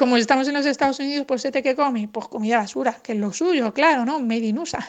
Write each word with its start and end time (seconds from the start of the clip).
como 0.00 0.16
estamos 0.16 0.48
en 0.48 0.54
los 0.54 0.64
Estados 0.64 0.98
Unidos, 0.98 1.26
pues 1.28 1.44
¿este 1.44 1.62
que 1.62 1.76
come? 1.76 2.08
Pues 2.10 2.26
comida 2.26 2.56
basura, 2.56 2.96
que 3.02 3.12
es 3.12 3.18
lo 3.18 3.34
suyo, 3.34 3.74
claro, 3.74 4.06
¿no? 4.06 4.18
Made 4.18 4.46
in 4.46 4.58
USA. 4.58 4.82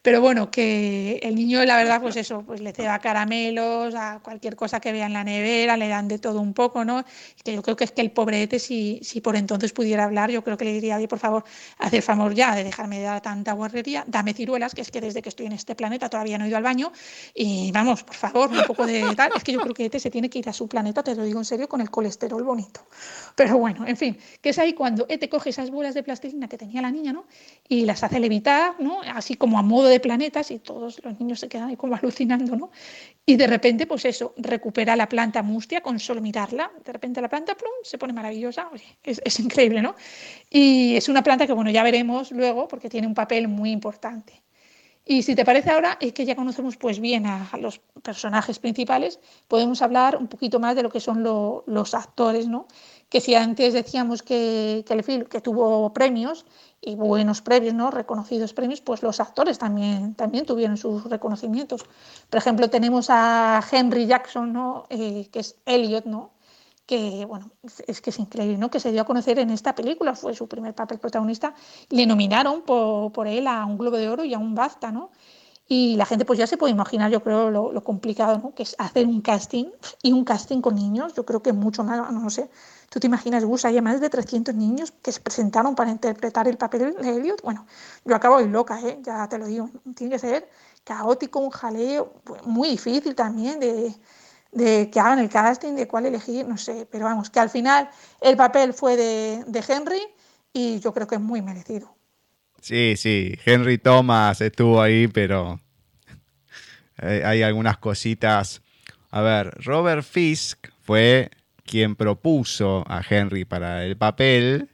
Pero 0.00 0.22
bueno, 0.22 0.50
que 0.50 1.18
el 1.22 1.34
niño, 1.34 1.62
la 1.66 1.76
verdad, 1.76 2.00
pues 2.00 2.16
eso, 2.16 2.42
pues 2.46 2.62
le 2.62 2.72
ceba 2.72 2.98
caramelos, 2.98 3.94
a 3.94 4.20
cualquier 4.22 4.56
cosa 4.56 4.80
que 4.80 4.90
vea 4.90 5.04
en 5.04 5.12
la 5.12 5.22
nevera, 5.22 5.76
le 5.76 5.88
dan 5.88 6.08
de 6.08 6.18
todo 6.18 6.40
un 6.40 6.54
poco, 6.54 6.82
¿no? 6.82 7.04
Que 7.42 7.54
yo 7.54 7.62
creo 7.62 7.76
que 7.76 7.84
es 7.84 7.92
que 7.92 8.00
el 8.00 8.10
pobrete, 8.10 8.58
si, 8.58 9.00
si 9.02 9.20
por 9.20 9.36
entonces 9.36 9.72
pudiera 9.72 10.04
hablar, 10.04 10.30
yo 10.30 10.42
creo 10.42 10.56
que 10.56 10.64
le 10.64 10.72
diría, 10.72 10.96
oye, 10.96 11.08
por 11.08 11.18
favor, 11.18 11.44
hacer 11.78 12.02
favor 12.02 12.34
ya 12.34 12.54
de 12.54 12.64
dejarme 12.64 13.00
de 13.00 13.04
dar 13.04 13.20
tanta 13.20 13.52
guarrería, 13.52 14.04
dame 14.06 14.32
ciruelas, 14.32 14.74
que 14.74 14.80
es 14.80 14.90
que 14.90 15.02
desde 15.02 15.20
que 15.20 15.28
estoy 15.28 15.44
en 15.44 15.52
este 15.52 15.74
planeta 15.74 16.08
todavía 16.08 16.38
no 16.38 16.46
he 16.46 16.48
ido 16.48 16.56
al 16.56 16.62
baño, 16.62 16.90
y 17.34 17.70
vamos, 17.72 18.02
por 18.02 18.14
favor, 18.14 18.50
un 18.50 18.64
poco 18.66 18.86
de 18.86 19.14
tal. 19.14 19.30
Es 19.36 19.44
que 19.44 19.52
yo 19.52 19.60
creo 19.60 19.74
que 19.74 19.84
Ete 19.86 20.00
se 20.00 20.10
tiene 20.10 20.30
que 20.30 20.38
ir 20.38 20.48
a 20.48 20.54
su 20.54 20.68
planeta, 20.68 21.02
te 21.02 21.14
lo 21.14 21.24
digo 21.24 21.38
en 21.38 21.44
serio, 21.44 21.68
con 21.68 21.82
el 21.82 21.90
colesterol 21.90 22.42
bonito. 22.42 22.86
Pero 23.34 23.58
bueno, 23.58 23.86
en 23.86 23.96
fin, 23.96 24.18
que 24.40 24.53
es 24.54 24.58
ahí 24.58 24.72
cuando 24.74 25.06
Ete 25.08 25.28
coge 25.28 25.50
esas 25.50 25.70
bolas 25.70 25.94
de 25.94 26.02
plastilina 26.02 26.48
que 26.48 26.58
tenía 26.58 26.82
la 26.82 26.90
niña, 26.90 27.12
¿no? 27.12 27.26
Y 27.68 27.84
las 27.84 28.02
hace 28.04 28.20
levitar, 28.20 28.74
¿no? 28.80 29.00
Así 29.02 29.36
como 29.36 29.58
a 29.58 29.62
modo 29.62 29.88
de 29.88 29.94
de 29.94 30.00
planetas 30.00 30.50
y 30.50 30.58
todos 30.58 31.00
los 31.04 31.20
niños 31.20 31.38
se 31.40 31.48
quedan 31.48 31.68
ahí 31.68 31.76
como 31.76 31.94
alucinando, 31.94 32.56
¿no? 32.56 32.70
Y 33.24 33.36
de 33.36 33.46
repente, 33.46 33.86
pues 33.86 34.04
eso, 34.04 34.34
recupera 34.36 34.96
la 34.96 35.08
planta 35.08 35.42
mustia 35.42 35.80
con 35.80 35.98
solo 36.00 36.20
mirarla. 36.20 36.70
De 36.84 36.92
repente 36.92 37.22
la 37.22 37.28
planta, 37.28 37.54
plum, 37.54 37.72
se 37.84 37.96
pone 37.96 38.12
maravillosa. 38.12 38.68
es, 39.04 39.22
es, 39.24 39.40
increíble, 39.40 39.80
¿no? 39.80 39.94
Y 40.50 40.96
es 40.96 41.08
una 41.08 41.22
planta 41.22 41.46
que, 41.46 41.52
bueno, 41.52 41.70
ya 41.70 41.82
veremos 41.82 42.32
luego 42.32 42.66
porque 42.68 42.88
tiene 42.88 43.06
un 43.06 43.14
papel 43.14 43.46
muy 43.48 43.70
importante. 43.70 44.42
Y 45.06 45.22
si 45.22 45.34
te 45.34 45.44
parece 45.44 45.70
ahora, 45.70 45.98
es 46.00 46.14
que 46.14 46.24
ya 46.24 46.34
conocemos 46.34 46.78
pues 46.78 46.98
bien 46.98 47.26
a, 47.26 47.50
los 47.58 47.78
personajes 48.02 48.58
principales, 48.58 49.20
podemos 49.48 49.82
hablar 49.82 50.16
un 50.16 50.28
poquito 50.28 50.58
más 50.60 50.74
de 50.76 50.82
lo 50.82 50.90
que 50.90 51.00
son 51.00 51.22
los 51.22 51.94
actores, 51.94 52.48
¿no? 52.48 52.66
Que 53.10 53.20
si 53.20 53.34
antes 53.34 53.74
decíamos 53.74 54.22
que, 54.22 54.82
el 54.88 55.04
film 55.04 55.24
que 55.24 55.42
tuvo 55.42 55.92
premios, 55.92 56.46
y 56.86 56.96
buenos 56.96 57.40
premios, 57.40 57.74
¿no? 57.74 57.90
reconocidos 57.90 58.52
premios, 58.52 58.82
pues 58.82 59.02
los 59.02 59.18
actores 59.18 59.58
también, 59.58 60.14
también 60.14 60.44
tuvieron 60.44 60.76
sus 60.76 61.04
reconocimientos. 61.04 61.84
Por 62.28 62.38
ejemplo, 62.38 62.68
tenemos 62.68 63.06
a 63.08 63.62
Henry 63.72 64.06
Jackson, 64.06 64.52
¿no? 64.52 64.86
Eh, 64.90 65.28
que 65.32 65.40
es 65.40 65.56
Elliot, 65.64 66.04
¿no? 66.04 66.33
Que 66.86 67.24
bueno, 67.24 67.50
es 67.86 68.00
que 68.00 68.10
es 68.10 68.18
increíble, 68.18 68.58
¿no? 68.58 68.70
que 68.70 68.80
se 68.80 68.92
dio 68.92 69.02
a 69.02 69.04
conocer 69.04 69.38
en 69.38 69.50
esta 69.50 69.74
película, 69.74 70.14
fue 70.14 70.34
su 70.34 70.48
primer 70.48 70.74
papel 70.74 70.98
protagonista, 70.98 71.54
le 71.90 72.06
nominaron 72.06 72.62
por, 72.62 73.12
por 73.12 73.26
él 73.26 73.46
a 73.46 73.64
un 73.64 73.78
Globo 73.78 73.96
de 73.96 74.08
Oro 74.08 74.24
y 74.24 74.34
a 74.34 74.38
un 74.38 74.54
BAFTA, 74.54 74.92
¿no? 74.92 75.10
Y 75.66 75.96
la 75.96 76.04
gente 76.04 76.26
pues 76.26 76.38
ya 76.38 76.46
se 76.46 76.58
puede 76.58 76.72
imaginar, 76.72 77.10
yo 77.10 77.22
creo, 77.22 77.50
lo, 77.50 77.72
lo 77.72 77.82
complicado 77.82 78.36
¿no? 78.36 78.54
que 78.54 78.64
es 78.64 78.76
hacer 78.78 79.06
un 79.06 79.22
casting 79.22 79.64
y 80.02 80.12
un 80.12 80.22
casting 80.22 80.60
con 80.60 80.74
niños, 80.74 81.14
yo 81.14 81.24
creo 81.24 81.42
que 81.42 81.50
es 81.50 81.56
mucho 81.56 81.82
más, 81.84 82.12
no 82.12 82.28
sé, 82.28 82.50
¿Tú 82.94 83.00
te 83.00 83.08
imaginas, 83.08 83.44
Gus, 83.44 83.64
hay 83.64 83.80
más 83.80 84.00
de 84.00 84.08
300 84.08 84.54
niños 84.54 84.92
que 84.92 85.10
se 85.10 85.18
presentaron 85.18 85.74
para 85.74 85.90
interpretar 85.90 86.46
el 86.46 86.56
papel 86.56 86.94
de 86.94 87.16
Elliot? 87.16 87.42
Bueno, 87.42 87.66
yo 88.04 88.14
acabo 88.14 88.38
de 88.38 88.46
loca, 88.46 88.80
¿eh? 88.80 89.00
ya 89.02 89.28
te 89.28 89.36
lo 89.36 89.46
digo. 89.46 89.68
Tiene 89.96 90.12
que 90.12 90.18
ser 90.20 90.48
caótico, 90.84 91.40
un 91.40 91.50
jaleo, 91.50 92.12
muy 92.44 92.68
difícil 92.68 93.16
también 93.16 93.58
de, 93.58 93.92
de 94.54 94.90
que 94.90 95.00
hagan 95.00 95.18
el 95.18 95.28
casting, 95.28 95.74
de 95.74 95.86
cuál 95.86 96.06
elegir, 96.06 96.46
no 96.46 96.56
sé. 96.56 96.86
Pero 96.90 97.04
vamos, 97.04 97.30
que 97.30 97.40
al 97.40 97.50
final 97.50 97.90
el 98.20 98.36
papel 98.36 98.72
fue 98.72 98.96
de, 98.96 99.44
de 99.46 99.64
Henry 99.66 100.00
y 100.52 100.80
yo 100.80 100.94
creo 100.94 101.06
que 101.06 101.16
es 101.16 101.20
muy 101.20 101.42
merecido. 101.42 101.94
Sí, 102.60 102.94
sí, 102.96 103.38
Henry 103.44 103.76
Thomas 103.76 104.40
estuvo 104.40 104.80
ahí, 104.80 105.06
pero 105.08 105.60
hay 106.96 107.42
algunas 107.42 107.76
cositas. 107.78 108.62
A 109.10 109.20
ver, 109.20 109.50
Robert 109.62 110.02
Fisk 110.02 110.68
fue 110.80 111.30
quien 111.64 111.96
propuso 111.96 112.84
a 112.86 113.02
Henry 113.08 113.44
para 113.44 113.84
el 113.84 113.96
papel, 113.96 114.70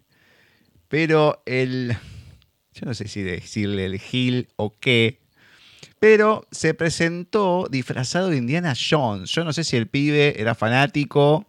pero 0.88 1.42
el, 1.46 1.96
yo 2.72 2.86
no 2.86 2.94
sé 2.94 3.08
si 3.08 3.22
decirle 3.22 3.86
el 3.86 3.98
Gil 3.98 4.48
o 4.56 4.78
qué, 4.78 5.19
pero 6.00 6.46
se 6.50 6.74
presentó 6.74 7.68
disfrazado 7.70 8.30
de 8.30 8.38
Indiana 8.38 8.74
Jones. 8.74 9.30
Yo 9.30 9.44
no 9.44 9.52
sé 9.52 9.62
si 9.62 9.76
el 9.76 9.86
pibe 9.86 10.40
era 10.40 10.56
fanático, 10.56 11.46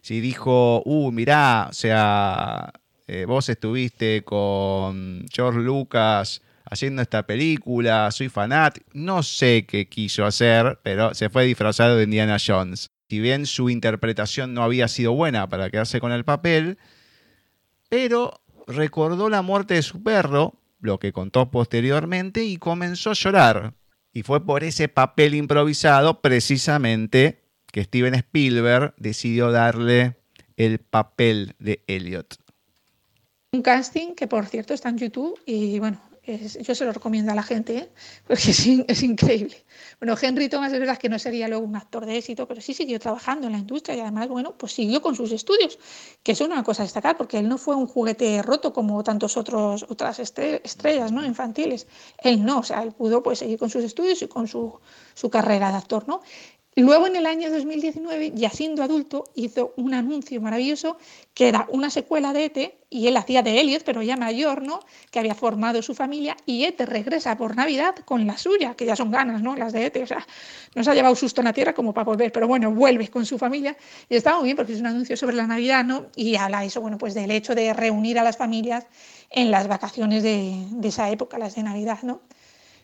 si 0.00 0.20
dijo, 0.20 0.82
uh, 0.86 1.12
mirá, 1.12 1.66
o 1.68 1.74
sea, 1.74 2.72
eh, 3.06 3.26
vos 3.26 3.50
estuviste 3.50 4.24
con 4.24 5.26
George 5.30 5.60
Lucas 5.60 6.40
haciendo 6.64 7.02
esta 7.02 7.26
película, 7.26 8.10
soy 8.10 8.30
fanático, 8.30 8.86
no 8.94 9.22
sé 9.22 9.66
qué 9.66 9.86
quiso 9.86 10.24
hacer, 10.24 10.78
pero 10.82 11.12
se 11.14 11.28
fue 11.28 11.44
disfrazado 11.44 11.96
de 11.96 12.04
Indiana 12.04 12.38
Jones 12.44 12.90
si 13.08 13.20
bien 13.20 13.46
su 13.46 13.70
interpretación 13.70 14.52
no 14.52 14.62
había 14.62 14.86
sido 14.86 15.12
buena 15.12 15.48
para 15.48 15.70
quedarse 15.70 16.00
con 16.00 16.12
el 16.12 16.24
papel, 16.24 16.78
pero 17.88 18.42
recordó 18.66 19.30
la 19.30 19.40
muerte 19.40 19.74
de 19.74 19.82
su 19.82 20.02
perro, 20.02 20.54
lo 20.80 20.98
que 20.98 21.12
contó 21.12 21.50
posteriormente, 21.50 22.44
y 22.44 22.58
comenzó 22.58 23.10
a 23.10 23.14
llorar. 23.14 23.74
Y 24.18 24.24
fue 24.24 24.44
por 24.44 24.64
ese 24.64 24.88
papel 24.88 25.36
improvisado 25.36 26.20
precisamente 26.20 27.44
que 27.70 27.84
Steven 27.84 28.16
Spielberg 28.16 28.92
decidió 28.96 29.52
darle 29.52 30.16
el 30.56 30.80
papel 30.80 31.54
de 31.60 31.84
Elliot. 31.86 32.34
Un 33.52 33.62
casting 33.62 34.16
que 34.16 34.26
por 34.26 34.46
cierto 34.46 34.74
está 34.74 34.88
en 34.88 34.98
YouTube 34.98 35.40
y 35.46 35.78
bueno, 35.78 36.00
yo 36.36 36.74
se 36.74 36.84
lo 36.84 36.92
recomiendo 36.92 37.32
a 37.32 37.34
la 37.34 37.42
gente, 37.42 37.78
¿eh? 37.78 37.88
porque 38.26 38.50
es, 38.50 39.02
increíble. 39.02 39.56
Bueno, 40.00 40.16
Henry 40.20 40.48
Thomas 40.48 40.72
es 40.72 40.78
verdad 40.78 40.98
que 40.98 41.08
no 41.08 41.18
sería 41.18 41.48
luego 41.48 41.64
un 41.64 41.76
actor 41.76 42.04
de 42.04 42.18
éxito, 42.18 42.46
pero 42.46 42.60
sí 42.60 42.74
siguió 42.74 42.98
trabajando 42.98 43.46
en 43.46 43.52
la 43.52 43.58
industria 43.58 43.96
y 43.96 44.00
además, 44.00 44.28
bueno, 44.28 44.56
pues 44.58 44.72
siguió 44.72 45.00
con 45.00 45.14
sus 45.14 45.32
estudios, 45.32 45.78
que 46.22 46.32
es 46.32 46.40
una 46.40 46.62
cosa 46.62 46.82
destacar, 46.82 47.16
porque 47.16 47.38
él 47.38 47.48
no 47.48 47.56
fue 47.56 47.74
un 47.74 47.86
juguete 47.86 48.42
roto 48.42 48.72
como 48.72 49.02
tantos 49.02 49.36
otros 49.36 49.86
otras 49.88 50.18
estrellas 50.18 51.12
¿no? 51.12 51.24
infantiles. 51.24 51.86
Él 52.18 52.44
no, 52.44 52.58
o 52.58 52.62
sea, 52.62 52.82
él 52.82 52.92
pudo 52.92 53.22
pues, 53.22 53.38
seguir 53.38 53.58
con 53.58 53.70
sus 53.70 53.84
estudios 53.84 54.20
y 54.22 54.28
con 54.28 54.46
su, 54.46 54.78
su 55.14 55.30
carrera 55.30 55.70
de 55.70 55.78
actor, 55.78 56.06
¿no? 56.06 56.20
Luego 56.78 57.08
en 57.08 57.16
el 57.16 57.26
año 57.26 57.50
2019, 57.50 58.34
ya 58.36 58.50
siendo 58.50 58.84
adulto, 58.84 59.24
hizo 59.34 59.74
un 59.76 59.94
anuncio 59.94 60.40
maravilloso 60.40 60.96
que 61.34 61.48
era 61.48 61.66
una 61.70 61.90
secuela 61.90 62.32
de 62.32 62.44
Ete 62.44 62.78
y 62.88 63.08
él 63.08 63.16
hacía 63.16 63.42
de 63.42 63.58
Elliot, 63.58 63.82
pero 63.82 64.00
ya 64.00 64.16
mayor, 64.16 64.62
¿no? 64.62 64.78
Que 65.10 65.18
había 65.18 65.34
formado 65.34 65.82
su 65.82 65.96
familia 65.96 66.36
y 66.46 66.66
Ete 66.66 66.86
regresa 66.86 67.36
por 67.36 67.56
Navidad 67.56 67.96
con 68.04 68.28
la 68.28 68.38
suya, 68.38 68.74
que 68.76 68.86
ya 68.86 68.94
son 68.94 69.10
ganas, 69.10 69.42
¿no? 69.42 69.56
Las 69.56 69.72
de 69.72 69.86
Ete, 69.86 70.04
o 70.04 70.06
sea, 70.06 70.24
nos 70.76 70.86
ha 70.86 70.94
llevado 70.94 71.16
susto 71.16 71.40
en 71.40 71.46
la 71.46 71.52
tierra 71.52 71.74
como 71.74 71.92
para 71.92 72.04
volver, 72.04 72.30
pero 72.30 72.46
bueno, 72.46 72.70
vuelve 72.70 73.08
con 73.08 73.26
su 73.26 73.38
familia 73.38 73.76
y 74.08 74.14
está 74.14 74.36
muy 74.36 74.44
bien 74.44 74.56
porque 74.56 74.72
es 74.72 74.78
un 74.78 74.86
anuncio 74.86 75.16
sobre 75.16 75.34
la 75.34 75.48
Navidad, 75.48 75.82
¿no? 75.84 76.06
Y 76.14 76.36
habla 76.36 76.64
eso, 76.64 76.80
bueno, 76.80 76.96
pues 76.96 77.12
del 77.12 77.32
hecho 77.32 77.56
de 77.56 77.72
reunir 77.72 78.20
a 78.20 78.22
las 78.22 78.36
familias 78.36 78.86
en 79.30 79.50
las 79.50 79.66
vacaciones 79.66 80.22
de, 80.22 80.64
de 80.70 80.88
esa 80.88 81.10
época, 81.10 81.38
las 81.38 81.56
de 81.56 81.64
Navidad, 81.64 81.98
¿no? 82.02 82.20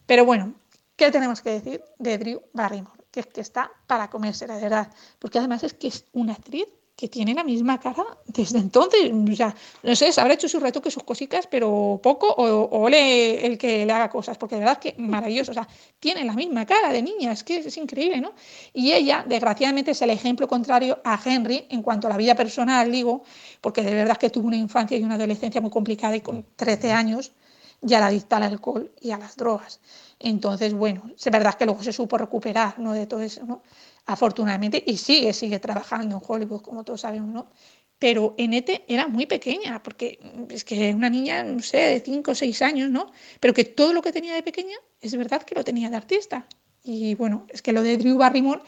Pero 0.05 0.25
bueno, 0.25 0.55
¿qué 0.97 1.13
tenemos 1.13 1.43
que 1.43 1.51
decir 1.51 1.81
de 2.01 2.19
Drew 2.19 2.43
Barrymore? 2.53 3.04
Que 3.15 3.21
es 3.21 3.29
está 3.39 3.71
para 3.87 4.11
comerse, 4.11 4.47
la 4.47 4.57
verdad. 4.57 4.91
Porque 5.19 5.39
además 5.39 5.63
es 5.63 5.75
que 5.75 5.89
es 5.89 6.07
una 6.13 6.33
actriz 6.33 6.67
que 6.97 7.09
tiene 7.09 7.35
la 7.35 7.43
misma 7.43 7.81
cara 7.81 8.05
desde 8.27 8.59
entonces. 8.59 9.11
O 9.11 9.87
no 9.87 9.97
sé, 9.97 10.13
se 10.13 10.21
habrá 10.21 10.35
hecho 10.35 10.49
sus 10.49 10.63
retoques, 10.63 10.95
sus 10.95 11.03
cositas, 11.03 11.47
pero 11.49 12.01
poco, 12.03 12.29
o, 12.29 12.69
o 12.71 12.89
le, 12.89 13.45
el 13.47 13.59
que 13.59 13.85
le 13.85 13.93
haga 13.93 14.09
cosas, 14.09 14.39
porque 14.39 14.57
de 14.57 14.61
verdad 14.61 14.79
que 14.79 14.95
maravilloso. 14.99 15.51
O 15.51 15.55
sea, 15.55 15.69
tiene 15.99 16.25
la 16.25 16.35
misma 16.35 16.65
cara 16.67 16.93
de 16.93 17.03
niña, 17.03 17.33
es 17.33 17.43
que 17.43 17.59
es 17.59 17.77
increíble, 17.77 18.21
¿no? 18.21 18.33
Y 18.73 18.93
ella, 18.93 19.25
desgraciadamente, 19.27 19.91
es 19.91 20.03
el 20.03 20.11
ejemplo 20.11 20.47
contrario 20.47 21.01
a 21.05 21.21
Henry 21.25 21.67
en 21.71 21.83
cuanto 21.83 22.07
a 22.07 22.11
la 22.11 22.17
vida 22.17 22.35
personal, 22.35 22.91
digo, 22.91 23.25
porque 23.61 23.83
de 23.83 23.95
verdad 23.95 24.17
que 24.17 24.31
tuvo 24.31 24.47
una 24.47 24.57
infancia 24.57 24.97
y 24.97 25.03
una 25.03 25.17
adolescencia 25.17 25.61
muy 25.61 25.71
complicada 25.71 26.15
y 26.17 26.21
con 26.21 26.47
13 26.57 26.93
años 26.93 27.33
ya 27.81 28.01
la 28.01 28.09
dicta 28.09 28.37
al 28.37 28.45
alcohol 28.45 28.93
y 29.01 29.11
a 29.11 29.19
las 29.19 29.37
drogas. 29.37 29.81
Entonces, 30.25 30.73
bueno, 30.73 31.03
es 31.19 31.25
verdad 31.31 31.55
que 31.55 31.67
luego 31.67 31.83
se 31.83 31.93
supo 31.93 32.17
recuperar 32.17 32.79
¿no? 32.79 32.95
de 32.95 33.07
todo 33.07 33.21
eso, 33.21 33.45
¿no? 33.45 33.63
afortunadamente, 34.07 34.83
y 34.87 34.97
sigue, 34.97 35.35
sigue 35.35 35.59
trabajando 35.59 36.17
en 36.17 36.23
Hollywood, 36.27 36.63
como 36.63 36.83
todos 36.83 37.03
sabemos, 37.03 37.29
¿no? 37.29 37.51
Pero 37.99 38.35
en 38.39 38.55
ETE 38.55 38.85
era 38.89 39.07
muy 39.07 39.27
pequeña, 39.27 39.83
porque 39.83 40.19
es 40.49 40.65
que 40.65 40.95
una 40.95 41.11
niña, 41.11 41.45
no 41.45 41.61
sé, 41.61 41.77
de 41.77 42.01
5 42.01 42.31
o 42.31 42.35
6 42.35 42.63
años, 42.63 42.91
¿no? 42.91 43.13
Pero 43.39 43.53
que 43.53 43.65
todo 43.65 43.93
lo 43.93 44.01
que 44.01 44.13
tenía 44.13 44.35
de 44.35 44.43
pequeña, 44.43 44.77
es 45.01 45.15
verdad 45.15 45.43
que 45.43 45.55
lo 45.55 45.63
tenía 45.63 45.91
de 45.91 45.97
artista. 45.97 46.47
Y 46.83 47.15
bueno, 47.17 47.47
es 47.51 47.61
que 47.61 47.73
lo 47.73 47.83
de 47.83 47.99
Drew 47.99 48.17
Barrymore 48.17 48.63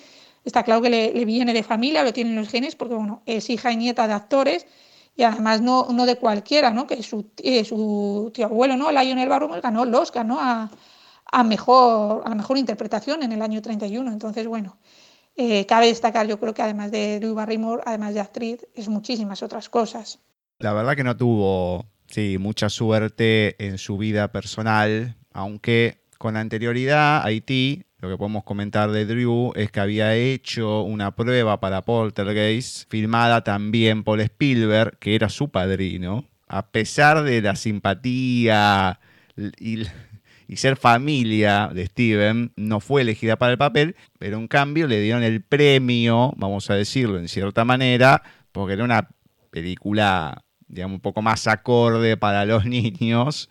está 0.44 0.62
claro 0.62 0.82
que 0.82 0.90
le, 0.90 1.24
viene 1.24 1.54
de 1.54 1.62
familia, 1.62 2.04
lo 2.04 2.12
tienen 2.12 2.36
los 2.36 2.48
genes, 2.48 2.76
porque 2.76 2.94
bueno, 2.94 3.22
es 3.24 3.48
hija 3.50 3.72
y 3.72 3.76
nieta 3.76 4.06
de 4.06 4.14
actores, 4.14 4.66
y 5.16 5.22
además 5.22 5.62
no, 5.62 5.88
no 5.90 6.04
de 6.06 6.16
cualquiera, 6.16 6.70
¿no? 6.70 6.86
Que 6.86 7.02
su, 7.02 7.30
eh, 7.42 7.64
su 7.64 8.30
tío 8.34 8.46
abuelo, 8.46 8.76
¿no? 8.76 8.92
Lionel 8.92 9.28
Barrymore 9.28 9.62
ganó 9.62 9.84
el 9.84 9.94
Oscar, 9.94 10.24
¿no? 10.24 10.38
A, 10.40 10.70
a, 11.30 11.44
mejor, 11.44 12.22
a 12.24 12.34
mejor 12.34 12.58
interpretación 12.58 13.22
en 13.22 13.32
el 13.32 13.42
año 13.42 13.62
31. 13.62 14.10
Entonces, 14.10 14.46
bueno, 14.46 14.78
eh, 15.36 15.66
cabe 15.66 15.86
destacar, 15.86 16.26
yo 16.26 16.40
creo 16.40 16.54
que 16.54 16.62
además 16.62 16.90
de 16.90 17.20
Drew 17.20 17.34
Barrymore, 17.34 17.82
además 17.84 18.14
de 18.14 18.20
actriz, 18.20 18.66
es 18.74 18.88
muchísimas 18.88 19.42
otras 19.42 19.68
cosas. 19.68 20.20
La 20.58 20.72
verdad 20.72 20.96
que 20.96 21.04
no 21.04 21.16
tuvo, 21.16 21.86
sí, 22.06 22.38
mucha 22.38 22.68
suerte 22.70 23.56
en 23.64 23.78
su 23.78 23.98
vida 23.98 24.32
personal, 24.32 25.16
aunque 25.32 26.02
con 26.18 26.36
anterioridad 26.36 27.22
Haití 27.24 27.86
lo 27.98 28.10
que 28.10 28.18
podemos 28.18 28.44
comentar 28.44 28.90
de 28.90 29.06
Drew 29.06 29.52
es 29.56 29.70
que 29.70 29.80
había 29.80 30.14
hecho 30.14 30.82
una 30.82 31.16
prueba 31.16 31.60
para 31.60 31.84
Poltergeist, 31.84 32.90
filmada 32.90 33.42
también 33.42 34.04
por 34.04 34.20
Spielberg, 34.20 34.98
que 34.98 35.14
era 35.14 35.30
su 35.30 35.48
padrino. 35.48 36.28
A 36.46 36.70
pesar 36.70 37.22
de 37.22 37.40
la 37.40 37.56
simpatía 37.56 39.00
y, 39.58 39.86
y 40.48 40.56
ser 40.56 40.76
familia 40.76 41.70
de 41.72 41.86
Steven, 41.86 42.52
no 42.56 42.80
fue 42.80 43.02
elegida 43.02 43.36
para 43.36 43.52
el 43.52 43.58
papel, 43.58 43.96
pero 44.18 44.38
en 44.38 44.48
cambio 44.48 44.86
le 44.86 45.00
dieron 45.00 45.22
el 45.22 45.42
premio, 45.42 46.32
vamos 46.36 46.70
a 46.70 46.74
decirlo 46.74 47.18
en 47.18 47.28
cierta 47.28 47.64
manera, 47.64 48.22
porque 48.52 48.74
era 48.74 48.84
una 48.84 49.08
película, 49.50 50.44
digamos, 50.68 50.96
un 50.96 51.00
poco 51.00 51.22
más 51.22 51.46
acorde 51.46 52.16
para 52.16 52.44
los 52.44 52.64
niños 52.66 53.48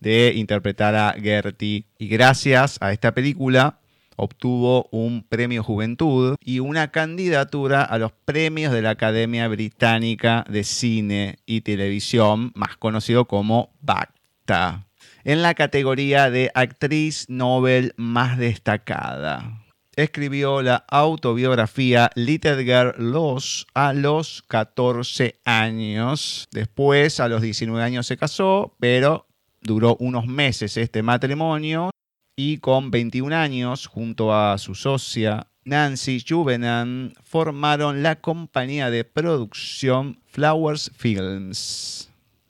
de 0.00 0.32
interpretar 0.36 0.94
a 0.94 1.14
Gertie. 1.20 1.86
Y 1.98 2.08
gracias 2.08 2.78
a 2.80 2.92
esta 2.92 3.12
película 3.12 3.80
obtuvo 4.16 4.88
un 4.90 5.22
premio 5.28 5.62
Juventud 5.62 6.36
y 6.40 6.60
una 6.60 6.90
candidatura 6.90 7.82
a 7.82 7.98
los 7.98 8.12
premios 8.12 8.72
de 8.72 8.82
la 8.82 8.90
Academia 8.90 9.46
Británica 9.48 10.44
de 10.48 10.64
Cine 10.64 11.38
y 11.46 11.60
Televisión, 11.60 12.52
más 12.54 12.76
conocido 12.76 13.26
como 13.26 13.70
BACTA, 13.80 14.85
en 15.26 15.42
la 15.42 15.54
categoría 15.54 16.30
de 16.30 16.52
actriz 16.54 17.26
Nobel 17.28 17.94
más 17.96 18.38
destacada. 18.38 19.60
Escribió 19.96 20.62
la 20.62 20.84
autobiografía 20.88 22.12
Little 22.14 22.62
Girl 22.62 22.94
Lost 22.96 23.68
a 23.74 23.92
los 23.92 24.44
14 24.46 25.40
años. 25.44 26.46
Después, 26.52 27.18
a 27.18 27.28
los 27.28 27.42
19 27.42 27.82
años, 27.82 28.06
se 28.06 28.16
casó, 28.16 28.76
pero 28.78 29.26
duró 29.62 29.96
unos 29.98 30.26
meses 30.26 30.76
este 30.76 31.02
matrimonio 31.02 31.90
y 32.36 32.58
con 32.58 32.92
21 32.92 33.34
años, 33.34 33.88
junto 33.88 34.32
a 34.32 34.56
su 34.58 34.76
socia 34.76 35.48
Nancy 35.64 36.24
Juvenan, 36.26 37.14
formaron 37.24 38.04
la 38.04 38.20
compañía 38.20 38.90
de 38.90 39.02
producción 39.02 40.20
Flowers 40.26 40.92
Films. 40.96 42.05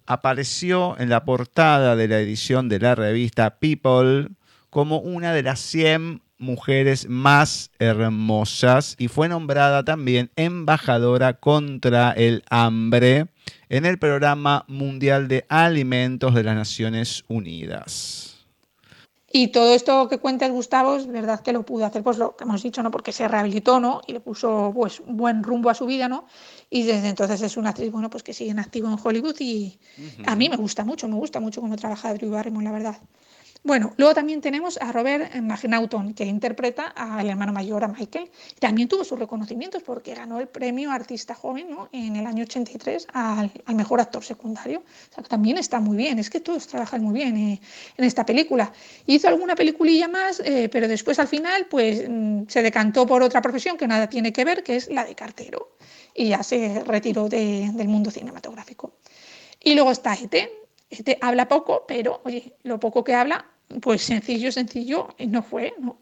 Apareció 0.06 0.98
en 0.98 1.08
la 1.08 1.24
portada 1.24 1.96
de 1.96 2.08
la 2.08 2.20
edición 2.20 2.68
de 2.68 2.78
la 2.78 2.94
revista 2.94 3.58
People 3.58 4.28
como 4.70 4.98
una 4.98 5.32
de 5.32 5.42
las 5.42 5.60
100 5.60 6.22
mujeres 6.38 7.08
más 7.08 7.70
hermosas 7.78 8.94
y 8.98 9.08
fue 9.08 9.28
nombrada 9.28 9.84
también 9.84 10.30
embajadora 10.36 11.34
contra 11.34 12.12
el 12.12 12.44
hambre 12.50 13.26
en 13.68 13.86
el 13.86 13.98
Programa 13.98 14.64
Mundial 14.68 15.28
de 15.28 15.44
Alimentos 15.48 16.34
de 16.34 16.42
las 16.44 16.56
Naciones 16.56 17.24
Unidas. 17.28 18.35
Y 19.38 19.48
todo 19.48 19.74
esto 19.74 20.08
que 20.08 20.16
cuenta 20.16 20.48
Gustavo, 20.48 20.96
es 20.96 21.06
verdad 21.06 21.40
que 21.40 21.52
lo 21.52 21.62
pudo 21.62 21.84
hacer, 21.84 22.02
pues 22.02 22.16
lo 22.16 22.34
que 22.34 22.44
hemos 22.44 22.62
dicho, 22.62 22.82
¿no? 22.82 22.90
Porque 22.90 23.12
se 23.12 23.28
rehabilitó, 23.28 23.80
¿no? 23.80 24.00
Y 24.06 24.14
le 24.14 24.20
puso 24.20 24.72
pues 24.74 25.02
buen 25.06 25.42
rumbo 25.42 25.68
a 25.68 25.74
su 25.74 25.84
vida, 25.84 26.08
¿no? 26.08 26.24
Y 26.70 26.84
desde 26.84 27.10
entonces 27.10 27.42
es 27.42 27.58
una 27.58 27.68
actriz, 27.68 27.92
bueno, 27.92 28.08
pues 28.08 28.22
que 28.22 28.32
sigue 28.32 28.52
en 28.52 28.58
activo 28.58 28.88
en 28.88 28.96
Hollywood 29.02 29.36
y 29.40 29.78
a 30.24 30.34
mí 30.36 30.48
me 30.48 30.56
gusta 30.56 30.86
mucho, 30.86 31.06
me 31.06 31.16
gusta 31.16 31.38
mucho 31.38 31.60
cómo 31.60 31.76
trabaja 31.76 32.14
Drew 32.14 32.30
Barrymore, 32.30 32.64
la 32.64 32.72
verdad. 32.72 32.96
Bueno, 33.66 33.92
luego 33.96 34.14
también 34.14 34.40
tenemos 34.40 34.78
a 34.80 34.92
Robert 34.92 35.34
McNaughton, 35.34 36.14
que 36.14 36.24
interpreta 36.24 36.84
al 36.86 37.28
hermano 37.28 37.52
mayor, 37.52 37.82
a 37.82 37.88
Michael. 37.88 38.30
También 38.60 38.86
tuvo 38.86 39.02
sus 39.02 39.18
reconocimientos 39.18 39.82
porque 39.82 40.14
ganó 40.14 40.38
el 40.38 40.46
premio 40.46 40.92
Artista 40.92 41.34
Joven 41.34 41.68
¿no? 41.68 41.88
en 41.90 42.14
el 42.14 42.28
año 42.28 42.44
83 42.44 43.08
al, 43.12 43.50
mejor 43.74 44.00
actor 44.00 44.22
secundario. 44.22 44.84
O 45.10 45.14
sea, 45.16 45.24
también 45.24 45.58
está 45.58 45.80
muy 45.80 45.96
bien, 45.96 46.20
es 46.20 46.30
que 46.30 46.38
todos 46.38 46.68
trabajan 46.68 47.02
muy 47.02 47.12
bien 47.14 47.36
eh, 47.36 47.60
en 47.96 48.04
esta 48.04 48.24
película. 48.24 48.72
Hizo 49.04 49.26
alguna 49.26 49.56
peliculilla 49.56 50.06
más, 50.06 50.38
eh, 50.44 50.68
pero 50.70 50.86
después 50.86 51.18
al 51.18 51.26
final 51.26 51.66
pues, 51.68 52.08
mm, 52.08 52.42
se 52.46 52.62
decantó 52.62 53.04
por 53.04 53.24
otra 53.24 53.42
profesión 53.42 53.76
que 53.76 53.88
nada 53.88 54.08
tiene 54.08 54.32
que 54.32 54.44
ver, 54.44 54.62
que 54.62 54.76
es 54.76 54.88
la 54.88 55.04
de 55.04 55.16
cartero. 55.16 55.72
Y 56.14 56.28
ya 56.28 56.44
se 56.44 56.84
retiró 56.84 57.28
del 57.28 57.88
mundo 57.88 58.12
cinematográfico. 58.12 58.92
Y 59.60 59.74
luego 59.74 59.90
está 59.90 60.14
Ete. 60.14 60.52
Ete 60.88 61.18
habla 61.20 61.48
poco, 61.48 61.84
pero 61.88 62.20
oye, 62.24 62.54
lo 62.62 62.78
poco 62.78 63.02
que 63.02 63.12
habla 63.12 63.44
pues 63.80 64.02
sencillo, 64.02 64.52
sencillo, 64.52 65.08
no 65.18 65.42
fue, 65.42 65.74
¿no? 65.78 65.98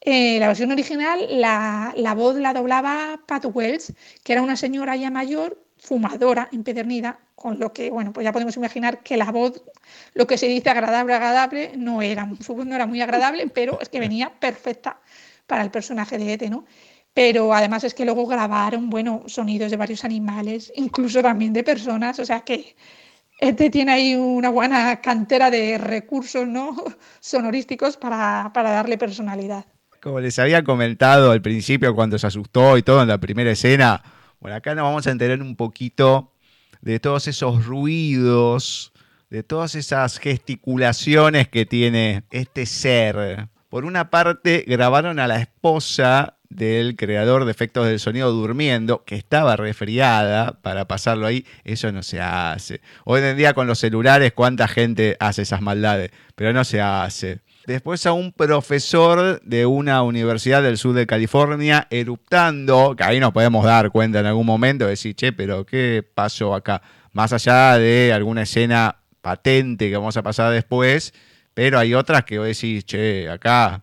Eh, 0.00 0.38
la 0.38 0.48
versión 0.48 0.70
original, 0.70 1.26
la, 1.40 1.92
la, 1.96 2.14
voz 2.14 2.36
la 2.36 2.52
doblaba 2.52 3.20
Pat 3.26 3.44
Wells, 3.52 3.92
que 4.22 4.32
era 4.32 4.42
una 4.42 4.56
señora 4.56 4.96
ya 4.96 5.10
mayor, 5.10 5.60
fumadora, 5.76 6.48
empedernida, 6.52 7.18
con 7.34 7.58
lo 7.58 7.72
que, 7.72 7.90
bueno, 7.90 8.12
pues 8.12 8.24
ya 8.24 8.32
podemos 8.32 8.56
imaginar 8.56 9.02
que 9.02 9.16
la 9.16 9.30
voz, 9.30 9.62
lo 10.14 10.26
que 10.26 10.38
se 10.38 10.46
dice 10.46 10.70
agradable, 10.70 11.14
agradable, 11.14 11.72
no 11.76 12.02
era, 12.02 12.26
no 12.26 12.74
era 12.74 12.86
muy 12.86 13.00
agradable, 13.00 13.48
pero 13.48 13.80
es 13.80 13.88
que 13.88 14.00
venía 14.00 14.32
perfecta 14.38 15.00
para 15.46 15.62
el 15.62 15.70
personaje 15.70 16.18
de 16.18 16.32
Ete, 16.32 16.50
¿no? 16.50 16.64
Pero 17.14 17.52
además 17.52 17.84
es 17.84 17.94
que 17.94 18.04
luego 18.04 18.26
grabaron, 18.26 18.90
bueno, 18.90 19.24
sonidos 19.26 19.70
de 19.70 19.76
varios 19.76 20.04
animales, 20.04 20.72
incluso 20.76 21.22
también 21.22 21.52
de 21.52 21.64
personas, 21.64 22.18
o 22.18 22.24
sea 22.24 22.40
que 22.42 22.76
este 23.38 23.70
tiene 23.70 23.92
ahí 23.92 24.14
una 24.14 24.50
buena 24.50 25.00
cantera 25.00 25.50
de 25.50 25.78
recursos 25.78 26.46
¿no? 26.46 26.76
sonorísticos 27.20 27.96
para, 27.96 28.50
darle 28.54 28.98
personalidad. 28.98 29.64
Como 30.02 30.20
les 30.20 30.38
había 30.38 30.62
comentado 30.62 31.30
al 31.30 31.42
principio 31.42 31.94
cuando 31.94 32.18
se 32.18 32.26
asustó 32.26 32.76
y 32.76 32.82
todo 32.82 33.02
en 33.02 33.08
la 33.08 33.18
primera 33.18 33.50
escena, 33.50 34.02
bueno, 34.40 34.56
acá 34.56 34.74
nos 34.74 34.84
vamos 34.84 35.06
a 35.06 35.10
enterar 35.10 35.40
un 35.42 35.56
poquito 35.56 36.32
de 36.80 37.00
todos 37.00 37.26
esos 37.26 37.64
ruidos, 37.64 38.92
de 39.30 39.42
todas 39.42 39.74
esas 39.74 40.18
gesticulaciones 40.18 41.48
que 41.48 41.66
tiene 41.66 42.24
este 42.30 42.66
ser. 42.66 43.48
Por 43.68 43.84
una 43.84 44.10
parte, 44.10 44.64
grabaron 44.66 45.18
a 45.18 45.26
la 45.26 45.40
esposa 45.40 46.37
del 46.50 46.96
creador 46.96 47.44
de 47.44 47.50
efectos 47.50 47.86
del 47.86 48.00
sonido 48.00 48.32
durmiendo, 48.32 49.04
que 49.04 49.16
estaba 49.16 49.56
resfriada 49.56 50.58
para 50.62 50.86
pasarlo 50.86 51.26
ahí, 51.26 51.44
eso 51.64 51.92
no 51.92 52.02
se 52.02 52.20
hace. 52.20 52.80
Hoy 53.04 53.20
en 53.20 53.36
día 53.36 53.54
con 53.54 53.66
los 53.66 53.78
celulares, 53.78 54.32
¿cuánta 54.32 54.66
gente 54.68 55.16
hace 55.20 55.42
esas 55.42 55.60
maldades? 55.60 56.10
Pero 56.34 56.52
no 56.52 56.64
se 56.64 56.80
hace. 56.80 57.40
Después 57.66 58.06
a 58.06 58.12
un 58.12 58.32
profesor 58.32 59.42
de 59.42 59.66
una 59.66 60.02
universidad 60.02 60.62
del 60.62 60.78
sur 60.78 60.94
de 60.94 61.06
California 61.06 61.86
eruptando, 61.90 62.96
que 62.96 63.04
ahí 63.04 63.20
nos 63.20 63.32
podemos 63.32 63.62
dar 63.62 63.90
cuenta 63.90 64.20
en 64.20 64.26
algún 64.26 64.46
momento, 64.46 64.86
decir, 64.86 65.14
che, 65.14 65.34
pero 65.34 65.66
¿qué 65.66 66.02
pasó 66.14 66.54
acá? 66.54 66.80
Más 67.12 67.34
allá 67.34 67.76
de 67.76 68.12
alguna 68.14 68.42
escena 68.42 68.96
patente 69.20 69.90
que 69.90 69.96
vamos 69.98 70.16
a 70.16 70.22
pasar 70.22 70.50
después, 70.50 71.12
pero 71.52 71.78
hay 71.78 71.92
otras 71.92 72.24
que 72.24 72.38
vos 72.38 72.46
decís, 72.46 72.86
che, 72.86 73.28
acá, 73.28 73.82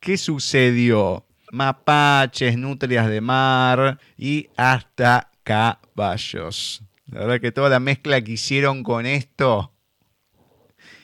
¿qué 0.00 0.16
sucedió? 0.16 1.23
Mapaches, 1.54 2.58
nutrias 2.58 3.08
de 3.08 3.20
mar 3.20 3.98
y 4.18 4.48
hasta 4.56 5.30
caballos. 5.44 6.82
La 7.06 7.20
verdad 7.20 7.40
que 7.40 7.52
toda 7.52 7.68
la 7.68 7.80
mezcla 7.80 8.20
que 8.20 8.32
hicieron 8.32 8.82
con 8.82 9.06
esto 9.06 9.72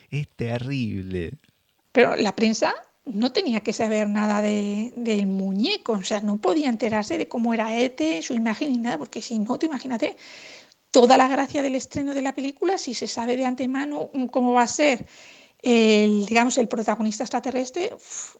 es 0.09 0.27
terrible. 0.35 1.33
Pero 1.93 2.15
la 2.17 2.35
prensa 2.35 2.75
no 3.05 3.31
tenía 3.31 3.61
que 3.61 3.73
saber 3.73 4.09
nada 4.09 4.41
del 4.41 5.25
muñeco, 5.27 5.93
o 5.93 6.03
sea, 6.03 6.19
no 6.19 6.37
podía 6.37 6.69
enterarse 6.69 7.17
de 7.17 7.27
cómo 7.27 7.53
era 7.53 7.77
Ete, 7.77 8.21
su 8.21 8.33
imagen 8.33 8.71
ni 8.71 8.77
nada, 8.77 8.97
porque 8.97 9.21
si 9.21 9.39
no, 9.39 9.57
te 9.57 9.65
imagínate 9.65 10.17
toda 10.91 11.17
la 11.17 11.29
gracia 11.29 11.61
del 11.61 11.75
estreno 11.75 12.13
de 12.13 12.21
la 12.21 12.35
película, 12.35 12.77
si 12.77 12.93
se 12.93 13.07
sabe 13.07 13.37
de 13.37 13.45
antemano 13.45 14.09
cómo 14.29 14.53
va 14.53 14.63
a 14.63 14.67
ser 14.67 15.05
el, 15.61 16.25
digamos, 16.25 16.57
el 16.57 16.67
protagonista 16.67 17.23
extraterrestre, 17.23 17.93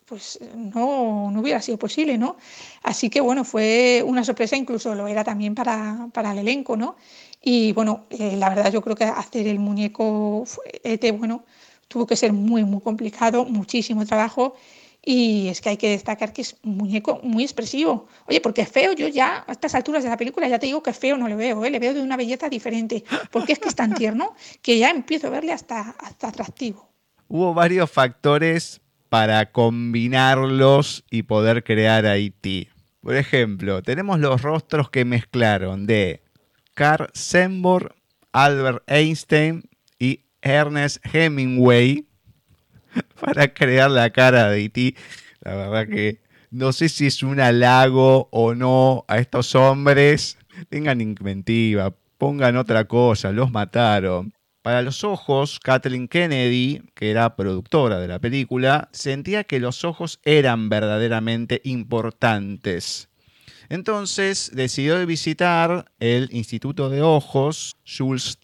pues 0.06 0.40
no, 0.56 1.30
no, 1.32 1.42
hubiera 1.42 1.62
sido 1.62 1.78
posible, 1.78 2.18
¿no? 2.18 2.38
Así 2.84 3.10
que 3.10 3.22
bueno, 3.22 3.44
fue 3.44 4.04
una 4.06 4.24
sorpresa, 4.24 4.56
incluso 4.56 4.96
lo 4.96 5.08
era 5.08 5.24
también 5.24 5.54
para, 5.56 6.08
para 6.14 6.32
el 6.32 6.40
elenco, 6.40 6.76
¿no? 6.76 6.96
Y 7.42 7.74
bueno, 7.74 8.06
eh, 8.10 8.36
la 8.38 8.50
verdad 8.50 8.72
yo 8.72 8.82
creo 8.82 8.96
que 8.96 9.04
hacer 9.04 9.48
el 9.48 9.60
muñeco 9.60 10.46
ET, 10.84 11.18
bueno, 11.18 11.46
tuvo 11.88 12.08
que 12.08 12.16
ser 12.16 12.34
muy, 12.34 12.64
muy 12.64 12.82
complicado, 12.82 13.46
muchísimo 13.46 14.06
trabajo. 14.06 14.56
Y 15.04 15.48
es 15.48 15.62
que 15.62 15.70
hay 15.70 15.78
que 15.78 15.90
destacar 15.90 16.32
que 16.32 16.44
es 16.44 16.58
un 16.64 16.78
muñeco 16.78 17.20
muy 17.24 17.44
expresivo. 17.44 18.08
Oye, 18.28 18.40
porque 18.40 18.68
feo, 18.68 18.94
yo 18.94 19.08
ya 19.08 19.44
a 19.48 19.52
estas 19.52 19.74
alturas 19.74 20.04
de 20.04 20.10
la 20.10 20.18
película 20.18 20.48
ya 20.48 20.60
te 20.60 20.68
digo 20.68 20.84
que 20.84 20.94
feo 20.94 21.18
no 21.18 21.28
le 21.28 21.36
veo, 21.36 21.66
¿eh? 21.66 21.72
le 21.72 21.80
veo 21.80 21.96
de 21.96 22.02
una 22.02 22.18
belleza 22.18 22.50
diferente, 22.50 23.04
porque 23.32 23.54
es 23.54 23.60
que 23.60 23.70
es 23.70 23.76
tan 23.76 23.96
tierno 23.96 24.36
que 24.62 24.78
ya 24.78 24.92
empiezo 24.92 25.28
a 25.28 25.30
verle 25.32 25.54
hasta, 25.54 25.96
hasta 26.00 26.28
atractivo 26.28 26.91
hubo 27.32 27.54
varios 27.54 27.90
factores 27.90 28.82
para 29.08 29.54
combinarlos 29.54 31.06
y 31.10 31.24
poder 31.24 31.64
crear 31.64 32.06
Haití. 32.06 32.68
Por 33.00 33.16
ejemplo, 33.16 33.82
tenemos 33.82 34.20
los 34.20 34.42
rostros 34.42 34.90
que 34.90 35.06
mezclaron 35.06 35.88
de 35.88 36.22
Carl 36.74 37.10
Sembor, 37.14 37.96
Albert 38.34 38.84
Einstein 38.86 39.64
y 39.98 40.26
Ernest 40.42 40.98
Hemingway 41.06 42.06
para 43.22 43.54
crear 43.54 43.90
la 43.90 44.10
cara 44.10 44.50
de 44.50 44.58
Haití. 44.58 44.98
La 45.40 45.56
verdad 45.56 45.88
que 45.88 46.20
no 46.50 46.74
sé 46.74 46.90
si 46.90 47.08
es 47.08 47.24
un 47.24 47.40
halago 47.40 48.28
o 48.32 48.56
no 48.56 49.06
a 49.08 49.20
estos 49.20 49.56
hombres. 49.56 50.38
Tengan 50.68 51.00
inventiva, 51.00 51.94
pongan 52.18 52.58
otra 52.58 52.86
cosa, 52.90 53.32
los 53.32 53.52
mataron. 53.52 54.34
Para 54.62 54.84
los 54.84 55.04
ojos, 55.04 55.60
Kathleen 55.60 56.08
Kennedy, 56.08 56.84
que 56.94 57.10
era 57.10 57.36
productora 57.36 58.00
de 58.00 58.08
la 58.08 58.20
película, 58.20 58.90
sentía 58.92 59.44
que 59.44 59.60
los 59.60 59.84
ojos 59.84 60.20
eran 60.24 60.70
verdaderamente 60.70 61.62
importantes. 61.64 63.10
Entonces 63.70 64.52
decidió 64.54 65.04
visitar 65.08 65.92
el 66.00 66.30
Instituto 66.32 66.90
de 66.90 67.02
Ojos, 67.02 67.78
Jules 67.86 68.38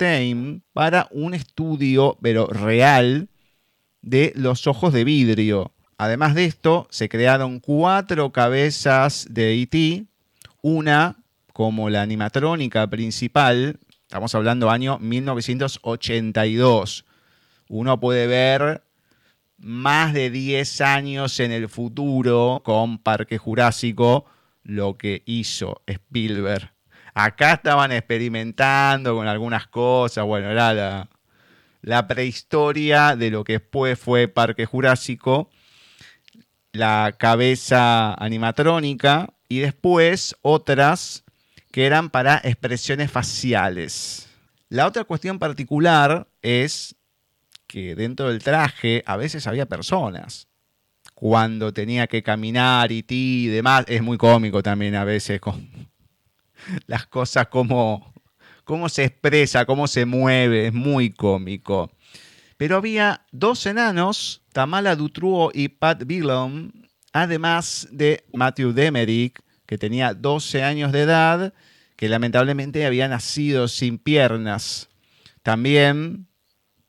para 0.74 1.08
un 1.12 1.36
estudio, 1.36 2.18
pero 2.22 2.48
real, 2.48 3.30
de 4.02 4.34
los 4.36 4.66
ojos 4.66 4.94
de 4.94 5.04
vidrio. 5.04 5.74
Además 6.00 6.34
de 6.34 6.46
esto, 6.46 6.88
se 6.90 7.10
crearon 7.10 7.60
cuatro 7.60 8.32
cabezas 8.32 9.28
de 9.30 9.62
E.T., 9.62 10.06
una 10.62 11.18
como 11.54 11.90
la 11.90 12.02
animatrónica 12.02 12.88
principal, 12.88 13.80
estamos 14.08 14.34
hablando 14.36 14.72
año 14.72 15.00
1982. 15.00 17.04
Uno 17.68 18.00
puede 18.00 18.26
ver 18.26 18.82
más 19.58 20.14
de 20.14 20.30
10 20.30 20.80
años 20.80 21.42
en 21.42 21.52
el 21.52 21.68
futuro 21.68 22.62
con 22.64 23.00
Parque 23.00 23.38
Jurásico 23.38 24.24
lo 24.64 24.98
que 24.98 25.24
hizo 25.26 25.82
Spielberg. 25.88 26.72
Acá 27.14 27.52
estaban 27.54 27.92
experimentando 27.92 29.14
con 29.14 29.28
algunas 29.28 29.68
cosas, 29.68 30.26
bueno, 30.26 30.52
era 30.52 30.74
la, 30.74 31.10
la 31.82 32.08
prehistoria 32.08 33.18
de 33.18 33.30
lo 33.30 33.44
que 33.44 33.54
después 33.54 34.00
fue 34.00 34.30
Parque 34.30 34.66
Jurásico, 34.66 35.50
la 36.72 37.14
cabeza 37.18 38.14
animatrónica 38.14 39.34
y 39.50 39.60
después 39.60 40.38
otras 40.44 41.26
que 41.72 41.86
eran 41.86 42.10
para 42.10 42.42
expresiones 42.44 43.12
faciales. 43.12 44.28
La 44.70 44.88
otra 44.88 45.04
cuestión 45.04 45.40
particular 45.40 46.28
es 46.42 46.96
que 47.68 47.96
dentro 47.96 48.30
del 48.30 48.44
traje 48.44 49.04
a 49.06 49.18
veces 49.18 49.48
había 49.48 49.66
personas. 49.66 50.48
Cuando 51.14 51.74
tenía 51.74 52.08
que 52.08 52.22
caminar 52.24 52.92
y 52.92 53.04
ti 53.04 53.46
y 53.46 53.48
demás, 53.48 53.86
es 53.88 54.02
muy 54.02 54.18
cómico 54.18 54.62
también 54.62 54.96
a 54.96 55.04
veces 55.04 55.40
con 55.40 55.70
las 56.88 57.08
cosas 57.08 57.48
como 57.48 58.14
cómo 58.64 58.90
se 58.90 59.06
expresa, 59.06 59.66
cómo 59.66 59.88
se 59.88 60.06
mueve, 60.06 60.68
es 60.68 60.74
muy 60.74 61.12
cómico. 61.12 61.90
Pero 62.58 62.76
había 62.76 63.26
dos 63.32 63.66
enanos, 63.66 64.44
Tamala 64.52 64.96
Dutruo 64.96 65.52
y 65.54 65.70
Pat 65.70 66.04
Billon, 66.06 66.74
además 67.14 67.88
de 67.92 68.26
Matthew 68.34 68.74
Demerick, 68.74 69.42
que 69.68 69.78
tenía 69.78 70.16
12 70.16 70.64
años 70.64 70.92
de 70.92 71.02
edad, 71.02 71.54
que 71.96 72.10
lamentablemente 72.10 72.86
había 72.86 73.08
nacido 73.08 73.68
sin 73.68 74.00
piernas. 74.00 74.90
También 75.44 76.28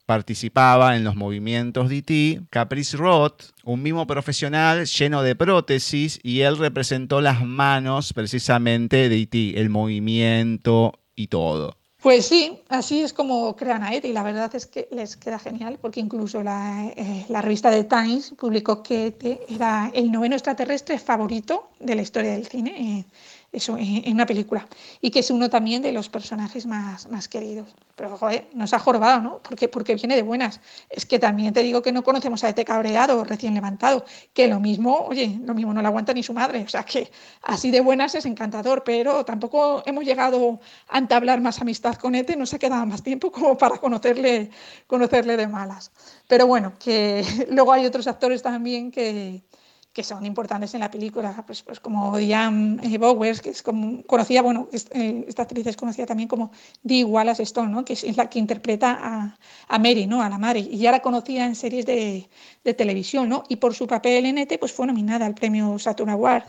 participaba 0.05 0.97
en 0.97 1.03
los 1.03 1.15
movimientos 1.15 1.89
de 1.89 1.97
E.T. 1.97 2.41
Caprice 2.49 2.97
Roth, 2.97 3.51
un 3.63 3.83
mimo 3.83 4.07
profesional 4.07 4.87
lleno 4.87 5.21
de 5.21 5.35
prótesis, 5.35 6.19
y 6.23 6.39
él 6.41 6.57
representó 6.57 7.21
las 7.21 7.43
manos 7.43 8.13
precisamente 8.13 9.07
de 9.07 9.21
E.T., 9.21 9.61
el 9.61 9.69
movimiento 9.69 10.99
y 11.15 11.27
todo. 11.27 11.78
Pues 12.01 12.27
sí, 12.27 12.61
así 12.69 13.01
es 13.01 13.11
como 13.11 13.55
crean 13.57 13.83
a 13.83 13.93
E.T. 13.93 14.07
y 14.07 14.13
la 14.13 14.23
verdad 14.23 14.53
es 14.55 14.65
que 14.65 14.87
les 14.91 15.17
queda 15.17 15.37
genial 15.37 15.79
porque 15.81 15.99
incluso 15.99 16.41
la, 16.41 16.85
eh, 16.95 17.25
la 17.27 17.41
revista 17.41 17.71
The 17.71 17.83
Times 17.83 18.35
publicó 18.39 18.81
que 18.83 19.13
era 19.49 19.91
el 19.93 20.09
noveno 20.09 20.35
extraterrestre 20.35 20.97
favorito 20.97 21.71
de 21.79 21.95
la 21.95 22.01
historia 22.01 22.31
del 22.31 22.47
cine. 22.47 22.71
Eh, 22.99 23.05
eso 23.51 23.77
en, 23.77 24.13
una 24.13 24.25
película. 24.25 24.67
Y 25.01 25.11
que 25.11 25.19
es 25.19 25.31
uno 25.31 25.49
también 25.49 25.81
de 25.81 25.91
los 25.91 26.09
personajes 26.09 26.65
más, 26.65 27.09
más 27.09 27.27
queridos. 27.27 27.75
Pero, 27.95 28.17
joder, 28.17 28.47
nos 28.53 28.73
ha 28.73 28.79
jorobado, 28.79 29.21
¿no? 29.21 29.39
Porque, 29.39 29.67
porque 29.67 29.95
viene 29.95 30.15
de 30.15 30.21
buenas. 30.21 30.61
Es 30.89 31.05
que 31.05 31.19
también 31.19 31.53
te 31.53 31.61
digo 31.63 31.81
que 31.81 31.91
no 31.91 32.03
conocemos 32.03 32.43
a 32.43 32.49
este 32.49 32.63
cabreado 32.63 33.23
recién 33.23 33.53
levantado, 33.53 34.05
que 34.33 34.47
lo 34.47 34.59
mismo, 34.59 35.05
oye, 35.07 35.39
lo 35.43 35.53
mismo 35.53 35.73
no 35.73 35.81
lo 35.81 35.87
aguanta 35.87 36.13
ni 36.13 36.23
su 36.23 36.33
madre. 36.33 36.63
O 36.63 36.69
sea, 36.69 36.83
que 36.83 37.11
así 37.41 37.71
de 37.71 37.81
buenas 37.81 38.15
es 38.15 38.25
encantador, 38.25 38.83
pero 38.85 39.25
tampoco 39.25 39.83
hemos 39.85 40.05
llegado 40.05 40.59
a 40.87 40.97
entablar 40.97 41.41
más 41.41 41.59
amistad 41.61 41.95
con 41.95 42.15
Ete, 42.15 42.35
no 42.35 42.45
se 42.45 42.55
ha 42.55 42.59
quedado 42.59 42.85
más 42.85 43.03
tiempo 43.03 43.31
como 43.31 43.57
para 43.57 43.77
conocerle, 43.77 44.49
conocerle 44.87 45.35
de 45.37 45.47
malas. 45.47 45.91
Pero 46.27 46.47
bueno, 46.47 46.73
que 46.79 47.25
luego 47.49 47.73
hay 47.73 47.85
otros 47.85 48.07
actores 48.07 48.41
también 48.41 48.91
que, 48.91 49.43
que 49.93 50.03
son 50.03 50.25
importantes 50.25 50.73
en 50.75 50.81
la 50.81 50.91
película, 50.91 51.43
pues, 51.45 51.63
pues 51.63 51.79
como 51.79 52.17
Diane 52.17 52.97
Bowers, 52.97 53.41
que 53.41 53.49
es 53.49 53.63
como, 53.63 54.03
conocida, 54.03 54.41
bueno, 54.41 54.69
eh, 54.71 55.25
esta 55.27 55.43
actriz 55.43 55.65
es 55.65 55.75
conocida 55.75 56.05
también 56.05 56.29
como 56.29 56.51
Dee 56.83 57.03
Wallace 57.03 57.43
Stone, 57.43 57.71
¿no? 57.71 57.83
que 57.83 57.93
es 57.93 58.17
la 58.17 58.29
que 58.29 58.39
interpreta 58.39 58.97
a, 59.01 59.37
a, 59.67 59.79
Mary, 59.79 60.05
¿no? 60.05 60.21
a 60.21 60.29
la 60.29 60.37
madre, 60.37 60.59
y 60.59 60.77
ya 60.77 60.91
la 60.91 61.01
conocía 61.01 61.45
en 61.45 61.55
series 61.55 61.85
de, 61.85 62.29
de 62.63 62.73
televisión, 62.73 63.29
¿no? 63.29 63.43
y 63.49 63.55
por 63.55 63.73
su 63.73 63.87
papel 63.87 64.25
en 64.27 64.37
ET 64.37 64.59
pues 64.59 64.71
fue 64.71 64.85
nominada 64.85 65.25
al 65.25 65.33
premio 65.33 65.79
Saturn 65.79 66.11
Award. 66.11 66.43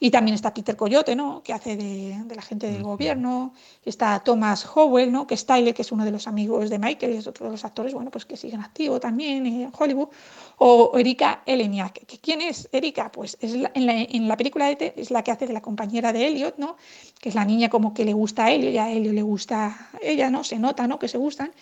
Y 0.00 0.10
también 0.10 0.34
está 0.34 0.52
Peter 0.52 0.76
Coyote, 0.76 1.14
¿no? 1.16 1.42
que 1.42 1.52
hace 1.52 1.76
de, 1.76 2.22
de 2.24 2.34
la 2.34 2.42
gente 2.42 2.70
del 2.70 2.82
gobierno. 2.82 3.54
Está 3.84 4.18
Thomas 4.20 4.66
Howell, 4.74 5.10
¿no? 5.10 5.26
que 5.26 5.34
es 5.34 5.46
Tyler, 5.46 5.72
que 5.72 5.82
es 5.82 5.92
uno 5.92 6.04
de 6.04 6.10
los 6.10 6.26
amigos 6.26 6.68
de 6.68 6.78
Michael 6.78 7.14
y 7.14 7.16
es 7.18 7.26
otro 7.26 7.46
de 7.46 7.52
los 7.52 7.64
actores 7.64 7.94
bueno, 7.94 8.10
pues 8.10 8.26
que 8.26 8.36
siguen 8.36 8.60
activos 8.60 9.00
también 9.00 9.46
en 9.46 9.72
Hollywood. 9.76 10.08
O 10.58 10.96
Erika 10.98 11.42
Eleniak. 11.46 12.06
¿Quién 12.20 12.40
es 12.40 12.68
Erika? 12.72 13.10
Pues 13.10 13.36
es 13.40 13.54
la, 13.54 13.70
en, 13.74 14.28
la, 14.28 14.36
película 14.36 14.66
de 14.66 14.94
es 14.96 15.10
la 15.10 15.22
que 15.22 15.32
hace 15.32 15.46
de 15.46 15.52
la 15.52 15.60
compañera 15.60 16.12
de 16.12 16.26
Elliot, 16.26 16.58
¿no? 16.58 16.76
que 17.20 17.28
es 17.28 17.34
la 17.34 17.44
niña 17.44 17.68
como 17.68 17.92
que 17.92 18.04
le 18.04 18.12
gusta 18.12 18.46
a 18.46 18.52
Elliot 18.52 18.72
y 18.72 18.78
a 18.78 18.90
Elliot 18.90 19.14
le 19.14 19.22
gusta 19.22 19.66
a 19.66 19.98
ella, 20.02 20.30
¿no? 20.30 20.44
se 20.44 20.58
nota 20.58 20.86
¿no? 20.86 20.98
que 20.98 21.08
se 21.08 21.18
gustan. 21.18 21.52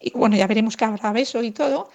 Y 0.00 0.10
bueno, 0.10 0.36
ya 0.36 0.46
veremos 0.46 0.76
que 0.76 0.84
habrá 0.84 1.12
beso 1.12 1.42
y 1.42 1.50
todo. 1.50 1.88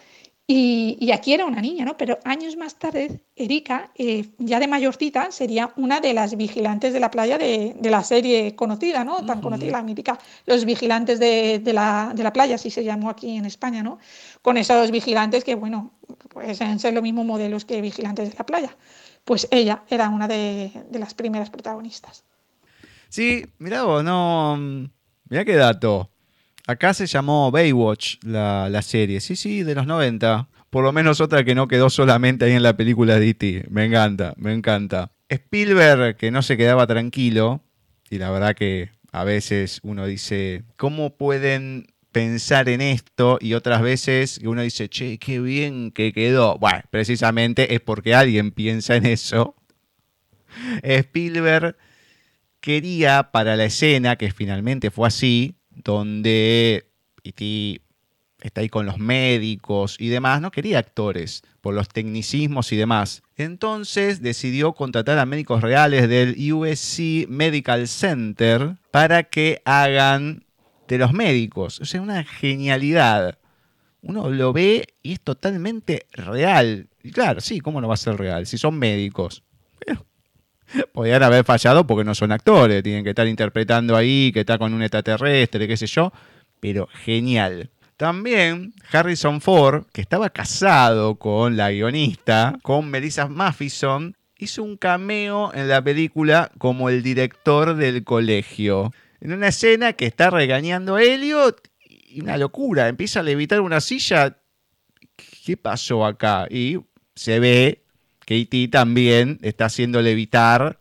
Y, 0.51 0.97
y, 0.99 1.11
aquí 1.11 1.35
era 1.35 1.45
una 1.45 1.61
niña, 1.61 1.85
¿no? 1.85 1.95
Pero 1.95 2.17
años 2.23 2.57
más 2.57 2.79
tarde, 2.79 3.21
Erika, 3.35 3.91
eh, 3.93 4.25
ya 4.39 4.59
de 4.59 4.67
mayorcita, 4.67 5.31
sería 5.31 5.71
una 5.75 5.99
de 5.99 6.11
las 6.15 6.35
vigilantes 6.35 6.91
de 6.91 6.99
la 6.99 7.11
playa 7.11 7.37
de, 7.37 7.75
de 7.79 7.89
la 7.91 8.03
serie 8.03 8.55
conocida, 8.55 9.03
¿no? 9.03 9.17
Tan 9.17 9.37
uh 9.37 9.41
-huh. 9.41 9.43
conocida, 9.43 9.71
la 9.73 9.83
mítica, 9.83 10.17
Los 10.47 10.65
Vigilantes 10.65 11.19
de, 11.19 11.59
de, 11.59 11.71
la, 11.71 12.13
de 12.15 12.23
la 12.23 12.33
Playa, 12.33 12.55
así 12.55 12.71
se 12.71 12.83
llamó 12.83 13.11
aquí 13.11 13.37
en 13.37 13.45
España, 13.45 13.83
¿no? 13.83 13.99
Con 14.41 14.57
esos 14.57 14.89
vigilantes 14.89 15.43
que, 15.43 15.53
bueno, 15.53 15.91
pues 16.29 16.57
ser 16.57 16.93
los 16.95 17.03
mismos 17.03 17.27
modelos 17.27 17.63
que 17.63 17.79
Vigilantes 17.79 18.31
de 18.31 18.35
la 18.35 18.45
Playa. 18.47 18.75
Pues 19.25 19.47
ella 19.51 19.83
era 19.87 20.09
una 20.09 20.27
de, 20.27 20.71
de 20.89 20.97
las 20.97 21.13
primeras 21.13 21.51
protagonistas. 21.51 22.23
Sí, 23.09 23.45
mira 23.59 23.83
vos, 23.83 24.03
no. 24.03 24.57
Mira 25.29 25.45
qué 25.45 25.55
dato. 25.55 26.09
Acá 26.69 26.93
se 26.93 27.07
llamó 27.07 27.49
Baywatch 27.49 28.17
la, 28.21 28.69
la, 28.69 28.83
serie, 28.83 29.21
sí, 29.21 29.35
sí, 29.35 29.63
de 29.63 29.73
los 29.73 29.87
90. 29.87 30.49
Por 30.69 30.83
lo 30.83 30.91
menos 30.91 31.19
otra 31.19 31.43
que 31.43 31.55
no 31.55 31.67
quedó 31.67 31.89
solamente 31.89 32.45
ahí 32.45 32.51
en 32.51 32.61
la 32.61 32.77
película 32.77 33.17
de 33.19 33.29
E.T. 33.29 33.65
Me 33.71 33.85
encanta, 33.85 34.35
me 34.37 34.53
encanta. 34.53 35.11
Spielberg, 35.29 36.15
que 36.15 36.29
no 36.29 36.43
se 36.43 36.57
quedaba 36.57 36.85
tranquilo, 36.85 37.63
y 38.11 38.19
la 38.19 38.29
verdad 38.29 38.53
que 38.53 38.91
a 39.11 39.23
veces 39.23 39.79
uno 39.81 40.05
dice, 40.05 40.63
¿cómo 40.77 41.17
pueden 41.17 41.87
pensar 42.11 42.69
en 42.69 42.81
esto? 42.81 43.39
Y 43.41 43.55
otras 43.55 43.81
veces 43.81 44.39
uno 44.43 44.61
dice, 44.61 44.89
che, 44.89 45.17
qué 45.17 45.39
bien 45.39 45.89
que 45.89 46.13
quedó. 46.13 46.59
Bueno, 46.59 46.81
precisamente 46.91 47.73
es 47.73 47.81
porque 47.81 48.13
alguien 48.13 48.51
piensa 48.51 48.95
en 48.95 49.07
eso. 49.07 49.55
Spielberg 50.83 51.75
quería 52.59 53.31
para 53.31 53.55
la 53.55 53.65
escena, 53.65 54.17
que 54.17 54.31
finalmente 54.31 54.91
fue 54.91 55.07
así, 55.07 55.55
donde 55.83 56.89
E.T. 57.23 57.81
está 58.41 58.61
ahí 58.61 58.69
con 58.69 58.85
los 58.85 58.97
médicos 58.97 59.95
y 59.99 60.09
demás, 60.09 60.41
no 60.41 60.51
quería 60.51 60.79
actores 60.79 61.43
por 61.61 61.73
los 61.73 61.89
tecnicismos 61.89 62.71
y 62.71 62.77
demás. 62.77 63.21
Entonces 63.35 64.21
decidió 64.21 64.73
contratar 64.73 65.17
a 65.19 65.25
médicos 65.25 65.61
reales 65.61 66.07
del 66.07 66.35
USC 66.51 67.27
Medical 67.27 67.87
Center 67.87 68.75
para 68.91 69.23
que 69.23 69.61
hagan 69.65 70.45
de 70.87 70.97
los 70.97 71.13
médicos. 71.13 71.79
O 71.79 71.85
sea, 71.85 72.01
una 72.01 72.23
genialidad. 72.23 73.37
Uno 74.01 74.29
lo 74.29 74.53
ve 74.53 74.87
y 75.03 75.13
es 75.13 75.21
totalmente 75.21 76.05
real. 76.13 76.89
Y 77.03 77.11
claro, 77.11 77.41
sí, 77.41 77.59
¿cómo 77.59 77.81
no 77.81 77.87
va 77.87 77.95
a 77.95 77.97
ser 77.97 78.17
real? 78.17 78.45
Si 78.45 78.57
son 78.57 78.77
médicos. 78.79 79.43
Pero 80.73 80.87
podrían 80.91 81.23
haber 81.23 81.43
fallado 81.43 81.85
porque 81.85 82.03
no 82.03 82.15
son 82.15 82.31
actores, 82.31 82.83
tienen 82.83 83.03
que 83.03 83.09
estar 83.09 83.27
interpretando 83.27 83.95
ahí, 83.95 84.31
que 84.33 84.41
está 84.41 84.57
con 84.57 84.73
un 84.73 84.81
extraterrestre, 84.81 85.67
qué 85.67 85.77
sé 85.77 85.87
yo, 85.87 86.11
pero 86.59 86.87
genial. 87.05 87.69
También 87.97 88.73
Harrison 88.91 89.41
Ford, 89.41 89.85
que 89.91 90.01
estaba 90.01 90.29
casado 90.29 91.15
con 91.15 91.57
la 91.57 91.71
guionista, 91.71 92.57
con 92.61 92.89
Melissa 92.89 93.27
Mathison, 93.27 94.15
hizo 94.37 94.63
un 94.63 94.77
cameo 94.77 95.53
en 95.53 95.67
la 95.67 95.83
película 95.83 96.51
como 96.57 96.89
el 96.89 97.03
director 97.03 97.75
del 97.75 98.03
colegio. 98.03 98.93
En 99.19 99.33
una 99.33 99.49
escena 99.49 99.93
que 99.93 100.05
está 100.05 100.29
regañando 100.29 100.95
a 100.95 101.03
Elliot 101.03 101.61
y 101.83 102.21
una 102.21 102.37
locura, 102.37 102.87
empieza 102.87 103.19
a 103.19 103.23
levitar 103.23 103.59
una 103.59 103.81
silla. 103.81 104.37
¿Qué 105.45 105.57
pasó 105.57 106.05
acá? 106.05 106.47
Y 106.49 106.77
se 107.15 107.39
ve 107.39 107.83
Katie 108.29 108.67
también 108.67 109.39
está 109.41 109.65
haciendo 109.65 110.03
levitar 110.03 110.77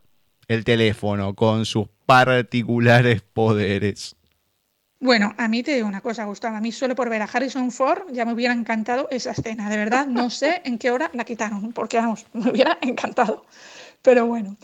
el 0.47 0.63
teléfono 0.63 1.33
con 1.33 1.65
sus 1.65 1.87
particulares 2.05 3.23
poderes. 3.23 4.15
Bueno, 4.99 5.33
a 5.35 5.47
mí 5.47 5.63
te 5.63 5.73
digo 5.73 5.87
una 5.87 6.01
cosa, 6.01 6.25
Gustavo. 6.25 6.57
A 6.57 6.61
mí 6.61 6.71
solo 6.71 6.93
por 6.93 7.09
ver 7.09 7.23
a 7.23 7.25
Harrison 7.25 7.71
Ford 7.71 8.03
ya 8.11 8.23
me 8.23 8.33
hubiera 8.33 8.53
encantado 8.53 9.07
esa 9.09 9.31
escena. 9.31 9.67
De 9.67 9.77
verdad, 9.77 10.05
no 10.05 10.29
sé 10.29 10.61
en 10.63 10.77
qué 10.77 10.91
hora 10.91 11.09
la 11.15 11.23
quitaron, 11.23 11.73
porque 11.73 11.97
vamos, 11.97 12.27
me 12.33 12.51
hubiera 12.51 12.77
encantado. 12.81 13.43
Pero 14.03 14.27
bueno, 14.27 14.55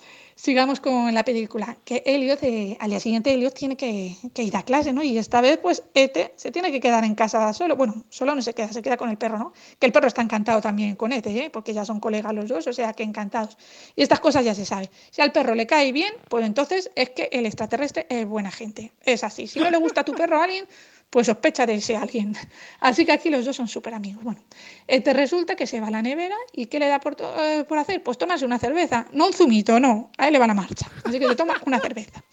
sigamos 0.45 0.79
con 0.79 1.11
la 1.11 1.25
película. 1.25 1.75
Que 1.83 2.03
Elliot, 2.05 2.43
eh, 2.43 2.77
al 2.79 2.91
día 2.91 2.99
siguiente, 2.99 3.33
Elliot 3.33 3.55
tiene 3.55 3.75
que, 3.75 4.15
ir 4.35 4.55
a 4.55 4.61
clase, 4.61 4.93
¿no? 4.93 5.01
Y 5.01 5.17
esta 5.17 5.41
vez, 5.41 5.57
pues, 5.57 5.81
Ete 5.95 6.33
se 6.35 6.51
tiene 6.51 6.71
que 6.71 6.79
quedar 6.79 7.03
en 7.03 7.15
casa 7.15 7.51
solo. 7.51 7.75
Bueno, 7.75 8.05
solo 8.09 8.35
no 8.35 8.43
se 8.43 8.53
queda, 8.53 8.71
se 8.71 8.83
queda 8.83 8.95
con 8.95 9.09
el 9.09 9.17
perro, 9.17 9.39
¿no? 9.39 9.53
Que 9.79 9.87
el 9.87 9.91
perro 9.91 10.07
está 10.07 10.21
encantado 10.21 10.61
también 10.61 10.95
con 10.95 11.11
Ete, 11.11 11.31
¿eh? 11.31 11.49
Porque 11.49 11.73
ya 11.73 11.83
son 11.83 11.99
colegas 11.99 12.31
los 12.31 12.47
dos, 12.47 12.67
o 12.67 12.73
sea 12.73 12.93
que 12.93 13.01
encantados. 13.01 13.57
Y 13.95 14.03
estas 14.03 14.19
cosas 14.19 14.45
ya 14.45 14.53
se 14.53 14.67
sabe. 14.67 14.91
Si 15.09 15.19
al 15.19 15.31
perro 15.31 15.55
le 15.55 15.65
cae 15.65 15.91
bien, 15.91 16.13
pues 16.29 16.45
entonces 16.45 16.91
es 16.93 17.09
que 17.09 17.27
el 17.31 17.47
extraterrestre 17.47 18.05
es 18.07 18.27
buena 18.27 18.51
gente. 18.51 18.93
Es 19.03 19.23
así. 19.23 19.47
Si 19.47 19.59
no 19.59 19.71
le 19.71 19.77
gusta 19.77 20.01
a 20.01 20.05
tu 20.05 20.13
perro 20.13 20.39
a 20.39 20.43
alguien, 20.43 20.67
pues 21.09 21.27
sospecha 21.27 21.65
de 21.65 21.75
ese 21.75 21.95
alguien. 21.95 22.35
Así 22.79 23.05
que 23.05 23.12
aquí 23.12 23.29
los 23.29 23.45
dos 23.45 23.55
son 23.55 23.67
súper 23.67 23.93
amigos. 23.93 24.24
Bueno, 24.24 24.41
este 24.88 25.13
resulta 25.13 25.55
que 25.55 25.67
se 25.67 25.79
va 25.79 25.88
a 25.88 25.91
la 25.91 26.01
nevera 26.01 26.35
y 26.53 26.65
¿qué 26.67 26.79
le 26.79 26.88
da 26.88 27.00
por, 27.00 27.15
eh, 27.19 27.65
por, 27.67 27.77
hacer? 27.77 28.03
Pues 28.03 28.17
tomarse 28.17 28.45
una 28.45 28.59
cerveza. 28.59 29.07
No 29.12 29.27
un 29.27 29.33
zumito, 29.33 29.79
no. 29.79 30.12
A 30.17 30.27
él 30.27 30.33
le 30.33 30.39
va 30.39 30.47
la 30.47 30.53
marcha. 30.53 30.89
Así 31.03 31.19
que 31.19 31.27
se 31.27 31.35
toma 31.35 31.55
una 31.65 31.79
cerveza. 31.79 32.24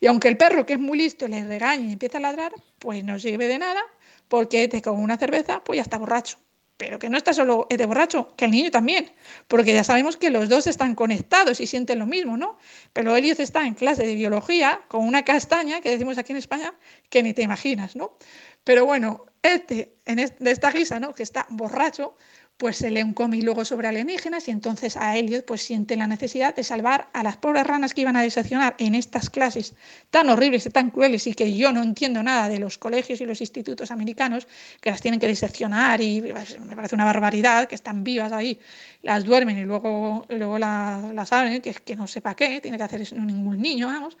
Y 0.00 0.06
aunque 0.06 0.28
el 0.28 0.36
perro, 0.36 0.64
que 0.64 0.74
es 0.74 0.78
muy 0.78 0.98
listo, 0.98 1.26
le 1.26 1.44
regaña 1.44 1.88
y 1.88 1.92
empieza 1.92 2.18
a 2.18 2.20
ladrar, 2.20 2.52
pues 2.78 3.02
no 3.02 3.18
sirve 3.18 3.48
de 3.48 3.58
nada 3.58 3.82
porque 4.28 4.68
te 4.68 4.82
con 4.82 5.00
una 5.00 5.16
cerveza, 5.16 5.62
pues 5.64 5.78
ya 5.78 5.82
está 5.82 5.98
borracho 5.98 6.38
pero 6.78 6.98
que 6.98 7.10
no 7.10 7.18
está 7.18 7.34
solo 7.34 7.66
de 7.68 7.86
borracho, 7.86 8.34
que 8.36 8.46
el 8.46 8.52
niño 8.52 8.70
también, 8.70 9.10
porque 9.48 9.74
ya 9.74 9.84
sabemos 9.84 10.16
que 10.16 10.30
los 10.30 10.48
dos 10.48 10.66
están 10.68 10.94
conectados 10.94 11.60
y 11.60 11.66
sienten 11.66 11.98
lo 11.98 12.06
mismo, 12.06 12.36
¿no? 12.36 12.56
Pero 12.92 13.16
Elliot 13.16 13.40
está 13.40 13.66
en 13.66 13.74
clase 13.74 14.06
de 14.06 14.14
biología 14.14 14.80
con 14.88 15.04
una 15.04 15.24
castaña, 15.24 15.80
que 15.80 15.90
decimos 15.90 16.16
aquí 16.18 16.32
en 16.32 16.38
España, 16.38 16.72
que 17.10 17.22
ni 17.22 17.34
te 17.34 17.42
imaginas, 17.42 17.96
¿no? 17.96 18.16
Pero 18.62 18.86
bueno, 18.86 19.26
este, 19.42 19.96
en 20.06 20.16
de 20.16 20.50
esta 20.50 20.70
risa, 20.70 21.00
¿no? 21.00 21.14
Que 21.14 21.24
está 21.24 21.46
borracho, 21.50 22.14
pues 22.58 22.76
se 22.76 22.90
lee 22.90 23.04
un 23.04 23.14
cómic 23.14 23.44
luego 23.44 23.64
sobre 23.64 23.86
alienígenas 23.86 24.48
y 24.48 24.50
entonces 24.50 24.96
a 24.96 25.16
Elliot 25.16 25.46
pues 25.46 25.62
siente 25.62 25.96
la 25.96 26.08
necesidad 26.08 26.56
de 26.56 26.64
salvar 26.64 27.08
a 27.12 27.22
las 27.22 27.36
pobres 27.36 27.64
ranas 27.64 27.94
que 27.94 28.00
iban 28.00 28.16
a 28.16 28.22
diseccionar 28.22 28.74
en 28.78 28.96
estas 28.96 29.30
clases 29.30 29.74
tan 30.10 30.28
horribles 30.28 30.66
y 30.66 30.70
tan 30.70 30.90
crueles 30.90 31.28
y 31.28 31.34
que 31.34 31.56
yo 31.56 31.72
no 31.72 31.84
entiendo 31.84 32.20
nada 32.20 32.48
de 32.48 32.58
los 32.58 32.76
colegios 32.76 33.20
y 33.20 33.26
los 33.26 33.40
institutos 33.40 33.92
americanos 33.92 34.48
que 34.80 34.90
las 34.90 35.00
tienen 35.00 35.20
que 35.20 35.28
diseccionar 35.28 36.00
y 36.00 36.20
me 36.20 36.74
parece 36.74 36.96
una 36.96 37.04
barbaridad 37.04 37.68
que 37.68 37.76
están 37.76 38.02
vivas 38.02 38.32
ahí, 38.32 38.58
las 39.02 39.22
duermen 39.22 39.56
y 39.56 39.62
luego, 39.62 40.26
luego 40.28 40.58
las 40.58 41.32
abren, 41.32 41.62
que, 41.62 41.72
que 41.72 41.94
no 41.94 42.08
sepa 42.08 42.34
qué, 42.34 42.60
tiene 42.60 42.76
que 42.76 42.82
hacer 42.82 43.00
eso 43.00 43.14
ningún 43.14 43.62
niño, 43.62 43.86
vamos, 43.86 44.18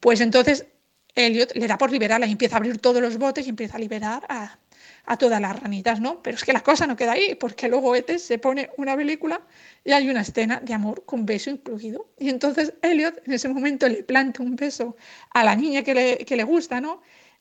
pues 0.00 0.20
entonces 0.20 0.66
Elliot 1.14 1.54
le 1.54 1.68
da 1.68 1.78
por 1.78 1.92
liberarla 1.92 2.26
y 2.26 2.32
empieza 2.32 2.56
a 2.56 2.58
abrir 2.58 2.78
todos 2.78 3.00
los 3.00 3.18
botes 3.18 3.46
y 3.46 3.50
empieza 3.50 3.76
a 3.76 3.80
liberar 3.80 4.26
a, 4.28 4.58
a 5.10 5.16
todas 5.16 5.40
las 5.40 5.58
ranitas, 5.58 6.00
¿no? 6.00 6.22
Pero 6.22 6.36
es 6.36 6.44
que 6.44 6.52
la 6.52 6.62
cosa 6.62 6.86
no 6.86 6.94
queda 6.94 7.12
ahí, 7.12 7.34
porque 7.34 7.68
luego 7.68 7.96
Ete 7.96 8.18
se 8.18 8.38
pone 8.38 8.68
una 8.76 8.94
película 8.94 9.40
y 9.82 9.92
hay 9.92 10.10
una 10.10 10.20
escena 10.20 10.60
de 10.60 10.74
amor 10.74 11.04
con 11.06 11.24
beso 11.24 11.48
incluido. 11.48 12.10
Y 12.18 12.28
entonces 12.28 12.74
Elliot 12.82 13.26
en 13.26 13.32
ese 13.32 13.48
momento 13.48 13.88
le 13.88 14.02
planta 14.02 14.42
un 14.42 14.54
beso 14.54 14.96
a 15.30 15.44
la 15.44 15.56
niña 15.56 15.82
que 15.82 15.94
le, 15.94 16.18
que 16.18 16.36
le 16.36 16.44
gusta, 16.44 16.80
¿no? 16.82 17.00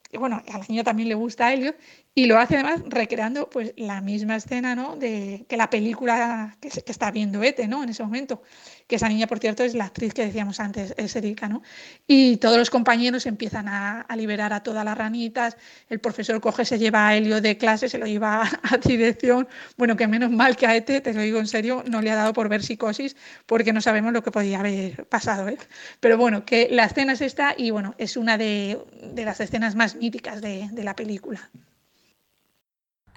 Y 0.09 0.17
bueno, 0.17 0.41
a 0.47 0.57
la 0.59 0.65
niña 0.69 0.85
también 0.85 1.09
le 1.09 1.15
gusta 1.15 1.47
a 1.47 1.53
Elliot 1.53 1.75
y 2.17 2.25
lo 2.25 2.39
hace 2.39 2.55
además 2.55 2.81
recreando 2.87 3.47
pues 3.47 3.73
la 3.77 4.01
misma 4.01 4.37
escena, 4.37 4.73
¿no? 4.73 4.95
De 4.95 5.45
que 5.47 5.55
la 5.55 5.69
película 5.69 6.57
que, 6.59 6.67
está 6.67 7.11
viendo 7.11 7.43
Ete, 7.43 7.67
¿no? 7.67 7.83
En 7.83 7.89
ese 7.89 8.01
momento 8.01 8.41
que 8.87 8.95
esa 8.95 9.07
niña, 9.07 9.27
por 9.27 9.37
cierto, 9.37 9.63
es 9.63 9.75
la 9.75 9.85
actriz 9.85 10.15
que 10.15 10.25
decíamos 10.25 10.59
antes, 10.59 10.95
es 10.97 11.15
Erika, 11.15 11.47
¿no? 11.47 11.61
Y 12.07 12.37
todos 12.37 12.57
los 12.57 12.71
compañeros 12.71 13.27
empiezan 13.27 13.67
a, 13.67 14.07
liberar 14.15 14.51
a 14.51 14.63
todas 14.63 14.83
las 14.83 14.97
ranitas, 14.97 15.57
el 15.89 15.99
profesor 15.99 16.41
coge, 16.41 16.65
se 16.65 16.79
lleva 16.79 17.07
a 17.07 17.15
Helio 17.15 17.39
de 17.39 17.55
clase, 17.55 17.87
se 17.87 17.99
lo 17.99 18.07
lleva 18.07 18.41
a, 18.63 18.77
dirección, 18.77 19.47
bueno, 19.77 19.95
que 19.95 20.07
menos 20.07 20.31
mal 20.31 20.55
que 20.55 20.65
a 20.65 20.75
Ete, 20.75 21.01
te 21.01 21.13
lo 21.13 21.21
digo 21.21 21.37
en 21.37 21.47
serio, 21.47 21.83
no 21.87 22.01
le 22.01 22.09
ha 22.09 22.15
dado 22.15 22.33
por 22.33 22.49
ver 22.49 22.63
psicosis, 22.63 23.15
porque 23.45 23.73
no 23.73 23.81
sabemos 23.81 24.11
lo 24.11 24.23
que 24.23 24.31
podía 24.31 24.61
haber 24.61 25.05
pasado, 25.05 25.49
¿eh? 25.49 25.59
Pero 25.99 26.17
bueno, 26.17 26.45
que 26.45 26.67
la 26.71 26.85
escena 26.85 27.13
es 27.13 27.21
esta 27.21 27.53
y 27.55 27.69
bueno, 27.69 27.93
es 27.99 28.17
una 28.17 28.39
de, 28.39 28.79
las 29.17 29.39
escenas 29.39 29.75
más 29.75 29.93
míticas 29.93 30.41
de 30.41 30.83
la 30.83 30.95
película. 30.95 31.51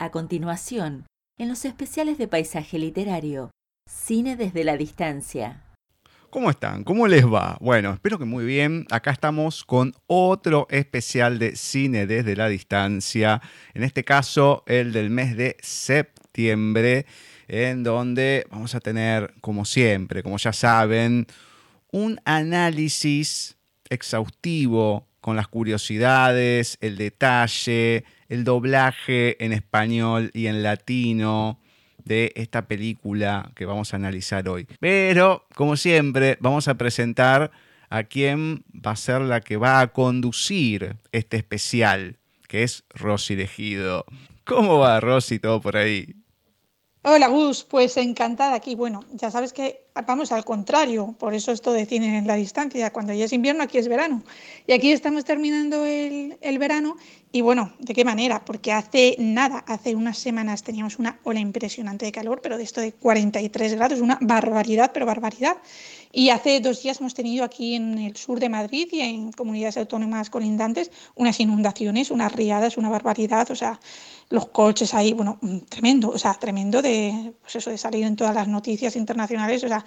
A 0.02 0.11
continuación, 0.11 1.04
en 1.37 1.50
los 1.50 1.66
especiales 1.66 2.17
de 2.17 2.26
paisaje 2.26 2.78
literario, 2.78 3.50
Cine 3.86 4.34
desde 4.34 4.65
la 4.65 4.78
distancia. 4.78 5.63
¿Cómo 6.30 6.49
están? 6.49 6.84
¿Cómo 6.84 7.06
les 7.06 7.26
va? 7.26 7.58
Bueno, 7.60 7.93
espero 7.93 8.19
que 8.19 8.25
muy 8.25 8.47
bien. 8.47 8.86
Acá 8.91 9.10
estamos 9.10 9.63
con 9.63 9.93
otro 10.06 10.67
especial 10.71 11.39
de 11.39 11.54
cine 11.54 12.06
desde 12.06 12.34
la 12.34 12.49
distancia. 12.49 13.43
En 13.75 13.82
este 13.82 14.02
caso, 14.02 14.65
el 14.67 14.95
del 14.95 15.10
mes 15.10 15.36
de 15.36 15.58
septiembre, 15.60 17.04
en 17.47 17.82
donde 17.82 18.47
vamos 18.50 18.75
a 18.75 18.80
tener, 18.80 19.34
como 19.43 19.67
siempre, 19.67 20.23
como 20.23 20.39
ya 20.39 20.54
saben, 20.54 21.26
un 21.93 22.19
análisis 22.25 23.58
exhaustivo 23.91 25.06
con 25.21 25.36
las 25.36 25.49
curiosidades, 25.49 26.78
el 26.80 26.97
detalle, 26.97 28.06
el 28.30 28.45
doblaje 28.45 29.45
en 29.45 29.52
español 29.52 30.30
y 30.32 30.47
en 30.47 30.62
latino 30.62 31.58
de 32.04 32.32
esta 32.36 32.66
película 32.66 33.50
que 33.54 33.66
vamos 33.66 33.93
a 33.93 33.97
analizar 33.97 34.49
hoy. 34.49 34.66
Pero, 34.78 35.45
como 35.54 35.76
siempre, 35.76 36.38
vamos 36.40 36.69
a 36.69 36.76
presentar 36.76 37.50
a 37.90 38.04
quien 38.04 38.64
va 38.75 38.93
a 38.93 38.97
ser 38.97 39.21
la 39.21 39.40
que 39.40 39.56
va 39.56 39.80
a 39.80 39.93
conducir 39.93 40.97
este 41.12 41.36
especial, 41.36 42.19
que 42.47 42.62
es 42.62 42.84
Rosy 42.95 43.34
Legido. 43.34 44.06
¿Cómo 44.45 44.78
va 44.78 45.00
Rosy 45.00 45.40
todo 45.40 45.60
por 45.60 45.76
ahí? 45.76 46.14
Hola 47.02 47.28
Gus, 47.28 47.64
pues 47.64 47.97
encantada 47.97 48.54
aquí. 48.54 48.76
Bueno, 48.76 49.04
ya 49.12 49.30
sabes 49.30 49.52
que 49.52 49.90
vamos 50.07 50.33
al 50.33 50.45
contrario, 50.45 51.15
por 51.19 51.35
eso 51.35 51.53
esto 51.53 51.73
de 51.73 51.87
cine 51.87 52.19
en 52.19 52.26
la 52.26 52.37
distancia, 52.37 52.93
cuando 52.93 53.13
ya 53.13 53.25
es 53.25 53.33
invierno 53.33 53.63
aquí 53.63 53.79
es 53.79 53.89
verano. 53.89 54.23
Y 54.67 54.73
aquí 54.73 54.93
estamos 54.93 55.25
terminando 55.25 55.85
el, 55.85 56.39
el 56.41 56.59
verano 56.59 56.97
y 57.33 57.43
bueno, 57.43 57.73
¿de 57.79 57.95
qué 57.95 58.05
manera? 58.05 58.45
Porque 58.45 58.73
hace 58.73 59.15
nada, 59.21 59.63
hace 59.69 59.95
unas 59.95 60.19
semanas 60.19 60.65
teníamos 60.65 60.99
una 60.99 61.21
ola 61.23 61.39
impresionante 61.39 62.05
de 62.05 62.11
calor, 62.11 62.41
pero 62.43 62.57
de 62.57 62.65
esto 62.65 62.81
de 62.81 62.93
43 62.93 63.75
grados, 63.75 64.00
una 64.00 64.19
barbaridad, 64.21 64.91
pero 64.93 65.07
barbaridad. 65.07 65.57
Y 66.11 66.31
hace 66.31 66.59
dos 66.59 66.83
días 66.83 66.99
hemos 66.99 67.15
tenido 67.15 67.45
aquí 67.45 67.76
en 67.76 67.99
el 67.99 68.17
sur 68.17 68.41
de 68.41 68.49
Madrid 68.49 68.89
y 68.91 69.00
en 69.00 69.31
comunidades 69.31 69.76
autónomas 69.76 70.29
colindantes 70.29 70.91
unas 71.15 71.39
inundaciones, 71.39 72.11
unas 72.11 72.33
riadas, 72.33 72.76
una 72.76 72.89
barbaridad, 72.89 73.49
o 73.49 73.55
sea, 73.55 73.79
los 74.29 74.47
coches 74.47 74.93
ahí, 74.93 75.13
bueno, 75.13 75.39
tremendo, 75.69 76.09
o 76.09 76.19
sea, 76.19 76.35
tremendo 76.35 76.83
de, 76.83 77.33
pues 77.43 77.55
eso, 77.55 77.71
de 77.71 77.79
salir 77.79 78.05
en 78.05 78.17
todas 78.17 78.35
las 78.35 78.49
noticias 78.49 78.97
internacionales, 78.97 79.63
o 79.63 79.69
sea, 79.69 79.79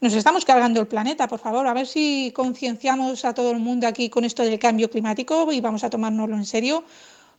nos 0.00 0.14
estamos 0.14 0.44
cargando 0.44 0.80
el 0.80 0.86
planeta, 0.86 1.26
por 1.26 1.40
favor, 1.40 1.66
a 1.66 1.74
ver 1.74 1.86
si 1.86 2.32
concienciamos 2.34 3.24
a 3.24 3.34
todo 3.34 3.50
el 3.50 3.58
mundo 3.58 3.86
aquí 3.86 4.10
con 4.10 4.24
esto 4.24 4.42
del 4.42 4.58
cambio 4.58 4.90
climático 4.90 5.52
y 5.52 5.60
vamos 5.60 5.84
a 5.84 5.90
tomárnoslo 5.90 6.36
en 6.36 6.44
serio 6.44 6.84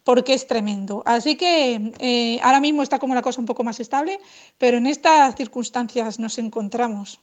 porque 0.03 0.33
es 0.33 0.47
tremendo. 0.47 1.03
Así 1.05 1.35
que 1.35 1.93
eh, 1.99 2.39
ahora 2.41 2.59
mismo 2.59 2.83
está 2.83 2.99
como 2.99 3.15
la 3.15 3.21
cosa 3.21 3.39
un 3.39 3.45
poco 3.45 3.63
más 3.63 3.79
estable, 3.79 4.19
pero 4.57 4.77
en 4.77 4.87
estas 4.87 5.35
circunstancias 5.35 6.19
nos 6.19 6.37
encontramos. 6.37 7.21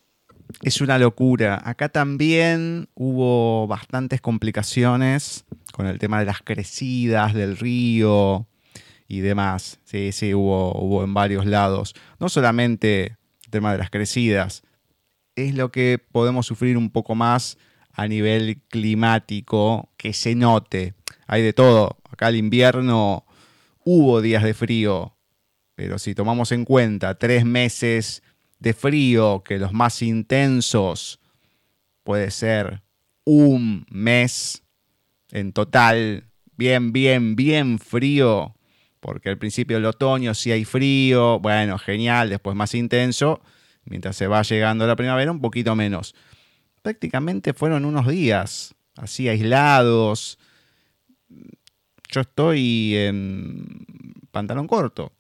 Es 0.63 0.81
una 0.81 0.99
locura. 0.99 1.61
Acá 1.65 1.89
también 1.89 2.89
hubo 2.95 3.67
bastantes 3.67 4.21
complicaciones 4.21 5.45
con 5.73 5.87
el 5.87 5.99
tema 5.99 6.21
de 6.21 6.27
las 6.27 6.41
crecidas 6.43 7.35
del 7.35 7.57
río, 7.57 8.47
y 9.09 9.21
demás. 9.21 9.81
Sí, 9.85 10.13
sí, 10.13 10.35
hubo, 10.35 10.73
hubo 10.81 11.05
en 11.05 11.15
varios 11.15 11.47
lados. 11.47 11.95
No 12.19 12.29
solamente 12.29 13.17
el 13.45 13.51
tema 13.51 13.73
de 13.73 13.79
las 13.79 13.91
crecidas, 13.91 14.63
es 15.37 15.55
lo 15.55 15.71
que 15.71 15.99
podemos 15.99 16.47
sufrir 16.47 16.77
un 16.77 16.91
poco 16.91 17.15
más 17.15 17.59
a 17.93 18.09
nivel 18.09 18.63
climático, 18.69 19.91
que 19.97 20.13
se 20.13 20.35
note. 20.35 20.95
Hay 21.27 21.43
de 21.43 21.53
todo. 21.53 21.99
Acá 22.11 22.29
el 22.29 22.37
invierno 22.37 23.25
hubo 23.85 24.21
días 24.21 24.43
de 24.43 24.55
frío, 24.55 25.17
pero 25.75 25.99
si 25.99 26.15
tomamos 26.15 26.53
en 26.53 26.65
cuenta 26.65 27.19
tres 27.19 27.45
meses 27.45 28.23
de 28.59 28.73
frío, 28.73 29.43
que 29.45 29.59
los 29.59 29.73
más 29.73 30.03
intensos 30.03 31.21
puede 32.03 32.31
ser 32.31 32.83
un 33.25 33.87
mes 33.91 34.63
en 35.31 35.53
total, 35.53 36.25
bien, 36.57 36.93
bien, 36.93 37.37
bien 37.37 37.79
frío, 37.79 38.55
porque 39.01 39.29
al 39.29 39.39
principio 39.39 39.77
del 39.77 39.87
otoño 39.87 40.33
sí 40.35 40.53
hay 40.53 40.65
frío, 40.65 41.39
bueno, 41.41 41.79
genial, 41.79 42.31
después 42.31 42.57
más 42.57 42.75
intenso, 42.75 43.43
mientras 43.87 44.17
se 44.17 44.27
va 44.27 44.43
llegando 44.43 44.87
la 44.87 44.97
primavera 44.97 45.31
un 45.31 45.41
poquito 45.41 45.75
menos. 45.75 46.15
Prácticamente 46.83 47.55
fueron 47.55 47.85
unos 47.85 48.07
días 48.07 48.75
así 48.97 49.29
aislados. 49.29 50.39
Yo 52.09 52.21
estoy 52.21 52.95
en 52.97 53.85
pantalón 54.31 54.67
corto 54.67 55.13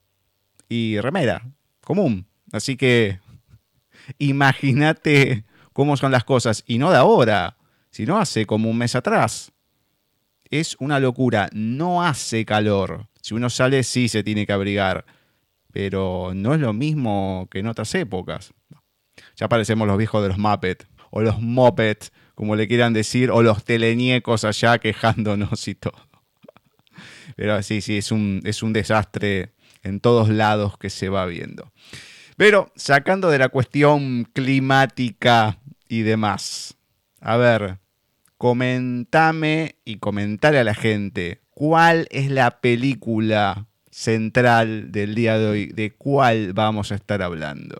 y 0.68 1.00
remera 1.00 1.42
común, 1.80 2.26
así 2.52 2.76
que 2.76 3.20
imagínate 4.18 5.44
cómo 5.72 5.96
son 5.96 6.12
las 6.12 6.24
cosas 6.24 6.64
y 6.66 6.78
no 6.78 6.90
de 6.90 6.96
ahora, 6.96 7.56
sino 7.90 8.18
hace 8.18 8.46
como 8.46 8.70
un 8.70 8.78
mes 8.78 8.94
atrás. 8.94 9.52
es 10.48 10.76
una 10.78 11.00
locura. 11.00 11.48
No 11.52 12.04
hace 12.04 12.44
calor. 12.44 13.08
Si 13.20 13.34
uno 13.34 13.50
sale, 13.50 13.82
sí 13.82 14.08
se 14.08 14.22
tiene 14.22 14.46
que 14.46 14.52
abrigar. 14.52 15.04
Pero 15.72 16.32
no 16.34 16.54
es 16.54 16.60
lo 16.60 16.72
mismo 16.72 17.48
que 17.50 17.58
en 17.58 17.66
otras 17.66 17.94
épocas. 17.94 18.52
Ya 19.36 19.48
parecemos 19.48 19.86
los 19.86 19.98
viejos 19.98 20.22
de 20.22 20.28
los 20.28 20.38
Muppets. 20.38 20.86
O 21.10 21.22
los 21.22 21.40
Muppets, 21.40 22.12
como 22.34 22.56
le 22.56 22.68
quieran 22.68 22.92
decir. 22.92 23.30
O 23.30 23.42
los 23.42 23.64
teleñecos 23.64 24.44
allá 24.44 24.78
quejándonos 24.78 25.68
y 25.68 25.74
todo. 25.74 26.06
Pero 27.36 27.62
sí, 27.62 27.80
sí, 27.80 27.98
es 27.98 28.10
un, 28.12 28.40
es 28.44 28.62
un 28.62 28.72
desastre 28.72 29.52
en 29.82 30.00
todos 30.00 30.28
lados 30.28 30.78
que 30.78 30.90
se 30.90 31.08
va 31.08 31.26
viendo. 31.26 31.70
Pero 32.36 32.72
sacando 32.76 33.30
de 33.30 33.38
la 33.38 33.48
cuestión 33.48 34.24
climática 34.32 35.58
y 35.88 36.02
demás. 36.02 36.76
A 37.20 37.36
ver, 37.36 37.78
comentame 38.38 39.76
y 39.84 39.96
comentale 39.96 40.58
a 40.58 40.64
la 40.64 40.74
gente 40.74 41.40
cuál 41.50 42.06
es 42.10 42.30
la 42.30 42.60
película 42.60 43.66
central 43.90 44.92
del 44.92 45.14
día 45.14 45.38
de 45.38 45.46
hoy, 45.46 45.66
de 45.66 45.92
cuál 45.92 46.52
vamos 46.52 46.92
a 46.92 46.96
estar 46.96 47.22
hablando. 47.22 47.76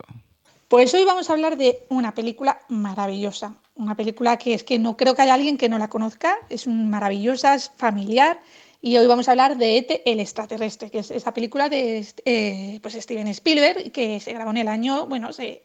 Pues 0.69 0.93
hoy 0.95 1.05
vamos 1.05 1.31
a 1.31 1.33
hablar 1.33 1.57
de 1.57 1.87
una 1.91 2.13
película 2.13 2.61
maravillosa, 2.69 3.55
una 3.77 3.95
película 3.95 4.37
que 4.37 4.53
es 4.53 4.65
que 4.65 4.81
no 4.81 4.97
creo 4.97 5.15
que 5.15 5.23
haya 5.23 5.35
alguien 5.35 5.59
que 5.59 5.69
no 5.69 5.79
la 5.79 5.89
conozca, 5.89 6.39
es 6.49 6.67
maravillosa, 6.67 7.55
es 7.55 7.71
familiar. 7.77 8.41
Y 8.83 8.97
hoy 8.97 9.07
vamos 9.07 9.29
a 9.29 9.31
hablar 9.31 9.57
de 9.57 9.79
ET, 9.79 10.03
el 10.05 10.19
extraterrestre, 10.19 10.91
que 10.91 10.99
es 10.99 11.11
esa 11.13 11.33
película 11.33 11.69
de 11.69 12.05
eh, 12.25 12.79
pues 12.83 12.95
Steven 12.95 13.29
Spielberg, 13.29 13.93
que 13.93 14.19
se 14.19 14.33
grabó 14.33 14.51
en 14.51 14.59
el 14.59 14.69
año, 14.69 15.07
bueno, 15.07 15.33
se, 15.33 15.63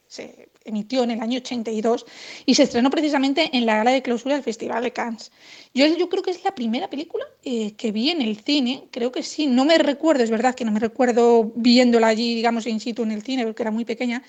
emitió 0.64 1.02
en 1.02 1.10
el 1.10 1.20
año 1.20 1.38
82 1.38 2.06
y 2.46 2.54
se 2.54 2.62
estrenó 2.62 2.88
precisamente 2.88 3.50
en 3.52 3.66
la 3.66 3.76
gala 3.76 3.90
de 3.90 4.02
clausura 4.02 4.36
del 4.36 4.44
Festival 4.44 4.84
de 4.84 4.92
Cannes. 4.92 5.32
Yo, 5.74 5.86
yo 5.86 6.08
creo 6.08 6.22
que 6.22 6.30
es 6.30 6.44
la 6.44 6.54
primera 6.54 6.88
película 6.88 7.24
eh, 7.42 7.72
que 7.72 7.90
vi 7.90 8.10
en 8.10 8.22
el 8.22 8.36
cine, 8.36 8.84
creo 8.92 9.10
que 9.10 9.24
sí, 9.24 9.46
no 9.46 9.64
me 9.64 9.78
recuerdo, 9.78 10.22
es 10.22 10.30
verdad 10.30 10.54
que 10.54 10.64
no 10.64 10.72
me 10.72 10.80
recuerdo 10.80 11.52
viéndola 11.56 12.06
allí, 12.06 12.36
digamos, 12.36 12.66
in 12.66 12.80
situ 12.80 13.02
en 13.02 13.10
el 13.10 13.22
cine, 13.22 13.44
porque 13.44 13.62
era 13.62 13.70
muy 13.72 13.84
pequeña, 13.84 14.22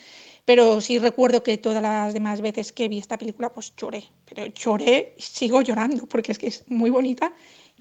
pero 0.45 0.81
sí 0.81 0.99
recuerdo 0.99 1.43
que 1.43 1.57
todas 1.57 1.81
las 1.81 2.13
demás 2.13 2.41
veces 2.41 2.71
que 2.71 2.87
vi 2.87 2.99
esta 2.99 3.17
película, 3.17 3.53
pues 3.53 3.73
lloré, 3.75 4.05
pero 4.25 4.45
lloré 4.47 5.15
y 5.17 5.21
sigo 5.21 5.61
llorando, 5.61 6.05
porque 6.07 6.31
es 6.31 6.37
que 6.37 6.47
es 6.47 6.63
muy 6.67 6.89
bonita 6.89 7.33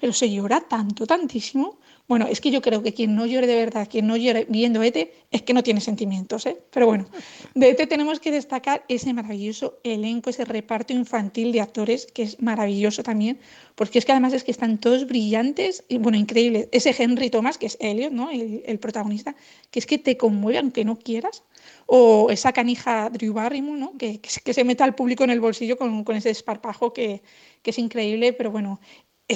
pero 0.03 0.11
se 0.11 0.29
llora 0.29 0.59
tanto, 0.59 1.07
tantísimo. 1.07 1.79
Bueno, 2.09 2.27
es 2.27 2.41
que 2.41 2.51
yo 2.51 2.61
creo 2.61 2.83
que 2.83 2.93
quien 2.93 3.15
no 3.15 3.25
llore 3.25 3.47
de 3.47 3.55
verdad, 3.55 3.87
quien 3.89 4.05
no 4.05 4.17
llore 4.17 4.45
viendo 4.49 4.83
ETE, 4.83 5.13
es 5.31 5.43
que 5.43 5.53
no 5.53 5.63
tiene 5.63 5.79
sentimientos, 5.79 6.45
¿eh? 6.45 6.61
Pero 6.71 6.87
bueno, 6.87 7.05
de 7.55 7.69
ETE 7.69 7.87
tenemos 7.87 8.19
que 8.19 8.29
destacar 8.29 8.83
ese 8.89 9.13
maravilloso 9.13 9.79
elenco, 9.85 10.29
ese 10.29 10.43
reparto 10.43 10.91
infantil 10.91 11.53
de 11.53 11.61
actores, 11.61 12.05
que 12.05 12.23
es 12.23 12.41
maravilloso 12.41 13.01
también, 13.01 13.39
porque 13.75 13.97
es 13.97 14.03
que 14.03 14.11
además 14.11 14.33
es 14.33 14.43
que 14.43 14.51
están 14.51 14.77
todos 14.77 15.07
brillantes 15.07 15.85
y, 15.87 15.99
bueno, 15.99 16.17
increíbles. 16.17 16.67
Ese 16.73 16.93
Henry 16.97 17.29
Thomas, 17.29 17.57
que 17.57 17.67
es 17.67 17.77
Elliot, 17.79 18.11
¿no? 18.11 18.29
El, 18.29 18.79
protagonista, 18.79 19.37
que 19.71 19.79
es 19.79 19.85
que 19.85 19.97
te 19.97 20.17
conmueve 20.17 20.59
aunque 20.59 20.83
no 20.83 20.99
quieras. 20.99 21.43
O 21.95 22.31
esa 22.31 22.51
canija 22.53 23.09
Drew 23.11 23.33
Barrymore, 23.33 23.79
¿no? 23.79 23.89
Que, 23.99 24.19
que, 24.19 24.53
se 24.53 24.63
meta 24.63 24.83
al 24.83 24.95
público 24.95 25.23
en 25.23 25.29
el 25.29 25.39
bolsillo 25.39 25.77
con, 25.77 26.03
con 26.03 26.15
ese 26.15 26.29
desparpajo 26.29 26.91
que, 26.91 27.21
que 27.61 27.69
es 27.71 27.77
increíble, 27.77 28.33
pero 28.33 28.49
bueno, 28.49 28.79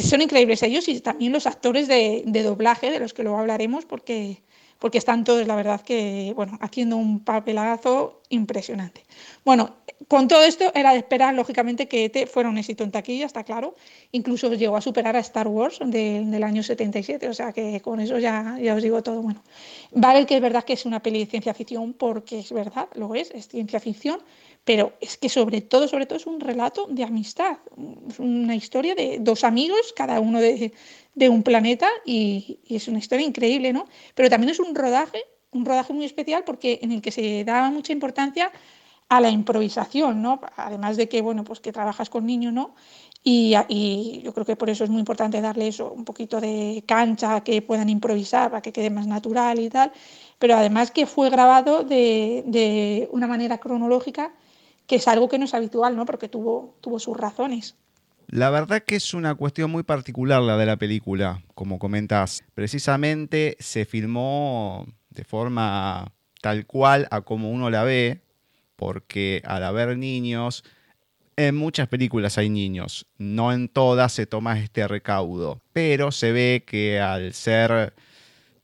son 0.02 0.22
increíbles 0.22 0.64
ellos 0.64 0.88
y 0.88 1.00
también 1.00 1.32
los 1.32 1.48
actores 1.48 1.88
de, 1.88 2.24
doblaje, 2.44 2.92
de 2.92 3.00
los 3.00 3.14
que 3.14 3.24
luego 3.24 3.38
hablaremos, 3.38 3.86
porque, 3.86 4.42
porque 4.80 4.98
están 4.98 5.24
todos, 5.24 5.46
la 5.48 5.56
verdad, 5.56 5.82
que 5.82 6.34
bueno, 6.36 6.58
haciendo 6.62 6.98
un 6.98 7.20
papelazo 7.20 8.22
impresionante. 8.30 9.04
Bueno, 9.44 9.76
con 10.08 10.28
todo 10.28 10.44
esto 10.44 10.72
era 10.76 10.92
de 10.92 11.00
esperar, 11.00 11.34
lógicamente, 11.34 11.88
que 11.88 12.06
ET 12.06 12.28
fuera 12.28 12.50
un 12.50 12.58
éxito 12.58 12.84
en 12.84 12.92
taquilla, 12.92 13.26
está 13.26 13.44
claro. 13.44 13.76
Incluso 14.12 14.54
llegó 14.54 14.78
a 14.78 14.82
superar 14.82 15.16
a 15.16 15.20
Star 15.20 15.48
Wars 15.48 15.80
del 15.82 16.44
año 16.44 16.64
77, 16.64 17.28
o 17.28 17.34
sea 17.34 17.52
que 17.52 17.82
con 17.82 18.00
eso 18.00 18.20
ya, 18.20 18.58
ya 18.62 18.76
os 18.76 18.84
digo 18.84 19.02
todo. 19.02 19.22
Bueno, 19.22 19.42
vale 19.92 20.26
que 20.26 20.36
es 20.36 20.42
verdad 20.42 20.64
que 20.64 20.74
es 20.74 20.86
una 20.86 21.02
peli 21.02 21.20
de 21.20 21.26
ciencia 21.26 21.54
ficción, 21.54 21.94
porque 21.94 22.40
es 22.40 22.52
verdad, 22.52 22.88
lo 22.94 23.16
es, 23.16 23.32
es 23.32 23.48
ciencia 23.48 23.80
ficción, 23.80 24.20
pero 24.68 24.98
es 25.00 25.16
que 25.18 25.30
sobre 25.30 25.62
todo, 25.62 25.88
sobre 25.88 26.06
todo 26.06 26.18
es 26.18 26.28
un 26.28 26.42
relato 26.42 26.88
de 26.90 27.06
amistad, 27.06 27.60
es 28.10 28.20
una 28.20 28.54
historia 28.54 28.96
de 28.96 29.18
dos 29.22 29.46
amigos, 29.46 29.94
cada 29.96 30.20
uno 30.20 30.42
de, 30.42 30.74
un 31.30 31.42
planeta 31.42 31.88
y, 32.06 32.60
es 32.68 32.90
una 32.90 33.00
historia 33.00 33.26
increíble, 33.26 33.72
¿no? 33.72 33.86
Pero 34.14 34.30
también 34.30 34.50
es 34.50 34.60
un 34.60 34.76
rodaje, 34.76 35.24
un 35.52 35.64
rodaje 35.66 35.94
muy 35.94 36.04
especial 36.04 36.44
porque 36.46 36.80
en 36.82 36.92
el 36.92 37.02
que 37.02 37.12
se 37.12 37.46
da 37.46 37.72
mucha 37.72 37.94
importancia 37.94 38.52
a 39.08 39.22
la 39.22 39.30
improvisación, 39.30 40.22
¿no? 40.22 40.42
Además 40.58 40.98
de 40.98 41.08
que, 41.08 41.22
bueno, 41.22 41.46
pues 41.46 41.62
que 41.62 41.72
trabajas 41.72 42.10
con 42.10 42.26
niños, 42.26 42.52
¿no? 42.52 42.76
Y, 43.24 43.56
y, 43.70 44.22
yo 44.22 44.34
creo 44.34 44.46
que 44.46 44.58
por 44.58 44.70
eso 44.70 44.84
es 44.84 44.90
muy 44.90 45.00
importante 45.00 45.40
darle 45.40 45.70
eso, 45.70 45.94
un 45.94 46.04
poquito 46.04 46.42
de 46.42 46.84
cancha, 46.86 47.40
que 47.42 47.62
puedan 47.62 47.88
improvisar 47.88 48.50
para 48.52 48.62
que 48.62 48.74
quede 48.74 48.90
más 48.90 49.08
natural 49.08 49.62
y 49.62 49.70
tal, 49.70 49.94
pero 50.40 50.56
además 50.58 50.92
que 50.92 51.06
fue 51.06 51.30
grabado 51.30 51.84
de, 51.84 52.44
de 52.48 53.08
una 53.14 53.28
manera 53.28 53.60
cronológica 53.60 54.34
que 54.88 54.96
es 54.96 55.08
algo 55.08 55.30
que 55.30 55.38
no 55.38 55.46
es 55.46 55.54
habitual, 55.54 55.96
¿no? 55.96 56.06
Porque 56.06 56.30
tuvo, 56.30 56.78
tuvo 56.82 57.00
sus 57.00 57.16
razones. 57.16 57.76
La 58.28 58.50
verdad 58.50 58.84
que 58.84 58.96
es 58.96 59.14
una 59.14 59.36
cuestión 59.36 59.72
muy 59.72 59.84
particular 59.84 60.42
la 60.42 60.58
de 60.58 60.66
la 60.66 60.78
película, 60.78 61.44
como 61.56 61.80
comentas. 61.80 62.44
Precisamente 62.54 63.56
se 63.60 63.86
filmó 63.86 64.86
de 65.10 65.24
forma 65.24 66.12
tal 66.42 66.66
cual 66.66 67.08
a 67.12 67.22
como 67.22 67.52
uno 67.52 67.70
la 67.70 67.84
ve, 67.84 68.22
porque 68.76 69.42
al 69.46 69.64
haber 69.64 69.98
niños, 69.98 70.64
en 71.38 71.56
muchas 71.56 71.88
películas 71.88 72.38
hay 72.38 72.50
niños, 72.50 73.08
no 73.18 73.54
en 73.54 73.70
todas 73.70 74.12
se 74.12 74.26
toma 74.26 74.60
este 74.60 74.88
recaudo, 74.88 75.62
pero 75.72 76.12
se 76.12 76.32
ve 76.32 76.64
que 76.66 77.00
al 77.00 77.34
ser 77.34 77.94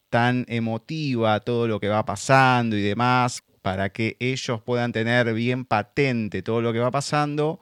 tan 0.10 0.46
emotiva 0.48 1.40
todo 1.40 1.68
lo 1.68 1.80
que 1.80 1.88
va 1.88 2.06
pasando 2.06 2.76
y 2.76 2.82
demás, 2.82 3.44
para 3.64 3.90
que 3.90 4.18
ellos 4.20 4.62
puedan 4.62 4.92
tener 4.92 5.34
bien 5.34 5.64
patente 5.64 6.44
todo 6.44 6.62
lo 6.62 6.74
que 6.74 6.80
va 6.80 6.92
pasando, 6.92 7.62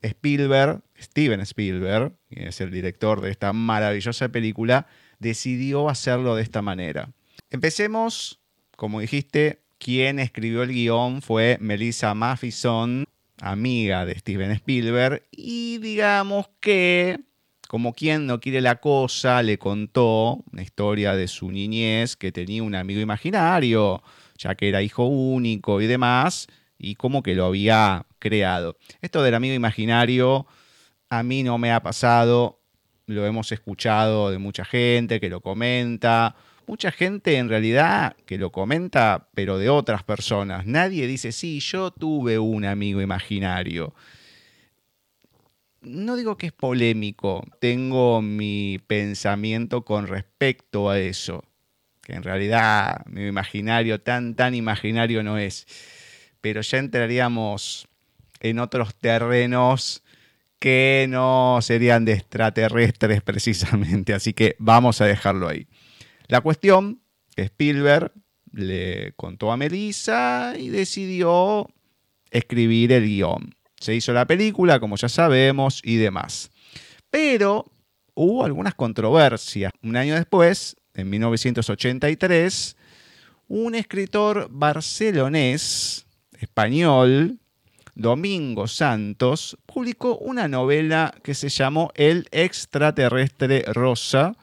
Spielberg, 0.00 0.80
Steven 0.98 1.40
Spielberg, 1.40 2.14
que 2.30 2.48
es 2.48 2.60
el 2.62 2.70
director 2.70 3.20
de 3.20 3.30
esta 3.30 3.52
maravillosa 3.52 4.30
película, 4.30 4.86
decidió 5.18 5.90
hacerlo 5.90 6.34
de 6.34 6.42
esta 6.42 6.62
manera. 6.62 7.10
Empecemos, 7.50 8.40
como 8.76 9.00
dijiste, 9.00 9.60
quien 9.78 10.18
escribió 10.18 10.62
el 10.62 10.70
guion 10.70 11.20
fue 11.20 11.58
Melissa 11.60 12.14
Maffison, 12.14 13.04
amiga 13.38 14.06
de 14.06 14.18
Steven 14.18 14.52
Spielberg, 14.52 15.22
y 15.30 15.78
digamos 15.78 16.46
que, 16.60 17.20
como 17.68 17.92
quien 17.92 18.26
no 18.26 18.40
quiere 18.40 18.62
la 18.62 18.76
cosa, 18.76 19.42
le 19.42 19.58
contó 19.58 20.42
una 20.50 20.62
historia 20.62 21.14
de 21.14 21.28
su 21.28 21.50
niñez, 21.50 22.16
que 22.16 22.32
tenía 22.32 22.62
un 22.62 22.74
amigo 22.74 23.00
imaginario, 23.02 24.02
ya 24.42 24.54
que 24.54 24.68
era 24.68 24.82
hijo 24.82 25.04
único 25.06 25.80
y 25.80 25.86
demás, 25.86 26.48
y 26.78 26.96
como 26.96 27.22
que 27.22 27.34
lo 27.34 27.46
había 27.46 28.06
creado. 28.18 28.76
Esto 29.00 29.22
del 29.22 29.34
amigo 29.34 29.54
imaginario 29.54 30.46
a 31.08 31.22
mí 31.22 31.42
no 31.42 31.58
me 31.58 31.72
ha 31.72 31.82
pasado, 31.82 32.60
lo 33.06 33.26
hemos 33.26 33.52
escuchado 33.52 34.30
de 34.30 34.38
mucha 34.38 34.64
gente 34.64 35.20
que 35.20 35.28
lo 35.28 35.40
comenta, 35.40 36.34
mucha 36.66 36.90
gente 36.90 37.36
en 37.36 37.48
realidad 37.48 38.16
que 38.26 38.38
lo 38.38 38.50
comenta, 38.50 39.28
pero 39.34 39.58
de 39.58 39.68
otras 39.68 40.02
personas. 40.02 40.66
Nadie 40.66 41.06
dice, 41.06 41.32
sí, 41.32 41.60
yo 41.60 41.90
tuve 41.90 42.38
un 42.38 42.64
amigo 42.64 43.00
imaginario. 43.00 43.94
No 45.82 46.16
digo 46.16 46.36
que 46.36 46.46
es 46.46 46.52
polémico, 46.52 47.44
tengo 47.60 48.22
mi 48.22 48.78
pensamiento 48.86 49.84
con 49.84 50.06
respecto 50.06 50.90
a 50.90 50.98
eso 50.98 51.44
en 52.12 52.22
realidad 52.22 53.04
mi 53.06 53.26
imaginario 53.26 54.00
tan, 54.00 54.34
tan 54.34 54.54
imaginario 54.54 55.22
no 55.22 55.38
es. 55.38 55.66
Pero 56.40 56.60
ya 56.60 56.78
entraríamos 56.78 57.88
en 58.40 58.58
otros 58.58 58.94
terrenos 58.94 60.02
que 60.58 61.06
no 61.08 61.58
serían 61.62 62.04
de 62.04 62.12
extraterrestres 62.12 63.22
precisamente, 63.24 64.14
así 64.14 64.32
que 64.32 64.56
vamos 64.58 65.00
a 65.00 65.06
dejarlo 65.06 65.48
ahí. 65.48 65.66
La 66.28 66.40
cuestión, 66.40 67.00
Spielberg 67.36 68.12
le 68.52 69.12
contó 69.16 69.50
a 69.50 69.56
Melissa 69.56 70.54
y 70.58 70.68
decidió 70.68 71.68
escribir 72.30 72.92
el 72.92 73.06
guion. 73.06 73.54
Se 73.80 73.94
hizo 73.94 74.12
la 74.12 74.26
película, 74.26 74.78
como 74.78 74.96
ya 74.96 75.08
sabemos, 75.08 75.80
y 75.82 75.96
demás. 75.96 76.50
Pero 77.10 77.72
hubo 78.14 78.44
algunas 78.44 78.74
controversias. 78.74 79.72
Un 79.82 79.96
año 79.96 80.14
después, 80.14 80.76
en 80.94 81.10
1983, 81.10 82.76
un 83.48 83.74
escritor 83.74 84.48
barcelonés, 84.50 86.06
español, 86.38 87.38
Domingo 87.94 88.66
Santos, 88.68 89.58
publicó 89.66 90.16
una 90.16 90.48
novela 90.48 91.14
que 91.22 91.34
se 91.34 91.48
llamó 91.48 91.90
El 91.94 92.26
extraterrestre 92.30 93.64
rosa 93.68 94.34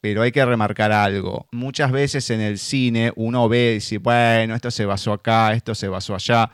Pero 0.00 0.22
hay 0.22 0.30
que 0.30 0.44
remarcar 0.44 0.92
algo. 0.92 1.48
Muchas 1.50 1.90
veces 1.90 2.30
en 2.30 2.40
el 2.40 2.58
cine 2.58 3.12
uno 3.16 3.48
ve 3.48 3.70
y 3.70 3.74
dice, 3.74 3.98
bueno, 3.98 4.54
esto 4.54 4.70
se 4.70 4.84
basó 4.84 5.12
acá, 5.12 5.54
esto 5.54 5.74
se 5.74 5.88
basó 5.88 6.14
allá. 6.14 6.50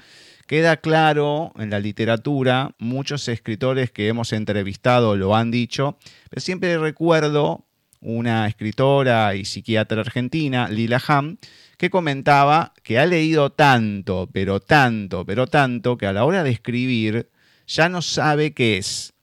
Queda 0.46 0.76
claro 0.76 1.52
en 1.56 1.70
la 1.70 1.80
literatura, 1.80 2.74
muchos 2.78 3.28
escritores 3.28 3.90
que 3.90 4.08
hemos 4.08 4.32
entrevistado 4.32 5.16
lo 5.16 5.34
han 5.34 5.50
dicho, 5.50 5.98
pero 6.30 6.40
siempre 6.40 6.78
recuerdo 6.78 7.64
una 8.04 8.46
escritora 8.46 9.34
y 9.34 9.46
psiquiatra 9.46 10.02
argentina, 10.02 10.68
Lila 10.68 11.02
Ham, 11.08 11.38
que 11.78 11.90
comentaba 11.90 12.74
que 12.82 12.98
ha 12.98 13.06
leído 13.06 13.50
tanto, 13.50 14.28
pero 14.30 14.60
tanto, 14.60 15.24
pero 15.24 15.46
tanto, 15.46 15.96
que 15.96 16.06
a 16.06 16.12
la 16.12 16.24
hora 16.24 16.44
de 16.44 16.50
escribir 16.50 17.30
ya 17.66 17.88
no 17.88 18.02
sabe 18.02 18.52
qué 18.52 18.76
es 18.76 19.14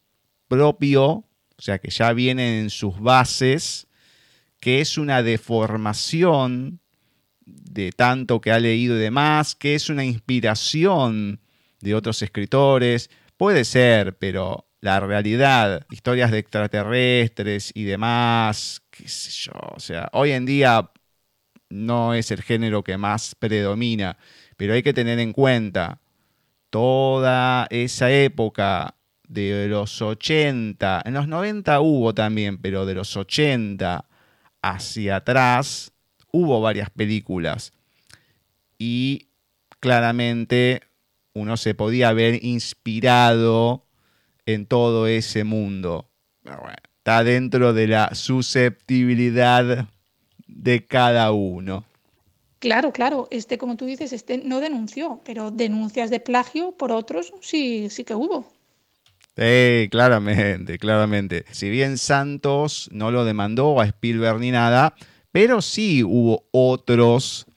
propio, 0.48 1.04
o 1.06 1.26
sea, 1.60 1.78
que 1.78 1.92
ya 1.92 2.12
viene 2.12 2.60
en 2.60 2.72
sus 2.72 3.00
bases, 3.00 3.88
que 4.60 4.82
es 4.82 4.98
una 4.98 5.22
deformación 5.22 6.80
de 7.46 7.92
tanto 7.92 8.42
que 8.42 8.52
ha 8.52 8.60
leído 8.60 8.96
y 8.96 9.00
demás, 9.00 9.56
que 9.56 9.76
es 9.76 9.90
una 9.90 10.04
inspiración 10.04 11.40
de 11.82 11.94
otros 11.96 12.22
escritores. 12.22 13.12
Puede 13.38 13.64
ser, 13.64 14.18
pero 14.18 14.66
la 14.82 15.00
realidad, 15.00 15.86
historias 15.92 16.32
de 16.32 16.40
extraterrestres 16.40 17.72
y 17.76 17.84
demás, 17.84 18.82
qué 18.90 19.08
sé 19.08 19.30
yo, 19.32 19.54
o 19.76 19.80
sea, 19.80 20.10
hoy 20.12 20.32
en 20.32 20.46
día 20.46 20.92
no 21.70 22.14
es 22.14 22.32
el 22.32 22.42
género 22.42 22.84
que 22.84 22.98
más 22.98 23.36
predomina, 23.36 24.18
pero 24.58 24.74
hay 24.74 24.84
que 24.84 24.94
tener 24.94 25.20
en 25.20 25.34
cuenta 25.34 26.02
toda 26.72 27.68
esa 27.70 28.12
época 28.12 28.96
de 29.28 29.68
los 29.70 30.02
80, 30.02 31.04
en 31.06 31.14
los 31.14 31.28
90 31.28 31.80
hubo 31.80 32.14
también, 32.14 32.58
pero 32.58 32.86
de 32.86 32.96
los 32.96 33.16
80 33.16 34.06
hacia 34.62 35.18
atrás, 35.18 35.94
hubo 36.32 36.60
varias 36.60 36.90
películas 36.90 37.72
y 38.78 39.28
claramente 39.80 40.82
uno 41.34 41.56
se 41.56 41.76
podía 41.76 42.10
haber 42.10 42.44
inspirado 42.44 43.86
en 44.46 44.66
todo 44.66 45.08
ese 45.08 45.44
mundo. 45.44 46.10
está 46.98 47.24
dentro 47.24 47.74
de 47.74 47.88
la 47.88 48.14
susceptibilidad 48.16 49.88
de 50.48 50.86
cada 50.86 51.32
uno. 51.32 51.86
Claro, 52.60 52.92
claro, 52.92 53.28
este, 53.32 53.58
como 53.58 53.76
tú 53.76 53.86
dices, 53.86 54.14
este 54.14 54.38
no 54.38 54.60
denunció, 54.60 55.20
pero 55.26 55.50
denuncias 55.50 56.12
de 56.12 56.20
plagio 56.20 56.74
por 56.74 56.92
otros 56.92 57.34
sí, 57.42 57.90
sí 57.90 58.04
que 58.04 58.14
hubo. 58.14 58.52
Sí, 59.36 59.88
claramente, 59.90 60.78
claramente. 60.78 61.46
Si 61.52 61.70
bien 61.70 61.98
Santos 61.98 62.90
no 62.92 63.10
lo 63.10 63.26
demandó 63.26 63.80
a 63.80 63.86
Spielberg 63.86 64.40
ni 64.40 64.52
nada, 64.52 64.94
pero 65.32 65.62
sí 65.62 66.04
hubo 66.04 66.46
otros 66.52 67.48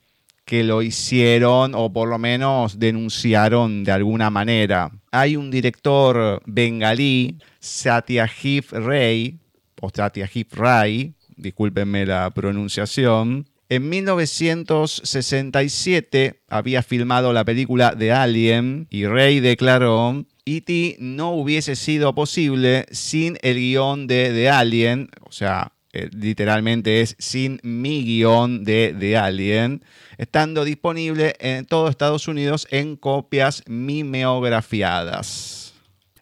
que 0.45 0.63
lo 0.63 0.81
hicieron 0.81 1.75
o 1.75 1.91
por 1.91 2.07
lo 2.07 2.17
menos 2.19 2.79
denunciaron 2.79 3.83
de 3.83 3.91
alguna 3.91 4.29
manera. 4.29 4.91
Hay 5.11 5.35
un 5.35 5.51
director 5.51 6.41
bengalí, 6.45 7.37
Satyajit 7.59 8.71
Ray, 8.71 9.39
o 9.81 9.89
Satyajit 9.93 10.53
Ray, 10.53 11.13
discúlpenme 11.35 12.05
la 12.05 12.29
pronunciación, 12.29 13.45
en 13.67 13.89
1967 13.89 16.43
había 16.47 16.83
filmado 16.83 17.33
la 17.33 17.43
película 17.43 17.95
de 17.95 18.11
Alien 18.11 18.85
y 18.91 19.07
Ray 19.07 19.39
declaró 19.39 20.23
E.T. 20.45 20.97
no 20.99 21.31
hubiese 21.31 21.75
sido 21.75 22.13
posible 22.13 22.85
sin 22.91 23.39
el 23.41 23.57
guion 23.57 24.05
de 24.05 24.29
The 24.29 24.51
Alien, 24.51 25.09
o 25.27 25.31
sea, 25.31 25.71
eh, 25.95 26.09
literalmente 26.11 26.99
es 26.99 27.15
sin 27.19 27.61
mi 27.63 28.03
guion 28.03 28.65
de 28.65 28.93
The 28.99 29.15
Alien, 29.15 29.81
estando 30.17 30.65
disponible 30.65 31.35
en 31.39 31.65
todo 31.65 31.87
Estados 31.87 32.27
Unidos 32.27 32.67
en 32.69 32.97
copias 32.97 33.63
mimeografiadas. 33.65 35.73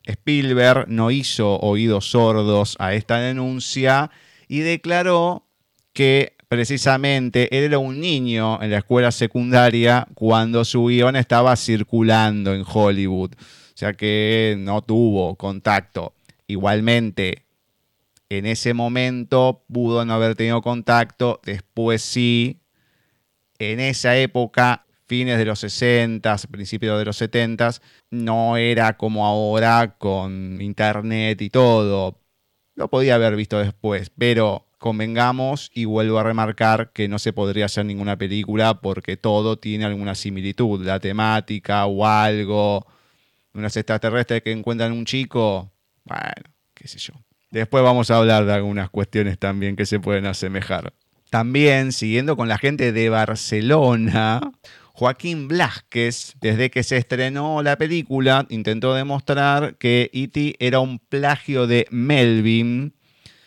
Spielberg 0.05 0.85
no 0.89 1.09
hizo 1.09 1.59
oídos 1.59 2.11
sordos 2.11 2.75
a 2.77 2.93
esta 2.93 3.17
denuncia 3.17 4.11
y 4.47 4.59
declaró 4.59 5.47
que 5.91 6.35
precisamente 6.47 7.57
él 7.57 7.63
era 7.63 7.79
un 7.79 7.99
niño 7.99 8.61
en 8.61 8.69
la 8.69 8.77
escuela 8.77 9.11
secundaria 9.11 10.07
cuando 10.13 10.65
su 10.65 10.85
guion 10.85 11.15
estaba 11.15 11.55
circulando 11.55 12.53
en 12.53 12.63
Hollywood, 12.63 13.31
o 13.33 13.73
sea 13.73 13.93
que 13.93 14.55
no 14.59 14.83
tuvo 14.83 15.35
contacto. 15.35 16.13
Igualmente, 16.45 17.45
en 18.37 18.45
ese 18.45 18.73
momento 18.73 19.63
pudo 19.71 20.05
no 20.05 20.13
haber 20.13 20.35
tenido 20.35 20.61
contacto, 20.61 21.41
después 21.43 22.01
sí. 22.01 22.61
En 23.59 23.79
esa 23.79 24.17
época, 24.17 24.85
fines 25.07 25.37
de 25.37 25.45
los 25.45 25.59
60, 25.59 26.35
principios 26.51 26.97
de 26.99 27.05
los 27.05 27.17
70, 27.17 27.71
no 28.11 28.57
era 28.57 28.97
como 28.97 29.25
ahora 29.25 29.95
con 29.97 30.61
internet 30.61 31.41
y 31.41 31.49
todo. 31.49 32.19
Lo 32.75 32.89
podía 32.89 33.15
haber 33.15 33.35
visto 33.35 33.59
después, 33.59 34.11
pero 34.17 34.67
convengamos 34.79 35.71
y 35.73 35.85
vuelvo 35.85 36.19
a 36.19 36.23
remarcar 36.23 36.91
que 36.91 37.07
no 37.07 37.19
se 37.19 37.31
podría 37.31 37.65
hacer 37.65 37.85
ninguna 37.85 38.17
película 38.17 38.81
porque 38.81 39.15
todo 39.15 39.57
tiene 39.57 39.85
alguna 39.85 40.15
similitud, 40.15 40.85
la 40.85 40.99
temática 40.99 41.85
o 41.85 42.05
algo, 42.05 42.85
unos 43.53 43.77
extraterrestres 43.77 44.41
que 44.43 44.51
encuentran 44.51 44.91
un 44.91 45.05
chico, 45.05 45.71
bueno, 46.03 46.51
qué 46.73 46.87
sé 46.87 46.99
yo. 46.99 47.13
Después 47.53 47.83
vamos 47.83 48.09
a 48.09 48.17
hablar 48.17 48.47
de 48.47 48.53
algunas 48.53 48.89
cuestiones 48.89 49.37
también 49.37 49.75
que 49.75 49.85
se 49.85 49.99
pueden 49.99 50.25
asemejar. 50.25 50.91
También, 51.29 51.91
siguiendo 51.91 52.35
con 52.35 52.47
la 52.47 52.57
gente 52.57 52.91
de 52.91 53.09
Barcelona, 53.09 54.41
Joaquín 54.93 55.47
Blasquez, 55.47 56.33
desde 56.41 56.71
que 56.71 56.81
se 56.81 56.97
estrenó 56.97 57.61
la 57.61 57.77
película, 57.77 58.47
intentó 58.49 58.95
demostrar 58.95 59.75
que 59.75 60.09
E.T. 60.13 60.55
era 60.57 60.79
un 60.79 60.97
plagio 60.97 61.67
de 61.67 61.85
Melvin, 61.91 62.95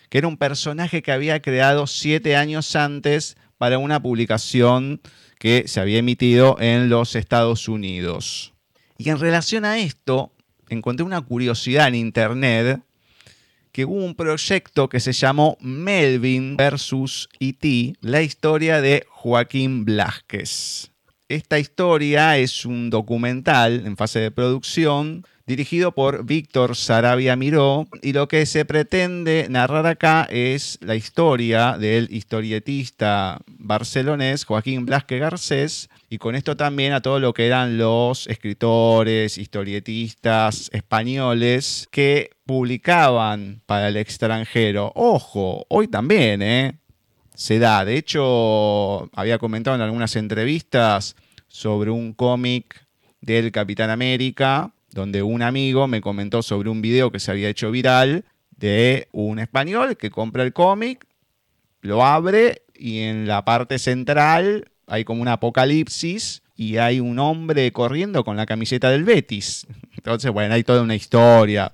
que 0.09 0.19
era 0.19 0.29
un 0.29 0.37
personaje 0.37 1.03
que 1.03 1.11
había 1.11 1.43
creado 1.43 1.89
siete 1.89 2.37
años 2.37 2.77
antes 2.77 3.37
para 3.59 3.79
una 3.79 4.01
publicación 4.01 5.01
que 5.41 5.65
se 5.67 5.81
había 5.81 5.99
emitido 5.99 6.59
en 6.61 6.91
los 6.91 7.17
Estados 7.17 7.69
Unidos. 7.69 8.55
Y 8.99 9.11
en 9.11 9.19
relación 9.19 9.65
a 9.65 9.79
esto, 9.79 10.31
encontré 10.69 11.05
una 11.05 11.23
curiosidad 11.23 11.89
en 11.89 11.97
internet 11.97 12.86
que 13.77 13.85
hubo 13.85 14.07
un 14.07 14.15
proyecto 14.15 14.89
que 14.89 15.01
se 15.01 15.13
llamó 15.13 15.59
Melvin 15.61 16.57
versus 16.57 17.29
E.T., 17.41 17.93
la 18.01 18.23
historia 18.23 18.81
de 18.81 19.05
Joaquín 19.11 19.85
Blasquez. 19.85 20.93
Esta 21.29 21.59
historia 21.59 22.39
es 22.39 22.65
un 22.65 22.89
documental 22.89 23.85
en 23.85 23.99
fase 23.99 24.19
de 24.21 24.31
producción 24.31 25.27
dirigido 25.47 25.93
por 25.93 26.25
Víctor 26.25 26.75
Sarabia 26.75 27.37
Miró, 27.37 27.87
y 28.01 28.15
lo 28.15 28.29
que 28.29 28.47
se 28.47 28.65
pretende 28.65 29.47
narrar 29.51 29.87
acá 29.87 30.27
es 30.31 30.79
la 30.81 30.97
historia 30.97 31.77
del 31.77 32.09
historietista 32.11 33.43
barcelonés 33.47 34.47
Joaquín 34.47 34.87
Blasque 34.87 35.19
Garcés, 35.19 35.91
y 36.09 36.19
con 36.19 36.35
esto 36.37 36.57
también 36.57 36.93
a 36.93 37.01
todo 37.01 37.19
lo 37.19 37.35
que 37.35 37.47
eran 37.47 37.79
los 37.79 38.27
escritores, 38.29 39.39
historietistas 39.39 40.71
españoles 40.73 41.89
que 41.91 42.31
publicaban 42.45 43.63
para 43.67 43.89
el 43.89 43.97
extranjero. 43.97 44.93
Ojo, 44.95 45.67
hoy 45.69 45.89
también, 45.89 46.43
¿eh? 46.43 46.79
Se 47.35 47.59
da. 47.59 47.85
De 47.85 47.97
hecho, 47.97 49.11
había 49.13 49.39
comentado 49.39 49.77
en 49.77 49.83
algunas 49.83 50.17
entrevistas 50.17 51.17
sobre 51.49 51.91
un 51.91 52.13
cómic 52.13 52.87
del 53.21 53.51
Capitán 53.53 53.91
América 53.91 54.73
donde 54.97 55.23
un 55.23 55.43
amigo 55.43 55.87
me 55.87 56.01
comentó 56.01 56.43
sobre 56.43 56.71
un 56.71 56.81
video 56.81 57.13
que 57.13 57.21
se 57.21 57.31
había 57.31 57.49
hecho 57.49 57.71
viral 57.71 58.25
de 58.57 59.09
un 59.13 59.39
español 59.39 59.97
que 59.97 60.11
compra 60.11 60.43
el 60.43 60.53
cómic, 60.53 61.07
lo 61.83 62.05
abre 62.05 62.63
y 62.75 63.01
en 63.01 63.29
la 63.29 63.45
parte 63.45 63.79
central 63.79 64.71
hay 64.87 65.05
como 65.05 65.23
un 65.23 65.29
apocalipsis 65.29 66.43
y 66.57 66.79
hay 66.79 67.01
un 67.01 67.19
hombre 67.19 67.71
corriendo 67.73 68.25
con 68.25 68.37
la 68.37 68.47
camiseta 68.47 68.91
del 68.91 69.05
Betis. 69.05 69.67
Entonces, 69.97 70.31
bueno, 70.31 70.55
hay 70.55 70.65
toda 70.65 70.83
una 70.83 70.95
historia. 70.95 71.73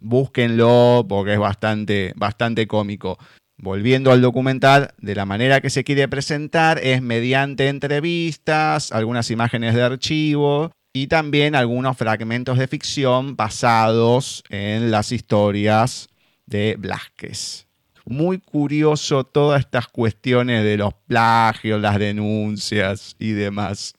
Búsquenlo 0.00 1.06
porque 1.08 1.34
es 1.34 1.38
bastante, 1.38 2.12
bastante 2.16 2.66
cómico. 2.66 3.18
Volviendo 3.56 4.10
al 4.10 4.20
documental, 4.20 4.94
de 4.98 5.14
la 5.14 5.24
manera 5.24 5.60
que 5.60 5.70
se 5.70 5.84
quiere 5.84 6.08
presentar 6.08 6.78
es 6.82 7.00
mediante 7.00 7.68
entrevistas, 7.68 8.90
algunas 8.90 9.30
imágenes 9.30 9.74
de 9.74 9.82
archivo 9.82 10.72
y 10.92 11.06
también 11.06 11.54
algunos 11.54 11.96
fragmentos 11.96 12.58
de 12.58 12.68
ficción 12.68 13.36
basados 13.36 14.42
en 14.48 14.90
las 14.90 15.12
historias 15.12 16.08
de 16.46 16.76
Blasquez. 16.78 17.66
Muy 18.04 18.38
curioso 18.38 19.24
todas 19.24 19.60
estas 19.60 19.88
cuestiones 19.88 20.62
de 20.62 20.76
los 20.76 20.92
plagios, 21.06 21.80
las 21.80 21.98
denuncias 21.98 23.16
y 23.18 23.32
demás. 23.32 23.94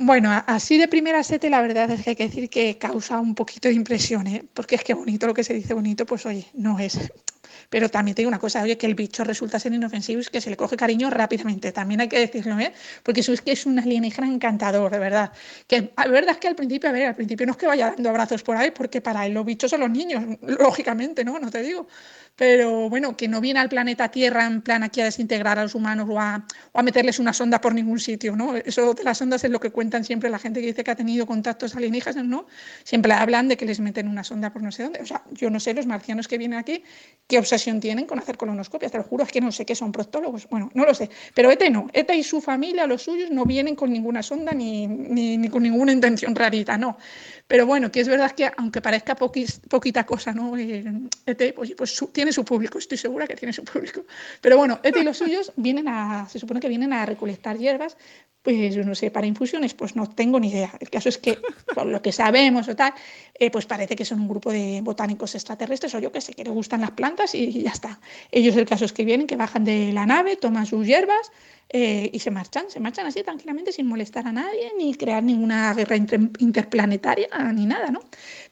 Bueno, 0.00 0.30
así 0.46 0.78
de 0.78 0.86
primera 0.86 1.24
sete 1.24 1.50
la 1.50 1.60
verdad 1.60 1.90
es 1.90 2.04
que 2.04 2.10
hay 2.10 2.16
que 2.16 2.28
decir 2.28 2.48
que 2.48 2.78
causa 2.78 3.18
un 3.18 3.34
poquito 3.34 3.68
de 3.68 3.74
impresión, 3.74 4.28
¿eh? 4.28 4.44
porque 4.54 4.76
es 4.76 4.84
que 4.84 4.94
bonito 4.94 5.26
lo 5.26 5.34
que 5.34 5.42
se 5.42 5.54
dice 5.54 5.74
bonito, 5.74 6.06
pues 6.06 6.24
oye, 6.24 6.46
no 6.54 6.78
es. 6.78 7.10
Pero 7.68 7.88
también 7.88 8.14
te 8.14 8.24
una 8.24 8.38
cosa, 8.38 8.62
oye, 8.62 8.78
que 8.78 8.86
el 8.86 8.94
bicho 8.94 9.24
resulta 9.24 9.58
ser 9.58 9.72
inofensivo 9.72 10.20
y 10.20 10.24
que 10.26 10.40
se 10.40 10.50
le 10.50 10.56
coge 10.56 10.76
cariño 10.76 11.10
rápidamente, 11.10 11.72
también 11.72 12.00
hay 12.00 12.08
que 12.08 12.20
decirlo, 12.20 12.58
¿eh? 12.60 12.72
porque 13.02 13.20
eso 13.20 13.32
es 13.32 13.42
que 13.42 13.50
es 13.50 13.66
un 13.66 13.76
alienígena 13.80 14.28
encantador, 14.28 14.92
de 14.92 15.00
verdad. 15.00 15.32
Que 15.66 15.92
la 15.96 16.06
verdad 16.06 16.30
es 16.30 16.38
que 16.38 16.46
al 16.46 16.54
principio, 16.54 16.90
a 16.90 16.92
ver, 16.92 17.06
al 17.08 17.16
principio 17.16 17.44
no 17.46 17.52
es 17.52 17.58
que 17.58 17.66
vaya 17.66 17.86
dando 17.90 18.08
abrazos 18.08 18.44
por 18.44 18.56
ahí, 18.56 18.70
porque 18.70 19.00
para 19.00 19.26
él 19.26 19.34
los 19.34 19.44
bichos 19.44 19.68
son 19.68 19.80
los 19.80 19.90
niños, 19.90 20.22
lógicamente, 20.42 21.24
¿no? 21.24 21.40
No 21.40 21.50
te 21.50 21.60
digo 21.60 21.88
pero 22.38 22.88
bueno, 22.88 23.16
que 23.16 23.26
no 23.26 23.40
viene 23.40 23.58
al 23.58 23.68
planeta 23.68 24.12
Tierra 24.12 24.46
en 24.46 24.62
plan 24.62 24.84
aquí 24.84 25.00
a 25.00 25.04
desintegrar 25.04 25.58
a 25.58 25.64
los 25.64 25.74
humanos 25.74 26.06
o 26.08 26.20
a, 26.20 26.40
meterles 26.84 27.18
una 27.18 27.32
sonda 27.32 27.60
por 27.60 27.74
ningún 27.74 27.98
sitio, 27.98 28.36
¿no? 28.36 28.54
Eso 28.54 28.94
de 28.94 29.02
las 29.02 29.18
sondas 29.18 29.42
es 29.42 29.50
lo 29.50 29.58
que 29.58 29.70
cuentan 29.70 30.04
siempre 30.04 30.30
la 30.30 30.38
gente 30.38 30.60
que 30.60 30.68
dice 30.68 30.84
que 30.84 30.90
ha 30.92 30.94
tenido 30.94 31.26
contactos 31.26 31.74
alienígenas, 31.74 32.24
¿no? 32.24 32.46
Siempre 32.84 33.12
hablan 33.12 33.48
de 33.48 33.56
que 33.56 33.66
les 33.66 33.80
meten 33.80 34.06
una 34.06 34.22
sonda 34.22 34.52
por 34.52 34.62
no 34.62 34.70
sé 34.70 34.84
dónde. 34.84 35.00
O 35.00 35.06
sea, 35.06 35.24
yo 35.32 35.50
no 35.50 35.58
sé 35.58 35.74
los 35.74 35.86
marcianos 35.86 36.28
que 36.28 36.38
vienen 36.38 36.60
aquí 36.60 36.84
qué 37.26 37.40
obsesión 37.40 37.80
tienen 37.80 38.06
con 38.06 38.20
hacer 38.20 38.36
colonoscopias, 38.36 38.92
te 38.92 38.98
lo 38.98 39.04
juro, 39.04 39.24
es 39.24 39.32
que 39.32 39.40
no 39.40 39.50
sé 39.50 39.66
qué 39.66 39.74
son 39.74 39.90
proctólogos, 39.90 40.48
bueno, 40.48 40.70
no 40.74 40.84
lo 40.84 40.94
sé. 40.94 41.10
Pero 41.34 41.50
ETE 41.50 41.70
no, 41.70 41.88
ETE 41.92 42.14
y 42.14 42.22
su 42.22 42.40
familia, 42.40 42.86
los 42.86 43.02
suyos, 43.02 43.32
no 43.32 43.44
vienen 43.46 43.74
con 43.74 43.92
ninguna 43.92 44.22
sonda 44.22 44.52
ni, 44.52 44.86
ni, 44.86 45.48
con 45.48 45.64
ninguna 45.64 45.90
intención 45.90 46.36
rarita, 46.36 46.78
no. 46.78 46.98
Pero 47.48 47.64
bueno, 47.66 47.90
que 47.90 48.00
es 48.00 48.08
verdad 48.08 48.32
que 48.32 48.50
aunque 48.58 48.82
parezca 48.82 49.16
poquita 49.16 50.04
cosa, 50.04 50.32
¿no? 50.32 50.56
ET, 50.56 51.00
eh, 51.26 51.52
pues, 51.54 51.72
pues 51.74 52.04
tiene 52.12 52.30
su 52.30 52.44
público, 52.44 52.78
estoy 52.78 52.98
segura 52.98 53.26
que 53.26 53.36
tiene 53.36 53.54
su 53.54 53.64
público. 53.64 54.04
Pero 54.42 54.58
bueno, 54.58 54.80
ET 54.82 54.94
y 54.94 55.02
los 55.02 55.16
suyos 55.16 55.52
vienen 55.56 55.88
a, 55.88 56.28
se 56.28 56.38
supone 56.38 56.60
que 56.60 56.68
vienen 56.68 56.92
a 56.92 57.06
recolectar 57.06 57.56
hierbas, 57.56 57.96
pues 58.42 58.76
no 58.76 58.94
sé, 58.94 59.10
para 59.10 59.26
infusiones, 59.26 59.72
pues 59.72 59.96
no 59.96 60.06
tengo 60.08 60.38
ni 60.38 60.50
idea. 60.50 60.72
El 60.78 60.90
caso 60.90 61.08
es 61.08 61.16
que, 61.16 61.38
por 61.74 61.86
lo 61.86 62.02
que 62.02 62.12
sabemos 62.12 62.68
o 62.68 62.76
tal, 62.76 62.92
eh, 63.34 63.50
pues 63.50 63.64
parece 63.64 63.96
que 63.96 64.04
son 64.04 64.20
un 64.20 64.28
grupo 64.28 64.52
de 64.52 64.80
botánicos 64.82 65.34
extraterrestres 65.34 65.94
o 65.94 65.98
yo 66.00 66.12
que 66.12 66.20
sé, 66.20 66.34
que 66.34 66.44
les 66.44 66.52
gustan 66.52 66.82
las 66.82 66.90
plantas 66.90 67.34
y 67.34 67.62
ya 67.62 67.70
está. 67.70 67.98
Ellos 68.30 68.56
el 68.56 68.66
caso 68.66 68.84
es 68.84 68.92
que 68.92 69.04
vienen, 69.04 69.26
que 69.26 69.36
bajan 69.36 69.64
de 69.64 69.92
la 69.94 70.04
nave, 70.04 70.36
toman 70.36 70.66
sus 70.66 70.86
hierbas, 70.86 71.32
eh, 71.70 72.10
y 72.12 72.18
se 72.20 72.30
marchan, 72.30 72.70
se 72.70 72.80
marchan 72.80 73.06
así 73.06 73.22
tranquilamente 73.22 73.72
sin 73.72 73.86
molestar 73.86 74.26
a 74.26 74.32
nadie 74.32 74.72
ni 74.78 74.94
crear 74.94 75.22
ninguna 75.22 75.74
guerra 75.74 75.96
interplanetaria 75.96 77.28
ni 77.52 77.66
nada, 77.66 77.90
¿no? 77.90 78.00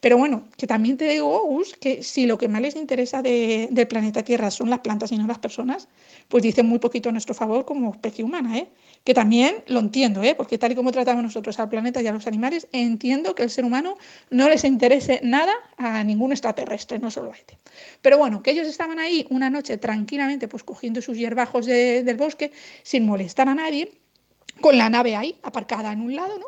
Pero 0.00 0.18
bueno, 0.18 0.48
que 0.56 0.66
también 0.66 0.96
te 0.96 1.08
digo, 1.08 1.42
Gus, 1.46 1.74
que 1.74 2.02
si 2.02 2.26
lo 2.26 2.38
que 2.38 2.48
más 2.48 2.60
les 2.60 2.76
interesa 2.76 3.22
de, 3.22 3.68
del 3.70 3.88
planeta 3.88 4.22
Tierra 4.22 4.50
son 4.50 4.70
las 4.70 4.80
plantas 4.80 5.12
y 5.12 5.16
no 5.16 5.26
las 5.26 5.38
personas, 5.38 5.88
pues 6.28 6.42
dice 6.42 6.62
muy 6.62 6.78
poquito 6.78 7.08
a 7.08 7.12
nuestro 7.12 7.34
favor 7.34 7.64
como 7.64 7.92
especie 7.92 8.24
humana, 8.24 8.58
¿eh? 8.58 8.68
Que 9.04 9.14
también 9.14 9.62
lo 9.68 9.80
entiendo, 9.80 10.22
¿eh? 10.22 10.34
Porque 10.34 10.58
tal 10.58 10.72
y 10.72 10.74
como 10.74 10.92
tratamos 10.92 11.22
nosotros 11.22 11.58
al 11.60 11.68
planeta 11.68 12.02
y 12.02 12.06
a 12.06 12.12
los 12.12 12.26
animales, 12.26 12.68
entiendo 12.72 13.34
que 13.34 13.44
el 13.44 13.50
ser 13.50 13.64
humano 13.64 13.96
no 14.30 14.48
les 14.48 14.64
interese 14.64 15.20
nada 15.22 15.52
a 15.76 16.02
ningún 16.04 16.32
extraterrestre, 16.32 16.98
no 16.98 17.10
solo 17.10 17.32
a 17.32 17.36
este. 17.36 17.58
Pero 18.02 18.18
bueno, 18.18 18.42
que 18.42 18.50
ellos 18.50 18.66
estaban 18.66 18.98
ahí 18.98 19.26
una 19.30 19.50
noche 19.50 19.78
tranquilamente, 19.78 20.48
pues 20.48 20.64
cogiendo 20.64 21.00
sus 21.00 21.16
hierbajos 21.16 21.66
del 21.66 22.16
bosque, 22.16 22.52
sin 22.82 23.06
molestar 23.06 23.48
a 23.48 23.54
nadie, 23.54 23.92
con 24.60 24.76
la 24.78 24.88
nave 24.90 25.16
ahí, 25.16 25.38
aparcada 25.42 25.92
en 25.92 26.00
un 26.00 26.16
lado, 26.16 26.38
¿no? 26.38 26.46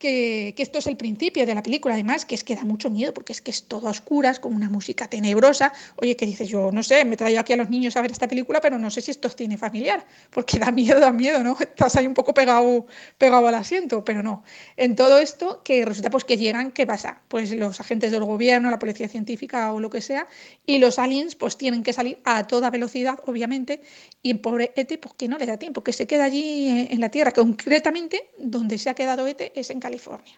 Que, 0.00 0.54
esto 0.56 0.78
es 0.78 0.86
el 0.86 0.96
principio 0.96 1.46
de 1.46 1.54
la 1.54 1.62
película, 1.62 1.94
además, 1.94 2.24
que 2.24 2.34
es 2.34 2.42
que 2.42 2.56
da 2.56 2.64
mucho 2.64 2.90
miedo, 2.90 3.12
porque 3.12 3.32
es 3.32 3.42
que 3.42 3.50
es 3.50 3.64
todo 3.64 3.86
a 3.86 3.90
oscuras, 3.90 4.40
con 4.40 4.54
una 4.54 4.70
música 4.70 5.06
tenebrosa. 5.08 5.72
Oye, 5.96 6.16
que 6.16 6.26
dices, 6.26 6.48
yo 6.48 6.72
no 6.72 6.82
sé, 6.82 7.04
me 7.04 7.16
traigo 7.16 7.38
aquí 7.38 7.52
a 7.52 7.56
los 7.56 7.68
niños 7.68 7.96
a 7.96 8.02
ver 8.02 8.10
esta 8.10 8.26
película, 8.26 8.60
pero 8.62 8.78
no 8.78 8.90
sé 8.90 9.02
si 9.02 9.10
esto 9.10 9.28
es 9.28 9.36
cine 9.36 9.58
familiar, 9.58 10.04
porque 10.30 10.58
da 10.58 10.70
miedo, 10.80 10.98
da 10.98 11.12
miedo, 11.12 11.44
¿no? 11.44 11.56
Estás 11.60 11.96
ahí 11.96 12.06
un 12.06 12.14
poco 12.14 12.32
pegado, 12.32 12.86
pegado 13.18 13.46
al 13.46 13.54
asiento, 13.54 14.02
pero 14.02 14.22
no. 14.22 14.42
En 14.76 14.96
todo 14.96 15.18
esto, 15.18 15.62
que 15.62 15.84
resulta 15.84 16.08
pues 16.08 16.24
que 16.24 16.38
llegan, 16.38 16.72
¿qué 16.72 16.86
pasa? 16.86 17.20
Pues 17.28 17.52
los 17.52 17.78
agentes 17.78 18.10
del 18.10 18.24
gobierno, 18.24 18.70
la 18.70 18.78
policía 18.78 19.06
científica 19.06 19.72
o 19.74 19.80
lo 19.80 19.90
que 19.90 20.00
sea, 20.00 20.26
y 20.64 20.78
los 20.78 20.98
aliens 20.98 21.34
pues 21.36 21.58
tienen 21.58 21.82
que 21.82 21.92
salir 21.92 22.18
a 22.24 22.46
toda 22.46 22.70
velocidad, 22.70 23.18
obviamente, 23.26 23.82
y 24.22 24.30
el 24.30 24.40
pobre 24.40 24.72
Ete, 24.76 24.96
pues 24.96 25.14
que 25.14 25.28
no 25.28 25.36
le 25.36 25.44
da 25.44 25.58
tiempo, 25.58 25.84
que 25.84 25.92
se 25.92 26.06
queda 26.06 26.24
allí 26.24 26.88
en 26.90 27.00
la 27.00 27.10
Tierra, 27.10 27.32
concretamente 27.32 28.30
donde 28.38 28.78
se 28.78 28.88
ha 28.88 28.94
quedado 28.94 29.26
Ete 29.26 29.52
es 29.54 29.68
en 29.68 29.78
California. 29.78 29.89
California. 29.90 30.34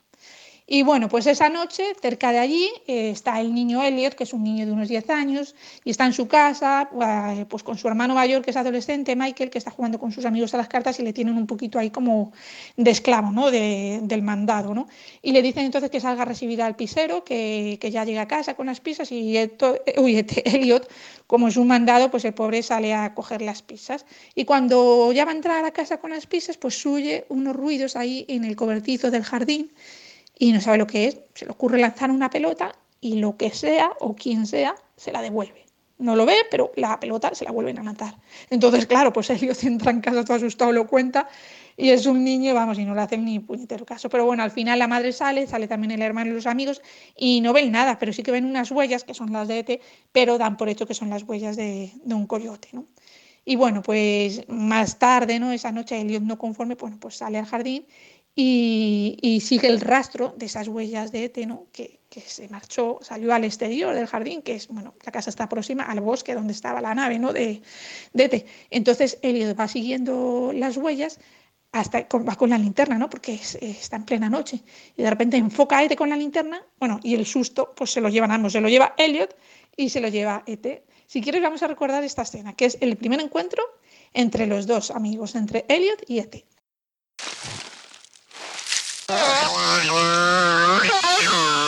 Y 0.67 0.83
bueno, 0.83 1.09
pues 1.09 1.27
esa 1.27 1.49
noche, 1.49 1.85
cerca 2.01 2.31
de 2.31 2.39
allí, 2.39 2.71
eh, 2.87 3.11
está 3.11 3.41
el 3.41 3.53
niño 3.53 3.83
Elliot, 3.83 4.15
que 4.15 4.25
es 4.25 4.33
un 4.33 4.45
niño 4.45 4.65
de 4.65 4.73
unos 4.73 4.89
10 4.89 5.11
años, 5.11 5.55
y 5.85 5.91
está 5.91 6.07
en 6.07 6.13
su 6.13 6.29
casa, 6.29 6.89
eh, 7.37 7.45
pues 7.49 7.63
con 7.63 7.77
su 7.77 7.89
hermano 7.89 8.15
mayor, 8.15 8.43
que 8.43 8.51
es 8.51 8.57
adolescente, 8.57 9.17
Michael, 9.17 9.51
que 9.51 9.59
está 9.59 9.71
jugando 9.71 9.99
con 9.99 10.13
sus 10.13 10.25
amigos 10.25 10.55
a 10.55 10.59
las 10.59 10.69
cartas 10.69 11.01
y 11.01 11.03
le 11.03 11.13
tienen 11.13 11.37
un 11.37 11.47
poquito 11.47 11.79
ahí 11.79 11.91
como 11.91 12.33
de 12.77 12.91
esclavo, 12.91 13.33
¿no? 13.33 13.51
del 13.51 14.23
mandado, 14.23 14.75
¿no? 14.75 14.89
Y 15.21 15.33
le 15.33 15.43
dicen 15.43 15.65
entonces 15.65 15.91
que 15.91 16.01
salga 16.01 16.23
a 16.23 16.25
recibir 16.27 16.63
al 16.63 16.77
pisero, 16.77 17.25
que, 17.25 17.79
que 17.81 17.91
ya 17.91 18.05
llega 18.05 18.23
a 18.23 18.29
casa 18.29 18.55
con 18.55 18.67
las 18.67 18.81
pizzas, 18.81 19.11
y 19.11 19.37
uy, 19.99 20.27
Elliot, 20.45 20.89
como 21.27 21.49
es 21.49 21.57
un 21.57 21.67
mandado, 21.67 22.11
pues 22.11 22.25
el 22.25 22.35
pobre 22.35 22.63
sale 22.63 22.95
a 22.95 23.15
coger 23.15 23.43
las 23.43 23.63
pizzas. 23.63 24.07
Y 24.35 24.45
cuando 24.45 25.13
ya 25.13 25.25
va 25.25 25.33
a 25.33 25.35
entrar 25.35 25.65
a 25.65 25.71
casa 25.73 25.99
con 25.99 26.11
las 26.11 26.27
pizzas, 26.27 26.57
pues 26.57 26.81
suye 26.81 27.25
unos 27.29 27.57
ruidos 27.57 27.97
ahí 27.97 28.25
en 28.29 28.45
el 28.45 28.55
cobertizo 28.57 29.11
del 29.11 29.25
jardín 29.25 29.71
y 30.39 30.53
no 30.53 30.61
sabe 30.61 30.79
lo 30.79 30.87
que 30.87 31.07
es, 31.07 31.21
se 31.35 31.45
le 31.45 31.53
ocurre 31.53 31.79
lanzar 31.79 32.11
una 32.11 32.31
pelota 32.31 32.73
y 33.01 33.17
lo 33.17 33.37
que 33.37 33.51
sea 33.51 33.93
o 34.01 34.15
quien 34.15 34.47
sea 34.47 34.75
se 34.97 35.13
la 35.13 35.23
devuelve. 35.23 35.67
No 35.99 36.17
lo 36.17 36.27
ve, 36.27 36.37
pero 36.51 36.73
la 36.75 36.99
pelota 36.99 37.33
se 37.35 37.45
la 37.45 37.53
vuelven 37.53 37.79
a 37.79 37.83
lanzar. 37.85 38.17
Entonces, 38.51 38.87
claro, 38.87 39.13
pues 39.13 39.31
Elliot 39.31 39.63
entra 39.63 39.93
en 39.93 40.01
casa 40.01 40.25
todo 40.25 40.37
asustado, 40.37 40.73
lo 40.73 40.87
cuenta 40.89 41.29
y 41.77 41.91
es 41.91 42.07
un 42.07 42.25
niño, 42.25 42.55
vamos, 42.55 42.79
y 42.79 42.85
no 42.85 42.95
le 42.95 43.03
hacen 43.03 43.25
ni 43.25 43.39
puñetero 43.39 43.87
caso. 43.87 44.09
Pero 44.09 44.25
bueno, 44.25 44.43
al 44.43 44.51
final 44.51 44.79
la 44.79 44.89
madre 44.89 45.13
sale, 45.13 45.47
sale 45.47 45.69
también 45.69 45.93
el 45.93 46.03
hermano 46.03 46.31
y 46.31 46.35
los 46.35 46.47
amigos 46.47 46.83
y 47.17 47.41
no 47.41 47.53
ven 47.53 47.71
nada, 47.71 47.99
pero 47.99 48.13
sí 48.13 48.23
que 48.23 48.33
ven 48.33 48.45
unas 48.45 48.71
huellas 48.71 49.05
que 49.05 49.15
son 49.15 49.33
las 49.33 49.49
de 49.49 49.61
ET, 49.61 49.81
pero 50.11 50.39
dan 50.39 50.57
por 50.57 50.69
hecho 50.69 50.87
que 50.87 50.95
son 50.95 51.11
las 51.11 51.23
huellas 51.23 51.57
de, 51.57 51.93
de 52.03 52.15
un 52.15 52.27
coyote, 52.27 52.69
¿no? 52.73 52.87
Y 53.45 53.57
bueno, 53.57 53.83
pues 53.83 54.49
más 54.49 54.99
tarde, 54.99 55.41
¿no? 55.41 55.51
Esa 55.51 55.73
noche 55.73 56.01
Elliot 56.01 56.23
no 56.23 56.39
conforme, 56.39 56.77
bueno, 56.77 56.99
pues 57.01 57.17
sale 57.17 57.39
al 57.39 57.47
jardín 57.47 57.85
y, 58.35 59.41
sigue 59.43 59.69
el 59.69 59.81
rastro 59.81 60.35
de 60.37 60.47
esas 60.47 60.69
huellas 60.69 61.13
de 61.13 61.25
Ete, 61.25 61.47
que, 61.73 62.01
se 62.21 62.49
marchó, 62.49 62.99
salió 63.03 63.35
al 63.35 63.45
exterior 63.45 63.95
del 63.95 64.07
jardín, 64.07 64.43
que 64.43 64.55
es, 64.55 64.69
bueno, 64.69 64.95
la 65.05 65.13
casa 65.13 65.31
está 65.31 65.49
próxima 65.49 65.85
al 65.85 66.01
bosque 66.01 66.35
donde 66.35 66.53
estaba 66.53 66.81
la 66.81 66.95
nave 66.95 67.19
¿no? 67.19 67.33
de, 67.33 67.63
de 68.13 68.25
Ete. 68.25 68.47
Entonces 68.71 69.19
Elliot 69.23 69.59
va 69.59 69.69
siguiendo 69.69 70.53
las 70.55 70.77
huellas 70.77 71.19
hasta 71.73 72.01
va 72.01 72.37
con 72.37 72.51
la 72.51 72.59
linterna, 72.59 72.99
¿no? 72.99 73.09
Porque 73.09 73.35
está 73.35 73.97
en 73.97 74.05
plena 74.05 74.29
noche. 74.29 74.63
Y 74.97 75.03
de 75.03 75.11
repente 75.11 75.39
enfoca 75.39 75.79
a 75.79 75.85
Ete 75.85 75.97
con 75.97 76.11
la 76.11 76.17
linterna, 76.17 76.63
bueno, 76.79 77.01
y 77.03 77.15
el 77.15 77.25
susto, 77.25 77.73
pues 77.75 77.91
se 77.91 78.01
lo 78.01 78.11
llevan 78.11 78.31
ambos, 78.31 78.53
se 78.53 78.61
lo 78.61 78.69
lleva 78.69 78.95
Elliot 78.99 79.35
y 79.77 79.89
se 79.89 80.01
lo 80.01 80.09
lleva 80.09 80.43
Ete. 80.47 80.85
Si 81.07 81.23
quieres, 81.23 81.43
vamos 81.43 81.63
a 81.63 81.69
recordar 81.69 82.05
esta 82.05 82.23
escena, 82.23 82.55
que 82.55 82.67
es 82.67 82.79
el 82.81 82.97
primer 82.97 83.21
encuentro 83.21 83.63
entre 84.13 84.47
los 84.47 84.67
dos 84.67 84.91
amigos, 84.91 85.35
entre 85.35 85.65
Elliot 85.69 86.05
y 86.09 86.19
Ete. 86.19 86.45
Oh, 89.15 89.19
my 90.79 90.89
God. 91.31 91.62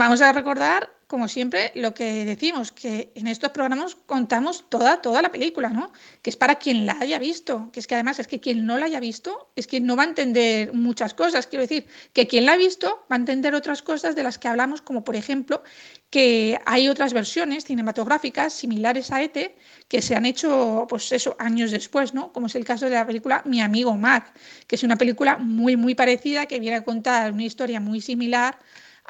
Vamos 0.00 0.22
a 0.22 0.32
recordar 0.32 0.96
como 1.06 1.28
siempre, 1.28 1.72
lo 1.74 1.92
que 1.92 2.24
decimos, 2.24 2.72
que 2.72 3.12
en 3.14 3.26
estos 3.26 3.50
programas 3.50 3.96
contamos 4.06 4.64
toda, 4.70 5.02
toda 5.02 5.20
la 5.20 5.30
película, 5.30 5.68
¿no? 5.68 5.92
Que 6.22 6.30
es 6.30 6.36
para 6.36 6.54
quien 6.54 6.86
la 6.86 6.96
haya 7.00 7.18
visto, 7.18 7.68
que 7.70 7.80
es 7.80 7.86
que 7.86 7.96
además 7.96 8.18
es 8.18 8.26
que 8.26 8.40
quien 8.40 8.64
no 8.64 8.78
la 8.78 8.86
haya 8.86 8.98
visto 8.98 9.50
es 9.56 9.66
quien 9.66 9.84
no 9.84 9.96
va 9.96 10.04
a 10.04 10.06
entender 10.06 10.72
muchas 10.72 11.12
cosas. 11.12 11.46
Quiero 11.48 11.64
decir, 11.64 11.86
que 12.14 12.26
quien 12.26 12.46
la 12.46 12.52
ha 12.52 12.56
visto 12.56 13.04
va 13.12 13.16
a 13.16 13.18
entender 13.18 13.54
otras 13.54 13.82
cosas 13.82 14.16
de 14.16 14.22
las 14.22 14.38
que 14.38 14.48
hablamos, 14.48 14.80
como 14.80 15.04
por 15.04 15.16
ejemplo, 15.16 15.62
que 16.08 16.58
hay 16.64 16.88
otras 16.88 17.12
versiones 17.12 17.64
cinematográficas 17.64 18.54
similares 18.54 19.10
a 19.10 19.20
ETE 19.20 19.54
que 19.86 20.00
se 20.00 20.16
han 20.16 20.24
hecho, 20.24 20.86
pues 20.88 21.12
eso, 21.12 21.36
años 21.38 21.72
después, 21.72 22.14
¿no? 22.14 22.32
Como 22.32 22.46
es 22.46 22.54
el 22.54 22.64
caso 22.64 22.86
de 22.86 22.94
la 22.94 23.06
película 23.06 23.42
Mi 23.44 23.60
amigo 23.60 23.94
Mac, 23.96 24.32
que 24.66 24.76
es 24.76 24.82
una 24.82 24.96
película 24.96 25.36
muy, 25.36 25.76
muy 25.76 25.94
parecida, 25.94 26.46
que 26.46 26.58
viene 26.58 26.76
a 26.76 26.84
contar 26.84 27.32
una 27.32 27.44
historia 27.44 27.80
muy 27.80 28.00
similar 28.00 28.56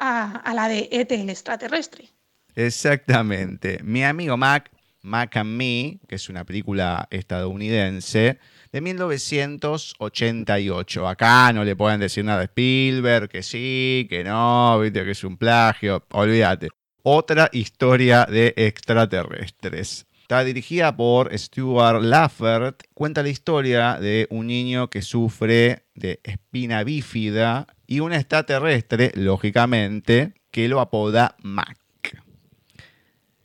a, 0.01 0.53
la 0.53 0.67
de 0.67 0.89
ET, 0.91 1.09
el 1.11 1.29
extraterrestre. 1.29 2.09
Exactamente. 2.55 3.79
Mi 3.83 4.03
amigo 4.03 4.35
Mac, 4.35 4.71
Mac 5.03 5.37
and 5.37 5.55
Me, 5.55 5.99
que 6.07 6.15
es 6.15 6.27
una 6.27 6.43
película 6.43 7.07
estadounidense 7.11 8.39
de 8.71 8.81
1988. 8.81 11.07
Acá 11.07 11.53
no 11.53 11.63
le 11.63 11.75
pueden 11.75 11.99
decir 11.99 12.25
nada 12.25 12.41
a 12.41 12.45
Spielberg, 12.45 13.29
que 13.29 13.43
sí, 13.43 14.07
que 14.09 14.23
no, 14.23 14.79
viste 14.79 15.05
que 15.05 15.11
es 15.11 15.23
un 15.23 15.37
plagio, 15.37 16.03
olvídate. 16.11 16.69
Otra 17.03 17.49
historia 17.53 18.25
de 18.25 18.55
extraterrestres. 18.57 20.07
Está 20.21 20.43
dirigida 20.43 20.95
por 20.95 21.37
Stuart 21.37 22.01
Laffert. 22.01 22.83
Cuenta 22.93 23.21
la 23.21 23.29
historia 23.29 23.99
de 23.99 24.27
un 24.29 24.47
niño 24.47 24.89
que 24.89 25.01
sufre 25.01 25.83
de 25.93 26.21
espina 26.23 26.83
bífida 26.83 27.67
y 27.91 27.99
un 27.99 28.13
extraterrestre, 28.13 29.11
lógicamente, 29.15 30.33
que 30.49 30.69
lo 30.69 30.79
apoda 30.79 31.35
Mac. 31.41 31.77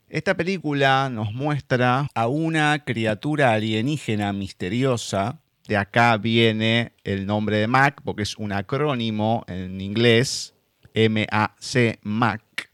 Esta 0.07 0.37
película 0.37 1.09
nos 1.09 1.33
muestra 1.33 2.07
a 2.15 2.27
una 2.27 2.85
criatura 2.85 3.51
alienígena 3.51 4.31
misteriosa. 4.31 5.41
De 5.67 5.75
acá 5.75 6.15
viene 6.15 6.93
el 7.03 7.25
nombre 7.25 7.57
de 7.57 7.67
Mac, 7.67 7.99
porque 8.05 8.23
es 8.23 8.37
un 8.37 8.53
acrónimo 8.53 9.43
en 9.49 9.81
inglés, 9.81 10.55
M-A-C, 10.93 11.99
Mac. 12.03 12.71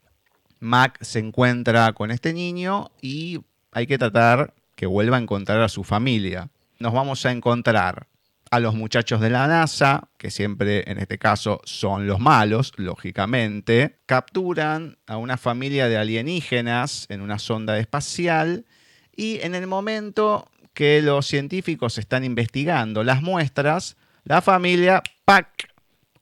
Mac 0.60 1.00
se 1.02 1.18
encuentra 1.18 1.92
con 1.94 2.12
este 2.12 2.34
niño 2.34 2.92
y 3.02 3.40
hay 3.72 3.88
que 3.88 3.98
tratar 3.98 4.54
que 4.76 4.86
vuelva 4.86 5.18
a 5.18 5.22
encontrar 5.22 5.60
a 5.62 5.70
su 5.70 5.84
familia. 5.84 6.52
Nos 6.78 6.94
vamos 6.94 7.26
a 7.26 7.32
encontrar 7.32 8.06
a 8.54 8.60
los 8.60 8.76
muchachos 8.76 9.20
de 9.20 9.32
la 9.32 9.48
NASA, 9.48 10.10
que 10.20 10.30
siempre 10.30 10.84
en 10.86 11.00
este 11.00 11.18
caso 11.18 11.60
son 11.64 12.06
los 12.06 12.20
malos, 12.20 12.72
lógicamente, 12.76 13.98
capturan 14.06 15.00
a 15.08 15.18
una 15.18 15.38
familia 15.38 15.90
de 15.90 15.98
alienígenas 15.98 17.08
en 17.10 17.22
una 17.22 17.40
sonda 17.40 17.80
espacial 17.80 18.68
y 19.12 19.40
en 19.42 19.56
el 19.56 19.66
momento 19.66 20.52
que 20.76 21.02
los 21.02 21.26
científicos 21.26 21.98
están 21.98 22.24
investigando 22.24 23.04
las 23.04 23.24
muestras, 23.24 23.98
la 24.24 24.44
familia, 24.44 25.02
¡pac!, 25.26 25.72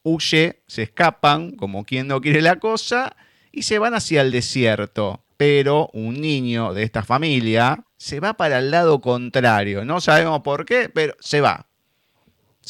huye, 0.02 0.62
se 0.66 0.84
escapan, 0.84 1.50
como 1.50 1.84
quien 1.84 2.08
no 2.08 2.22
quiere 2.22 2.40
la 2.40 2.56
cosa, 2.56 3.14
y 3.52 3.64
se 3.64 3.78
van 3.78 3.92
hacia 3.92 4.22
el 4.22 4.30
desierto 4.30 5.22
pero 5.36 5.90
un 5.92 6.20
niño 6.20 6.72
de 6.72 6.84
esta 6.84 7.02
familia 7.02 7.84
se 7.96 8.20
va 8.20 8.34
para 8.34 8.60
el 8.60 8.70
lado 8.70 9.00
contrario. 9.00 9.84
No 9.84 10.00
sabemos 10.00 10.42
por 10.42 10.64
qué, 10.64 10.88
pero 10.88 11.16
se 11.18 11.40
va. 11.40 11.66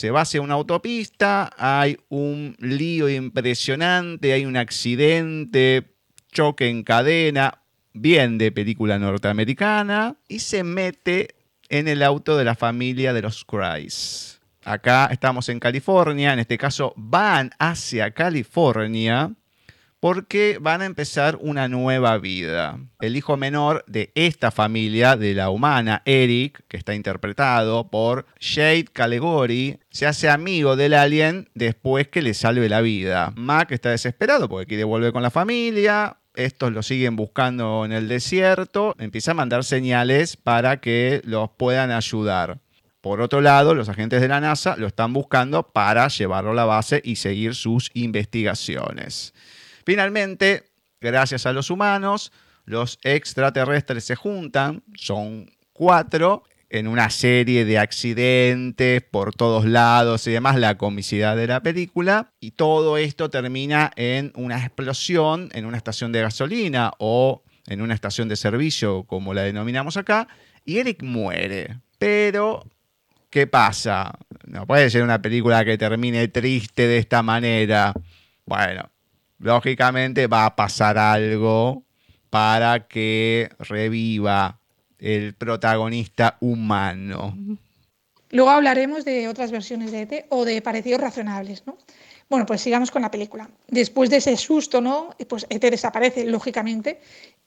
Se 0.03 0.11
va 0.11 0.22
hacia 0.22 0.40
una 0.40 0.55
autopista, 0.55 1.53
hay 1.57 1.96
un 2.09 2.57
lío 2.59 3.09
impresionante, 3.09 4.32
hay 4.32 4.44
un 4.44 4.57
accidente, 4.57 5.94
choque 6.32 6.68
en 6.68 6.82
cadena, 6.82 7.62
bien 7.92 8.36
de 8.36 8.50
película 8.50 8.98
norteamericana, 8.98 10.16
y 10.26 10.40
se 10.40 10.64
mete 10.64 11.36
en 11.68 11.86
el 11.86 12.03
auto 12.03 12.36
de 12.36 12.42
la 12.42 12.57
familia 12.57 13.12
de 13.12 13.22
los 13.22 13.44
Christ. 13.44 14.42
Acá 14.64 15.09
estamos 15.12 15.48
en 15.48 15.61
California, 15.61 16.32
en 16.32 16.40
este 16.40 16.59
caso 16.59 16.94
van 16.96 17.53
hacia 17.61 18.11
California 18.11 19.30
porque 20.03 20.59
van 20.61 20.82
a 20.82 20.86
empezar 20.86 21.38
una 21.40 21.68
nueva 21.68 22.18
vida. 22.18 22.80
El 22.98 23.16
hijo 23.16 23.36
menor 23.36 23.84
de 23.86 24.11
esta 24.16 24.50
familia, 24.50 25.16
de 25.16 25.32
la 25.32 25.48
humana, 25.48 26.03
Eric, 26.05 26.64
que 26.66 26.76
está 26.76 26.96
interpretado 26.96 27.88
por 27.88 28.26
Shade 28.40 28.86
Calegori, 28.92 29.78
se 29.90 30.09
hace 30.09 30.28
amigo 30.28 30.74
del 30.74 30.94
alien 30.94 31.50
después 31.55 32.09
que 32.09 32.20
le 32.20 32.34
salve 32.34 32.68
la 32.68 32.80
vida. 32.80 33.32
Mac 33.36 33.70
está 33.70 33.90
desesperado 33.90 34.48
porque 34.48 34.66
quiere 34.66 34.82
volver 34.82 35.12
con 35.12 35.22
la 35.22 35.30
familia, 35.30 36.16
estos 36.34 36.72
lo 36.72 36.82
siguen 36.82 37.14
buscando 37.14 37.84
en 37.84 37.92
el 37.92 38.09
desierto, 38.09 38.96
empieza 38.98 39.30
a 39.30 39.34
mandar 39.34 39.62
señales 39.62 40.36
para 40.36 40.80
que 40.80 41.22
los 41.24 41.48
puedan 41.50 41.92
ayudar. 41.92 42.59
Por 43.03 43.20
otro 43.20 43.40
lado, 43.40 43.76
los 43.76 43.88
agentes 43.88 44.20
de 44.20 44.26
la 44.26 44.40
NASA 44.40 44.76
lo 44.76 44.88
están 44.88 45.12
buscando 45.12 45.62
para 45.62 46.09
llevarlo 46.09 46.50
a 46.50 46.55
la 46.55 46.64
base 46.64 47.00
y 47.05 47.16
seguir 47.16 47.55
sus 47.55 47.92
investigaciones. 47.94 49.32
Finalmente, 49.85 50.64
gracias 51.01 51.47
a 51.47 51.53
los 51.53 51.70
humanos, 51.70 52.33
los 52.64 52.99
extraterrestres 53.03 54.05
se 54.05 54.16
juntan, 54.16 54.83
son 54.95 55.51
cuatro, 55.72 56.45
en 56.72 56.89
una 56.89 57.11
serie 57.11 57.66
de 57.66 57.78
accidentes 57.78 59.03
por 59.03 59.35
todos 59.35 59.66
lados 59.66 60.26
y 60.26 60.30
demás, 60.30 60.57
la 60.57 60.78
comicidad 60.78 61.37
de 61.37 61.47
la 61.47 61.62
película, 61.62 62.33
y 62.41 62.53
todo 62.53 62.97
esto 62.97 63.28
termina 63.28 63.93
en 63.95 64.33
una 64.37 64.59
explosión 64.59 65.51
en 65.53 65.66
una 65.66 65.76
estación 65.76 66.12
de 66.12 66.22
gasolina 66.22 66.93
o 66.99 67.43
en 67.66 67.83
una 67.83 67.93
estación 67.93 68.28
de 68.28 68.37
servicio, 68.37 69.05
como 69.05 69.35
la 69.35 69.43
denominamos 69.43 69.99
acá, 69.99 70.28
y 70.64 70.78
Eric 70.78 71.03
muere. 71.03 71.78
Pero, 71.99 72.66
¿qué 73.28 73.47
pasa? 73.47 74.18
No 74.47 74.66
puede 74.66 74.89
ser 74.89 75.03
una 75.03 75.20
película 75.20 75.66
que 75.66 75.76
termine 75.76 76.28
triste 76.28 76.87
de 76.87 76.97
esta 76.97 77.22
manera. 77.22 77.93
Bueno, 78.47 78.91
lógicamente 79.43 80.26
va 80.28 80.47
a 80.47 80.57
pasar 80.57 80.97
algo 80.97 81.84
para 82.30 82.86
que 82.86 83.51
reviva 83.59 84.59
el 84.99 85.34
protagonista 85.34 86.36
humano. 86.40 87.36
Luego 88.30 88.51
hablaremos 88.51 89.05
de 89.05 89.28
otras 89.28 89.51
versiones 89.51 89.93
de 89.93 90.03
ET 90.03 90.26
o 90.30 90.47
de 90.47 90.62
parecidos 90.62 91.01
razonables, 91.01 91.66
¿no? 91.66 91.76
Bueno, 92.33 92.47
pues 92.47 92.62
sigamos 92.62 92.91
con 92.91 93.03
la 93.03 93.11
película. 93.11 93.51
Después 93.68 94.09
de 94.09 94.16
ese 94.16 94.35
susto, 94.39 94.80
¿no? 94.80 95.14
Pues 95.28 95.45
ET 95.51 95.61
desaparece, 95.61 96.24
lógicamente, 96.24 96.99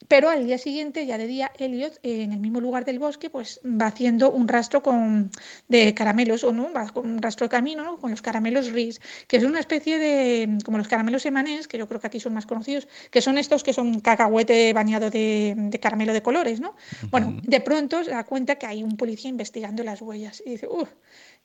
pero 0.08 0.30
al 0.30 0.46
día 0.46 0.60
siguiente, 0.60 1.08
ya 1.08 1.18
de 1.18 1.26
día, 1.26 1.52
Elliot, 1.58 1.98
en 2.04 2.34
el 2.34 2.40
mismo 2.40 2.62
lugar 2.62 2.86
del 2.86 3.00
bosque, 3.00 3.32
pues 3.32 3.60
va 3.66 3.88
haciendo 3.88 4.30
un 4.30 4.48
rastro 4.48 4.84
con, 4.84 5.32
de 5.70 5.96
caramelos, 5.96 6.44
o 6.44 6.52
no, 6.52 6.72
va 6.72 6.88
con 6.90 7.10
un 7.10 7.20
rastro 7.20 7.46
de 7.46 7.50
camino, 7.50 7.84
¿no? 7.84 7.98
Con 7.98 8.12
los 8.12 8.22
caramelos 8.22 8.72
Riz, 8.74 9.00
que 9.28 9.38
es 9.38 9.44
una 9.44 9.60
especie 9.60 9.98
de, 9.98 10.60
como 10.64 10.78
los 10.78 10.88
caramelos 10.88 11.26
emanés, 11.26 11.68
que 11.68 11.80
yo 11.80 11.88
creo 11.88 12.00
que 12.00 12.06
aquí 12.06 12.20
son 12.20 12.36
más 12.36 12.46
conocidos, 12.46 12.88
que 13.10 13.22
son 13.22 13.40
estos 13.40 13.64
que 13.64 13.74
son 13.74 14.02
cacahuete 14.02 14.72
bañado 14.74 15.10
de, 15.10 15.56
de 15.58 15.80
caramelo 15.80 16.14
de 16.14 16.22
colores, 16.22 16.60
¿no? 16.60 16.76
Bueno, 17.10 17.40
de 17.42 17.60
pronto 17.60 18.04
se 18.04 18.12
da 18.12 18.24
cuenta 18.24 18.58
que 18.58 18.68
hay 18.68 18.84
un 18.84 18.98
policía 18.98 19.32
investigando 19.32 19.84
las 19.84 20.00
huellas 20.00 20.44
y 20.46 20.52
dice, 20.52 20.68
uff, 20.68 20.90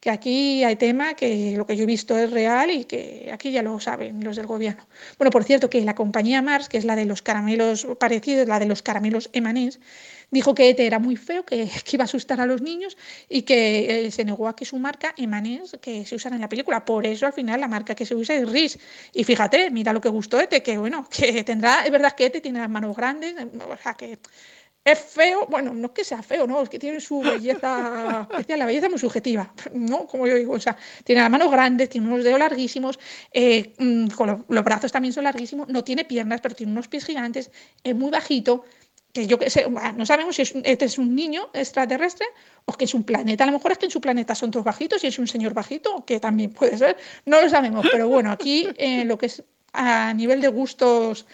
que 0.00 0.10
aquí 0.10 0.64
hay 0.64 0.76
tema, 0.76 1.14
que 1.14 1.54
lo 1.56 1.66
que 1.66 1.76
yo 1.76 1.82
he 1.84 1.86
visto 1.86 2.18
es 2.18 2.30
real 2.30 2.70
y 2.70 2.84
que 2.84 3.30
aquí 3.32 3.52
ya 3.52 3.62
lo 3.62 3.78
saben 3.80 4.24
los 4.24 4.36
del 4.36 4.46
gobierno. 4.46 4.86
Bueno, 5.18 5.30
por 5.30 5.44
cierto, 5.44 5.68
que 5.68 5.82
la 5.82 5.94
compañía 5.94 6.40
Mars, 6.40 6.70
que 6.70 6.78
es 6.78 6.86
la 6.86 6.96
de 6.96 7.04
los 7.04 7.20
caramelos 7.20 7.86
parecidos, 7.98 8.48
la 8.48 8.58
de 8.58 8.66
los 8.66 8.82
caramelos 8.82 9.28
emanés, 9.34 9.78
dijo 10.30 10.54
que 10.54 10.70
ETE 10.70 10.86
era 10.86 10.98
muy 10.98 11.16
feo, 11.16 11.44
que, 11.46 11.68
iba 11.92 12.04
a 12.04 12.06
asustar 12.06 12.40
a 12.40 12.46
los 12.46 12.62
niños 12.62 12.96
y 13.28 13.42
que 13.42 14.06
eh, 14.06 14.10
se 14.10 14.24
negó 14.24 14.48
a 14.48 14.56
que 14.56 14.64
su 14.64 14.78
marca 14.78 15.14
emanés 15.18 15.76
que 15.82 16.06
se 16.06 16.14
usara 16.14 16.34
en 16.34 16.40
la 16.40 16.48
película. 16.48 16.84
Por 16.84 17.04
eso 17.06 17.26
al 17.26 17.34
final 17.34 17.60
la 17.60 17.68
marca 17.68 17.94
que 17.94 18.06
se 18.06 18.14
usa 18.14 18.34
es 18.36 18.48
RIS. 18.48 18.78
Y 19.12 19.24
fíjate, 19.24 19.70
mira 19.70 19.92
lo 19.92 20.00
que 20.00 20.08
gustó 20.08 20.40
ETE, 20.40 20.62
que 20.62 20.78
bueno, 20.78 21.06
que 21.14 21.44
tendrá, 21.44 21.84
es 21.84 21.90
verdad 21.90 22.12
que 22.12 22.26
ETE 22.26 22.40
tiene 22.40 22.60
las 22.60 22.70
manos 22.70 22.96
grandes, 22.96 23.34
o 23.34 23.76
sea 23.82 23.94
que 23.94 24.18
es 24.92 24.98
feo, 24.98 25.46
bueno, 25.48 25.72
no 25.74 25.86
es 25.86 25.92
que 25.92 26.04
sea 26.04 26.22
feo, 26.22 26.46
no, 26.46 26.62
es 26.62 26.68
que 26.68 26.78
tiene 26.78 27.00
su 27.00 27.20
belleza 27.20 28.26
especial, 28.30 28.58
la 28.58 28.66
belleza 28.66 28.88
muy 28.88 28.98
subjetiva, 28.98 29.52
¿no? 29.72 30.06
Como 30.06 30.26
yo 30.26 30.36
digo, 30.36 30.54
o 30.54 30.60
sea, 30.60 30.76
tiene 31.04 31.20
las 31.22 31.30
manos 31.30 31.50
grandes, 31.50 31.88
tiene 31.88 32.06
unos 32.06 32.24
dedos 32.24 32.38
larguísimos, 32.38 32.98
eh, 33.32 33.72
mm, 33.78 34.08
con 34.08 34.44
los, 34.48 34.64
brazos 34.64 34.92
también 34.92 35.12
son 35.12 35.24
larguísimos, 35.24 35.68
no 35.68 35.84
tiene 35.84 36.04
piernas, 36.04 36.40
pero 36.40 36.54
tiene 36.54 36.72
unos 36.72 36.88
pies 36.88 37.04
gigantes, 37.04 37.50
es 37.82 37.94
muy 37.94 38.10
bajito, 38.10 38.64
que 39.12 39.26
yo 39.26 39.38
que 39.38 39.50
sé, 39.50 39.66
no 39.68 40.06
sabemos 40.06 40.36
si 40.36 40.42
este 40.42 40.84
es 40.84 40.96
un 40.96 41.16
niño 41.16 41.50
extraterrestre 41.52 42.26
o 42.64 42.72
que 42.74 42.84
es 42.84 42.94
un 42.94 43.02
planeta, 43.02 43.42
a 43.42 43.46
lo 43.48 43.54
mejor 43.54 43.72
es 43.72 43.78
que 43.78 43.86
en 43.86 43.90
su 43.90 44.00
planeta 44.00 44.36
son 44.36 44.52
todos 44.52 44.64
bajitos 44.64 45.02
y 45.02 45.08
es 45.08 45.18
un 45.18 45.26
señor 45.26 45.52
bajito, 45.52 46.04
que 46.04 46.20
también 46.20 46.52
puede 46.52 46.78
ser, 46.78 46.96
no 47.26 47.40
lo 47.40 47.48
sabemos, 47.48 47.86
pero 47.90 48.08
bueno, 48.08 48.30
aquí 48.30 48.68
eh, 48.76 49.04
lo 49.04 49.18
que 49.18 49.26
es 49.26 49.42
a 49.72 50.12
nivel 50.14 50.40
de 50.40 50.48
gustos 50.48 51.26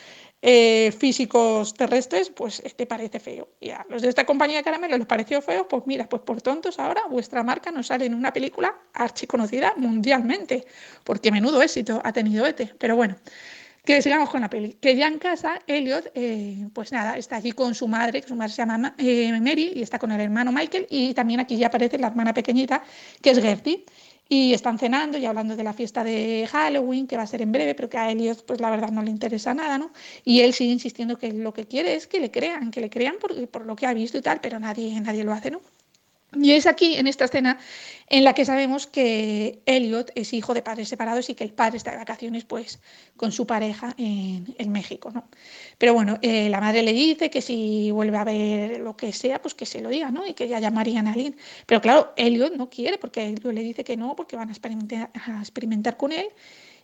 eh, 0.42 0.92
físicos 0.92 1.74
terrestres, 1.74 2.30
pues 2.30 2.60
este 2.64 2.86
parece 2.86 3.18
feo. 3.20 3.48
Y 3.60 3.70
a 3.70 3.84
los 3.88 4.02
de 4.02 4.08
esta 4.08 4.24
compañía 4.26 4.58
de 4.58 4.64
caramelo 4.64 4.96
les 4.96 5.06
pareció 5.06 5.42
feo, 5.42 5.66
pues 5.68 5.82
mira, 5.86 6.08
pues 6.08 6.22
por 6.22 6.40
tontos 6.42 6.78
ahora 6.78 7.02
vuestra 7.10 7.42
marca 7.42 7.70
nos 7.70 7.88
sale 7.88 8.06
en 8.06 8.14
una 8.14 8.32
película 8.32 8.76
archiconocida 8.92 9.74
mundialmente, 9.76 10.66
porque 11.04 11.30
menudo 11.32 11.62
éxito 11.62 12.00
ha 12.04 12.12
tenido 12.12 12.46
ETE. 12.46 12.74
Pero 12.78 12.96
bueno, 12.96 13.16
Que 13.86 14.02
sigamos 14.02 14.30
con 14.30 14.40
la 14.40 14.50
peli. 14.50 14.72
Que 14.80 14.96
ya 14.96 15.06
en 15.06 15.18
casa, 15.18 15.60
Elliot, 15.68 16.10
eh, 16.14 16.68
pues 16.74 16.90
nada, 16.90 17.16
está 17.16 17.36
allí 17.36 17.52
con 17.52 17.72
su 17.74 17.86
madre, 17.86 18.20
que 18.20 18.26
su 18.28 18.34
madre 18.34 18.52
se 18.52 18.56
llama 18.58 18.94
eh, 18.98 19.30
Mary, 19.40 19.72
y 19.76 19.82
está 19.82 19.98
con 20.00 20.10
el 20.10 20.20
hermano 20.20 20.50
Michael, 20.50 20.86
y 20.90 21.14
también 21.14 21.38
aquí 21.38 21.56
ya 21.56 21.68
aparece 21.68 21.96
la 21.98 22.08
hermana 22.08 22.34
pequeñita, 22.34 22.82
que 23.22 23.30
es 23.30 23.38
Gertie. 23.40 23.84
Y 24.28 24.54
están 24.54 24.78
cenando 24.78 25.18
y 25.18 25.24
hablando 25.26 25.56
de 25.56 25.64
la 25.64 25.72
fiesta 25.72 26.02
de 26.04 26.48
Halloween, 26.50 27.06
que 27.06 27.16
va 27.16 27.22
a 27.24 27.26
ser 27.26 27.42
en 27.42 27.52
breve, 27.52 27.74
pero 27.74 27.88
que 27.88 27.98
a 27.98 28.10
Elliot, 28.10 28.44
pues 28.46 28.60
la 28.60 28.70
verdad, 28.70 28.90
no 28.90 29.02
le 29.02 29.10
interesa 29.10 29.54
nada, 29.54 29.78
¿no? 29.78 29.92
Y 30.24 30.40
él 30.40 30.52
sigue 30.52 30.72
insistiendo 30.72 31.16
que 31.18 31.32
lo 31.32 31.52
que 31.52 31.66
quiere 31.66 31.94
es 31.94 32.06
que 32.06 32.20
le 32.20 32.30
crean, 32.30 32.70
que 32.70 32.80
le 32.80 32.90
crean 32.90 33.16
por, 33.20 33.48
por 33.48 33.66
lo 33.66 33.76
que 33.76 33.86
ha 33.86 33.94
visto 33.94 34.18
y 34.18 34.22
tal, 34.22 34.40
pero 34.40 34.58
nadie, 34.60 35.00
nadie 35.00 35.24
lo 35.24 35.32
hace, 35.32 35.50
¿no? 35.50 35.60
Y 36.34 36.52
es 36.52 36.66
aquí, 36.66 36.96
en 36.96 37.06
esta 37.06 37.24
escena, 37.24 37.58
en 38.08 38.24
la 38.24 38.34
que 38.34 38.44
sabemos 38.44 38.86
que 38.86 39.62
Elliot 39.66 40.10
es 40.14 40.32
hijo 40.32 40.54
de 40.54 40.62
padres 40.62 40.88
separados 40.88 41.28
y 41.30 41.34
que 41.34 41.44
el 41.44 41.52
padre 41.52 41.76
está 41.76 41.92
de 41.92 41.96
vacaciones 41.96 42.44
pues, 42.44 42.80
con 43.16 43.32
su 43.32 43.46
pareja 43.46 43.94
en, 43.96 44.54
en 44.58 44.72
México. 44.72 45.10
¿no? 45.10 45.28
Pero 45.78 45.94
bueno, 45.94 46.18
eh, 46.22 46.48
la 46.48 46.60
madre 46.60 46.82
le 46.82 46.92
dice 46.92 47.30
que 47.30 47.42
si 47.42 47.90
vuelve 47.90 48.18
a 48.18 48.24
ver 48.24 48.80
lo 48.80 48.96
que 48.96 49.12
sea, 49.12 49.40
pues 49.40 49.54
que 49.54 49.66
se 49.66 49.80
lo 49.80 49.88
diga 49.88 50.10
¿no? 50.10 50.26
y 50.26 50.34
que 50.34 50.48
ya 50.48 50.60
llamarían 50.60 51.06
a 51.06 51.12
alguien. 51.12 51.36
Pero 51.66 51.80
claro, 51.80 52.12
Elliot 52.16 52.54
no 52.54 52.70
quiere 52.70 52.98
porque 52.98 53.24
Elliot 53.24 53.52
le 53.52 53.62
dice 53.62 53.84
que 53.84 53.96
no, 53.96 54.14
porque 54.14 54.36
van 54.36 54.48
a 54.48 54.52
experimentar, 54.52 55.10
a 55.14 55.40
experimentar 55.40 55.96
con 55.96 56.12
él 56.12 56.28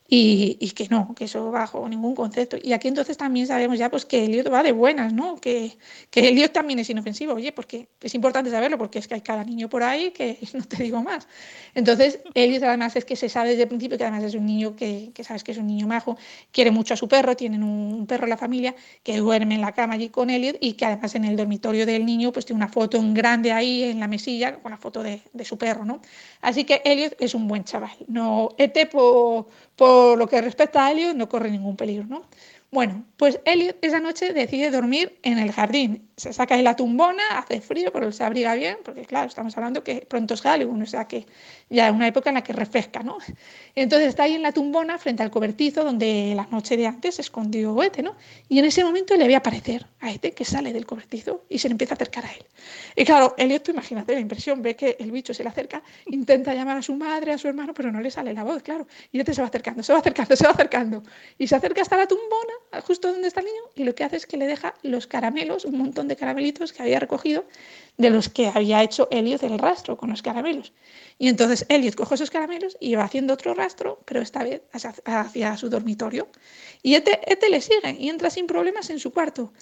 y, 0.09 0.71
que 0.73 0.89
no, 0.89 1.15
que 1.15 1.25
eso 1.25 1.51
bajo 1.51 1.89
ningún 1.89 2.15
concepto. 2.15 2.59
Y 2.63 2.75
aquí 2.75 2.89
entonces 2.89 3.17
también 3.17 3.47
sabemos 3.47 3.79
ya 3.79 3.89
pues 3.91 4.05
que 4.05 4.25
Elliot 4.25 4.53
va 4.53 4.63
de 4.63 4.73
buenas, 4.73 5.13
¿no? 5.13 5.37
Que, 5.37 5.79
que 6.11 6.29
Elliot 6.29 6.53
también 6.53 6.79
es 6.81 6.91
inofensivo, 6.91 7.35
oye, 7.35 7.53
porque 7.53 7.89
es 8.01 8.15
importante 8.15 8.51
saberlo, 8.51 8.77
porque 8.77 8.99
es 8.99 9.09
que 9.09 9.15
hay 9.15 9.23
cada 9.23 9.43
niño 9.43 9.71
por 9.71 9.83
ahí 9.83 10.11
que 10.11 10.39
no 10.55 10.65
te 10.65 10.83
digo 10.83 11.03
más. 11.03 11.27
Entonces, 11.75 12.21
Elliot 12.35 12.63
además 12.63 12.95
es 12.97 13.05
que 13.07 13.17
se 13.17 13.29
sabe 13.29 13.51
desde 13.51 13.63
el 13.63 13.69
principio 13.69 13.97
que 13.97 14.05
además 14.05 14.25
es 14.25 14.35
un 14.35 14.45
niño 14.45 14.77
que, 14.77 15.13
que 15.15 15.25
sabes 15.25 15.45
que 15.45 15.53
es 15.53 15.59
un 15.59 15.67
niño 15.67 15.87
majo, 15.87 16.19
quiere 16.51 16.71
mucho 16.71 16.93
a 16.93 16.97
su 16.99 17.09
perro, 17.09 17.35
tienen 17.35 17.63
un 17.63 18.07
perro 18.07 18.25
en 18.25 18.31
la 18.31 18.37
familia 18.37 18.75
que 19.03 19.17
duerme 19.17 19.55
en 19.55 19.63
la 19.63 19.73
cama 19.73 19.95
allí 19.95 20.11
con 20.11 20.29
Elliot 20.29 20.59
y 20.61 20.75
que 20.75 20.85
además 20.85 21.15
en 21.15 21.25
el 21.25 21.37
dormitorio 21.37 21.87
del 21.87 22.05
niño 22.05 22.33
pues 22.33 22.45
tiene 22.45 22.59
una 22.59 22.69
foto 22.69 22.99
en 22.99 23.15
grande 23.15 23.53
ahí 23.53 23.85
en 23.85 24.01
la 24.01 24.09
mesilla 24.09 24.57
con 24.57 24.73
la 24.73 24.79
foto 24.79 25.03
de, 25.03 25.23
de 25.33 25.45
su 25.45 25.57
perro, 25.57 25.87
¿no? 25.87 26.03
Así 26.43 26.65
que 26.65 26.83
Elliot 26.85 27.17
es 27.19 27.35
un 27.35 27.49
buen 27.49 27.65
chaval, 27.65 27.97
no 28.09 28.51
este 28.59 28.87
por 28.87 29.47
por 29.77 30.19
lo 30.19 30.27
que 30.29 30.41
respecta 30.41 30.87
a 30.87 30.93
Elliot, 30.93 31.17
no 31.17 31.29
corre 31.29 31.51
ningún 31.51 31.77
peligro, 31.77 32.07
¿no? 32.07 32.25
Bueno, 32.75 33.05
pues 33.19 33.39
Elliot 33.45 33.77
esa 33.83 34.01
noche 34.01 34.33
decide 34.33 34.71
dormir 34.71 35.19
en 35.23 35.39
el 35.39 35.53
jardín. 35.53 36.09
Se 36.17 36.33
saca 36.33 36.57
de 36.57 36.63
la 36.63 36.75
tumbona, 36.75 37.23
hace 37.37 37.61
frío, 37.61 37.93
pero 37.93 38.11
se 38.13 38.25
abriga 38.25 38.55
bien, 38.55 38.79
porque 38.83 39.05
claro, 39.05 39.29
estamos 39.29 39.55
hablando 39.59 39.85
que 39.85 40.07
pronto 40.09 40.33
es 40.33 40.41
Halloween, 40.41 40.81
o 40.81 40.87
sea 40.87 41.07
que 41.07 41.27
ya 41.69 41.89
es 41.89 41.93
una 41.93 42.09
época 42.09 42.31
en 42.31 42.37
la 42.37 42.43
que 42.43 42.55
refresca, 42.55 43.03
¿no? 43.03 43.19
Entonces 43.75 44.09
está 44.09 44.23
ahí 44.23 44.35
en 44.35 44.43
la 44.43 44.53
tumbona, 44.53 44.99
frente 44.99 45.23
al 45.23 45.31
cobertizo, 45.31 45.85
donde 45.85 46.33
la 46.35 46.47
noche 46.47 46.79
de 46.79 46.87
antes 46.87 47.17
se 47.17 47.23
escondió 47.23 47.83
Ete, 47.83 48.03
¿no? 48.03 48.17
Y 48.49 48.59
en 48.59 48.65
ese 48.65 48.83
momento 48.83 49.17
le 49.17 49.27
ve 49.29 49.37
aparecer 49.37 49.87
a 50.01 50.11
Ete, 50.11 50.33
que 50.33 50.47
sale 50.47 50.73
del 50.73 50.87
cobertizo 50.87 51.45
y 51.51 51.59
se 51.59 51.69
le 51.69 51.73
empieza 51.73 51.93
a 51.93 51.97
acercar 51.97 52.25
a 52.25 52.33
él. 52.33 52.45
Y 52.97 53.05
claro, 53.05 53.35
Elliot, 53.37 53.65
tú 53.65 53.73
imagínate 53.73 54.15
la 54.15 54.21
impresión, 54.21 54.63
ve 54.63 54.77
que 54.77 54.97
el 54.99 55.11
bicho 55.11 55.35
se 55.35 55.43
le 55.43 55.51
acerca, 55.51 55.83
intenta 56.07 56.55
llamar 56.55 56.79
a 56.79 56.83
su 56.83 56.95
madre, 56.95 57.33
a 57.33 57.39
su 57.39 57.49
hermano, 57.49 57.75
pero 57.75 57.93
no 57.93 58.01
le 58.01 58.11
sale 58.11 58.33
la 58.33 58.45
voz, 58.45 58.63
claro. 58.63 58.87
Y 59.11 59.21
Ete 59.21 59.35
se 59.35 59.43
va 59.43 59.49
acercando, 59.49 59.83
se 59.83 59.93
va 59.93 59.99
acercando, 59.99 60.37
se 60.37 60.45
va 60.45 60.53
acercando. 60.53 61.03
Y 61.37 61.47
se 61.47 61.55
acerca 61.57 61.83
hasta 61.83 61.99
la 61.99 62.07
tumbona 62.07 62.62
justo 62.81 63.13
donde 63.13 63.29
está 63.29 63.41
el 63.41 63.47
niño 63.47 63.63
y 63.75 63.85
lo 63.85 63.95
que 63.95 64.05
hace 64.05 64.17
es 64.17 64.27
que 64.27 64.37
le 64.37 64.47
deja 64.47 64.75
los 64.83 65.07
caramelos, 65.07 65.65
un 65.65 65.77
montón 65.77 66.09
de 66.09 66.17
caramelitos 66.17 66.73
que 66.73 66.83
había 66.83 66.99
recogido 66.99 67.45
de 67.99 68.11
los 68.11 68.29
que 68.29 68.47
había 68.47 68.83
hecho 68.83 69.09
Elliot 69.11 69.43
el 69.43 69.59
rastro 69.59 69.97
con 69.97 70.11
los 70.11 70.23
caramelos. 70.23 70.73
Y 71.19 71.29
entonces 71.29 71.67
Elliot 71.69 71.95
coge 71.95 72.15
esos 72.15 72.31
caramelos 72.31 72.77
y 72.81 72.95
va 72.95 73.05
haciendo 73.05 73.35
otro 73.35 73.55
rastro, 73.55 74.01
pero 74.05 74.23
esta 74.23 74.43
vez 74.43 74.63
hacia, 74.73 75.57
su 75.57 75.69
dormitorio. 75.69 76.29
Y 76.83 76.95
este, 76.95 77.21
este 77.31 77.51
le 77.51 77.61
sigue 77.61 77.97
y 77.99 78.09
entra 78.09 78.31
sin 78.31 78.47
problemas 78.47 78.89
en 78.91 78.99
su 78.99 79.13
cuarto. 79.13 79.53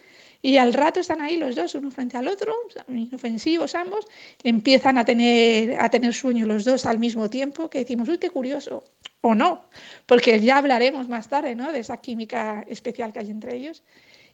Y 0.42 0.56
al 0.56 0.72
rato 0.72 1.00
están 1.00 1.20
ahí 1.20 1.36
los 1.36 1.54
dos, 1.54 1.74
uno 1.74 1.90
frente 1.90 2.16
al 2.16 2.26
otro, 2.26 2.54
inofensivos 2.88 3.74
ambos, 3.74 4.06
empiezan 4.42 4.96
a 4.96 5.04
tener, 5.04 5.78
a 5.78 5.90
tener 5.90 6.14
sueño 6.14 6.46
los 6.46 6.64
dos 6.64 6.86
al 6.86 6.98
mismo 6.98 7.28
tiempo, 7.28 7.68
que 7.68 7.80
decimos, 7.80 8.08
uy, 8.08 8.16
qué 8.16 8.30
curioso, 8.30 8.84
o 9.20 9.34
no, 9.34 9.64
porque 10.06 10.40
ya 10.40 10.58
hablaremos 10.58 11.08
más 11.08 11.28
tarde 11.28 11.54
¿no? 11.54 11.72
de 11.72 11.80
esa 11.80 11.98
química 11.98 12.64
especial 12.68 13.12
que 13.12 13.20
hay 13.20 13.30
entre 13.30 13.56
ellos. 13.56 13.82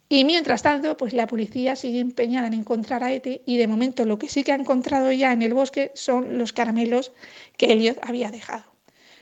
Y 0.09 0.25
mientras 0.25 0.63
tanto, 0.63 0.97
pues 0.97 1.13
la 1.13 1.27
policía 1.27 1.75
sigue 1.75 1.99
empeñada 1.99 2.47
en 2.47 2.55
encontrar 2.55 3.03
a 3.03 3.13
Ete 3.13 3.43
y 3.45 3.57
de 3.57 3.67
momento 3.67 4.05
lo 4.05 4.19
que 4.19 4.29
sí 4.29 4.45
que 4.45 4.53
ha 4.53 4.55
encontrado 4.55 5.11
ya 5.11 5.33
en 5.33 5.43
el 5.43 5.53
bosque 5.53 5.91
son 5.95 6.39
los 6.39 6.53
caramelos 6.53 7.13
que 7.57 7.73
Elliot 7.73 7.99
había 8.03 8.31
dejado. 8.31 8.76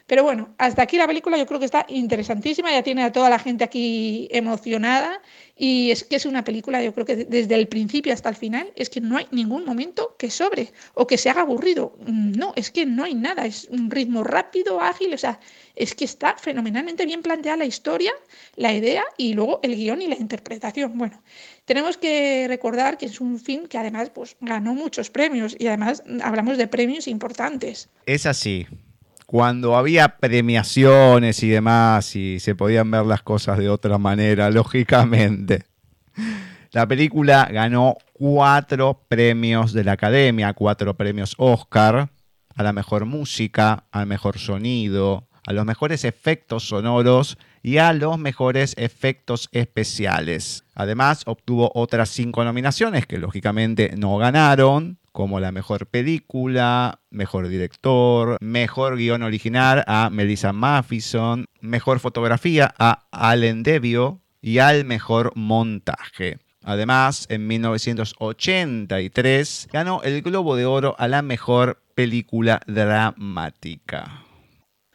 Pero 0.06 0.22
bueno, 0.22 0.54
hasta 0.58 0.82
aquí 0.82 0.98
la 0.98 1.06
película 1.06 1.38
yo 1.38 1.46
creo 1.46 1.58
que 1.58 1.64
está 1.64 1.86
interesantísima, 1.88 2.70
ya 2.70 2.82
tiene 2.82 3.04
a 3.04 3.12
toda 3.12 3.30
la 3.30 3.38
gente 3.38 3.64
aquí 3.64 4.28
emocionada 4.30 5.22
y 5.56 5.90
es 5.90 6.04
que 6.04 6.16
es 6.16 6.26
una 6.26 6.44
película, 6.44 6.82
yo 6.82 6.92
creo 6.92 7.06
que 7.06 7.16
desde 7.16 7.54
el 7.54 7.68
principio 7.68 8.12
hasta 8.12 8.28
el 8.28 8.34
final, 8.34 8.70
es 8.76 8.90
que 8.90 9.00
no 9.00 9.16
hay 9.16 9.26
ningún 9.30 9.64
momento 9.64 10.14
que 10.18 10.30
sobre 10.30 10.72
o 10.92 11.06
que 11.06 11.16
se 11.16 11.30
haga 11.30 11.42
aburrido. 11.42 11.96
No, 12.06 12.52
es 12.56 12.70
que 12.70 12.84
no 12.84 13.04
hay 13.04 13.14
nada, 13.14 13.46
es 13.46 13.66
un 13.70 13.90
ritmo 13.90 14.24
rápido, 14.24 14.80
ágil, 14.80 15.14
o 15.14 15.18
sea, 15.18 15.40
es 15.74 15.94
que 15.94 16.04
está 16.04 16.36
fenomenalmente 16.36 17.06
bien 17.06 17.22
planteada 17.22 17.56
la 17.56 17.64
historia, 17.64 18.12
la 18.56 18.74
idea 18.74 19.04
y 19.16 19.32
luego 19.32 19.60
el 19.62 19.74
guion 19.74 20.02
y 20.02 20.08
la 20.08 20.16
interpretación. 20.16 20.98
Bueno, 20.98 21.22
tenemos 21.64 21.96
que 21.96 22.46
recordar 22.48 22.98
que 22.98 23.06
es 23.06 23.20
un 23.20 23.38
film 23.38 23.66
que 23.66 23.78
además 23.78 24.10
pues, 24.10 24.36
ganó 24.40 24.74
muchos 24.74 25.08
premios 25.08 25.56
y 25.58 25.66
además 25.68 26.02
hablamos 26.22 26.58
de 26.58 26.66
premios 26.66 27.08
importantes. 27.08 27.88
Es 28.06 28.26
así, 28.26 28.66
cuando 29.26 29.76
había 29.76 30.16
premiaciones 30.18 31.42
y 31.42 31.48
demás 31.48 32.14
y 32.16 32.40
se 32.40 32.54
podían 32.54 32.90
ver 32.90 33.06
las 33.06 33.22
cosas 33.22 33.58
de 33.58 33.68
otra 33.68 33.98
manera, 33.98 34.50
lógicamente. 34.50 35.64
La 36.72 36.86
película 36.86 37.48
ganó 37.52 37.96
cuatro 38.12 39.04
premios 39.08 39.72
de 39.72 39.84
la 39.84 39.92
Academia, 39.92 40.52
cuatro 40.54 40.94
premios 40.94 41.34
Oscar, 41.38 42.10
a 42.54 42.62
la 42.62 42.72
mejor 42.72 43.04
música, 43.04 43.84
al 43.92 44.06
mejor 44.06 44.38
sonido, 44.38 45.28
a 45.46 45.52
los 45.52 45.64
mejores 45.64 46.04
efectos 46.04 46.68
sonoros 46.68 47.38
y 47.62 47.78
a 47.78 47.92
los 47.92 48.18
mejores 48.18 48.74
efectos 48.76 49.48
especiales. 49.52 50.64
Además, 50.74 51.22
obtuvo 51.26 51.70
otras 51.74 52.08
cinco 52.10 52.44
nominaciones 52.44 53.06
que 53.06 53.18
lógicamente 53.18 53.94
no 53.96 54.16
ganaron, 54.16 54.98
como 55.14 55.38
la 55.38 55.52
mejor 55.52 55.86
película, 55.86 56.98
mejor 57.10 57.46
director, 57.46 58.36
mejor 58.40 58.96
guion 58.96 59.22
original 59.22 59.84
a 59.86 60.10
Melissa 60.10 60.52
Maffison, 60.52 61.46
mejor 61.60 62.00
fotografía 62.00 62.74
a 62.80 63.06
Allen 63.12 63.62
Devio 63.62 64.20
y 64.42 64.58
al 64.58 64.84
mejor 64.84 65.30
montaje. 65.36 66.38
Además, 66.64 67.26
en 67.30 67.46
1983 67.46 69.68
ganó 69.72 70.02
el 70.02 70.20
Globo 70.20 70.56
de 70.56 70.66
Oro 70.66 70.96
a 70.98 71.06
la 71.06 71.22
mejor 71.22 71.80
película 71.94 72.60
dramática. 72.66 74.24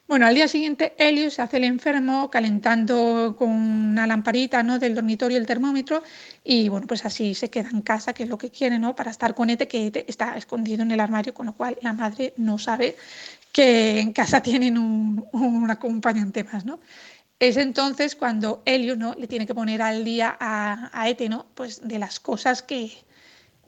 Bueno, 0.10 0.26
al 0.26 0.34
día 0.34 0.48
siguiente 0.48 0.96
Elliot 0.98 1.30
se 1.30 1.44
hace 1.44 1.58
el 1.58 1.66
enfermo 1.66 2.32
calentando 2.32 3.36
con 3.38 3.50
una 3.50 4.08
lamparita 4.08 4.64
¿no? 4.64 4.80
del 4.80 4.96
dormitorio 4.96 5.38
el 5.38 5.46
termómetro 5.46 6.02
y 6.44 6.68
bueno, 6.68 6.88
pues 6.88 7.06
así 7.06 7.36
se 7.36 7.52
queda 7.52 7.70
en 7.70 7.84
casa, 7.84 8.12
que 8.12 8.24
es 8.24 8.30
lo 8.30 8.40
que 8.40 8.50
quiere, 8.50 8.80
¿no? 8.80 8.96
Para 8.96 9.12
estar 9.12 9.36
con 9.36 9.52
Ete, 9.52 9.68
que 9.68 9.86
Ete 9.86 10.06
está 10.08 10.36
escondido 10.36 10.82
en 10.82 10.90
el 10.90 11.00
armario, 11.00 11.36
con 11.36 11.46
lo 11.46 11.54
cual 11.54 11.78
la 11.84 11.94
madre 11.94 12.34
no 12.38 12.58
sabe 12.58 12.98
que 13.52 14.00
en 14.00 14.12
casa 14.12 14.42
tienen 14.50 14.80
un, 14.80 15.28
un 15.32 15.70
acompañante 15.70 16.44
más, 16.44 16.66
¿no? 16.66 16.80
Es 17.38 17.58
entonces 17.58 18.16
cuando 18.16 18.64
Elliot 18.66 18.98
¿no? 18.98 19.14
le 19.14 19.28
tiene 19.28 19.46
que 19.46 19.54
poner 19.54 19.84
al 19.84 20.04
día 20.04 20.36
a, 20.40 20.90
a 20.92 21.08
Ete, 21.08 21.30
¿no? 21.30 21.46
Pues 21.54 21.88
de 21.88 22.00
las 22.00 22.20
cosas 22.20 22.64
que, 22.64 22.92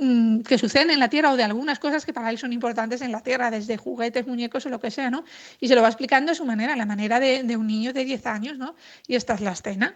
Mm, 0.03 0.41
que 0.41 0.57
suceden 0.57 0.89
en 0.89 0.99
la 0.99 1.09
Tierra 1.09 1.31
o 1.31 1.37
de 1.37 1.43
algunas 1.43 1.77
cosas 1.77 2.07
que 2.07 2.11
para 2.11 2.31
él 2.31 2.39
son 2.39 2.53
importantes 2.53 3.01
en 3.01 3.11
la 3.11 3.21
Tierra, 3.21 3.51
desde 3.51 3.77
juguetes, 3.77 4.25
muñecos 4.25 4.65
o 4.65 4.69
lo 4.69 4.79
que 4.79 4.89
sea, 4.89 5.11
¿no? 5.11 5.23
Y 5.59 5.67
se 5.67 5.75
lo 5.75 5.83
va 5.83 5.89
explicando 5.89 6.31
a 6.31 6.35
su 6.35 6.43
manera, 6.43 6.75
la 6.75 6.87
manera 6.87 7.19
de, 7.19 7.55
un 7.55 7.67
niño 7.67 7.93
de 7.93 8.03
10 8.03 8.25
años, 8.25 8.57
¿no? 8.57 8.75
Y 9.05 9.13
esta 9.13 9.35
es 9.35 9.41
la 9.41 9.51
escena. 9.51 9.95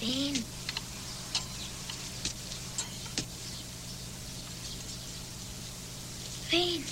Ven. 0.00 0.44
Ven. 6.52 6.84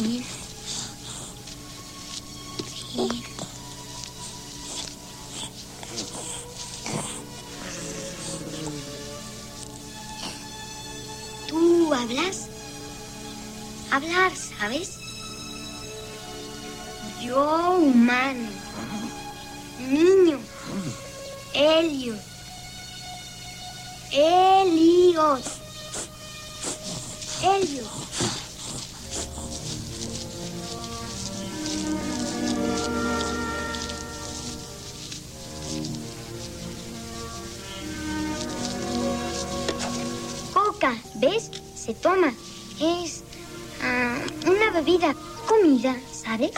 Ven. 0.00 0.39
hablas? 12.00 12.48
Hablar, 13.90 14.32
¿sabes? 14.34 14.96
Yo 17.22 17.76
humano. 17.76 18.48
Niño. 19.78 20.38
Helio. 21.52 22.14
Helios. 24.12 25.42
Helio. 27.42 27.84
Coca, 40.54 40.96
¿ves? 41.16 41.50
Se 41.80 41.94
toma. 41.94 42.34
Es 42.78 43.22
ah, 43.82 44.18
una 44.46 44.70
bebida, 44.70 45.14
comida, 45.48 45.96
¿sabes? 46.12 46.52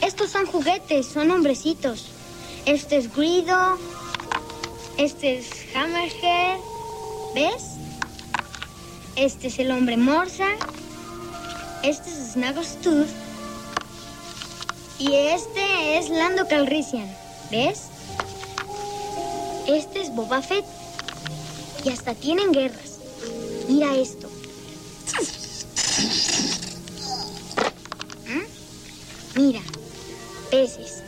Estos 0.00 0.30
son 0.30 0.46
juguetes, 0.46 1.06
son 1.06 1.30
hombrecitos. 1.30 2.06
Este 2.64 2.96
es 2.96 3.14
Grido. 3.14 3.78
Este 4.96 5.38
es 5.38 5.48
Hammerhead. 5.74 6.58
¿Ves? 7.34 7.64
Este 9.16 9.48
es 9.48 9.58
el 9.58 9.72
hombre 9.72 9.98
Morsa. 9.98 10.48
Este 11.82 12.08
es 12.08 12.32
Snaggletooth. 12.32 13.08
Y 14.98 15.14
este 15.14 15.98
es 15.98 16.08
Lando 16.08 16.48
Calrissian. 16.48 17.14
¿Ves? 17.50 17.82
Este 19.66 20.00
es 20.00 20.14
Boba 20.14 20.40
Fett. 20.40 20.64
Y 21.84 21.90
hasta 21.90 22.14
tienen 22.14 22.52
guerras. 22.52 22.87
Mira 23.68 23.94
esto. 23.96 24.28
¿Mm? 28.26 29.38
Mira, 29.38 29.60
peces. 30.50 31.02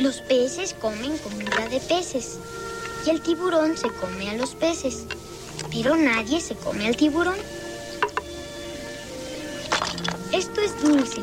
Los 0.00 0.20
peces 0.20 0.74
comen 0.74 1.16
comida 1.16 1.66
de 1.70 1.80
peces. 1.80 2.36
Y 3.06 3.10
el 3.10 3.22
tiburón 3.22 3.78
se 3.78 3.88
come 3.88 4.28
a 4.28 4.34
los 4.34 4.54
peces. 4.54 5.04
Pero 5.70 5.96
nadie 5.96 6.42
se 6.42 6.54
come 6.56 6.86
al 6.86 6.96
tiburón. 6.96 7.38
Esto 10.30 10.60
es 10.60 10.78
dulce. 10.82 11.22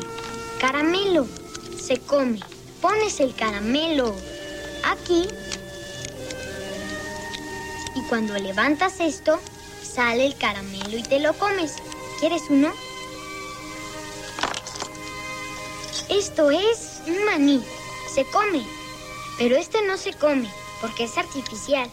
Caramelo. 0.60 1.28
Se 1.80 2.00
come. 2.00 2.40
Pones 2.80 3.20
el 3.20 3.36
caramelo 3.36 4.16
aquí. 4.82 5.28
Y 7.94 8.02
cuando 8.08 8.36
levantas 8.36 8.98
esto, 8.98 9.38
sale 9.94 10.26
el 10.26 10.36
caramelo 10.36 10.96
y 10.96 11.02
te 11.02 11.20
lo 11.20 11.34
comes. 11.34 11.74
¿Quieres 12.20 12.42
uno? 12.48 12.72
Esto 16.08 16.50
es 16.50 17.00
un 17.06 17.24
maní. 17.24 17.62
Se 18.14 18.24
come. 18.26 18.64
Pero 19.38 19.56
este 19.56 19.82
no 19.86 19.96
se 19.96 20.12
come 20.12 20.48
porque 20.80 21.04
es 21.04 21.16
artificial. 21.16 21.88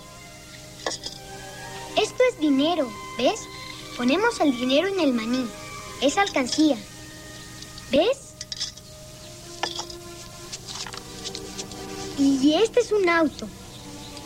Esto 1.96 2.24
es 2.30 2.40
dinero, 2.40 2.90
¿ves? 3.18 3.42
Ponemos 3.98 4.40
el 4.40 4.58
dinero 4.58 4.88
en 4.88 5.00
el 5.00 5.14
maní. 5.14 5.46
Es 6.02 6.18
alcancía. 6.18 6.78
¿Ves? 7.92 8.30
Y 12.18 12.54
este 12.56 12.82
es 12.82 12.92
un 12.92 13.08
auto. 13.10 13.48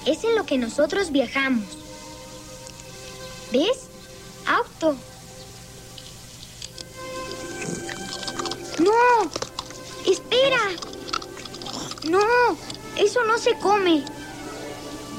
Es 0.06 0.24
en 0.24 0.36
lo 0.36 0.46
que 0.46 0.58
nosotros 0.58 1.12
viajamos. 1.12 1.83
¿Ves? 3.54 3.88
Auto. 4.48 4.98
¡No! 8.80 9.32
¡Espera! 10.08 10.72
¡No! 12.10 12.58
Eso 12.98 13.24
no 13.26 13.38
se 13.38 13.56
come. 13.60 14.04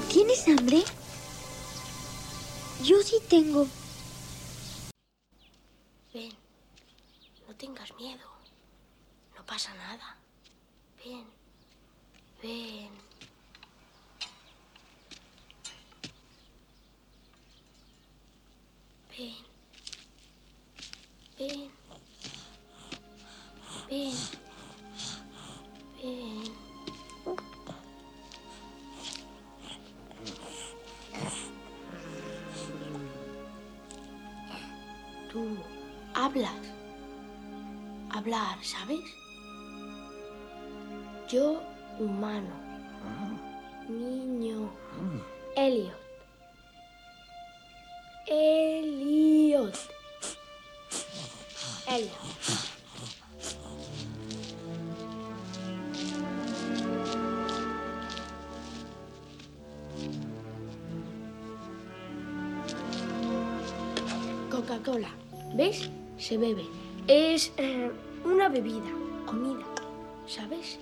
¿Tienes 0.09 0.49
hambre? 0.49 0.83
Yo 2.83 3.01
sí 3.05 3.23
tengo. 3.29 3.69
Ven, 6.13 6.33
no 7.47 7.55
tengas 7.55 7.95
miedo. 7.95 8.29
No 9.37 9.47
pasa 9.47 9.73
nada. 9.75 10.17
Ven, 11.05 11.25
ven. 12.43 13.04
Ven. 19.17 19.33
Ven. 21.39 21.71
Ven. 23.89 24.13
Ven. 26.03 26.43
Tú 35.31 35.57
hablas. 36.15 36.53
Hablar, 38.11 38.65
¿sabes? 38.65 39.01
Yo, 41.29 41.63
humano. 42.01 42.55
Niño. 43.89 44.73
Elliot. 45.55 46.04
Elliot. 48.27 49.75
Coca-Cola. 64.51 65.09
¿Ves? 65.55 65.91
Se 66.19 66.39
bebe. 66.39 66.65
Es 67.07 67.53
eh, 67.59 67.91
una 68.25 68.49
bebida, 68.49 68.81
comida. 69.27 69.65
¿Sabes? 70.27 70.79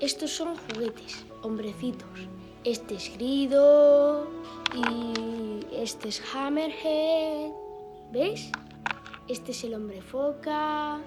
Estos 0.00 0.30
son 0.30 0.56
juguetes, 0.56 1.24
hombrecitos. 1.42 2.08
Este 2.64 2.96
es 2.96 3.12
Grido 3.14 4.28
y 4.74 5.35
este 5.86 6.08
es 6.08 6.20
Hammerhead. 6.34 7.52
¿Ves? 8.10 8.50
Este 9.28 9.52
es 9.52 9.62
el 9.62 9.74
hombre 9.74 10.02
foca 10.02 10.98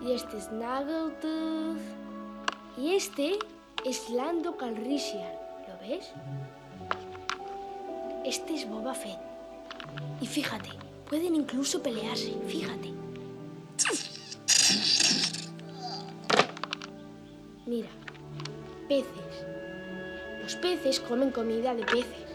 y 0.00 0.12
este 0.12 0.36
es 0.36 0.44
Snaggletooth 0.44 1.80
y 2.78 2.94
este 2.94 3.36
es 3.84 4.08
Lando 4.10 4.56
Calrissian. 4.56 5.32
¿Lo 5.66 5.76
ves? 5.80 6.12
Este 8.24 8.54
es 8.54 8.70
Boba 8.70 8.94
Fett. 8.94 9.18
Y 10.20 10.26
fíjate, 10.28 10.68
pueden 11.10 11.34
incluso 11.34 11.82
pelearse, 11.82 12.32
fíjate. 12.46 12.92
Mira, 17.66 17.88
peces. 18.88 19.46
Los 20.44 20.54
peces 20.54 21.00
comen 21.00 21.32
comida 21.32 21.74
de 21.74 21.84
peces. 21.84 22.25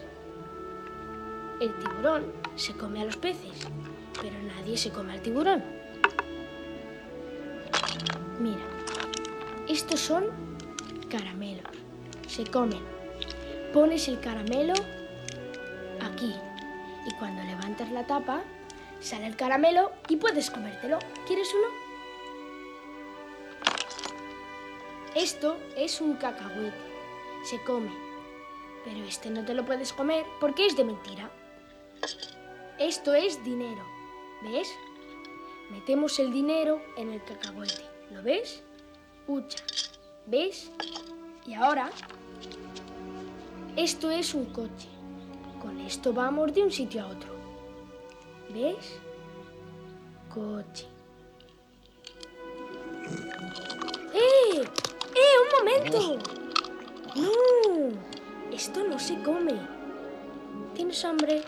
El 1.62 1.72
tiburón 1.78 2.32
se 2.56 2.72
come 2.72 3.02
a 3.02 3.04
los 3.04 3.16
peces, 3.16 3.68
pero 4.20 4.36
nadie 4.42 4.76
se 4.76 4.90
come 4.90 5.12
al 5.12 5.22
tiburón. 5.22 5.62
Mira, 8.40 8.64
estos 9.68 10.00
son 10.00 10.24
caramelos. 11.08 11.70
Se 12.26 12.42
comen. 12.42 12.80
Pones 13.72 14.08
el 14.08 14.18
caramelo 14.18 14.74
aquí 16.00 16.34
y 17.06 17.14
cuando 17.20 17.44
levantas 17.44 17.92
la 17.92 18.08
tapa 18.08 18.42
sale 18.98 19.28
el 19.28 19.36
caramelo 19.36 19.92
y 20.08 20.16
puedes 20.16 20.50
comértelo. 20.50 20.98
¿Quieres 21.28 21.48
uno? 21.54 21.68
Esto 25.14 25.58
es 25.76 26.00
un 26.00 26.14
cacahuete. 26.14 26.74
Se 27.44 27.62
come. 27.62 27.92
Pero 28.84 29.04
este 29.04 29.30
no 29.30 29.44
te 29.44 29.54
lo 29.54 29.64
puedes 29.64 29.92
comer 29.92 30.26
porque 30.40 30.66
es 30.66 30.76
de 30.76 30.82
mentira. 30.82 31.30
Esto 32.78 33.14
es 33.14 33.42
dinero. 33.44 33.82
¿Ves? 34.42 34.68
Metemos 35.70 36.18
el 36.18 36.32
dinero 36.32 36.80
en 36.96 37.12
el 37.12 37.24
cacahuete. 37.24 37.84
¿Lo 38.10 38.22
ves? 38.22 38.62
Ucha. 39.26 39.58
¿Ves? 40.26 40.70
Y 41.46 41.54
ahora, 41.54 41.90
esto 43.76 44.10
es 44.10 44.34
un 44.34 44.46
coche. 44.46 44.88
Con 45.60 45.80
esto 45.80 46.12
vamos 46.12 46.52
de 46.52 46.62
un 46.62 46.70
sitio 46.70 47.02
a 47.02 47.06
otro. 47.06 47.32
¿Ves? 48.52 48.98
Coche. 50.28 50.86
¡Eh! 54.12 54.60
¡Eh! 54.60 55.34
¡Un 55.42 55.58
momento! 55.58 56.18
¡No! 57.14 58.52
Esto 58.52 58.82
no 58.84 58.98
se 58.98 59.22
come. 59.22 59.54
¿Tienes 60.74 61.04
hambre? 61.04 61.42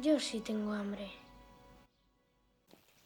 Yo 0.00 0.20
sí 0.20 0.40
tengo 0.40 0.72
hambre. 0.72 1.10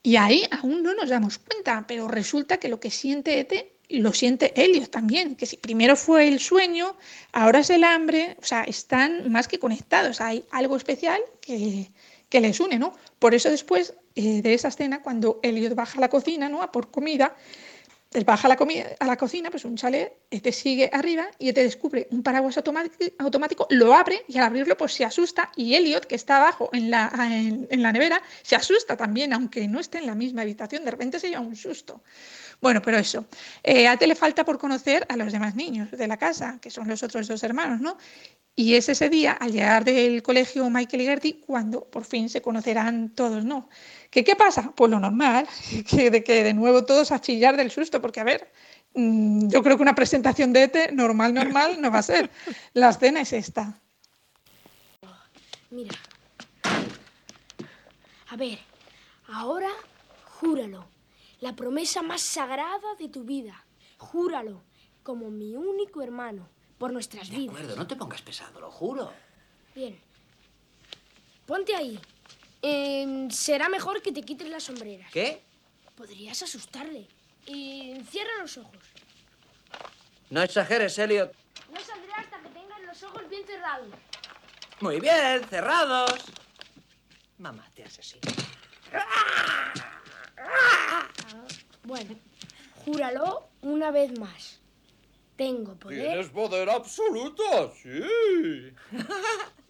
Y 0.03 0.17
ahí 0.17 0.45
aún 0.51 0.83
no 0.83 0.95
nos 0.95 1.09
damos 1.09 1.39
cuenta, 1.39 1.85
pero 1.87 2.09
resulta 2.09 2.59
que 2.59 2.69
lo 2.69 2.81
que 2.81 2.91
siente 2.91 3.39
Ete 3.39 3.73
lo 3.89 4.13
siente 4.13 4.53
Helios 4.61 4.91
también, 4.91 5.37
que 5.37 5.47
si 5.47 5.57
primero 5.57 5.97
fue 5.97 6.29
el 6.29 6.41
sueño, 6.41 6.97
ahora 7.33 7.61
es 7.61 7.71
el 7.71 7.85
hambre, 7.85 8.37
o 8.41 8.45
sea, 8.45 8.65
están 8.65 9.31
más 9.31 9.49
que 9.49 9.59
conectados, 9.59 10.21
hay 10.21 10.45
algo 10.51 10.77
especial 10.77 11.21
que, 11.41 11.91
que 12.29 12.41
les 12.41 12.59
une, 12.61 12.79
¿no? 12.79 12.95
Por 13.19 13.35
eso 13.35 13.51
después 13.51 13.95
eh, 14.15 14.43
de 14.43 14.55
esa 14.55 14.69
escena, 14.69 15.03
cuando 15.03 15.41
Helios 15.43 15.75
baja 15.75 15.99
a 15.99 16.01
la 16.01 16.09
cocina, 16.09 16.49
¿no? 16.49 16.63
A 16.63 16.73
por 16.73 16.91
comida, 16.91 17.37
él 18.15 18.25
baja 18.25 18.49
a 18.49 18.51
la, 18.51 18.59
a 19.01 19.07
la, 19.07 19.17
cocina, 19.17 19.51
pues 19.51 19.65
un 19.65 19.77
chalet, 19.77 20.13
te 20.31 20.53
sigue 20.53 20.91
arriba 20.93 21.29
y 21.39 21.53
te 21.53 21.63
descubre 21.63 22.09
un 22.11 22.23
paraguas 22.23 22.57
automático, 22.57 23.67
lo 23.71 23.95
abre 23.95 24.25
y 24.29 24.39
al 24.39 24.45
abrirlo 24.45 24.77
pues 24.77 24.95
se 24.95 25.05
asusta 25.05 25.51
y 25.57 25.75
Elliot, 25.75 26.07
que 26.07 26.15
está 26.15 26.37
abajo 26.37 26.71
en 26.73 26.91
la, 26.91 27.11
en, 27.71 27.83
la 27.83 27.93
nevera, 27.93 28.23
se 28.43 28.57
asusta 28.57 28.97
también, 28.97 29.33
aunque 29.33 29.67
no 29.69 29.81
esté 29.81 29.99
en 29.99 30.07
la 30.07 30.15
misma 30.15 30.43
habitación, 30.43 30.85
de 30.85 30.91
repente 30.91 31.19
se 31.19 31.29
lleva 31.29 31.41
un 31.41 31.57
susto. 31.57 32.03
Bueno, 32.61 32.81
pero 32.81 32.99
eso, 32.99 33.27
eh, 33.63 33.89
a 33.89 33.97
te 33.97 34.07
le 34.07 34.15
falta 34.15 34.45
por 34.45 34.59
conocer 34.59 35.05
a 35.09 35.17
los 35.17 35.33
demás 35.33 35.57
niños 35.57 35.91
de 35.91 36.07
la 36.07 36.17
casa, 36.17 36.59
que 36.61 36.71
son 36.71 36.89
los 36.89 37.03
otros 37.03 37.27
dos 37.27 37.43
hermanos, 37.43 37.81
¿no? 37.81 37.97
Y 38.55 38.75
es 38.75 38.89
ese 38.91 39.09
día, 39.09 39.33
al 39.33 39.53
llegar 39.53 39.85
del 39.85 40.23
colegio 40.23 40.69
Michael 40.69 41.03
y 41.03 41.07
Gertie, 41.07 41.41
cuando 41.41 41.85
por 41.85 42.05
fin 42.05 42.29
se 42.29 42.43
conocerán 42.43 43.15
todos, 43.15 43.45
¿no? 43.47 43.69
¿Qué, 44.11 44.25
¿Qué 44.25 44.37
pasa? 44.37 44.73
Pues 44.77 44.91
lo 44.91 45.01
normal, 45.01 45.49
que 45.89 46.11
de 46.11 46.23
que 46.23 46.45
de 46.45 46.53
nuevo 46.53 46.85
todos 46.85 47.13
a 47.13 47.21
chillar 47.21 47.57
del 47.57 47.71
susto, 47.71 48.03
porque 48.03 48.21
a 48.21 48.25
ver, 48.25 48.53
mm, 48.95 49.49
yo 49.49 49.63
creo 49.63 49.77
que 49.77 49.83
una 49.83 49.95
presentación 49.95 50.53
de 50.53 50.65
ETE 50.65 50.93
normal, 50.93 51.33
normal 51.33 51.81
no 51.81 51.91
va 51.91 52.01
a 52.01 52.03
ser. 52.03 52.31
La 52.75 52.91
escena 52.91 53.23
es 53.23 53.33
esta. 53.33 53.81
Mira. 55.71 55.97
A 58.29 58.37
ver, 58.37 58.59
ahora 59.29 59.71
júralo. 60.25 60.87
La 61.41 61.57
promesa 61.57 62.03
más 62.03 62.21
sagrada 62.21 62.95
de 62.99 63.09
tu 63.09 63.25
vida. 63.25 63.65
Júralo, 63.97 64.63
como 65.03 65.31
mi 65.31 65.57
único 65.57 66.03
hermano 66.03 66.49
por 66.83 66.93
nuestras 66.93 67.31
de 67.31 67.37
vidas. 67.37 67.55
acuerdo, 67.55 67.77
no 67.77 67.87
te 67.87 67.95
pongas 67.95 68.23
pesado, 68.23 68.61
lo 68.61 68.69
juro. 68.69 69.13
Bien. 69.73 69.97
Ponte 71.47 71.77
ahí. 71.77 71.97
Eh, 72.61 73.29
será 73.31 73.69
mejor 73.69 74.03
que 74.03 74.11
te 74.11 74.21
quites 74.23 74.49
las 74.49 74.65
sombreras. 74.65 75.09
¿Qué? 75.13 75.45
Podrías 75.95 76.43
asustarle. 76.43 77.07
Y 77.47 78.03
cierra 78.11 78.33
los 78.41 78.59
ojos. 78.59 78.83
No 80.31 80.43
exageres, 80.43 80.99
Elliot. 80.99 81.33
No 81.73 81.79
saldré 81.79 82.13
hasta 82.17 82.41
que 82.41 82.49
tengas 82.49 82.81
los 82.81 83.01
ojos 83.05 83.29
bien 83.31 83.47
cerrados. 83.47 83.89
Muy 84.81 84.99
bien, 84.99 85.45
cerrados. 85.49 86.21
Mamá 87.39 87.65
te 87.77 87.85
asesina. 87.85 88.33
Bueno, 91.85 92.17
júralo 92.85 93.51
una 93.61 93.93
vez 93.93 94.19
más. 94.19 94.62
Tengo 95.37 95.75
poder. 95.77 96.07
Tienes 96.07 96.29
poder 96.29 96.71
absoluto, 96.71 97.73
sí. 97.83 98.03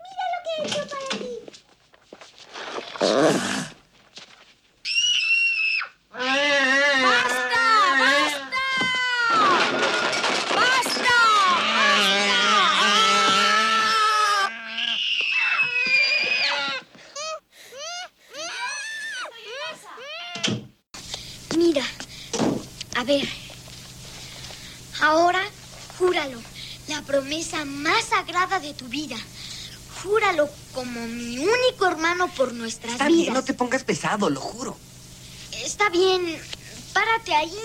Mira 0.00 0.24
lo 0.32 0.38
que 0.44 0.50
he 0.56 0.66
hecho 0.66 0.82
para 0.88 1.08
ti. 1.18 1.32
Mira, 21.56 21.84
a 22.96 23.04
ver. 23.04 23.28
Ahora, 25.00 25.42
júralo, 25.98 26.38
la 26.88 27.02
promesa 27.02 27.64
más 27.64 28.04
sagrada 28.04 28.59
de 28.70 28.74
tu 28.74 28.86
vida. 28.88 29.16
Júralo 30.02 30.48
como 30.72 31.00
mi 31.08 31.38
único 31.38 31.86
hermano 31.86 32.28
por 32.34 32.52
nuestras 32.52 32.92
Está 32.92 33.06
vidas. 33.08 33.20
bien, 33.22 33.34
no 33.34 33.44
te 33.44 33.54
pongas 33.54 33.84
pesado, 33.84 34.30
lo 34.30 34.40
juro. 34.40 34.76
Está 35.64 35.88
bien, 35.90 36.40
párate 36.92 37.34
ahí 37.34 37.58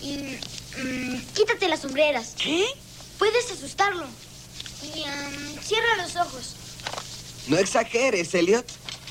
y 0.00 0.16
mm, 0.80 1.22
quítate 1.34 1.68
las 1.68 1.80
sombreras. 1.80 2.34
¿Qué? 2.38 2.64
Puedes 3.18 3.50
asustarlo. 3.50 4.06
Y 4.82 5.04
cierra 5.62 5.96
los 5.98 6.16
ojos. 6.16 6.54
No 7.48 7.58
exageres, 7.58 8.34
Elliot. 8.34 8.66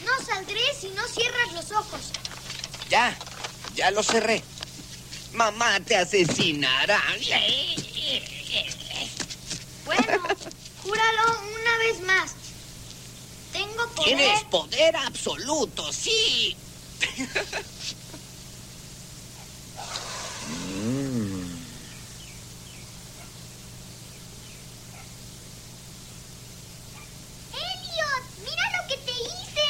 No 0.05 0.26
saldré 0.26 0.59
si 0.80 0.89
no 0.89 1.05
cierras 1.07 1.53
los 1.53 1.72
ojos. 1.72 2.01
Ya, 2.89 3.16
ya 3.76 3.91
lo 3.91 4.03
cerré. 4.03 4.43
Mamá 5.34 5.80
te 5.82 5.95
asesinará. 5.95 7.01
Júralo 10.92 11.39
una 11.62 11.78
vez 11.78 12.02
más. 12.02 12.32
Tengo 13.54 13.88
poder. 13.96 14.18
Tienes 14.18 14.44
poder 14.46 14.96
absoluto, 14.98 15.92
sí. 15.94 16.58
Elliot, 27.54 28.24
mira 28.44 28.66
lo 28.76 28.82
que 28.88 28.98
te 28.98 29.12
hice. 29.12 29.66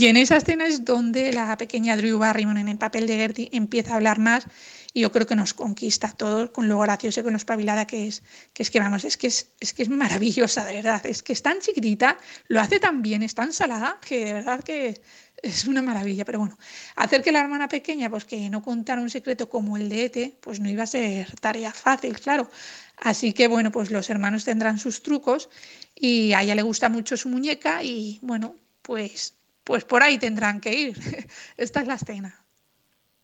Y 0.00 0.06
en 0.06 0.16
esa 0.16 0.38
escena 0.38 0.66
es 0.66 0.86
donde 0.86 1.30
la 1.30 1.54
pequeña 1.58 1.94
Drew 1.94 2.16
Barrymore 2.16 2.58
en 2.58 2.68
el 2.68 2.78
papel 2.78 3.06
de 3.06 3.16
Gertie 3.18 3.50
empieza 3.52 3.92
a 3.92 3.96
hablar 3.96 4.18
más 4.18 4.46
y 4.94 5.02
yo 5.02 5.12
creo 5.12 5.26
que 5.26 5.36
nos 5.36 5.52
conquista 5.52 6.06
a 6.06 6.12
todos 6.12 6.52
con 6.52 6.68
lo 6.68 6.78
gracioso 6.78 7.20
y 7.20 7.22
con 7.22 7.34
lo 7.34 7.36
espabilada 7.36 7.86
que 7.86 8.06
es, 8.06 8.22
que 8.54 8.62
es 8.62 8.70
que 8.70 8.80
vamos, 8.80 9.04
es 9.04 9.18
que 9.18 9.26
es, 9.26 9.52
es 9.60 9.74
que 9.74 9.82
es 9.82 9.90
maravillosa, 9.90 10.64
de 10.64 10.72
verdad, 10.72 11.04
es 11.04 11.22
que 11.22 11.34
es 11.34 11.42
tan 11.42 11.58
chiquitita, 11.58 12.16
lo 12.48 12.62
hace 12.62 12.80
tan 12.80 13.02
bien, 13.02 13.22
es 13.22 13.34
tan 13.34 13.52
salada, 13.52 13.98
que 14.00 14.24
de 14.24 14.32
verdad 14.32 14.64
que 14.64 15.02
es 15.42 15.66
una 15.66 15.82
maravilla, 15.82 16.24
pero 16.24 16.38
bueno, 16.38 16.56
hacer 16.96 17.22
que 17.22 17.30
la 17.30 17.40
hermana 17.40 17.68
pequeña, 17.68 18.08
pues 18.08 18.24
que 18.24 18.48
no 18.48 18.62
contara 18.62 19.02
un 19.02 19.10
secreto 19.10 19.50
como 19.50 19.76
el 19.76 19.90
de 19.90 20.06
Ete, 20.06 20.38
pues 20.40 20.60
no 20.60 20.70
iba 20.70 20.84
a 20.84 20.86
ser 20.86 21.38
tarea 21.42 21.74
fácil, 21.74 22.18
claro. 22.18 22.50
Así 22.96 23.34
que 23.34 23.48
bueno, 23.48 23.70
pues 23.70 23.90
los 23.90 24.08
hermanos 24.08 24.46
tendrán 24.46 24.78
sus 24.78 25.02
trucos 25.02 25.50
y 25.94 26.32
a 26.32 26.40
ella 26.40 26.54
le 26.54 26.62
gusta 26.62 26.88
mucho 26.88 27.18
su 27.18 27.28
muñeca 27.28 27.82
y 27.84 28.18
bueno, 28.22 28.56
pues, 28.80 29.39
pues 29.70 29.84
por 29.84 30.02
ahí 30.02 30.18
tendrán 30.18 30.60
que 30.60 30.72
ir. 30.72 31.28
Esta 31.56 31.80
es 31.80 31.86
la 31.86 31.94
escena. 31.94 32.44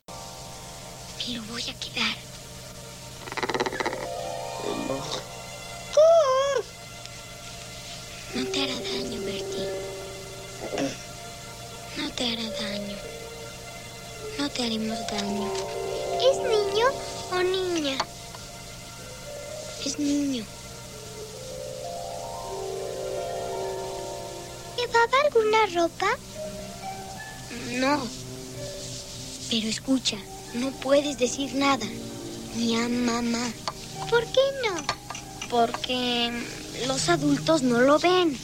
Me 0.06 1.34
lo 1.34 1.42
voy 1.42 1.62
a 1.62 1.74
quedar. 1.74 2.16
No 8.32 8.44
te 8.44 8.62
hará 8.62 8.74
daño, 8.74 9.20
Bertie. 9.24 9.68
No 11.96 12.10
te 12.10 12.32
hará 12.32 12.48
daño. 12.60 12.96
No 14.38 14.48
te 14.48 14.66
haremos 14.66 14.98
daño. 15.10 15.52
¿Es 16.30 16.36
niño 16.38 16.86
o 17.32 17.42
niña? 17.42 17.98
Es 19.84 19.98
niño. 19.98 20.44
¿Llevaba 24.76 25.18
alguna 25.24 25.66
ropa? 25.74 26.25
No. 27.72 28.06
Pero 29.50 29.68
escucha, 29.68 30.16
no 30.54 30.70
puedes 30.72 31.18
decir 31.18 31.54
nada. 31.54 31.86
Ni 32.56 32.76
a 32.76 32.88
mamá. 32.88 33.46
¿Por 34.10 34.24
qué 34.26 34.40
no? 34.64 34.84
Porque 35.50 36.32
los 36.86 37.08
adultos 37.08 37.62
no 37.62 37.80
lo 37.80 37.98
ven. 37.98 38.36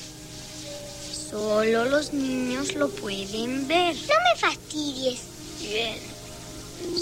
Solo 1.31 1.87
los 1.87 2.13
niños 2.13 2.75
lo 2.75 2.91
pueden 2.91 3.67
ver. 3.67 3.95
No 3.95 4.15
me 4.25 4.41
fastidies. 4.41 5.21
Bien. 5.61 5.99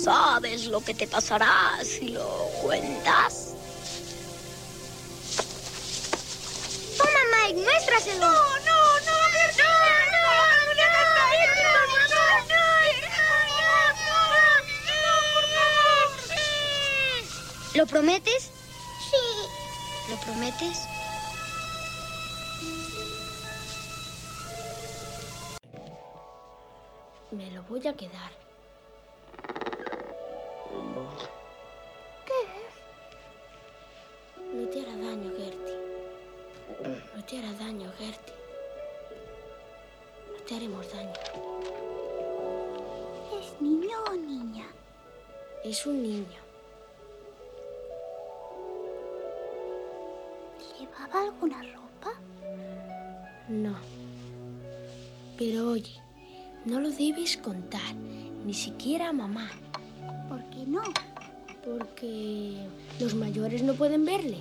¿Sabes 0.03 0.67
lo 0.67 0.81
que 0.81 0.95
te 0.95 1.07
pasará 1.07 1.79
si 1.83 2.09
lo 2.09 2.27
cuentas? 2.63 3.55
Toma, 6.97 7.11
Mike, 7.47 7.61
muéstraselo. 7.63 8.31
No, 8.31 8.60
¿Lo 17.73 17.87
prometes? 17.87 18.51
Sí. 19.11 20.11
¿Lo 20.11 20.16
prometes? 20.16 20.89
Me 27.31 27.49
lo 27.53 27.62
voy 27.62 27.87
a 27.87 27.95
quedar. 27.95 28.33
¿Qué? 32.27 32.41
No 34.53 34.68
te 34.68 34.81
hará 34.81 34.97
daño, 34.97 35.31
Gertie. 35.37 35.79
No 37.14 37.25
te 37.25 37.39
hará 37.39 37.53
daño, 37.53 37.93
Gertie. 37.97 38.35
No 40.27 40.43
te 40.45 40.57
haremos 40.57 40.93
daño. 40.93 41.14
¿Es 43.41 43.61
niño 43.62 43.97
o 44.11 44.14
niña? 44.14 44.66
Es 45.62 45.87
un 45.87 46.03
niño. 46.03 46.49
¿Llevaba 51.11 51.27
alguna 51.27 51.63
ropa? 51.63 52.13
No. 53.49 53.75
Pero 55.37 55.71
oye, 55.71 56.01
no 56.65 56.81
lo 56.81 56.91
debes 56.91 57.37
contar, 57.37 57.95
ni 58.45 58.55
siquiera 58.55 59.09
a 59.09 59.13
mamá, 59.13 59.51
¿Por 60.29 60.45
qué 60.51 60.65
no? 60.67 60.83
porque 61.65 62.55
los 63.01 63.15
mayores 63.15 63.63
no 63.63 63.75
pueden 63.75 64.05
verle. 64.05 64.39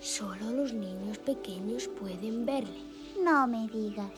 Solo 0.00 0.50
los 0.50 0.72
niños 0.72 1.18
pequeños 1.18 1.88
pueden 1.88 2.44
verle. 2.44 2.80
No 3.22 3.46
me 3.46 3.66
digas. 3.68 4.10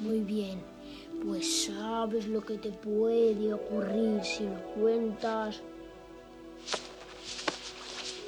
Muy 0.00 0.20
bien, 0.20 0.60
pues 1.24 1.64
sabes 1.64 2.26
lo 2.28 2.44
que 2.44 2.58
te 2.58 2.70
puede 2.70 3.52
ocurrir 3.52 4.22
si 4.24 4.44
lo 4.44 4.60
cuentas. 4.74 5.60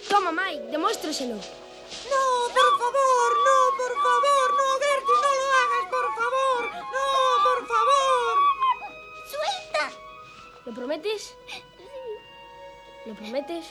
Toma, 0.09 0.33
Mike, 0.33 0.71
demuéstraselo. 0.73 1.37
Prometes? 10.95 11.37
¿Lo 13.07 13.15
prometes? 13.15 13.65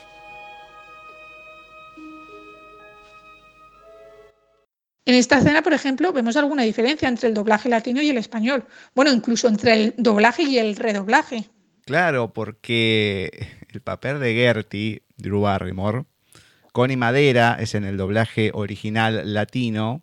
En 5.06 5.16
esta 5.16 5.38
escena, 5.38 5.62
por 5.62 5.74
ejemplo, 5.74 6.14
vemos 6.14 6.38
alguna 6.38 6.64
diferencia 6.64 7.10
entre 7.10 7.30
el 7.30 7.34
doblaje 7.34 7.70
latino 7.70 8.02
y 8.02 8.10
el 8.10 8.18
español. 8.18 8.66
Bueno, 8.96 9.12
incluso 9.12 9.48
entre 9.48 9.74
el 9.74 9.94
doblaje 9.98 10.44
y 10.44 10.58
el 10.58 10.76
redoblaje. 10.76 11.50
Claro, 11.86 12.32
porque 12.32 13.48
el 13.70 13.82
papel 13.82 14.20
de 14.20 14.34
Gertie, 14.34 15.04
Drew 15.18 15.42
Barrymore, 15.42 16.06
Connie 16.72 16.96
Madera 16.96 17.58
es 17.60 17.76
en 17.76 17.84
el 17.84 17.98
doblaje 17.98 18.52
original 18.54 19.34
latino 19.34 20.02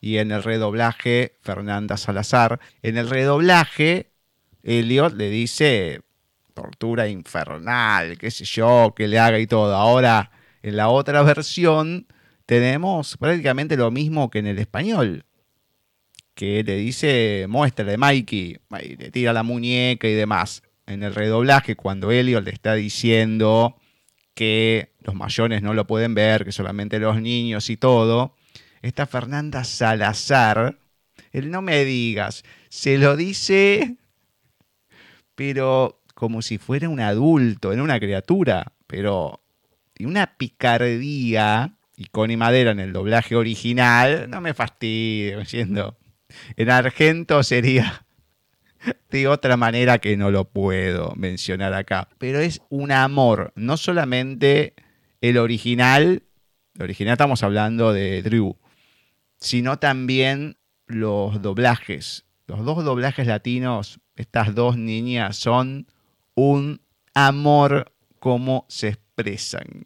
y 0.00 0.18
en 0.18 0.30
el 0.30 0.42
redoblaje 0.42 1.32
Fernanda 1.40 1.96
Salazar. 1.96 2.60
En 2.82 2.98
el 2.98 3.08
redoblaje, 3.08 4.10
Elliot 4.62 5.14
le 5.14 5.30
dice 5.30 6.05
tortura 6.56 7.06
infernal, 7.06 8.16
qué 8.18 8.30
sé 8.30 8.44
yo, 8.46 8.94
que 8.96 9.06
le 9.06 9.18
haga 9.18 9.38
y 9.38 9.46
todo. 9.46 9.76
Ahora, 9.76 10.32
en 10.62 10.76
la 10.76 10.88
otra 10.88 11.22
versión, 11.22 12.06
tenemos 12.46 13.16
prácticamente 13.18 13.76
lo 13.76 13.90
mismo 13.90 14.30
que 14.30 14.38
en 14.38 14.46
el 14.46 14.58
español. 14.58 15.24
Que 16.34 16.64
le 16.64 16.76
dice, 16.76 17.46
muéstrale, 17.48 17.96
Mikey, 17.98 18.58
y 18.82 18.96
le 18.96 19.10
tira 19.10 19.32
la 19.32 19.42
muñeca 19.42 20.08
y 20.08 20.14
demás. 20.14 20.62
En 20.86 21.02
el 21.02 21.14
redoblaje, 21.14 21.76
cuando 21.76 22.10
Elliot 22.10 22.44
le 22.44 22.52
está 22.52 22.74
diciendo 22.74 23.76
que 24.34 24.94
los 25.00 25.14
mayores 25.14 25.62
no 25.62 25.74
lo 25.74 25.86
pueden 25.86 26.14
ver, 26.14 26.44
que 26.44 26.52
solamente 26.52 26.98
los 26.98 27.20
niños 27.20 27.68
y 27.70 27.76
todo, 27.76 28.34
esta 28.82 29.06
Fernanda 29.06 29.64
Salazar, 29.64 30.78
él 31.32 31.50
no 31.50 31.60
me 31.60 31.84
digas, 31.84 32.44
se 32.68 32.98
lo 32.98 33.16
dice, 33.16 33.96
pero 35.34 36.00
como 36.16 36.40
si 36.40 36.56
fuera 36.56 36.88
un 36.88 36.98
adulto, 36.98 37.74
en 37.74 37.82
una 37.82 38.00
criatura, 38.00 38.72
pero 38.86 39.42
y 39.98 40.06
una 40.06 40.38
picardía, 40.38 41.74
y 41.94 42.06
Connie 42.06 42.38
Madera 42.38 42.70
en 42.70 42.80
el 42.80 42.94
doblaje 42.94 43.36
original, 43.36 44.30
no 44.30 44.40
me 44.40 44.54
fastidie, 44.54 45.36
diciendo, 45.36 45.98
en 46.56 46.70
Argento 46.70 47.42
sería 47.42 48.06
de 49.10 49.28
otra 49.28 49.58
manera 49.58 49.98
que 49.98 50.16
no 50.16 50.30
lo 50.30 50.46
puedo 50.46 51.12
mencionar 51.16 51.74
acá, 51.74 52.08
pero 52.16 52.40
es 52.40 52.62
un 52.70 52.92
amor, 52.92 53.52
no 53.54 53.76
solamente 53.76 54.72
el 55.20 55.36
original, 55.36 56.22
el 56.76 56.82
original 56.82 57.12
estamos 57.12 57.42
hablando 57.42 57.92
de 57.92 58.22
Drew, 58.22 58.56
sino 59.38 59.78
también 59.78 60.56
los 60.86 61.42
doblajes. 61.42 62.24
Los 62.46 62.64
dos 62.64 62.86
doblajes 62.86 63.26
latinos, 63.26 64.00
estas 64.14 64.54
dos 64.54 64.78
niñas 64.78 65.36
son 65.36 65.88
un 66.36 66.80
amor 67.14 67.92
como 68.20 68.66
se 68.68 68.88
expresan. 68.88 69.84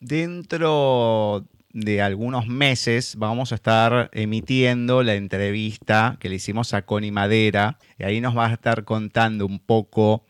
Dentro 0.00 1.44
de 1.72 2.00
algunos 2.00 2.46
meses 2.46 3.16
vamos 3.16 3.52
a 3.52 3.56
estar 3.56 4.08
emitiendo 4.12 5.02
la 5.02 5.14
entrevista 5.14 6.16
que 6.18 6.28
le 6.28 6.36
hicimos 6.36 6.72
a 6.72 6.82
Connie 6.82 7.12
Madera 7.12 7.78
y 7.98 8.04
ahí 8.04 8.20
nos 8.20 8.36
va 8.36 8.46
a 8.46 8.52
estar 8.54 8.84
contando 8.84 9.44
un 9.44 9.58
poco 9.58 10.24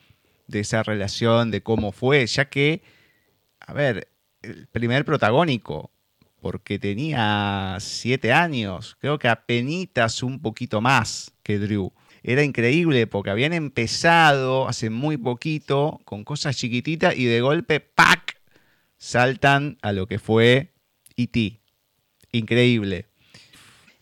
de 0.48 0.60
esa 0.60 0.82
relación, 0.82 1.50
de 1.50 1.62
cómo 1.62 1.92
fue, 1.92 2.26
ya 2.26 2.46
que, 2.46 2.82
a 3.60 3.72
ver, 3.72 4.08
el 4.42 4.66
primer 4.66 5.04
protagónico, 5.04 5.92
porque 6.40 6.78
tenía 6.78 7.76
siete 7.78 8.32
años, 8.32 8.96
creo 8.98 9.18
que 9.18 9.28
apenas 9.28 10.22
un 10.22 10.40
poquito 10.40 10.80
más 10.80 11.32
que 11.42 11.58
Drew. 11.58 11.92
Era 12.22 12.44
increíble 12.44 13.06
porque 13.06 13.30
habían 13.30 13.52
empezado 13.52 14.68
hace 14.68 14.90
muy 14.90 15.16
poquito 15.16 16.00
con 16.04 16.24
cosas 16.24 16.56
chiquititas 16.56 17.16
y 17.16 17.24
de 17.24 17.40
golpe, 17.40 17.80
¡pac! 17.80 18.40
saltan 18.98 19.78
a 19.80 19.92
lo 19.92 20.06
que 20.06 20.18
fue 20.18 20.72
E.T. 21.16 21.60
Increíble. 22.32 23.06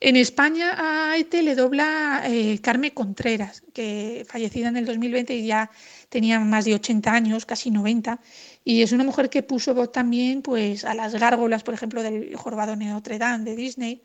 En 0.01 0.16
España 0.16 0.75
a 0.77 1.16
E.T. 1.16 1.43
le 1.43 1.55
dobla 1.55 2.23
eh, 2.27 2.61
Carmen 2.61 2.91
Contreras, 2.91 3.62
que 3.73 4.25
fallecida 4.29 4.69
en 4.69 4.77
el 4.77 4.87
2020 4.87 5.35
y 5.35 5.47
ya 5.47 5.71
tenía 6.09 6.39
más 6.41 6.64
de 6.66 6.75
80 6.75 7.12
años, 7.12 7.47
casi 7.47 7.71
90, 7.71 8.21
y 8.64 8.83
es 8.83 8.93
una 8.93 9.03
mujer 9.03 9.29
que 9.29 9.43
puso 9.43 9.75
voz 9.75 9.91
también 9.91 10.43
pues, 10.43 10.85
a 10.85 10.95
las 10.95 11.14
gárgolas, 11.14 11.62
por 11.62 11.75
ejemplo, 11.75 12.03
del 12.03 12.35
Jorobado 12.37 12.77
de 12.77 12.85
Notre 12.85 13.19
Dame 13.19 13.45
de 13.45 13.57
Disney. 13.57 14.03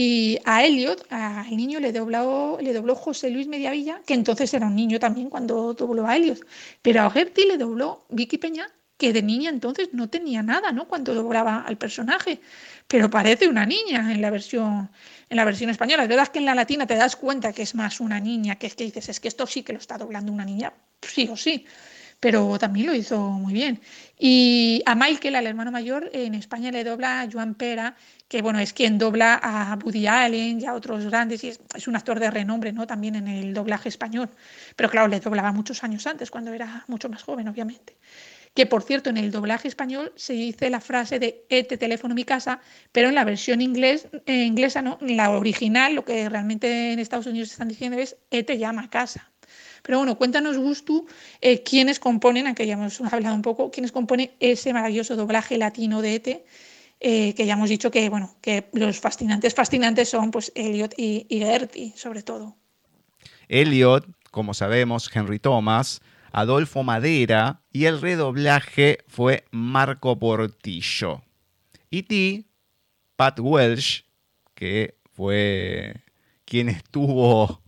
Y 0.00 0.38
a 0.44 0.64
Elliot, 0.64 1.08
al 1.10 1.56
niño, 1.56 1.80
le 1.80 1.90
dobló, 1.90 2.56
le 2.60 2.72
dobló 2.72 2.94
José 2.94 3.30
Luis 3.30 3.48
Mediavilla, 3.48 4.00
que 4.06 4.14
entonces 4.14 4.54
era 4.54 4.68
un 4.68 4.76
niño 4.76 5.00
también 5.00 5.28
cuando 5.28 5.74
dobló 5.74 6.06
a 6.06 6.16
Elliot. 6.16 6.38
Pero 6.82 7.02
a 7.02 7.10
Gertie 7.10 7.48
le 7.48 7.58
dobló 7.58 8.04
Vicky 8.08 8.38
Peña, 8.38 8.70
que 8.96 9.12
de 9.12 9.22
niña 9.22 9.50
entonces 9.50 9.88
no 9.92 10.08
tenía 10.08 10.40
nada, 10.40 10.70
¿no? 10.70 10.86
Cuando 10.86 11.14
doblaba 11.14 11.62
al 11.62 11.78
personaje. 11.78 12.40
Pero 12.86 13.10
parece 13.10 13.48
una 13.48 13.66
niña 13.66 14.12
en 14.12 14.22
la 14.22 14.30
versión, 14.30 14.88
en 15.28 15.36
la 15.36 15.44
versión 15.44 15.68
española. 15.68 16.04
Es 16.04 16.08
verdad 16.08 16.28
que 16.28 16.38
en 16.38 16.44
la 16.44 16.54
latina 16.54 16.86
te 16.86 16.94
das 16.94 17.16
cuenta 17.16 17.52
que 17.52 17.62
es 17.62 17.74
más 17.74 17.98
una 17.98 18.20
niña, 18.20 18.54
que 18.54 18.68
es 18.68 18.76
que 18.76 18.84
dices, 18.84 19.08
es 19.08 19.18
que 19.18 19.26
esto 19.26 19.48
sí 19.48 19.64
que 19.64 19.72
lo 19.72 19.80
está 19.80 19.98
doblando 19.98 20.30
una 20.30 20.44
niña, 20.44 20.72
sí 21.02 21.28
o 21.28 21.36
sí. 21.36 21.66
Pero 22.20 22.56
también 22.58 22.86
lo 22.86 22.94
hizo 22.94 23.18
muy 23.18 23.52
bien. 23.52 23.80
Y 24.18 24.82
a 24.86 24.94
Michael, 24.94 25.34
al 25.36 25.46
hermano 25.48 25.72
mayor, 25.72 26.10
en 26.12 26.34
España 26.34 26.70
le 26.70 26.84
dobla 26.84 27.28
Joan 27.32 27.54
Pera, 27.54 27.96
que 28.28 28.42
bueno, 28.42 28.58
es 28.58 28.74
quien 28.74 28.98
dobla 28.98 29.40
a 29.42 29.78
Woody 29.82 30.06
Allen 30.06 30.60
y 30.60 30.66
a 30.66 30.74
otros 30.74 31.06
grandes, 31.06 31.42
y 31.44 31.48
es, 31.48 31.88
un 31.88 31.96
actor 31.96 32.20
de 32.20 32.30
renombre, 32.30 32.72
¿no? 32.72 32.86
También 32.86 33.16
en 33.16 33.26
el 33.26 33.54
doblaje 33.54 33.88
español. 33.88 34.28
Pero 34.76 34.90
claro, 34.90 35.08
le 35.08 35.18
doblaba 35.18 35.50
muchos 35.52 35.82
años 35.82 36.06
antes, 36.06 36.30
cuando 36.30 36.52
era 36.52 36.84
mucho 36.88 37.08
más 37.08 37.22
joven, 37.22 37.48
obviamente. 37.48 37.96
Que 38.54 38.66
por 38.66 38.82
cierto, 38.82 39.08
en 39.08 39.16
el 39.16 39.30
doblaje 39.30 39.68
español 39.68 40.12
se 40.16 40.34
dice 40.34 40.68
la 40.68 40.80
frase 40.80 41.18
de 41.18 41.46
este 41.48 41.78
teléfono 41.78 42.14
mi 42.14 42.24
casa, 42.24 42.60
pero 42.92 43.08
en 43.08 43.14
la 43.14 43.24
versión 43.24 43.62
inglés, 43.62 44.08
eh, 44.26 44.44
inglesa, 44.44 44.82
no, 44.82 44.98
la 45.00 45.30
original, 45.30 45.94
lo 45.94 46.04
que 46.04 46.28
realmente 46.28 46.92
en 46.92 46.98
Estados 46.98 47.26
Unidos 47.26 47.50
están 47.50 47.68
diciendo 47.68 47.98
es 47.98 48.16
te 48.30 48.58
llama 48.58 48.82
a 48.82 48.90
casa. 48.90 49.30
Pero 49.82 49.98
bueno, 49.98 50.18
cuéntanos, 50.18 50.58
Gustu, 50.58 51.06
eh, 51.40 51.62
quiénes 51.62 51.98
componen, 51.98 52.46
aunque 52.46 52.66
ya 52.66 52.74
hemos 52.74 53.00
hablado 53.00 53.34
un 53.34 53.42
poco, 53.42 53.70
quiénes 53.70 53.92
componen 53.92 54.32
ese 54.40 54.72
maravilloso 54.72 55.16
doblaje 55.16 55.56
latino 55.56 56.02
de 56.02 56.14
ETE, 56.16 56.44
eh, 57.00 57.34
que 57.34 57.46
ya 57.46 57.54
hemos 57.54 57.68
dicho 57.68 57.90
que, 57.90 58.08
bueno, 58.08 58.36
que 58.40 58.68
los 58.72 58.98
fascinantes 59.00 59.54
fascinantes 59.54 60.08
son 60.08 60.30
pues 60.30 60.52
Elliot 60.54 60.94
y, 60.96 61.26
y 61.28 61.38
Gertie, 61.40 61.92
sobre 61.96 62.22
todo. 62.22 62.56
Elliot, 63.48 64.06
como 64.30 64.54
sabemos, 64.54 65.10
Henry 65.14 65.38
Thomas, 65.38 66.00
Adolfo 66.32 66.82
Madera 66.82 67.62
y 67.72 67.86
el 67.86 68.00
redoblaje 68.00 68.98
fue 69.06 69.44
Marco 69.50 70.18
Portillo. 70.18 71.22
Y 71.90 72.02
ti, 72.02 72.46
Pat 73.16 73.40
Welsh, 73.40 74.02
que 74.54 74.98
fue 75.12 76.04
quien 76.44 76.68
estuvo 76.68 77.62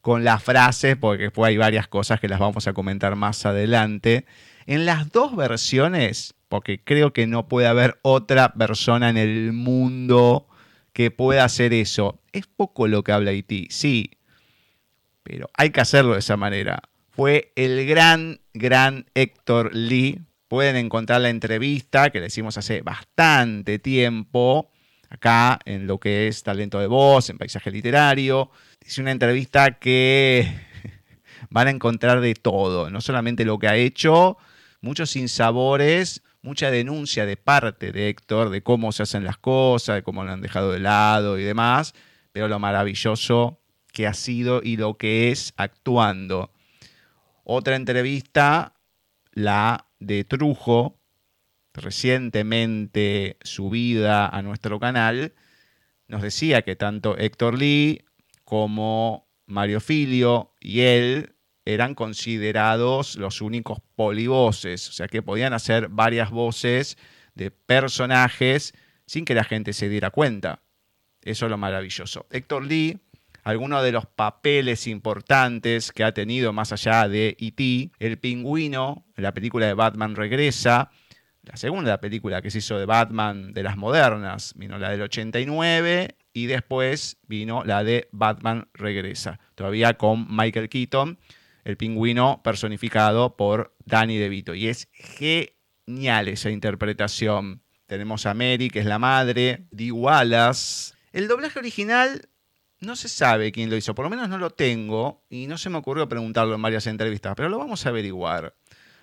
con 0.00 0.24
la 0.24 0.38
frase, 0.38 0.96
porque 0.96 1.24
después 1.24 1.48
hay 1.48 1.56
varias 1.56 1.86
cosas 1.88 2.20
que 2.20 2.28
las 2.28 2.40
vamos 2.40 2.66
a 2.66 2.72
comentar 2.72 3.16
más 3.16 3.44
adelante. 3.46 4.24
En 4.66 4.86
las 4.86 5.10
dos 5.12 5.36
versiones, 5.36 6.34
porque 6.50 6.82
creo 6.82 7.12
que 7.12 7.28
no 7.28 7.48
puede 7.48 7.68
haber 7.68 8.00
otra 8.02 8.52
persona 8.54 9.08
en 9.08 9.16
el 9.16 9.52
mundo 9.52 10.48
que 10.92 11.12
pueda 11.12 11.44
hacer 11.44 11.72
eso. 11.72 12.20
Es 12.32 12.48
poco 12.48 12.88
lo 12.88 13.04
que 13.04 13.12
habla 13.12 13.30
Haití, 13.30 13.68
sí, 13.70 14.10
pero 15.22 15.48
hay 15.54 15.70
que 15.70 15.80
hacerlo 15.80 16.14
de 16.14 16.18
esa 16.18 16.36
manera. 16.36 16.82
Fue 17.10 17.52
el 17.54 17.86
gran, 17.86 18.40
gran 18.52 19.06
Héctor 19.14 19.72
Lee. 19.72 20.22
Pueden 20.48 20.74
encontrar 20.74 21.20
la 21.20 21.30
entrevista 21.30 22.10
que 22.10 22.18
le 22.18 22.26
hicimos 22.26 22.58
hace 22.58 22.82
bastante 22.82 23.78
tiempo 23.78 24.72
acá 25.08 25.60
en 25.64 25.86
lo 25.86 26.00
que 26.00 26.26
es 26.26 26.42
talento 26.42 26.80
de 26.80 26.88
voz, 26.88 27.30
en 27.30 27.38
paisaje 27.38 27.70
literario. 27.70 28.50
Es 28.84 28.98
una 28.98 29.12
entrevista 29.12 29.78
que 29.78 30.52
van 31.48 31.68
a 31.68 31.70
encontrar 31.70 32.20
de 32.20 32.34
todo, 32.34 32.90
no 32.90 33.00
solamente 33.00 33.44
lo 33.44 33.60
que 33.60 33.68
ha 33.68 33.76
hecho, 33.76 34.36
muchos 34.80 35.10
sinsabores, 35.10 36.24
mucha 36.42 36.70
denuncia 36.70 37.26
de 37.26 37.36
parte 37.36 37.92
de 37.92 38.08
Héctor 38.08 38.50
de 38.50 38.62
cómo 38.62 38.92
se 38.92 39.02
hacen 39.02 39.24
las 39.24 39.38
cosas, 39.38 39.96
de 39.96 40.02
cómo 40.02 40.24
lo 40.24 40.32
han 40.32 40.40
dejado 40.40 40.72
de 40.72 40.80
lado 40.80 41.38
y 41.38 41.44
demás, 41.44 41.94
pero 42.32 42.48
lo 42.48 42.58
maravilloso 42.58 43.60
que 43.92 44.06
ha 44.06 44.14
sido 44.14 44.60
y 44.62 44.76
lo 44.76 44.96
que 44.96 45.30
es 45.30 45.52
actuando. 45.56 46.52
Otra 47.44 47.76
entrevista, 47.76 48.74
la 49.32 49.86
de 49.98 50.24
Trujo, 50.24 50.98
recientemente 51.74 53.36
subida 53.42 54.28
a 54.28 54.42
nuestro 54.42 54.78
canal, 54.80 55.34
nos 56.08 56.22
decía 56.22 56.62
que 56.62 56.76
tanto 56.76 57.16
Héctor 57.16 57.58
Lee 57.58 58.04
como 58.44 59.28
Mario 59.46 59.80
Filio 59.80 60.54
y 60.60 60.80
él 60.80 61.34
eran 61.64 61.94
considerados 61.94 63.16
los 63.16 63.40
únicos 63.40 63.78
polivoces, 63.94 64.88
o 64.88 64.92
sea 64.92 65.08
que 65.08 65.22
podían 65.22 65.52
hacer 65.52 65.88
varias 65.88 66.30
voces 66.30 66.96
de 67.34 67.50
personajes 67.50 68.74
sin 69.06 69.24
que 69.24 69.34
la 69.34 69.44
gente 69.44 69.72
se 69.72 69.88
diera 69.88 70.10
cuenta. 70.10 70.62
Eso 71.22 71.46
es 71.46 71.50
lo 71.50 71.58
maravilloso. 71.58 72.26
Héctor 72.30 72.64
Lee, 72.64 72.98
algunos 73.42 73.82
de 73.82 73.92
los 73.92 74.06
papeles 74.06 74.86
importantes 74.86 75.92
que 75.92 76.04
ha 76.04 76.12
tenido 76.12 76.52
más 76.52 76.72
allá 76.72 77.08
de 77.08 77.36
E.T., 77.38 77.90
El 77.98 78.18
Pingüino, 78.18 79.04
la 79.16 79.34
película 79.34 79.66
de 79.66 79.74
Batman 79.74 80.16
Regresa, 80.16 80.90
la 81.42 81.56
segunda 81.56 82.00
película 82.00 82.42
que 82.42 82.50
se 82.50 82.58
hizo 82.58 82.78
de 82.78 82.86
Batman 82.86 83.52
de 83.52 83.62
las 83.62 83.76
modernas, 83.76 84.52
vino 84.56 84.78
la 84.78 84.90
del 84.90 85.02
89 85.02 86.16
y 86.32 86.46
después 86.46 87.18
vino 87.26 87.64
la 87.64 87.82
de 87.82 88.08
Batman 88.12 88.68
Regresa, 88.74 89.40
todavía 89.54 89.94
con 89.94 90.26
Michael 90.28 90.68
Keaton, 90.68 91.18
el 91.70 91.76
pingüino 91.76 92.42
personificado 92.42 93.36
por 93.36 93.74
Danny 93.84 94.18
DeVito. 94.18 94.54
Y 94.54 94.68
es 94.68 94.88
genial 94.92 96.28
esa 96.28 96.50
interpretación. 96.50 97.62
Tenemos 97.86 98.26
a 98.26 98.34
Mary, 98.34 98.70
que 98.70 98.80
es 98.80 98.86
la 98.86 98.98
madre, 98.98 99.66
Dee 99.70 99.92
Wallace. 99.92 100.94
El 101.12 101.28
doblaje 101.28 101.58
original 101.58 102.28
no 102.80 102.96
se 102.96 103.08
sabe 103.08 103.52
quién 103.52 103.70
lo 103.70 103.76
hizo, 103.76 103.94
por 103.94 104.04
lo 104.04 104.10
menos 104.10 104.28
no 104.28 104.38
lo 104.38 104.50
tengo 104.50 105.24
y 105.28 105.46
no 105.46 105.58
se 105.58 105.70
me 105.70 105.78
ocurrió 105.78 106.08
preguntarlo 106.08 106.54
en 106.54 106.62
varias 106.62 106.86
entrevistas, 106.86 107.34
pero 107.36 107.48
lo 107.48 107.58
vamos 107.58 107.84
a 107.84 107.90
averiguar. 107.90 108.54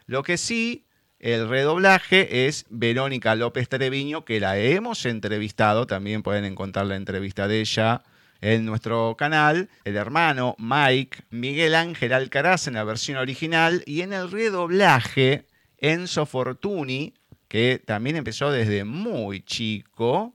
Lo 0.05 0.23
que 0.23 0.37
sí 0.37 0.87
el 1.19 1.49
redoblaje 1.49 2.47
es 2.47 2.65
Verónica 2.69 3.33
López 3.35 3.69
Treviño, 3.69 4.23
que 4.23 4.39
la 4.39 4.57
hemos 4.57 5.05
entrevistado, 5.05 5.87
también 5.87 6.21
pueden 6.21 6.45
encontrar 6.45 6.85
la 6.85 6.95
entrevista 6.95 7.47
de 7.47 7.61
ella 7.61 8.03
en 8.41 8.65
nuestro 8.65 9.15
canal, 9.17 9.69
el 9.83 9.95
hermano 9.95 10.55
Mike, 10.59 11.23
Miguel 11.29 11.75
Ángel 11.75 12.13
Alcaraz 12.13 12.67
en 12.67 12.75
la 12.75 12.83
versión 12.83 13.17
original 13.17 13.83
y 13.85 14.01
en 14.01 14.13
el 14.13 14.31
redoblaje 14.31 15.47
Enzo 15.77 16.25
Fortuni, 16.25 17.13
que 17.47 17.81
también 17.83 18.15
empezó 18.15 18.51
desde 18.51 18.83
muy 18.83 19.41
chico 19.41 20.33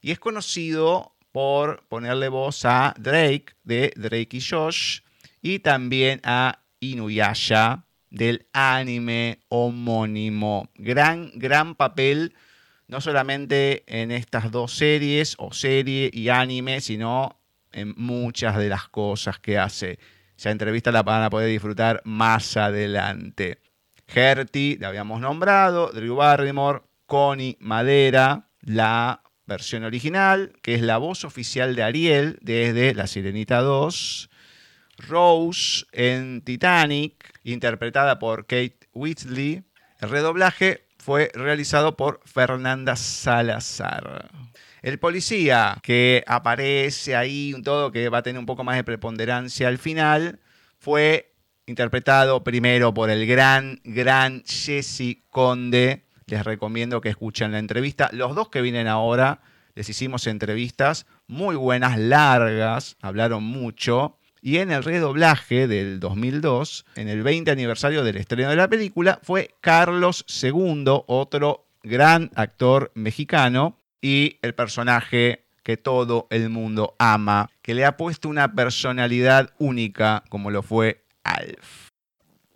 y 0.00 0.12
es 0.12 0.18
conocido 0.18 1.14
por 1.32 1.84
ponerle 1.88 2.28
voz 2.28 2.64
a 2.64 2.94
Drake 2.98 3.46
de 3.64 3.92
Drake 3.96 4.36
y 4.36 4.40
Josh 4.40 5.00
y 5.42 5.58
también 5.60 6.20
a 6.24 6.62
Inuyasha 6.80 7.84
del 8.10 8.46
anime 8.52 9.40
homónimo. 9.48 10.70
Gran, 10.76 11.30
gran 11.34 11.74
papel, 11.74 12.34
no 12.88 13.00
solamente 13.00 13.84
en 13.86 14.10
estas 14.10 14.50
dos 14.50 14.74
series, 14.74 15.34
o 15.38 15.52
serie 15.52 16.10
y 16.12 16.30
anime, 16.30 16.80
sino 16.80 17.38
en 17.72 17.94
muchas 17.96 18.56
de 18.56 18.68
las 18.68 18.88
cosas 18.88 19.38
que 19.38 19.58
hace. 19.58 19.98
Esa 20.36 20.50
entrevista 20.50 20.90
la 20.90 21.02
van 21.02 21.22
a 21.22 21.30
poder 21.30 21.48
disfrutar 21.48 22.00
más 22.04 22.56
adelante. 22.56 23.60
Gertie, 24.06 24.78
la 24.80 24.88
habíamos 24.88 25.20
nombrado, 25.20 25.90
Drew 25.92 26.16
Barrymore, 26.16 26.82
Connie 27.06 27.58
Madera, 27.60 28.48
la 28.62 29.22
versión 29.44 29.84
original, 29.84 30.52
que 30.62 30.74
es 30.74 30.82
la 30.82 30.96
voz 30.96 31.24
oficial 31.24 31.74
de 31.74 31.82
Ariel 31.82 32.38
desde 32.40 32.94
La 32.94 33.06
Sirenita 33.06 33.60
2. 33.60 34.30
Rose 34.98 35.86
en 35.92 36.42
Titanic, 36.42 37.32
interpretada 37.44 38.18
por 38.18 38.46
Kate 38.46 38.78
Whitley. 38.92 39.62
El 40.00 40.10
redoblaje 40.10 40.87
fue 41.08 41.30
realizado 41.32 41.96
por 41.96 42.20
Fernanda 42.26 42.94
Salazar. 42.94 44.28
El 44.82 44.98
policía 44.98 45.78
que 45.82 46.22
aparece 46.26 47.16
ahí, 47.16 47.54
un 47.54 47.62
todo 47.62 47.90
que 47.90 48.10
va 48.10 48.18
a 48.18 48.22
tener 48.22 48.38
un 48.38 48.44
poco 48.44 48.62
más 48.62 48.76
de 48.76 48.84
preponderancia 48.84 49.68
al 49.68 49.78
final, 49.78 50.38
fue 50.78 51.34
interpretado 51.64 52.44
primero 52.44 52.92
por 52.92 53.08
el 53.08 53.26
gran, 53.26 53.80
gran 53.84 54.42
Jesse 54.44 55.22
Conde. 55.30 56.04
Les 56.26 56.44
recomiendo 56.44 57.00
que 57.00 57.08
escuchen 57.08 57.52
la 57.52 57.58
entrevista. 57.58 58.10
Los 58.12 58.34
dos 58.34 58.50
que 58.50 58.60
vienen 58.60 58.86
ahora, 58.86 59.40
les 59.74 59.88
hicimos 59.88 60.26
entrevistas 60.26 61.06
muy 61.26 61.56
buenas, 61.56 61.98
largas, 61.98 62.98
hablaron 63.00 63.44
mucho. 63.44 64.17
Y 64.40 64.58
en 64.58 64.70
el 64.70 64.84
redoblaje 64.84 65.66
del 65.66 66.00
2002, 66.00 66.86
en 66.94 67.08
el 67.08 67.22
20 67.22 67.50
aniversario 67.50 68.04
del 68.04 68.16
estreno 68.16 68.50
de 68.50 68.56
la 68.56 68.68
película, 68.68 69.18
fue 69.22 69.54
Carlos 69.60 70.24
II, 70.42 70.84
otro 71.06 71.66
gran 71.82 72.30
actor 72.34 72.92
mexicano 72.94 73.78
y 74.00 74.38
el 74.42 74.54
personaje 74.54 75.44
que 75.62 75.76
todo 75.76 76.28
el 76.30 76.48
mundo 76.48 76.94
ama, 76.98 77.50
que 77.62 77.74
le 77.74 77.84
ha 77.84 77.96
puesto 77.96 78.28
una 78.28 78.54
personalidad 78.54 79.50
única 79.58 80.24
como 80.28 80.50
lo 80.50 80.62
fue 80.62 81.04
Alf. 81.24 81.87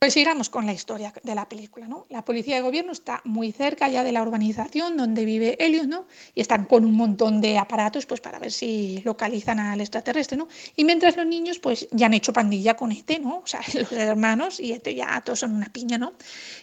Pues 0.02 0.14
sigamos 0.14 0.50
con 0.50 0.66
la 0.66 0.72
historia 0.72 1.14
de 1.22 1.32
la 1.32 1.48
película, 1.48 1.86
¿no? 1.86 2.06
La 2.10 2.24
policía 2.24 2.56
de 2.56 2.62
gobierno 2.62 2.90
está 2.90 3.20
muy 3.22 3.52
cerca 3.52 3.88
ya 3.88 4.02
de 4.02 4.10
la 4.10 4.20
urbanización 4.20 4.96
donde 4.96 5.24
vive 5.24 5.56
Elliot, 5.64 5.86
¿no? 5.86 6.06
Y 6.34 6.40
están 6.40 6.64
con 6.64 6.84
un 6.84 6.94
montón 6.96 7.40
de 7.40 7.56
aparatos 7.56 8.04
pues 8.04 8.20
para 8.20 8.40
ver 8.40 8.50
si 8.50 9.00
localizan 9.04 9.60
al 9.60 9.80
extraterrestre, 9.80 10.36
¿no? 10.36 10.48
Y 10.74 10.84
mientras 10.84 11.16
los 11.16 11.24
niños 11.24 11.60
pues 11.60 11.86
ya 11.92 12.06
han 12.06 12.14
hecho 12.14 12.32
pandilla 12.32 12.74
con 12.74 12.90
este, 12.90 13.20
¿no? 13.20 13.42
O 13.44 13.46
sea, 13.46 13.60
los 13.74 13.92
hermanos 13.92 14.58
y 14.58 14.72
este 14.72 14.92
ya 14.96 15.20
todos 15.20 15.38
son 15.38 15.54
una 15.54 15.72
piña, 15.72 15.98
¿no? 15.98 16.14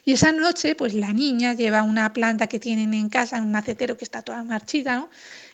Y 0.04 0.12
esa 0.12 0.34
noche 0.34 0.76
pues 0.76 0.94
la 0.94 1.14
niña 1.14 1.54
lleva 1.54 1.84
una 1.84 2.12
planta 2.12 2.48
que 2.48 2.60
tienen 2.60 2.94
en 2.94 3.08
casa, 3.08 3.42
un 3.42 3.54
macetero 3.54 3.96
que 3.96 4.04
está 4.04 4.22
toda 4.22 4.44
marchita, 4.44 4.98
¿no? 4.98 5.10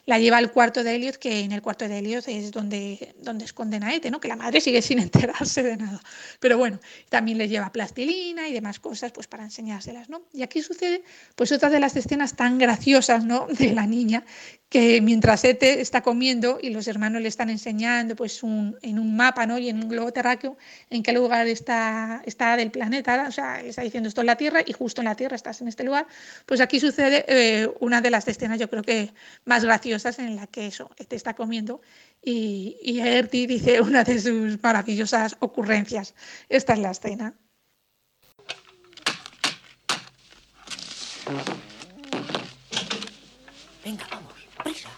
La 0.05 0.19
lleva 0.19 0.37
al 0.37 0.51
cuarto 0.51 0.83
de 0.83 0.95
Elliot, 0.95 1.17
que 1.17 1.39
en 1.39 1.51
el 1.51 1.61
cuarto 1.61 1.87
de 1.87 1.97
Elliot 1.97 2.27
es 2.27 2.51
donde, 2.51 3.15
donde 3.21 3.45
esconden 3.45 3.83
a 3.83 3.93
Ete, 3.93 4.11
¿no? 4.11 4.19
que 4.19 4.27
la 4.27 4.35
madre 4.35 4.61
sigue 4.61 4.81
sin 4.81 4.99
enterarse 4.99 5.63
de 5.63 5.77
nada. 5.77 5.99
Pero 6.39 6.57
bueno, 6.57 6.79
también 7.09 7.37
le 7.37 7.47
lleva 7.47 7.71
plastilina 7.71 8.47
y 8.47 8.53
demás 8.53 8.79
cosas 8.79 9.11
pues 9.11 9.27
para 9.27 9.43
enseñárselas. 9.43 10.09
¿no? 10.09 10.21
Y 10.31 10.43
aquí 10.43 10.61
sucede 10.61 11.03
pues 11.35 11.51
otra 11.51 11.69
de 11.69 11.79
las 11.79 11.95
escenas 11.95 12.35
tan 12.35 12.57
graciosas 12.57 13.25
¿no? 13.25 13.47
de 13.47 13.73
la 13.73 13.87
niña, 13.87 14.23
que 14.69 15.01
mientras 15.01 15.43
Ete 15.43 15.81
está 15.81 16.01
comiendo 16.01 16.59
y 16.61 16.69
los 16.69 16.87
hermanos 16.87 17.21
le 17.21 17.27
están 17.27 17.49
enseñando 17.49 18.15
pues 18.15 18.41
en 18.43 18.99
un 18.99 19.15
mapa 19.15 19.45
¿no? 19.45 19.57
y 19.57 19.69
en 19.69 19.81
un 19.81 19.89
globo 19.89 20.11
terráqueo 20.11 20.57
en 20.89 21.01
qué 21.01 21.13
lugar 21.13 21.47
está, 21.47 22.21
está 22.25 22.57
del 22.57 22.71
planeta, 22.71 23.25
o 23.27 23.31
sea, 23.31 23.61
está 23.61 23.81
diciendo 23.81 24.09
esto 24.09 24.21
es 24.21 24.27
la 24.27 24.35
Tierra 24.35 24.61
y 24.65 24.73
justo 24.73 25.01
en 25.01 25.05
la 25.05 25.15
Tierra 25.15 25.35
estás 25.35 25.61
en 25.61 25.67
este 25.67 25.83
lugar, 25.83 26.07
pues 26.45 26.61
aquí 26.61 26.79
sucede 26.79 27.25
eh, 27.27 27.69
una 27.79 28.01
de 28.01 28.11
las 28.11 28.27
escenas 28.27 28.59
yo 28.59 28.69
creo 28.69 28.83
que 28.83 29.11
más 29.45 29.63
graciosas 29.63 29.94
en 30.03 30.35
la 30.35 30.47
que 30.47 30.67
eso, 30.67 30.89
Ete 30.97 31.15
está 31.15 31.35
comiendo 31.35 31.81
y, 32.21 32.77
y 32.81 32.99
Erti 32.99 33.47
dice 33.47 33.79
una 33.89 34.03
de 34.03 34.19
sus 34.19 34.61
maravillosas 34.61 35.37
ocurrencias. 35.39 36.13
Esta 36.49 36.73
es 36.73 36.79
la 36.79 36.91
escena. 36.91 37.33
Venga, 43.83 44.05
vamos, 44.11 44.33
prisa. 44.63 44.89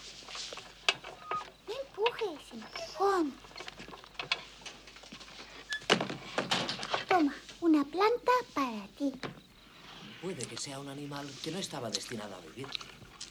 No 1.67 1.73
empujes, 1.81 2.53
empujón. 2.53 3.33
Toma, 7.07 7.35
una 7.61 7.83
planta 7.85 8.31
para 8.53 8.87
ti. 8.97 9.13
Puede 10.21 10.45
que 10.47 10.57
sea 10.57 10.79
un 10.79 10.89
animal 10.89 11.29
que 11.43 11.51
no 11.51 11.59
estaba 11.59 11.89
destinado 11.89 12.35
a 12.35 12.39
vivir. 12.41 12.67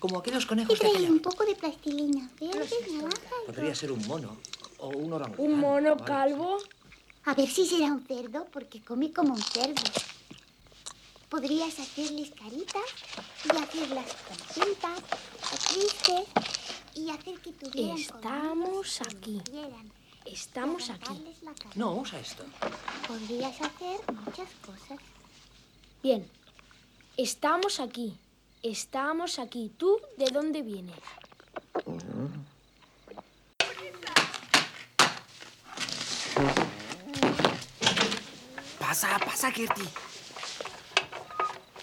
Como 0.07 0.21
aquellos 0.21 0.47
conejos 0.47 0.79
de 0.79 0.89
trae 0.89 1.11
un 1.11 1.19
poco 1.19 1.45
de 1.45 1.57
plastilina 1.57 2.31
verde, 2.41 2.77
naranja 2.93 3.35
y 3.43 3.47
Podría 3.47 3.75
ser 3.75 3.91
un 3.91 4.07
mono 4.07 4.37
o 4.79 4.91
un 4.91 5.13
orangután. 5.13 5.45
¿Un 5.45 5.59
mono 5.59 5.97
calvo? 5.97 6.59
A 7.25 7.35
ver 7.35 7.49
si 7.49 7.67
será 7.67 7.87
un 7.87 8.07
cerdo, 8.07 8.47
porque 8.53 8.85
come 8.85 9.13
como 9.13 9.35
un 9.35 9.43
cerdo. 9.43 9.83
Podrías 11.29 11.77
hacerles 11.81 12.31
caritas 12.31 12.89
y 13.47 13.57
hacerlas 13.57 14.07
contentas 14.29 15.01
o 15.53 15.75
tristes 15.75 16.25
y 16.95 17.11
hacer 17.11 17.41
que 17.41 17.51
tuvieran 17.51 17.99
Estamos 17.99 19.01
aquí. 19.01 19.43
Estamos 20.25 20.89
aquí. 20.89 21.25
No, 21.75 21.97
usa 21.97 22.21
esto. 22.21 22.45
Podrías 23.09 23.61
hacer 23.61 23.99
muchas 24.25 24.51
cosas. 24.65 25.01
Bien. 26.01 26.25
Estamos 27.17 27.81
aquí. 27.81 28.17
Estamos 28.69 29.39
aquí. 29.39 29.71
¿Tú 29.79 30.01
de 30.17 30.27
dónde 30.33 30.62
vienes? 30.62 30.97
Pasa, 38.81 39.21
pasa, 39.21 39.53
Gertie. 39.53 39.85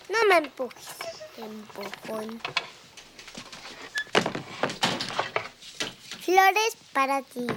No 0.09 0.27
me 0.27 0.45
empujes, 0.45 0.97
empujón. 1.37 2.41
Flores 6.19 6.77
para 6.91 7.21
ti. 7.21 7.47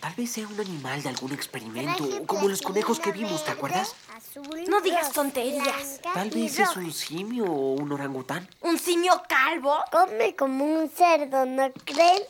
Tal 0.00 0.14
vez 0.14 0.30
sea 0.32 0.46
un 0.46 0.58
animal 0.58 1.02
de 1.02 1.10
algún 1.10 1.32
experimento, 1.32 2.26
como 2.26 2.48
los 2.48 2.62
conejos 2.62 2.98
que 2.98 3.12
vimos, 3.12 3.44
¿te 3.44 3.50
acuerdas? 3.50 3.94
azul, 4.16 4.64
No 4.66 4.80
digas 4.80 5.12
tonterías. 5.12 6.00
Tal 6.14 6.30
vez 6.30 6.58
es 6.58 6.74
un 6.76 6.90
simio 6.92 7.44
o 7.44 7.74
un 7.74 7.92
orangután. 7.92 8.48
¿Un 8.62 8.78
simio 8.78 9.22
calvo? 9.28 9.76
Come 9.92 10.34
como 10.36 10.64
un 10.64 10.88
cerdo, 10.90 11.44
¿no 11.44 11.70
creen? 11.84 12.22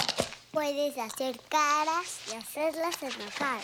Puedes 0.50 0.98
hacer 0.98 1.40
caras 1.48 2.06
y 2.32 2.34
hacerlas 2.34 2.96
enojar. 3.02 3.60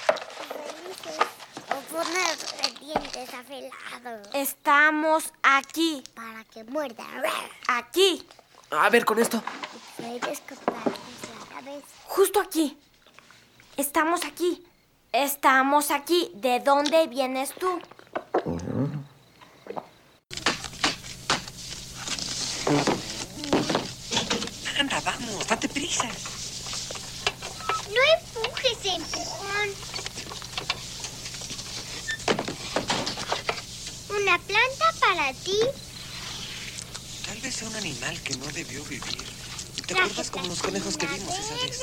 O 1.68 1.80
poner 1.92 2.78
dientes 2.80 3.34
afilados 3.34 4.28
Estamos 4.32 5.32
aquí. 5.42 6.04
para 6.14 6.44
que 6.44 6.62
muerda. 6.62 7.04
Aquí. 7.66 8.24
A 8.70 8.88
ver, 8.88 9.04
con 9.04 9.18
esto. 9.18 9.42
Puedes 9.96 10.40
cortarles 10.40 10.94
la 11.40 11.56
cabeza. 11.56 11.86
Justo 12.04 12.40
aquí. 12.40 12.78
Estamos 13.76 14.24
aquí. 14.24 14.64
Estamos 15.12 15.90
aquí. 15.90 16.30
¿De 16.34 16.60
dónde 16.60 17.06
vienes 17.08 17.52
tú? 17.54 17.78
Anda, 24.78 25.00
vamos, 25.00 25.46
date 25.46 25.68
prisa. 25.68 26.08
No 27.94 28.00
empujes, 28.16 28.94
empujón. 28.94 29.68
Una 34.08 34.38
planta 34.38 34.92
para 35.00 35.32
ti. 35.34 35.58
Tal 37.26 37.38
vez 37.42 37.54
sea 37.54 37.68
un 37.68 37.76
animal 37.76 38.20
que 38.22 38.36
no 38.36 38.46
debió 38.46 38.82
vivir. 38.84 39.35
¿Te 39.86 39.94
acuerdas 39.94 40.30
como 40.30 40.46
los 40.48 40.60
conejos 40.62 40.96
que 40.96 41.06
vimos 41.06 41.38
esa 41.38 41.54
vez? 41.54 41.80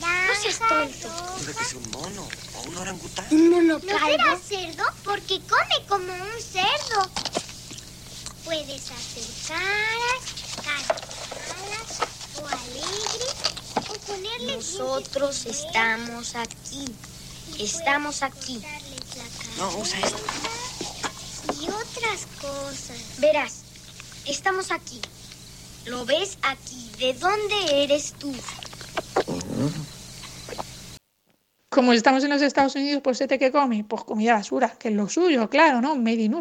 No 0.00 0.42
seas 0.42 0.58
tonto. 0.58 1.08
Puede 1.38 1.54
que 1.54 1.64
sea 1.64 1.78
un 1.78 1.90
mono 1.90 2.28
o 2.54 2.62
un 2.68 2.76
orangután. 2.76 3.26
¿Un 3.30 3.50
mono 3.50 3.78
¿No 3.82 3.98
será 3.98 4.38
cerdo? 4.38 4.84
Porque 5.04 5.40
come 5.40 5.86
como 5.88 6.12
un 6.12 6.42
cerdo. 6.42 7.10
Puedes 8.44 8.90
hacer 8.90 9.24
caras, 9.48 10.22
caras 10.56 11.98
o 12.40 12.46
alegres 12.46 13.34
o 13.88 13.94
ponerle 14.06 14.56
Nosotros 14.56 15.46
estamos 15.46 16.34
aquí. 16.36 16.84
Estamos 17.58 18.22
aquí. 18.22 18.62
No, 19.56 19.78
usa 19.78 19.98
esto. 20.00 20.18
Y 21.58 21.68
otras 21.70 22.26
cosas. 22.38 22.98
Verás, 23.18 23.62
estamos 24.26 24.70
aquí. 24.70 25.00
¿Lo 25.86 26.04
ves 26.04 26.38
aquí? 26.42 26.90
¿De 26.98 27.14
dónde 27.14 27.84
eres 27.84 28.12
tú? 28.14 28.32
Como 31.68 31.92
estamos 31.92 32.24
en 32.24 32.30
los 32.30 32.42
Estados 32.42 32.74
Unidos, 32.74 33.02
pues 33.04 33.20
¿este 33.20 33.38
que 33.38 33.52
come? 33.52 33.84
Pues 33.84 34.02
comida 34.02 34.34
basura, 34.34 34.76
que 34.78 34.88
es 34.88 34.94
lo 34.94 35.08
suyo, 35.08 35.48
claro, 35.48 35.80
¿no? 35.80 35.94
Made 35.94 36.22
in. 36.22 36.34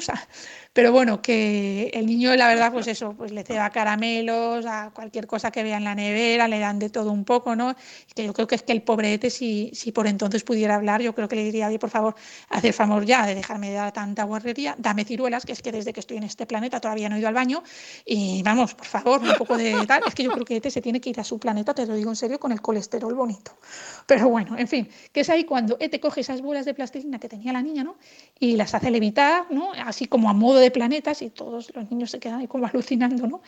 Pero 0.75 0.91
bueno, 0.91 1.21
que 1.21 1.89
el 1.93 2.05
niño, 2.05 2.35
la 2.35 2.49
verdad, 2.49 2.69
pues 2.73 2.87
eso, 2.87 3.13
pues 3.13 3.31
le 3.31 3.43
ceba 3.43 3.69
caramelos, 3.69 4.65
a 4.65 4.91
cualquier 4.93 5.25
cosa 5.25 5.49
que 5.49 5.63
vea 5.63 5.77
en 5.77 5.85
la 5.85 5.95
nevera, 5.95 6.49
le 6.49 6.59
dan 6.59 6.79
de 6.79 6.89
todo 6.89 7.13
un 7.13 7.23
poco, 7.23 7.55
¿no? 7.55 7.73
Que 8.13 8.25
yo 8.25 8.33
creo 8.33 8.45
que 8.45 8.55
es 8.55 8.63
que 8.63 8.73
el 8.73 8.81
pobrete, 8.81 9.29
si, 9.29 9.71
si 9.73 9.93
por 9.93 10.05
entonces 10.05 10.43
pudiera 10.43 10.75
hablar, 10.75 11.01
yo 11.01 11.15
creo 11.15 11.29
que 11.29 11.37
le 11.37 11.45
diría, 11.45 11.69
oye, 11.69 11.79
por 11.79 11.91
favor, 11.91 12.15
hacer 12.49 12.73
favor 12.73 13.05
ya 13.05 13.25
de 13.25 13.35
dejarme 13.35 13.69
de 13.69 13.75
dar 13.75 13.93
tanta 13.93 14.25
guarrería, 14.25 14.75
dame 14.77 15.05
ciruelas, 15.05 15.45
que 15.45 15.53
es 15.53 15.61
que 15.61 15.71
desde 15.71 15.93
que 15.93 16.01
estoy 16.01 16.17
en 16.17 16.23
este 16.23 16.45
planeta 16.45 16.81
todavía 16.81 17.07
no 17.07 17.15
he 17.15 17.19
ido 17.19 17.29
al 17.29 17.35
baño, 17.35 17.63
y 18.05 18.43
vamos, 18.43 18.75
por 18.75 18.85
favor, 18.85 19.21
un 19.21 19.33
poco 19.37 19.57
de 19.57 19.77
tal. 19.87 20.03
Es 20.05 20.13
que 20.13 20.23
yo 20.23 20.31
creo 20.31 20.43
que 20.43 20.57
Ete 20.57 20.71
se 20.71 20.81
tiene 20.81 20.99
que 20.99 21.09
ir 21.09 21.21
a 21.21 21.23
su 21.23 21.39
planeta, 21.39 21.73
te 21.73 21.85
lo 21.85 21.95
digo 21.95 22.09
en 22.09 22.17
serio, 22.17 22.37
con 22.37 22.51
el 22.51 22.59
colesterol 22.59 23.13
bonito. 23.13 23.57
Pero 24.07 24.27
bueno, 24.27 24.57
en 24.57 24.67
fin, 24.67 24.89
que 25.13 25.21
es 25.21 25.29
ahí 25.29 25.45
cuando 25.45 25.77
Ete 25.79 26.01
coge 26.01 26.19
esas 26.19 26.41
bolas 26.41 26.65
de 26.65 26.73
plastilina 26.73 27.17
que 27.17 27.29
tenía 27.29 27.53
la 27.53 27.61
niña, 27.61 27.85
¿no? 27.85 27.95
Y 28.41 28.57
las 28.57 28.75
hace 28.75 28.91
levitar, 28.91 29.45
¿no? 29.51 29.71
Así 29.71 30.07
como 30.07 30.29
a 30.29 30.33
modo 30.33 30.59
de 30.59 30.64
planetas 30.71 31.21
y 31.21 31.29
todos 31.29 31.73
los 31.75 31.89
niños 31.91 32.11
se 32.11 32.19
quedan 32.19 32.39
ahí 32.41 32.47
como 32.47 32.65
alucinando, 32.71 33.27
¿no? 33.27 33.41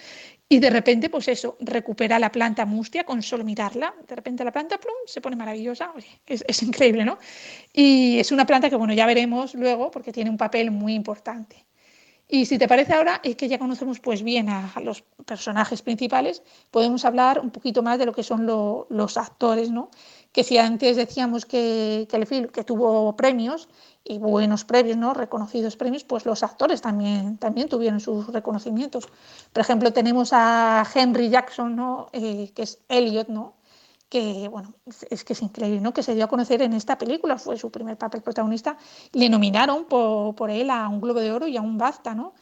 Y 0.50 0.60
de 0.60 0.70
repente, 0.70 1.10
pues 1.10 1.28
eso, 1.28 1.58
recupera 1.60 2.20
la 2.20 2.32
planta 2.32 2.66
mustia 2.66 3.04
con 3.06 3.22
solo 3.22 3.44
mirarla. 3.44 3.94
De 4.08 4.16
repente 4.16 4.44
la 4.46 4.52
planta, 4.52 4.78
plum, 4.80 4.96
se 5.06 5.22
pone 5.22 5.36
maravillosa. 5.36 5.94
Es, 6.26 6.64
increíble, 6.64 7.06
¿no? 7.06 7.18
Y 7.74 8.20
es 8.20 8.32
una 8.32 8.46
planta 8.46 8.70
que, 8.70 8.76
bueno, 8.76 8.94
ya 8.94 9.06
veremos 9.06 9.56
luego 9.56 9.92
porque 9.92 10.12
tiene 10.14 10.30
un 10.30 10.38
papel 10.38 10.72
muy 10.72 10.94
importante. 10.94 11.66
Y 12.30 12.46
si 12.46 12.58
te 12.58 12.68
parece 12.68 12.94
ahora, 12.94 13.22
es 13.24 13.36
que 13.38 13.48
ya 13.48 13.58
conocemos 13.58 14.00
pues 14.02 14.22
bien 14.22 14.50
a 14.50 14.74
los 14.84 15.04
personajes 15.26 15.82
principales, 15.82 16.44
podemos 16.72 17.06
hablar 17.06 17.40
un 17.40 17.52
poquito 17.52 17.84
más 17.84 17.98
de 18.00 18.06
lo 18.06 18.12
que 18.14 18.24
son 18.24 18.46
lo- 18.46 18.86
los 18.90 19.16
actores, 19.18 19.72
¿no? 19.72 19.90
Que 20.34 20.44
si 20.44 20.58
antes 20.58 20.98
decíamos 20.98 21.46
que, 21.46 22.06
que 22.10 22.18
el 22.18 22.26
film 22.28 22.48
que 22.50 22.64
tuvo 22.66 23.16
premios 23.16 23.70
y 24.08 24.18
buenos 24.20 24.64
premios, 24.64 24.98
¿no? 24.98 25.14
Reconocidos 25.14 25.76
premios, 25.76 26.04
pues 26.04 26.26
los 26.26 26.44
actores 26.44 26.82
también, 26.82 27.38
también 27.38 27.68
tuvieron 27.68 28.00
sus 28.00 28.28
reconocimientos. 28.28 29.08
Por 29.52 29.62
ejemplo, 29.62 29.92
tenemos 29.92 30.30
a 30.32 30.86
Henry 30.94 31.30
Jackson, 31.30 31.76
¿no? 31.76 32.10
Eh, 32.14 32.52
que 32.56 32.64
es 32.64 32.80
Elliot, 32.90 33.28
¿no? 33.28 33.56
que 34.10 34.48
bueno, 34.48 34.74
es, 35.10 35.24
que 35.24 35.34
es 35.34 35.42
increíble, 35.42 35.82
¿no? 35.82 35.94
Que 35.94 36.04
se 36.04 36.16
dio 36.16 36.26
a 36.26 36.28
conocer 36.28 36.62
en 36.62 36.74
esta 36.74 36.98
película, 36.98 37.38
fue 37.38 37.58
su 37.58 37.72
primer 37.72 37.98
papel 37.98 38.22
protagonista, 38.22 38.78
le 39.12 39.30
nominaron 39.30 39.86
por, 39.86 40.34
por 40.36 40.50
él 40.50 40.70
a 40.70 40.88
un 40.88 41.02
Globo 41.02 41.20
de 41.20 41.32
Oro 41.32 41.48
y 41.48 41.58
a 41.58 41.62
un 41.62 41.78
BAFTA, 41.78 42.16
¿no? 42.16 42.34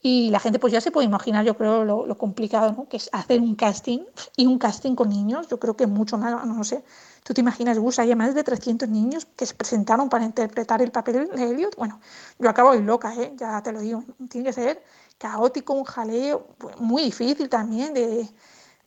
Y 0.00 0.30
la 0.30 0.38
gente 0.38 0.60
pues 0.60 0.72
ya 0.72 0.80
se 0.80 0.92
puede 0.92 1.06
imaginar, 1.06 1.44
yo 1.44 1.56
creo, 1.56 1.84
lo, 1.84 2.06
lo 2.06 2.16
complicado, 2.16 2.72
¿no? 2.72 2.88
Que 2.88 2.98
es 2.98 3.10
hacer 3.12 3.40
un 3.40 3.56
casting 3.56 4.00
y 4.36 4.46
un 4.46 4.58
casting 4.58 4.94
con 4.94 5.08
niños, 5.08 5.48
yo 5.48 5.58
creo 5.58 5.76
que 5.76 5.84
es 5.84 5.90
mucho 5.90 6.18
más, 6.18 6.46
no 6.46 6.62
sé, 6.62 6.84
tú 7.24 7.34
te 7.34 7.40
imaginas, 7.40 7.78
Gus, 7.78 7.98
hay 7.98 8.14
más 8.14 8.34
de 8.34 8.44
300 8.44 8.88
niños 8.88 9.26
que 9.36 9.46
se 9.46 9.54
presentaron 9.54 10.08
para 10.08 10.24
interpretar 10.24 10.82
el 10.82 10.90
papel 10.90 11.28
de 11.34 11.50
Elliot, 11.50 11.76
bueno, 11.76 12.00
yo 12.38 12.48
acabo 12.48 12.72
de 12.72 12.80
loca, 12.80 13.14
¿eh? 13.14 13.32
Ya 13.36 13.62
te 13.62 13.72
lo 13.72 13.80
digo, 13.80 14.04
tiene 14.28 14.48
que 14.48 14.52
ser 14.52 14.82
caótico, 15.18 15.72
un 15.72 15.84
jaleo, 15.84 16.46
muy 16.78 17.02
difícil 17.02 17.48
también 17.48 17.94
de 17.94 18.28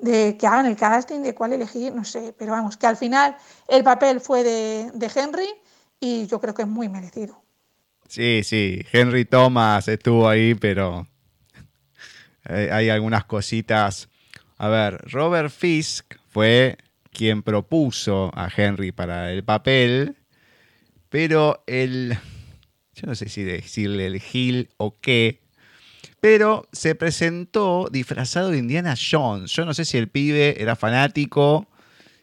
de 0.02 0.36
que 0.38 0.48
hagan 0.48 0.66
el 0.66 0.76
casting, 0.76 1.22
de 1.22 1.34
cuál 1.34 1.54
elegir, 1.54 1.94
no 1.94 2.04
sé, 2.04 2.34
pero 2.38 2.52
vamos, 2.52 2.76
que 2.76 2.88
al 2.88 2.98
final 2.98 3.38
el 3.68 3.84
papel 3.84 4.20
fue 4.20 4.44
de, 4.44 4.92
de 4.94 5.12
Henry 5.16 5.48
y 6.00 6.26
yo 6.26 6.42
creo 6.42 6.54
que 6.54 6.64
es 6.64 6.68
muy 6.68 6.90
merecido. 6.90 7.42
Sí, 8.08 8.42
sí, 8.44 8.84
Henry 8.92 9.26
Thomas 9.26 9.88
estuvo 9.88 10.28
ahí, 10.28 10.56
pero 10.56 11.08
hay 12.44 12.90
algunas 12.90 13.26
cositas. 13.26 14.10
A 14.58 14.68
ver, 14.68 14.98
Robert 15.12 15.52
Fisk 15.52 16.16
fue 16.28 16.78
quien 17.12 17.44
propuso 17.44 18.32
a 18.34 18.50
Henry 18.56 18.92
para 18.92 19.32
el 19.32 19.44
papel, 19.44 20.18
pero 21.10 21.64
el, 21.68 22.18
yo 22.94 23.08
no 23.08 23.16
sé 23.16 23.30
si 23.30 23.44
decirle 23.44 24.08
el 24.08 24.20
Gil 24.20 24.70
o 24.78 25.00
qué, 25.00 25.42
pero 26.20 26.68
se 26.72 26.96
presentó 26.96 27.90
disfrazado 27.92 28.52
de 28.52 28.60
Indiana 28.60 28.96
Jones. 28.96 29.52
Yo 29.52 29.66
no 29.66 29.74
sé 29.74 29.86
si 29.86 29.98
el 29.98 30.08
pibe 30.08 30.62
era 30.62 30.76
fanático, 30.76 31.68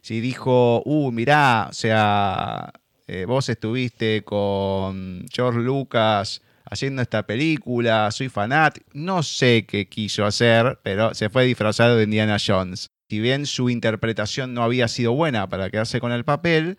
si 0.00 0.20
dijo, 0.20 0.82
uh, 0.84 1.10
mirá, 1.12 1.66
o 1.70 1.72
sea, 1.72 2.72
eh, 3.06 3.24
vos 3.26 3.48
estuviste 3.48 4.22
con 4.24 5.26
George 5.32 5.60
Lucas 5.60 6.42
haciendo 6.70 7.02
esta 7.02 7.26
película, 7.26 8.10
soy 8.10 8.28
fanático. 8.28 8.86
No 8.92 9.22
sé 9.22 9.66
qué 9.66 9.88
quiso 9.88 10.24
hacer, 10.24 10.78
pero 10.82 11.14
se 11.14 11.28
fue 11.28 11.44
disfrazado 11.44 11.96
de 11.96 12.04
Indiana 12.04 12.36
Jones. 12.44 12.90
Si 13.08 13.20
bien 13.20 13.46
su 13.46 13.70
interpretación 13.70 14.52
no 14.52 14.62
había 14.62 14.86
sido 14.86 15.12
buena 15.12 15.48
para 15.48 15.70
quedarse 15.70 15.98
con 15.98 16.12
el 16.12 16.24
papel, 16.24 16.78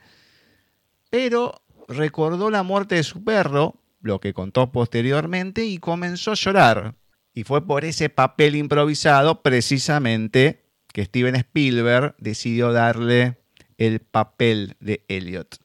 pero 1.10 1.64
recordó 1.88 2.52
la 2.52 2.62
muerte 2.62 2.96
de 2.96 3.04
su 3.04 3.24
perro, 3.24 3.82
lo 4.02 4.20
que 4.20 4.34
contó 4.34 4.72
posteriormente, 4.72 5.66
y 5.66 5.80
comenzó 5.80 6.32
a 6.32 6.36
llorar. 6.36 6.96
Y 7.34 7.44
fue 7.46 7.66
por 7.66 7.84
ese 7.84 8.10
papel 8.10 8.56
improvisado, 8.56 9.42
precisamente, 9.42 10.66
que 10.94 11.06
Steven 11.06 11.36
Spielberg 11.36 12.16
decidió 12.20 12.72
darle 12.74 13.38
el 13.78 14.00
papel 14.00 14.76
de 14.80 15.04
Elliot. 15.08 15.58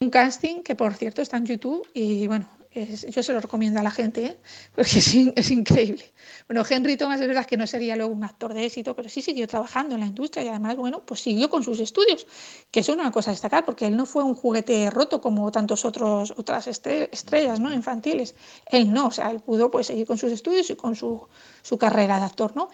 Un 0.00 0.10
casting 0.10 0.62
que, 0.62 0.74
por 0.74 0.92
cierto, 0.92 1.22
está 1.22 1.38
en 1.38 1.46
YouTube 1.46 1.88
y 1.94 2.26
bueno, 2.26 2.46
es- 2.82 3.06
yo 3.06 3.22
se 3.22 3.32
lo 3.32 3.40
recomiendo 3.40 3.80
a 3.80 3.82
la 3.82 3.90
gente 3.90 4.24
¿eh? 4.26 4.36
porque 4.74 4.98
es, 4.98 5.14
in- 5.14 5.32
es 5.36 5.50
increíble. 5.50 6.04
Bueno, 6.48 6.62
Henry 6.68 6.96
Thomas 6.96 7.20
es 7.20 7.26
verdad 7.28 7.46
que 7.46 7.56
no 7.56 7.66
sería 7.66 7.96
luego 7.96 8.12
un 8.12 8.24
actor 8.24 8.54
de 8.54 8.64
éxito, 8.66 8.94
pero 8.94 9.08
sí 9.08 9.22
siguió 9.22 9.46
trabajando 9.48 9.94
en 9.94 10.00
la 10.00 10.06
industria 10.06 10.44
y 10.44 10.48
además, 10.48 10.76
bueno, 10.76 11.04
pues 11.04 11.20
siguió 11.20 11.48
con 11.50 11.62
sus 11.64 11.80
estudios, 11.80 12.26
que 12.70 12.80
es 12.80 12.88
una 12.88 13.10
cosa 13.10 13.30
a 13.30 13.34
destacar 13.34 13.64
porque 13.64 13.86
él 13.86 13.96
no 13.96 14.06
fue 14.06 14.22
un 14.24 14.34
juguete 14.34 14.90
roto 14.90 15.20
como 15.20 15.50
tantos 15.50 15.84
otros 15.84 16.32
otras 16.36 16.66
estre- 16.68 17.08
estrellas 17.12 17.60
¿no? 17.60 17.72
infantiles. 17.72 18.34
Él 18.66 18.92
no, 18.92 19.08
o 19.08 19.10
sea, 19.10 19.30
él 19.30 19.40
pudo 19.40 19.70
pues, 19.70 19.86
seguir 19.88 20.06
con 20.06 20.18
sus 20.18 20.32
estudios 20.32 20.70
y 20.70 20.76
con 20.76 20.94
su, 20.96 21.26
su 21.62 21.78
carrera 21.78 22.18
de 22.18 22.24
actor, 22.26 22.54
¿no? 22.56 22.68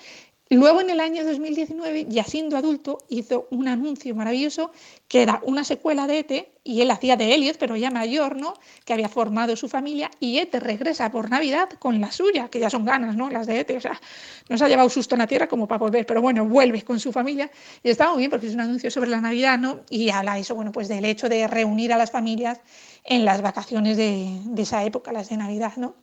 Luego, 0.51 0.83
en 0.83 0.91
el 0.91 1.01
año 1.01 1.24
2019, 1.24 2.05
ya 2.11 2.24
siendo 2.24 2.59
adulto, 2.59 2.99
hizo 3.09 3.47
un 3.51 3.69
anuncio 3.69 4.15
maravilloso 4.15 4.70
que 5.09 5.23
era 5.23 5.41
una 5.47 5.65
secuela 5.65 6.07
de 6.07 6.19
ET 6.19 6.52
y 6.64 6.80
él 6.80 6.90
hacía 6.90 7.16
de 7.16 7.34
Elliot, 7.34 7.56
pero 7.59 7.76
ya 7.76 7.90
mayor, 7.90 8.36
¿no? 8.36 8.55
Que 8.84 8.93
había 8.93 9.09
formado 9.09 9.56
su 9.56 9.68
familia 9.68 10.10
y 10.20 10.39
Ete 10.39 10.60
regresa 10.60 11.10
por 11.10 11.28
Navidad 11.28 11.68
con 11.78 12.01
la 12.01 12.12
suya, 12.12 12.48
que 12.48 12.60
ya 12.60 12.70
son 12.70 12.84
ganas, 12.84 13.16
¿no? 13.16 13.30
Las 13.30 13.47
de 13.47 13.60
Ete, 13.60 13.76
o 13.76 13.80
sea, 13.80 14.01
no 14.48 14.56
se 14.56 14.64
ha 14.64 14.68
llevado 14.68 14.89
susto 14.89 15.14
en 15.14 15.20
la 15.20 15.26
tierra 15.26 15.48
como 15.48 15.66
para 15.66 15.80
volver, 15.80 16.06
pero 16.06 16.22
bueno, 16.22 16.44
vuelve 16.47 16.82
con 16.82 17.01
su 17.01 17.12
familia 17.12 17.51
y 17.82 17.90
está 17.90 18.10
muy 18.10 18.18
bien 18.18 18.30
porque 18.30 18.47
es 18.47 18.55
un 18.55 18.60
anuncio 18.60 18.90
sobre 18.90 19.10
la 19.10 19.20
Navidad, 19.20 19.59
¿no? 19.59 19.80
Y 19.90 20.10
habla 20.10 20.39
eso, 20.39 20.55
bueno, 20.55 20.70
pues 20.70 20.89
del 20.89 21.05
hecho 21.05 21.28
de 21.28 21.47
reunir 21.48 21.93
a 21.93 21.98
las 21.98 22.10
familias 22.12 22.60
en 23.05 23.24
las 23.24 23.43
vacaciones 23.43 23.97
de, 23.97 24.40
de 24.44 24.62
esa 24.62 24.84
época, 24.84 25.12
las 25.12 25.30
de 25.30 25.36
Navidad, 25.36 25.72
¿no? 25.76 25.97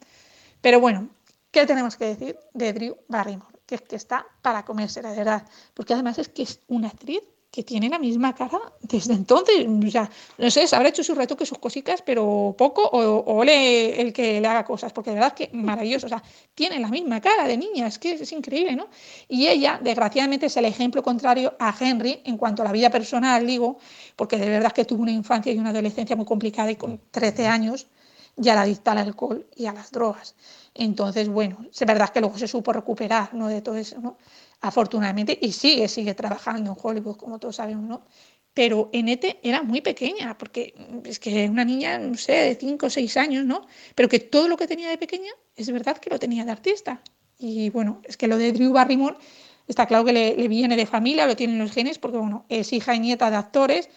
Pero 0.62 0.82
bueno, 0.82 1.10
¿qué 1.52 1.66
tenemos 1.66 1.96
que 1.96 2.06
decir 2.06 2.38
de 2.54 2.74
Drew 2.74 2.98
Barrymore? 3.08 3.60
Que 3.66 3.76
es 3.76 3.82
que 3.82 3.96
está 3.96 4.26
para 4.42 4.66
comerse, 4.66 5.02
la 5.02 5.12
verdad, 5.12 5.48
porque 5.74 5.94
además 5.94 6.18
es 6.20 6.28
que 6.28 6.44
es 6.44 6.60
una 6.68 6.90
actriz 6.90 7.22
que 7.52 7.64
tiene 7.64 7.90
la 7.90 7.98
misma 7.98 8.36
cara 8.36 8.60
desde 8.82 9.14
entonces. 9.14 9.66
O 9.68 9.92
sea, 9.92 10.10
no 10.38 10.52
sé, 10.52 10.68
se 10.68 10.76
habrá 10.76 10.90
hecho 10.90 11.04
sus 11.04 11.18
retoques, 11.18 11.50
sus 11.50 11.58
cositas, 11.58 12.02
pero 12.02 12.56
poco, 12.58 12.84
o, 12.84 13.24
o 13.26 13.44
le 13.44 14.00
el 14.02 14.14
que 14.14 14.40
le 14.40 14.48
haga 14.48 14.64
cosas, 14.64 14.94
porque 14.94 15.10
de 15.12 15.16
verdad 15.16 15.34
que 15.34 15.50
maravilloso. 15.54 16.06
O 16.06 16.10
sea, 16.10 16.22
tiene 16.54 16.80
la 16.80 16.90
misma 16.90 17.20
cara 17.22 17.48
de 17.48 17.58
niña, 17.58 17.88
es 17.88 17.98
que 17.98 18.12
es 18.14 18.32
increíble, 18.32 18.76
¿no? 18.76 18.88
Y 19.28 19.48
ella, 19.48 19.80
desgraciadamente, 19.82 20.46
es 20.48 20.58
el 20.58 20.66
ejemplo 20.66 21.02
contrario 21.02 21.56
a 21.60 21.74
Henry 21.80 22.22
en 22.26 22.38
cuanto 22.38 22.62
a 22.62 22.66
la 22.66 22.72
vida 22.72 22.90
personal, 22.90 23.46
digo, 23.46 23.80
porque 24.16 24.38
de 24.38 24.50
verdad 24.50 24.72
que 24.72 24.86
tuvo 24.86 25.02
una 25.02 25.12
infancia 25.12 25.52
y 25.52 25.58
una 25.58 25.72
adolescencia 25.72 26.16
muy 26.16 26.26
complicada 26.26 26.70
y 26.72 26.76
con 26.76 27.02
13 27.12 27.48
años 27.48 27.88
ya 28.36 28.56
la 28.56 28.64
dicta 28.64 28.92
al 28.92 29.00
alcohol 29.00 29.48
y 29.56 29.66
a 29.66 29.74
las 29.74 29.92
drogas. 29.92 30.36
Entonces, 30.74 31.28
bueno, 31.30 31.58
es 31.72 31.80
verdad 31.86 32.10
que 32.10 32.22
luego 32.22 32.38
se 32.38 32.48
supo 32.48 32.72
recuperar, 32.74 33.34
¿no? 33.34 33.48
De 33.48 33.62
todo 33.62 33.76
eso, 33.76 34.00
¿no? 34.00 34.18
Afortunadamente, 34.62 35.38
y 35.42 35.52
sigue, 35.52 35.88
sigue 35.88 36.14
trabajando 36.14 36.72
en 36.72 36.78
Hollywood, 36.82 37.18
como 37.18 37.40
todos 37.40 37.58
sabemos, 37.58 37.86
¿no? 37.86 38.06
Pero 38.54 38.90
en 38.94 39.08
ETE 39.08 39.40
era 39.44 39.62
muy 39.62 39.82
pequeña, 39.82 40.38
porque 40.38 40.74
es 41.06 41.20
que 41.20 41.50
una 41.50 41.64
niña, 41.64 41.98
no 42.00 42.18
sé, 42.18 42.34
de 42.34 42.56
5 42.56 42.88
o 42.88 42.90
6 42.90 43.18
años, 43.18 43.46
¿no? 43.46 43.68
Pero 43.96 44.10
que 44.10 44.20
todo 44.20 44.48
lo 44.48 44.58
que 44.58 44.68
tenía 44.68 44.90
de 44.90 44.98
pequeña, 44.98 45.32
es 45.56 45.72
verdad 45.72 45.98
que 45.98 46.10
lo 46.10 46.20
tenía 46.20 46.44
de 46.46 46.52
artista. 46.52 47.02
Y 47.38 47.70
bueno, 47.70 48.02
es 48.04 48.18
que 48.18 48.28
lo 48.28 48.38
de 48.38 48.52
Drew 48.52 48.74
Barrymore 48.74 49.18
está 49.68 49.86
claro 49.86 50.04
que 50.04 50.14
le, 50.14 50.36
le 50.36 50.48
viene 50.48 50.76
de 50.76 50.86
familia, 50.86 51.26
lo 51.26 51.36
tienen 51.36 51.60
los 51.60 51.72
genes, 51.72 52.00
porque 52.00 52.18
bueno, 52.18 52.46
es 52.50 52.74
hija 52.74 52.96
y 52.96 53.00
nieta 53.00 53.30
de 53.30 53.38
actores, 53.38 53.90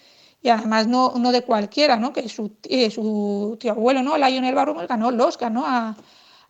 y 0.43 0.49
además 0.49 0.87
no, 0.89 1.15
no 1.19 1.33
de 1.33 1.43
cualquiera, 1.43 1.97
¿no? 1.97 2.13
Que 2.13 2.29
su, 2.29 2.57
eh, 2.69 2.91
su 2.91 3.57
tío 3.61 3.73
abuelo, 3.73 4.03
¿no? 4.03 4.17
Lionel 4.19 4.55
Barrymore 4.55 4.87
ganó 4.87 5.11
el 5.11 5.21
Oscar, 5.21 5.51
¿no? 5.53 5.65
A, 5.67 5.97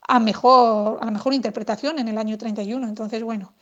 a, 0.09 0.21
mejor, 0.21 0.99
a 1.01 1.11
mejor 1.11 1.35
interpretación 1.35 1.99
en 1.99 2.09
el 2.09 2.19
año 2.19 2.39
31. 2.39 2.89
Entonces, 2.89 3.23
bueno, 3.23 3.55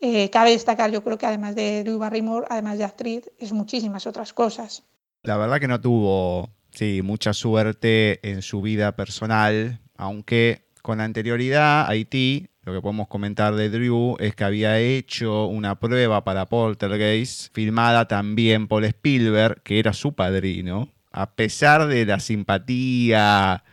eh, 0.00 0.30
cabe 0.30 0.50
destacar, 0.50 0.90
yo 0.90 1.04
creo 1.04 1.18
que 1.18 1.26
además 1.26 1.54
de 1.54 1.84
Drew 1.84 1.98
Barrymore, 1.98 2.46
además 2.48 2.78
de 2.78 2.84
actriz, 2.84 3.30
es 3.38 3.52
muchísimas 3.52 4.06
otras 4.06 4.32
cosas. 4.32 4.84
La 5.22 5.36
verdad 5.36 5.60
que 5.60 5.68
no 5.68 5.80
tuvo, 5.80 6.50
sí, 6.70 7.02
mucha 7.02 7.34
suerte 7.34 8.26
en 8.28 8.42
su 8.42 8.62
vida 8.62 8.96
personal, 8.96 9.80
aunque 9.96 10.64
con 10.82 11.00
anterioridad 11.00 11.86
Haití, 11.88 12.48
lo 12.62 12.74
que 12.74 12.82
podemos 12.82 13.08
comentar 13.08 13.54
de 13.54 13.70
Drew 13.70 14.16
es 14.20 14.34
que 14.34 14.44
había 14.44 14.78
hecho 14.78 15.46
una 15.46 15.80
prueba 15.80 16.24
para 16.24 16.48
Poltergeist, 16.48 17.54
filmada 17.54 18.06
también 18.06 18.68
por 18.68 18.84
Spielberg, 18.84 19.62
que 19.62 19.78
era 19.78 19.92
su 19.92 20.14
padrino. 20.14 20.90
A 21.10 21.34
pesar 21.34 21.86
de 21.88 22.06
la 22.06 22.20
simpatía 22.20 23.64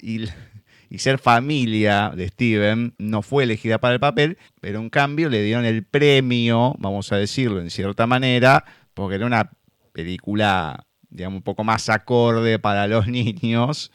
y 0.00 0.28
y 0.90 0.98
ser 0.98 1.18
familia 1.18 2.12
de 2.14 2.28
Steven 2.28 2.94
no 2.98 3.22
fue 3.22 3.44
elegida 3.44 3.78
para 3.78 3.94
el 3.94 4.00
papel, 4.00 4.38
pero 4.60 4.80
en 4.80 4.90
cambio 4.90 5.28
le 5.28 5.42
dieron 5.42 5.64
el 5.64 5.84
premio, 5.84 6.74
vamos 6.78 7.12
a 7.12 7.16
decirlo 7.16 7.60
en 7.60 7.70
cierta 7.70 8.06
manera, 8.06 8.64
porque 8.94 9.16
era 9.16 9.26
una 9.26 9.50
película, 9.92 10.86
digamos, 11.10 11.38
un 11.38 11.42
poco 11.42 11.64
más 11.64 11.88
acorde 11.88 12.58
para 12.58 12.86
los 12.86 13.06
niños 13.08 13.90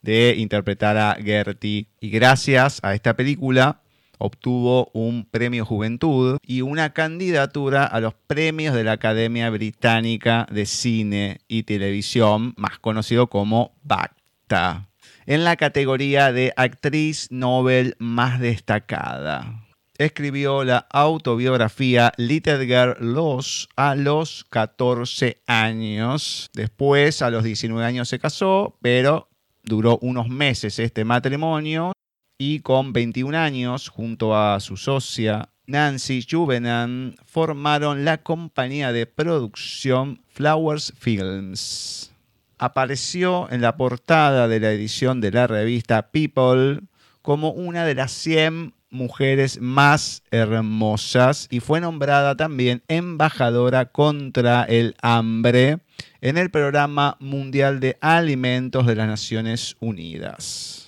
de 0.00 0.34
interpretar 0.38 0.96
a 0.96 1.16
Gertie. 1.22 1.88
Y 2.00 2.10
gracias 2.10 2.80
a 2.82 2.94
esta 2.94 3.14
película 3.14 3.82
obtuvo 4.18 4.90
un 4.94 5.26
premio 5.30 5.64
Juventud 5.64 6.38
y 6.42 6.62
una 6.62 6.92
candidatura 6.92 7.84
a 7.84 8.00
los 8.00 8.14
premios 8.14 8.74
de 8.74 8.84
la 8.84 8.92
Academia 8.92 9.48
Británica 9.50 10.46
de 10.50 10.66
Cine 10.66 11.40
y 11.46 11.62
Televisión, 11.62 12.54
más 12.56 12.78
conocido 12.80 13.28
como 13.28 13.76
BACTA 13.82 14.87
en 15.28 15.44
la 15.44 15.56
categoría 15.56 16.32
de 16.32 16.54
actriz 16.56 17.28
Nobel 17.30 17.96
más 17.98 18.40
destacada. 18.40 19.62
Escribió 19.98 20.64
la 20.64 20.86
autobiografía 20.90 22.14
Little 22.16 22.64
Girl 22.64 22.96
Lost 22.98 23.70
a 23.76 23.94
los 23.94 24.46
14 24.48 25.42
años. 25.46 26.48
Después, 26.54 27.20
a 27.20 27.28
los 27.30 27.44
19 27.44 27.84
años, 27.84 28.08
se 28.08 28.18
casó, 28.18 28.78
pero 28.80 29.28
duró 29.64 29.98
unos 30.00 30.28
meses 30.28 30.78
este 30.78 31.04
matrimonio 31.04 31.92
y 32.38 32.60
con 32.60 32.94
21 32.94 33.36
años, 33.36 33.88
junto 33.90 34.34
a 34.34 34.58
su 34.60 34.78
socia 34.78 35.50
Nancy 35.66 36.26
Juvenan, 36.28 37.16
formaron 37.26 38.06
la 38.06 38.22
compañía 38.22 38.92
de 38.92 39.04
producción 39.04 40.22
Flowers 40.30 40.94
Films 40.98 42.14
apareció 42.58 43.50
en 43.50 43.60
la 43.60 43.76
portada 43.76 44.48
de 44.48 44.60
la 44.60 44.72
edición 44.72 45.20
de 45.20 45.30
la 45.30 45.46
revista 45.46 46.10
People 46.10 46.80
como 47.22 47.50
una 47.50 47.84
de 47.84 47.94
las 47.94 48.12
100 48.12 48.74
mujeres 48.90 49.60
más 49.60 50.22
hermosas 50.30 51.46
y 51.50 51.60
fue 51.60 51.80
nombrada 51.80 52.36
también 52.36 52.82
embajadora 52.88 53.86
contra 53.86 54.64
el 54.64 54.96
hambre 55.02 55.78
en 56.20 56.38
el 56.38 56.50
Programa 56.50 57.16
Mundial 57.20 57.80
de 57.80 57.98
Alimentos 58.00 58.86
de 58.86 58.94
las 58.94 59.08
Naciones 59.08 59.76
Unidas. 59.80 60.87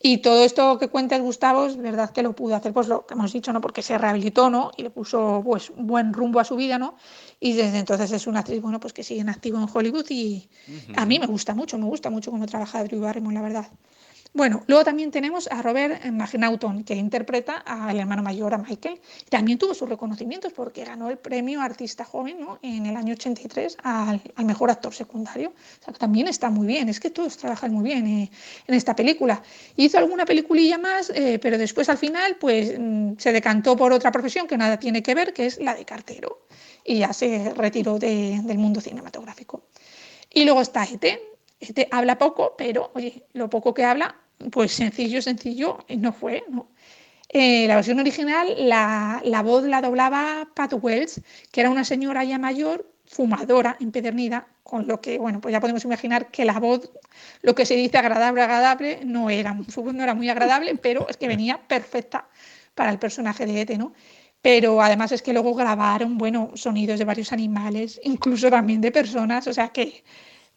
Y 0.00 0.18
todo 0.18 0.44
esto 0.44 0.78
que 0.78 0.88
cuentas, 0.88 1.20
Gustavo, 1.22 1.66
es 1.66 1.76
verdad 1.78 2.10
que 2.10 2.22
lo 2.22 2.34
pudo 2.34 2.54
hacer, 2.54 2.72
pues 2.72 2.86
lo 2.86 3.06
que 3.06 3.14
hemos 3.14 3.32
dicho, 3.32 3.52
¿no? 3.52 3.60
Porque 3.62 3.80
se 3.82 3.96
rehabilitó, 3.96 4.50
¿no? 4.50 4.70
Y 4.76 4.82
le 4.82 4.90
puso, 4.90 5.40
pues, 5.44 5.70
un 5.70 5.86
buen 5.86 6.12
rumbo 6.12 6.38
a 6.38 6.44
su 6.44 6.54
vida, 6.54 6.78
¿no? 6.78 6.96
Y 7.40 7.54
desde 7.54 7.78
entonces 7.78 8.12
es 8.12 8.26
una 8.26 8.40
actriz, 8.40 8.60
bueno, 8.60 8.78
pues 8.78 8.92
que 8.92 9.02
sigue 9.02 9.22
en 9.22 9.30
activo 9.30 9.58
en 9.58 9.68
Hollywood 9.72 10.06
y 10.10 10.48
a 10.94 11.06
mí 11.06 11.18
me 11.18 11.26
gusta 11.26 11.54
mucho, 11.54 11.78
me 11.78 11.86
gusta 11.86 12.10
mucho 12.10 12.30
cómo 12.30 12.46
trabaja 12.46 12.84
Drew 12.84 13.00
Barrymore, 13.00 13.34
la 13.34 13.42
verdad. 13.42 13.68
Bueno, 14.32 14.62
luego 14.66 14.84
también 14.84 15.10
tenemos 15.10 15.48
a 15.50 15.62
Robert 15.62 16.04
McNaughton, 16.04 16.84
que 16.84 16.94
interpreta 16.94 17.56
al 17.58 17.98
hermano 17.98 18.22
mayor, 18.22 18.54
a 18.54 18.58
Michael. 18.58 19.00
También 19.30 19.58
tuvo 19.58 19.74
sus 19.74 19.88
reconocimientos 19.88 20.52
porque 20.52 20.84
ganó 20.84 21.08
el 21.08 21.18
premio 21.18 21.60
Artista 21.62 22.04
Joven 22.04 22.40
¿no? 22.40 22.58
en 22.62 22.86
el 22.86 22.96
año 22.96 23.14
83 23.14 23.78
al, 23.82 24.20
al, 24.34 24.44
mejor 24.44 24.70
actor 24.70 24.94
secundario. 24.94 25.52
También 25.98 26.28
está 26.28 26.50
muy 26.50 26.66
bien, 26.66 26.88
es 26.88 27.00
que 27.00 27.10
todos 27.10 27.36
trabajan 27.36 27.72
muy 27.72 27.84
bien 27.84 28.06
eh, 28.06 28.30
en 28.66 28.74
esta 28.74 28.94
película. 28.94 29.42
Hizo 29.76 29.98
alguna 29.98 30.24
peliculilla 30.24 30.78
más, 30.78 31.10
eh, 31.10 31.38
pero 31.40 31.56
después 31.56 31.88
al 31.88 31.98
final 31.98 32.36
pues, 32.36 32.74
mm, 32.78 33.14
se 33.18 33.32
decantó 33.32 33.76
por 33.76 33.92
otra 33.92 34.12
profesión 34.12 34.46
que 34.46 34.58
nada 34.58 34.78
tiene 34.78 35.02
que 35.02 35.14
ver, 35.14 35.32
que 35.32 35.46
es 35.46 35.58
la 35.58 35.74
de 35.74 35.84
cartero. 35.84 36.46
Y 36.84 36.98
ya 36.98 37.12
se 37.12 37.52
retiró 37.54 37.98
de, 37.98 38.40
del 38.44 38.58
mundo 38.58 38.80
cinematográfico. 38.80 39.64
Y 40.32 40.44
luego 40.44 40.60
está 40.60 40.84
Ete. 40.84 41.35
Ete 41.60 41.88
habla 41.90 42.18
poco, 42.18 42.54
pero 42.56 42.90
oye, 42.94 43.26
lo 43.32 43.48
poco 43.48 43.72
que 43.74 43.84
habla 43.84 44.16
pues 44.50 44.72
sencillo, 44.72 45.22
sencillo, 45.22 45.78
no 45.96 46.12
fue, 46.12 46.44
¿no? 46.50 46.68
Eh, 47.28 47.66
la 47.66 47.76
versión 47.76 47.98
original, 47.98 48.54
la, 48.68 49.20
la, 49.24 49.42
voz 49.42 49.64
la 49.64 49.80
doblaba 49.80 50.48
Pat 50.54 50.74
Wells, 50.80 51.20
que 51.50 51.60
era 51.60 51.70
una 51.70 51.84
señora 51.84 52.22
ya 52.24 52.38
mayor, 52.38 52.88
fumadora, 53.06 53.76
empedernida, 53.80 54.46
con 54.62 54.86
lo 54.86 55.00
que, 55.00 55.18
bueno, 55.18 55.40
pues 55.40 55.52
ya 55.52 55.60
podemos 55.60 55.84
imaginar 55.84 56.30
que 56.30 56.44
la 56.44 56.58
voz, 56.60 56.90
lo 57.42 57.54
que 57.54 57.66
se 57.66 57.74
dice 57.74 57.98
agradable, 57.98 58.42
agradable, 58.42 59.00
no 59.04 59.28
era, 59.30 59.54
no 59.54 60.02
era 60.02 60.14
muy 60.14 60.28
agradable, 60.28 60.76
pero 60.76 61.08
es 61.08 61.16
que 61.16 61.28
venía 61.28 61.60
perfecta 61.66 62.28
para 62.74 62.90
el 62.90 62.98
personaje 62.98 63.46
de 63.46 63.62
Ete, 63.62 63.78
¿no? 63.78 63.92
Pero 64.40 64.80
además 64.80 65.10
es 65.12 65.22
que 65.22 65.32
luego 65.32 65.54
grabaron, 65.54 66.18
bueno, 66.18 66.52
sonidos 66.54 66.98
de 66.98 67.04
varios 67.04 67.32
animales, 67.32 68.00
incluso 68.04 68.50
también 68.50 68.80
de 68.80 68.92
personas, 68.92 69.46
o 69.48 69.52
sea 69.52 69.70
que 69.70 70.04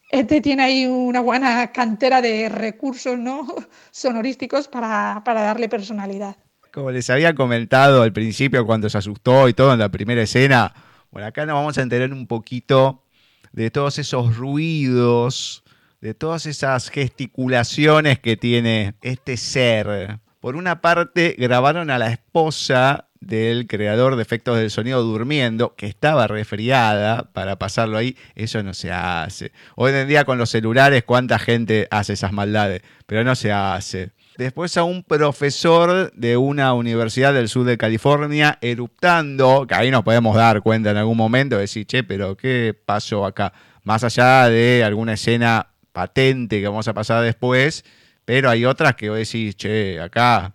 este 0.09 0.41
tiene 0.41 0.63
ahí 0.63 0.85
una 0.85 1.21
buena 1.21 1.71
cantera 1.71 2.21
de 2.21 2.49
recursos 2.49 3.17
¿no? 3.17 3.47
sonorísticos 3.91 4.67
para, 4.67 5.21
para, 5.23 5.41
darle 5.41 5.69
personalidad. 5.69 6.35
Como 6.73 6.91
les 6.91 7.09
había 7.09 7.33
comentado 7.33 8.01
al 8.01 8.13
principio 8.13 8.65
cuando 8.65 8.89
se 8.89 8.97
asustó 8.97 9.47
y 9.47 9.53
todo 9.53 9.73
en 9.73 9.79
la 9.79 9.89
primera 9.89 10.21
escena, 10.21 10.73
bueno, 11.11 11.27
acá 11.27 11.45
nos 11.45 11.55
vamos 11.55 11.77
a 11.77 11.81
enterar 11.81 12.13
un 12.13 12.27
poquito 12.27 13.03
de 13.51 13.71
todos 13.71 13.97
esos 13.97 14.35
ruidos, 14.37 15.63
de 16.01 16.13
todas 16.13 16.45
esas 16.45 16.89
gesticulaciones 16.89 18.19
que 18.19 18.37
tiene 18.37 18.95
este 19.01 19.37
ser. 19.37 20.19
Por 20.39 20.55
una 20.55 20.81
parte, 20.81 21.35
grabaron 21.37 21.89
a 21.89 21.97
la 21.97 22.11
esposa 22.11 23.08
del 23.21 23.67
creador 23.67 24.15
de 24.15 24.21
efectos 24.21 24.57
del 24.57 24.71
sonido 24.71 25.03
durmiendo, 25.03 25.75
que 25.75 25.87
estaba 25.87 26.27
resfriada 26.27 27.29
para 27.33 27.57
pasarlo 27.57 27.97
ahí, 27.97 28.15
eso 28.35 28.63
no 28.63 28.73
se 28.73 28.91
hace. 28.91 29.51
Hoy 29.75 29.91
en 29.93 30.07
día 30.07 30.25
con 30.25 30.37
los 30.37 30.49
celulares, 30.49 31.03
¿cuánta 31.03 31.39
gente 31.39 31.87
hace 31.91 32.13
esas 32.13 32.31
maldades? 32.31 32.81
Pero 33.05 33.23
no 33.23 33.35
se 33.35 33.51
hace. 33.51 34.11
Después 34.37 34.77
a 34.77 34.83
un 34.83 35.03
profesor 35.03 36.13
de 36.13 36.37
una 36.37 36.73
universidad 36.73 37.33
del 37.33 37.49
sur 37.49 37.65
de 37.65 37.77
California 37.77 38.57
eruptando, 38.61 39.67
que 39.67 39.75
ahí 39.75 39.91
nos 39.91 40.03
podemos 40.03 40.35
dar 40.35 40.61
cuenta 40.61 40.91
en 40.91 40.97
algún 40.97 41.17
momento, 41.17 41.57
decir, 41.57 41.85
che, 41.85 42.03
pero 42.03 42.37
¿qué 42.37 42.73
pasó 42.85 43.25
acá? 43.25 43.51
más 43.83 44.03
allá 44.03 44.49
de 44.49 44.83
alguna 44.83 45.13
escena 45.13 45.67
patente 45.91 46.59
que 46.59 46.67
vamos 46.67 46.87
a 46.87 46.93
pasar 46.93 47.23
después, 47.23 47.83
pero 48.23 48.49
hay 48.49 48.65
otras 48.65 48.95
que 48.95 49.09
vos 49.09 49.17
decís, 49.17 49.55
che, 49.55 49.99
acá, 49.99 50.53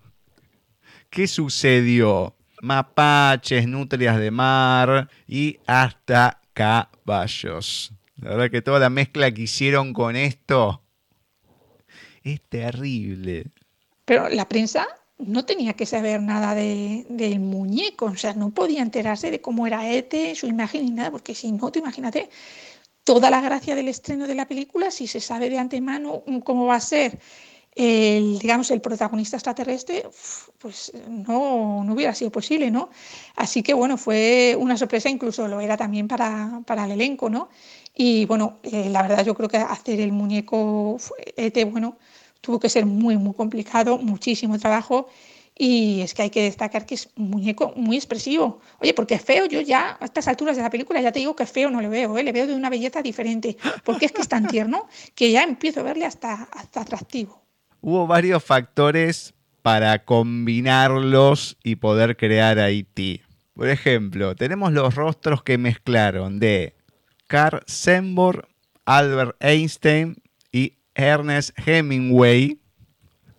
¿qué 1.11 1.27
sucedió? 1.27 2.37
Mapaches, 2.65 3.69
nutrias 3.69 4.19
de 4.19 4.31
mar 4.31 5.11
y 5.29 5.59
hasta 5.67 6.41
caballos. 6.55 7.93
La 8.17 8.31
verdad 8.31 8.51
que 8.51 8.63
toda 8.63 8.79
la 8.79 8.89
mezcla 8.89 9.31
que 9.31 9.43
hicieron 9.43 9.93
con 9.93 10.17
esto 10.17 10.81
es 12.23 12.41
terrible. 12.49 13.49
Pero 14.07 14.31
la 14.31 14.49
prensa 14.49 14.89
no 15.19 15.45
tenía 15.45 15.75
que 15.75 15.85
saber 15.85 16.23
nada 16.23 16.55
de, 16.55 17.05
del 17.11 17.39
muñeco, 17.39 18.07
o 18.07 18.17
sea, 18.17 18.33
no 18.33 18.49
podía 18.49 18.81
enterarse 18.81 19.31
de 19.31 19.43
cómo 19.43 19.67
era 19.67 19.91
Ete, 19.93 20.35
su 20.35 20.47
imagen 20.47 20.87
ni 20.87 20.91
nada, 20.91 21.11
porque 21.11 21.35
si 21.35 21.53
no, 21.53 21.71
te 21.71 21.81
imagínate 21.81 22.31
toda 23.05 23.29
la 23.29 23.43
gracia 23.43 23.75
del 23.75 23.89
estreno 23.89 24.27
de 24.27 24.35
la 24.35 24.49
película, 24.49 24.91
si 24.91 25.07
se 25.07 25.21
sabe 25.21 25.51
de 25.51 25.59
antemano 25.59 26.23
cómo 26.43 26.65
va 26.65 26.77
a 26.77 26.81
ser 26.81 27.19
el, 27.75 28.39
digamos, 28.39 28.71
el 28.71 28.81
protagonista 28.81 29.37
extraterrestre, 29.37 30.07
pues 30.59 30.93
no, 31.09 31.83
no 31.85 31.93
hubiera 31.93 32.15
sido 32.15 32.31
posible, 32.31 32.71
¿no? 32.71 32.91
Así 33.37 33.63
que 33.63 33.75
bueno, 33.75 33.97
fue 33.97 34.57
una 34.59 34.77
sorpresa, 34.77 35.09
incluso 35.09 35.49
lo 35.49 35.61
era 35.61 35.77
también 35.77 36.07
para, 36.09 36.61
para 36.67 36.85
el 36.85 36.93
elenco, 36.93 37.29
¿no? 37.29 37.49
Y 37.95 38.27
bueno, 38.27 38.59
eh, 38.63 38.89
la 38.91 39.03
verdad 39.03 39.25
yo 39.25 39.35
creo 39.35 39.49
que 39.49 39.57
hacer 39.57 40.01
el 40.01 40.13
muñeco 40.13 40.99
ET, 41.37 41.71
bueno, 41.71 41.97
tuvo 42.41 42.61
que 42.61 42.69
ser 42.69 42.87
muy, 42.87 43.17
muy 43.17 43.35
complicado, 43.35 43.99
muchísimo 43.99 44.59
trabajo. 44.59 45.09
Y 45.57 46.01
es 46.01 46.15
que 46.15 46.23
hay 46.23 46.31
que 46.31 46.43
destacar 46.43 46.85
que 46.85 46.97
es 46.97 47.11
un 47.17 47.31
muñeco 47.31 47.73
muy 47.77 47.97
expresivo. 47.97 48.61
Oye, 48.81 48.93
porque 48.93 49.21
feo, 49.21 49.47
yo 49.47 49.61
ya 49.61 49.97
a 50.01 50.05
estas 50.05 50.27
alturas 50.27 50.57
de 50.57 50.63
la 50.63 50.71
película 50.71 51.01
ya 51.01 51.13
te 51.13 51.21
digo 51.21 51.37
que 51.37 51.47
feo 51.47 51.71
no 51.71 51.81
le 51.81 51.89
veo, 51.89 52.19
¿eh? 52.19 52.25
le 52.25 52.33
veo 52.33 52.49
de 52.49 52.55
una 52.55 52.71
belleza 52.71 53.03
diferente, 53.03 53.57
porque 53.85 54.07
es 54.07 54.13
que 54.13 54.23
es 54.23 54.29
tan 54.29 54.49
tierno 54.49 54.89
que 55.15 55.31
ya 55.31 55.45
empiezo 55.45 55.81
a 55.81 55.85
verle 55.85 56.07
hasta, 56.07 56.49
hasta 56.53 56.81
atractivo. 56.81 57.44
Hubo 57.87 58.07
varios 58.07 58.43
factores 58.43 59.35
para 59.61 60.07
combinarlos 60.07 61.59
y 61.63 61.77
poder 61.77 62.17
crear 62.17 62.59
E.T. 62.59 63.21
Por 63.53 63.69
ejemplo, 63.69 64.35
tenemos 64.35 64.73
los 64.73 64.95
rostros 64.95 65.43
que 65.43 65.59
mezclaron 65.59 66.39
de 66.39 66.77
Carl 67.27 67.61
Sembor, 67.67 68.49
Albert 68.87 69.37
Einstein 69.39 70.17
y 70.51 70.79
Ernest 70.95 71.51
Hemingway 71.59 72.59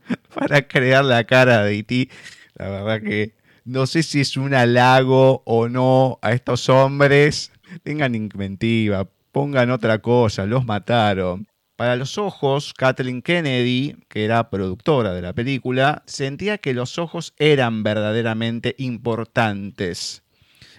para 0.35 0.67
crear 0.67 1.03
la 1.03 1.23
cara 1.23 1.63
de 1.63 1.79
E.T. 1.79 2.09
La 2.53 2.69
verdad 2.69 3.01
que 3.01 3.33
no 3.63 3.87
sé 3.87 4.03
si 4.03 4.21
es 4.21 4.37
un 4.37 4.53
halago 4.53 5.41
o 5.45 5.69
no 5.69 6.19
a 6.21 6.33
estos 6.33 6.69
hombres. 6.69 7.51
Tengan 7.81 8.13
inventiva, 8.13 9.07
pongan 9.31 9.71
otra 9.71 10.03
cosa, 10.03 10.45
los 10.45 10.65
mataron. 10.65 11.47
Para 11.75 11.97
los 11.97 12.17
ojos, 12.17 12.73
Kathleen 12.73 13.21
Kennedy, 13.21 13.97
que 14.07 14.23
era 14.23 14.49
productora 14.49 15.13
de 15.13 15.21
la 15.21 15.33
película, 15.33 16.03
sentía 16.05 16.57
que 16.57 16.73
los 16.73 16.97
ojos 16.97 17.33
eran 17.37 17.83
verdaderamente 17.83 18.75
importantes. 18.77 20.23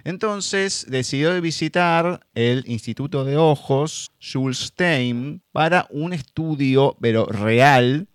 Entonces 0.04 0.86
decidió 0.88 1.38
visitar 1.42 2.26
el 2.34 2.64
Instituto 2.66 3.24
de 3.24 3.36
Ojos, 3.36 4.12
Jules 4.20 4.72
para 5.52 5.86
un 5.90 6.14
estudio, 6.14 6.96
pero 7.00 7.26
real, 7.26 8.08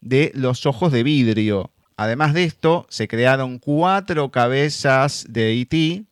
de 0.00 0.32
los 0.34 0.64
ojos 0.64 0.92
de 0.92 1.02
vidrio. 1.02 1.72
Además 1.98 2.32
de 2.32 2.44
esto, 2.44 2.86
se 2.88 3.08
crearon 3.08 3.58
cuatro 3.58 4.30
cabezas 4.30 5.26
de 5.28 5.60
E.T., 5.60 6.04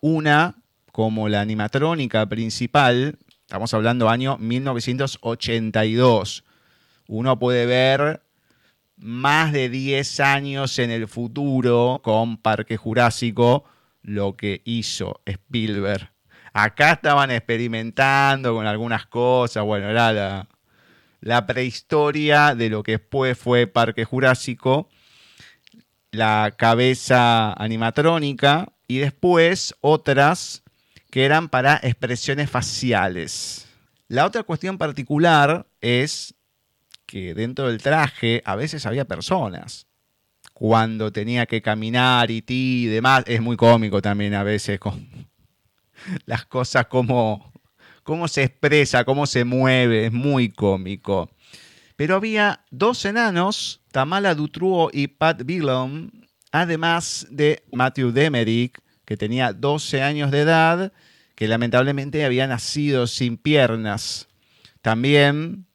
una 0.00 0.56
como 0.92 1.28
la 1.28 1.40
animatrónica 1.40 2.26
principal, 2.26 3.18
estamos 3.46 3.72
hablando 3.74 4.08
año 4.08 4.38
1982. 4.38 6.42
Uno 7.06 7.38
puede 7.38 7.64
ver 7.64 8.22
más 8.96 9.52
de 9.52 9.68
10 9.68 10.18
años 10.18 10.80
en 10.80 10.90
el 10.90 11.06
futuro 11.06 12.00
con 12.02 12.38
Parque 12.38 12.76
Jurásico 12.76 13.62
lo 14.02 14.36
que 14.36 14.62
hizo 14.64 15.20
Spielberg. 15.26 16.10
Acá 16.52 16.90
estaban 16.92 17.30
experimentando 17.30 18.52
con 18.52 18.66
algunas 18.66 19.06
cosas, 19.06 19.64
bueno, 19.64 19.90
era 19.90 20.12
la, 20.12 20.48
la 21.20 21.46
prehistoria 21.46 22.56
de 22.56 22.68
lo 22.68 22.82
que 22.82 22.92
después 22.92 23.38
fue 23.38 23.68
Parque 23.68 24.04
Jurásico, 24.04 24.88
la 26.10 26.52
cabeza 26.56 27.52
animatrónica 27.52 28.72
y 28.88 28.98
después 28.98 29.76
otras 29.82 30.64
que 31.16 31.24
eran 31.24 31.48
para 31.48 31.80
expresiones 31.82 32.50
faciales. 32.50 33.66
La 34.06 34.26
otra 34.26 34.42
cuestión 34.42 34.76
particular 34.76 35.66
es 35.80 36.34
que 37.06 37.32
dentro 37.32 37.68
del 37.68 37.80
traje 37.80 38.42
a 38.44 38.54
veces 38.54 38.84
había 38.84 39.06
personas. 39.06 39.86
Cuando 40.52 41.10
tenía 41.12 41.46
que 41.46 41.62
caminar 41.62 42.30
y 42.30 42.42
ti 42.42 42.82
y 42.84 42.86
demás, 42.88 43.24
es 43.26 43.40
muy 43.40 43.56
cómico 43.56 44.02
también 44.02 44.34
a 44.34 44.42
veces 44.42 44.78
con 44.78 45.08
las 46.26 46.44
cosas 46.44 46.86
como 46.88 47.50
cómo 48.02 48.28
se 48.28 48.42
expresa, 48.42 49.06
cómo 49.06 49.24
se 49.24 49.46
mueve, 49.46 50.04
es 50.04 50.12
muy 50.12 50.50
cómico. 50.50 51.30
Pero 51.96 52.16
había 52.16 52.60
dos 52.70 53.02
enanos, 53.06 53.80
Tamala 53.90 54.34
Dutruo 54.34 54.90
y 54.92 55.06
Pat 55.06 55.44
Billon, 55.46 56.12
además 56.52 57.26
de 57.30 57.64
Matthew 57.72 58.12
Demerick, 58.12 58.82
que 59.06 59.16
tenía 59.16 59.54
12 59.54 60.02
años 60.02 60.30
de 60.30 60.40
edad, 60.40 60.92
que 61.36 61.46
lamentablemente 61.46 62.24
había 62.24 62.48
nacido 62.48 63.06
sin 63.06 63.36
piernas. 63.36 64.26
También 64.82 65.66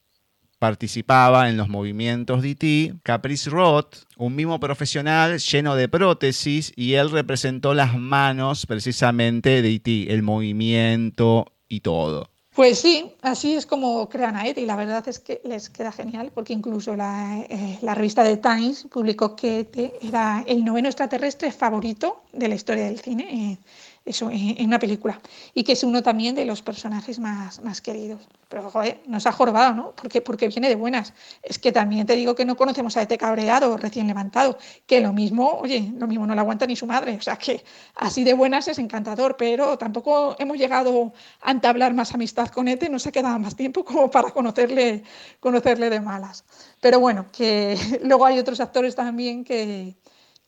participaba 0.58 1.48
en 1.48 1.56
los 1.56 1.68
movimientos 1.68 2.42
de 2.42 2.50
E.T. 2.50 2.94
Caprice 3.02 3.50
Roth, 3.50 3.96
un 4.16 4.36
mimo 4.36 4.60
profesional 4.60 5.38
lleno 5.38 5.74
de 5.74 5.88
prótesis, 5.88 6.72
y 6.76 6.94
él 6.94 7.10
representó 7.10 7.74
las 7.74 7.96
manos 7.96 8.66
precisamente 8.66 9.62
de 9.62 9.74
E.T., 9.74 10.12
el 10.12 10.22
movimiento 10.22 11.46
y 11.68 11.80
todo. 11.80 12.32
Pues 12.54 12.80
sí, 12.80 13.10
así 13.22 13.54
es 13.54 13.64
como 13.64 14.10
crean 14.10 14.36
a 14.36 14.46
Ed 14.46 14.58
y 14.58 14.66
la 14.66 14.76
verdad 14.76 15.08
es 15.08 15.18
que 15.18 15.40
les 15.42 15.70
queda 15.70 15.90
genial 15.90 16.30
porque 16.34 16.52
incluso 16.52 16.94
la, 16.94 17.40
eh, 17.48 17.78
la 17.80 17.94
revista 17.94 18.22
The 18.24 18.36
Times 18.36 18.88
publicó 18.92 19.34
que 19.34 19.60
Ed 19.60 19.92
era 20.02 20.44
el 20.46 20.62
noveno 20.62 20.88
extraterrestre 20.88 21.50
favorito 21.50 22.24
de 22.34 22.48
la 22.48 22.54
historia 22.54 22.84
del 22.84 23.00
cine. 23.00 23.52
Eh, 23.52 23.58
eso 24.04 24.30
en, 24.30 24.66
una 24.66 24.78
película. 24.78 25.20
Y 25.54 25.64
que 25.64 25.72
es 25.72 25.84
uno 25.84 26.02
también 26.02 26.34
de 26.34 26.44
los 26.44 26.62
personajes 26.62 27.18
más, 27.18 27.62
más 27.62 27.80
queridos. 27.80 28.28
Pero, 28.48 28.70
joder, 28.70 29.00
nos 29.06 29.26
ha 29.26 29.32
jorobado, 29.32 29.74
¿no? 29.74 29.92
Porque, 29.92 30.20
porque 30.20 30.48
viene 30.48 30.68
de 30.68 30.74
buenas. 30.74 31.14
Es 31.42 31.58
que 31.58 31.72
también 31.72 32.06
te 32.06 32.14
digo 32.16 32.34
que 32.34 32.44
no 32.44 32.56
conocemos 32.56 32.96
a 32.96 33.02
este 33.02 33.16
cabreado 33.16 33.76
recién 33.76 34.06
levantado, 34.06 34.58
que 34.86 35.00
lo 35.00 35.12
mismo, 35.12 35.58
oye, 35.60 35.92
lo 35.96 36.06
mismo 36.06 36.26
no 36.26 36.34
lo 36.34 36.40
aguanta 36.40 36.66
ni 36.66 36.76
su 36.76 36.86
madre. 36.86 37.16
O 37.16 37.22
sea, 37.22 37.36
que 37.36 37.64
así 37.94 38.24
de 38.24 38.34
buenas 38.34 38.68
es 38.68 38.78
encantador, 38.78 39.36
pero 39.38 39.78
tampoco 39.78 40.36
hemos 40.38 40.58
llegado 40.58 41.12
a 41.40 41.50
entablar 41.50 41.94
más 41.94 42.12
amistad 42.12 42.48
con 42.48 42.68
Ete, 42.68 42.88
no 42.88 42.98
se 42.98 43.08
ha 43.08 43.12
quedado 43.12 43.38
más 43.38 43.56
tiempo 43.56 43.84
como 43.84 44.10
para 44.10 44.30
conocerle, 44.30 45.02
conocerle 45.40 45.88
de 45.90 46.00
malas. 46.00 46.44
Pero 46.80 47.00
bueno, 47.00 47.26
que 47.32 47.78
luego 48.02 48.26
hay 48.26 48.38
otros 48.38 48.60
actores 48.60 48.94
también 48.94 49.44
que, 49.44 49.96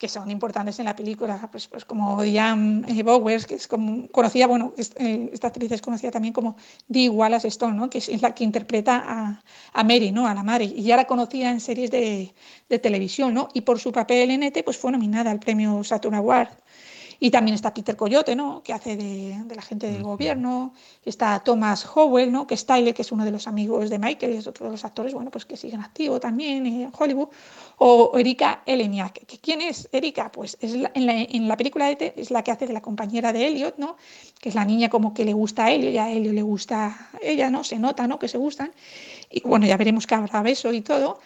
que 0.04 0.08
son 0.10 0.30
importantes 0.30 0.78
en 0.80 0.84
la 0.84 0.94
película, 0.94 1.48
pues, 1.50 1.66
pues 1.66 1.86
como 1.86 2.22
Diane 2.22 2.84
eh, 2.92 3.02
Bowers, 3.02 3.46
que 3.46 3.54
es 3.54 3.66
como, 3.66 4.06
conocida, 4.08 4.46
bueno, 4.46 4.74
eh, 4.76 5.30
esta 5.32 5.46
actriz 5.48 5.72
es 5.72 5.80
conocida 5.80 6.10
también 6.10 6.34
como 6.34 6.56
Dee 6.88 7.08
Wallace 7.08 7.48
Stone, 7.48 7.74
¿no? 7.74 7.88
que 7.88 7.96
es 7.96 8.20
la 8.20 8.34
que 8.34 8.44
interpreta 8.44 9.02
a, 9.02 9.42
a, 9.72 9.82
Mary, 9.82 10.12
¿no? 10.12 10.26
a 10.26 10.34
la 10.34 10.42
madre, 10.42 10.66
y 10.66 10.82
ya 10.82 10.98
la 10.98 11.06
conocía 11.06 11.50
en 11.50 11.60
series 11.60 11.90
de, 11.90 12.34
de 12.68 12.78
televisión, 12.78 13.32
¿no? 13.32 13.48
y 13.54 13.62
por 13.62 13.80
su 13.80 13.92
papel 13.92 14.30
en 14.30 14.42
ET 14.42 14.62
pues 14.62 14.76
fue 14.76 14.92
nominada 14.92 15.30
al 15.30 15.40
premio 15.40 15.82
Saturn 15.82 16.16
Award. 16.16 16.48
Y 17.20 17.30
también 17.30 17.54
está 17.54 17.72
Peter 17.72 17.96
Coyote, 17.96 18.34
¿no? 18.36 18.62
que 18.62 18.72
hace 18.72 18.96
de, 18.96 19.42
de 19.44 19.54
la 19.54 19.62
gente 19.62 19.90
del 19.90 20.02
gobierno. 20.02 20.72
Está 21.04 21.40
Thomas 21.40 21.86
Howell, 21.94 22.30
¿no? 22.30 22.46
que 22.46 22.54
es 22.54 22.66
Tyler, 22.66 22.94
que 22.94 23.02
es 23.02 23.12
uno 23.12 23.24
de 23.24 23.30
los 23.30 23.46
amigos 23.46 23.90
de 23.90 23.98
Michael 23.98 24.34
y 24.34 24.36
es 24.36 24.46
otro 24.46 24.66
de 24.66 24.72
los 24.72 24.84
actores 24.84 25.14
bueno, 25.14 25.30
pues 25.30 25.44
que 25.44 25.56
siguen 25.56 25.80
activos 25.80 26.20
también 26.20 26.66
en 26.66 26.92
Hollywood. 26.96 27.28
O 27.78 28.16
Erika 28.18 28.62
Eleniak. 28.66 29.26
¿Quién 29.40 29.60
es 29.60 29.88
Erika? 29.92 30.30
Pues 30.30 30.56
es 30.60 30.74
la, 30.74 30.90
en, 30.94 31.06
la, 31.06 31.14
en, 31.14 31.48
la, 31.48 31.56
película 31.56 31.86
de 31.86 32.14
es 32.16 32.30
la 32.30 32.42
que 32.42 32.52
hace 32.52 32.66
de 32.66 32.72
la 32.72 32.80
compañera 32.80 33.32
de 33.32 33.46
Elliot, 33.46 33.78
¿no? 33.78 33.96
que 34.40 34.48
es 34.48 34.54
la 34.54 34.64
niña 34.64 34.88
como 34.88 35.12
que 35.14 35.24
le 35.24 35.32
gusta 35.32 35.66
a 35.66 35.72
Elliot 35.72 35.92
y 35.92 35.98
a 35.98 36.10
Elliot 36.10 36.34
le 36.34 36.42
gusta 36.42 36.86
a 36.86 37.18
ella, 37.22 37.50
¿no? 37.50 37.64
se 37.64 37.78
nota 37.78 38.06
¿no? 38.06 38.18
que 38.18 38.28
se 38.28 38.38
gustan. 38.38 38.72
Y 39.30 39.40
bueno, 39.40 39.66
ya 39.66 39.76
veremos 39.76 40.06
que 40.06 40.14
habrá 40.14 40.42
beso 40.42 40.72
y 40.72 40.80
todo. 40.80 41.18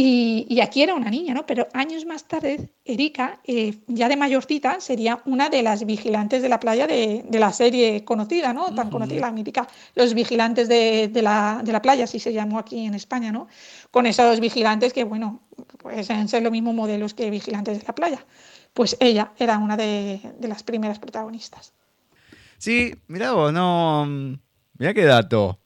Y, 0.00 0.46
y, 0.48 0.60
aquí 0.60 0.84
era 0.84 0.94
una 0.94 1.10
niña, 1.10 1.34
¿no? 1.34 1.44
Pero 1.44 1.66
años 1.72 2.06
más 2.06 2.28
tarde, 2.28 2.70
Erika, 2.84 3.40
eh, 3.42 3.74
ya 3.88 4.08
de 4.08 4.16
mayorcita, 4.16 4.80
sería 4.80 5.20
una 5.24 5.48
de 5.48 5.60
las 5.64 5.84
vigilantes 5.84 6.40
de 6.40 6.48
la 6.48 6.60
playa 6.60 6.86
de, 6.86 7.24
de 7.28 7.38
la 7.40 7.52
serie 7.52 8.04
conocida, 8.04 8.52
¿no? 8.52 8.66
Tan 8.66 8.86
uh 8.86 8.90
-huh. 8.90 8.92
conocida, 8.92 9.20
la 9.22 9.32
mítica, 9.32 9.66
Los 9.96 10.14
Vigilantes 10.14 10.68
de, 10.68 11.08
de, 11.08 11.20
la, 11.20 11.62
de 11.64 11.72
la 11.72 11.82
Playa, 11.82 12.04
así 12.04 12.20
se 12.20 12.32
llamó 12.32 12.60
aquí 12.60 12.86
en 12.86 12.94
España, 12.94 13.32
¿no? 13.32 13.48
Con 13.90 14.06
esos 14.06 14.38
vigilantes 14.38 14.92
que, 14.92 15.02
bueno, 15.02 15.40
pues 15.78 16.06
ser 16.06 16.42
los 16.44 16.52
mismos 16.52 16.76
modelos 16.76 17.12
que 17.12 17.28
Vigilantes 17.28 17.80
de 17.80 17.84
la 17.84 17.94
Playa. 17.96 18.24
Pues 18.74 18.96
ella 19.00 19.32
era 19.36 19.58
una 19.58 19.76
de, 19.76 20.20
de 20.38 20.46
las 20.46 20.62
primeras 20.62 21.00
protagonistas. 21.00 21.72
Sí, 22.58 22.94
mira 23.08 23.32
vos, 23.32 23.52
no 23.52 24.06
Mira 24.78 24.94
qué 24.94 25.04
dato. 25.04 25.58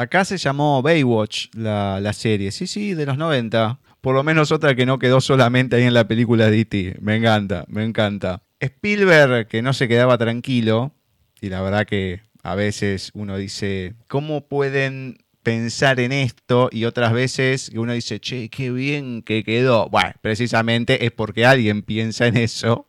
Acá 0.00 0.24
se 0.24 0.38
llamó 0.38 0.80
Baywatch 0.80 1.48
la, 1.52 2.00
la, 2.00 2.14
serie. 2.14 2.52
Sí, 2.52 2.66
sí, 2.66 2.94
de 2.94 3.04
los 3.04 3.18
90. 3.18 3.80
Por 4.00 4.14
lo 4.14 4.22
menos 4.22 4.50
otra 4.50 4.74
que 4.74 4.86
no 4.86 4.98
quedó 4.98 5.20
solamente 5.20 5.76
ahí 5.76 5.82
en 5.82 5.92
la 5.92 6.08
película 6.08 6.50
de 6.50 6.60
E.T. 6.60 6.96
Me 7.02 7.16
encanta, 7.16 7.66
me 7.68 7.84
encanta. 7.84 8.42
Spielberg, 8.60 9.46
que 9.46 9.60
no 9.60 9.74
se 9.74 9.88
quedaba 9.88 10.16
tranquilo, 10.16 10.94
y 11.42 11.50
la 11.50 11.60
verdad 11.60 11.84
que 11.84 12.22
a 12.42 12.54
veces 12.54 13.10
uno 13.12 13.36
dice, 13.36 13.94
¿cómo 14.08 14.48
pueden 14.48 15.18
pensar 15.42 16.00
en 16.00 16.12
esto? 16.12 16.70
Y 16.72 16.86
otras 16.86 17.12
veces 17.12 17.70
uno 17.74 17.92
dice, 17.92 18.20
che, 18.20 18.48
qué 18.48 18.70
bien 18.70 19.20
que 19.20 19.44
quedó. 19.44 19.90
Bueno, 19.90 20.12
precisamente 20.22 21.04
es 21.04 21.12
porque 21.12 21.44
alguien 21.44 21.82
piensa 21.82 22.26
en 22.26 22.38
eso. 22.38 22.86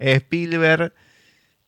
Spielberg 0.00 0.92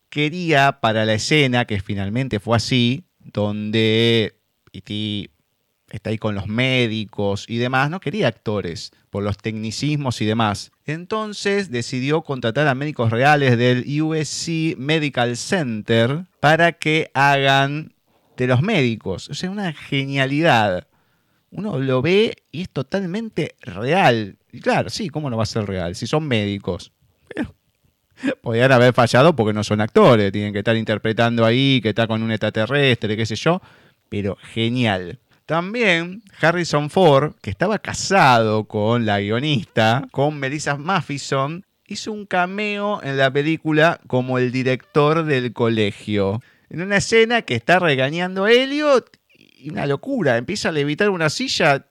quería 0.09 0.81
para 0.81 1.05
la 1.05 1.15
escena, 1.15 1.67
que 1.67 1.81
finalmente 1.81 2.41
fue 2.41 2.57
así, 2.57 3.05
donde 3.33 4.35
E.T. 4.73 5.31
está 5.91 6.11
ahí 6.11 6.19
con 6.19 6.35
los 6.35 6.47
médicos 6.47 7.45
y 7.49 7.59
demás, 7.59 7.91
no 7.91 8.01
quería 8.01 8.29
actores 8.29 8.93
por 9.11 9.23
los 9.23 9.39
tecnicismos 9.39 10.21
y 10.21 10.27
demás. 10.27 10.71
Entonces 10.85 11.71
decidió 11.71 12.23
contratar 12.23 12.67
a 12.69 12.75
médicos 12.75 13.11
reales 13.11 13.57
del 13.57 13.85
USC 14.01 14.77
Medical 14.77 15.37
Center 15.37 16.25
para 16.41 16.73
que 16.73 17.11
hagan 17.15 17.95
de 18.37 18.47
los 18.47 18.63
médicos. 18.63 19.29
O 19.29 19.35
sea, 19.35 19.51
una 19.51 19.73
genialidad. 19.73 20.87
Uno 21.51 21.79
lo 21.79 22.03
ve 22.03 22.37
y 22.53 22.63
es 22.63 22.71
totalmente 22.71 23.55
real. 23.63 24.39
Y 24.53 24.61
claro, 24.61 24.91
sí, 24.91 25.09
¿cómo 25.09 25.31
no 25.31 25.37
va 25.37 25.45
a 25.45 25.47
ser 25.47 25.67
real? 25.67 25.95
Si 25.95 26.07
son 26.07 26.29
médicos. 26.29 26.93
Pero 27.35 27.55
podrían 28.43 28.73
haber 28.73 28.93
fallado 28.93 29.35
porque 29.35 29.53
no 29.53 29.65
son 29.65 29.81
actores. 29.81 30.33
Tienen 30.33 30.53
que 30.53 30.61
estar 30.61 30.77
interpretando 30.77 31.45
ahí, 31.45 31.81
que 31.83 31.91
está 31.91 32.07
con 32.07 32.23
un 32.23 32.31
extraterrestre, 32.31 33.17
qué 33.17 33.27
sé 33.27 33.37
yo. 33.37 33.61
Pero 34.09 34.37
genial. 34.55 35.19
También 35.47 36.23
Harrison 36.41 36.91
Ford, 36.91 37.35
que 37.41 37.51
estaba 37.51 37.79
casado 37.79 38.65
con 38.65 39.07
la 39.07 39.21
guionista, 39.21 40.07
con 40.11 40.39
Melissa 40.39 40.77
Mathison, 40.77 41.65
hizo 41.87 42.13
un 42.13 42.27
cameo 42.27 43.03
en 43.03 43.17
la 43.17 43.33
película 43.33 43.99
como 44.07 44.39
el 44.39 44.53
director 44.53 45.25
del 45.25 45.55
colegio. 45.55 46.43
En 46.69 46.83
una 46.83 46.99
escena 46.99 47.43
que 47.43 47.55
está 47.55 47.79
regañando 47.79 48.45
a 48.45 48.53
Elliot 48.53 49.11
y 49.33 49.71
una 49.71 49.87
locura, 49.87 50.37
empieza 50.37 50.69
a 50.69 50.73
levitar 50.73 51.09
una 51.09 51.31
silla. 51.31 51.87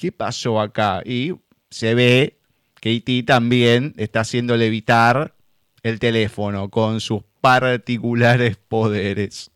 ¿Qué 0.00 0.12
pasó 0.12 0.60
acá? 0.60 1.02
Y 1.04 1.32
se 1.70 1.94
ve 1.94 2.38
E.T. 2.92 3.22
también 3.24 3.94
está 3.96 4.20
haciendo 4.20 4.56
levitar 4.56 5.34
el 5.82 5.98
teléfono 5.98 6.70
con 6.70 7.00
sus 7.00 7.22
particulares 7.40 8.56
poderes. 8.56 9.50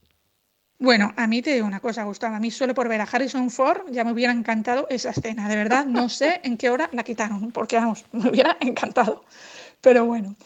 Bueno, 0.80 1.12
a 1.16 1.26
mí 1.26 1.42
te 1.42 1.54
digo 1.54 1.66
una 1.66 1.80
cosa, 1.80 2.04
Gustavo. 2.04 2.36
A 2.36 2.40
mí 2.40 2.52
solo 2.52 2.72
por 2.72 2.88
ver 2.88 3.00
a 3.00 3.04
Harrison 3.04 3.50
Ford 3.50 3.90
ya 3.90 4.04
me 4.04 4.12
hubiera 4.12 4.32
encantado 4.32 4.86
esa 4.90 5.10
escena. 5.10 5.48
De 5.48 5.56
verdad, 5.56 5.86
no 5.86 6.08
sé 6.08 6.40
en 6.44 6.56
qué 6.56 6.70
hora 6.70 6.88
la 6.92 7.02
quitaron, 7.02 7.50
porque 7.50 7.76
vamos, 7.76 8.04
me 8.12 8.30
hubiera 8.30 8.56
encantado. 8.60 9.24
Pero 9.80 10.04
bueno, 10.04 10.36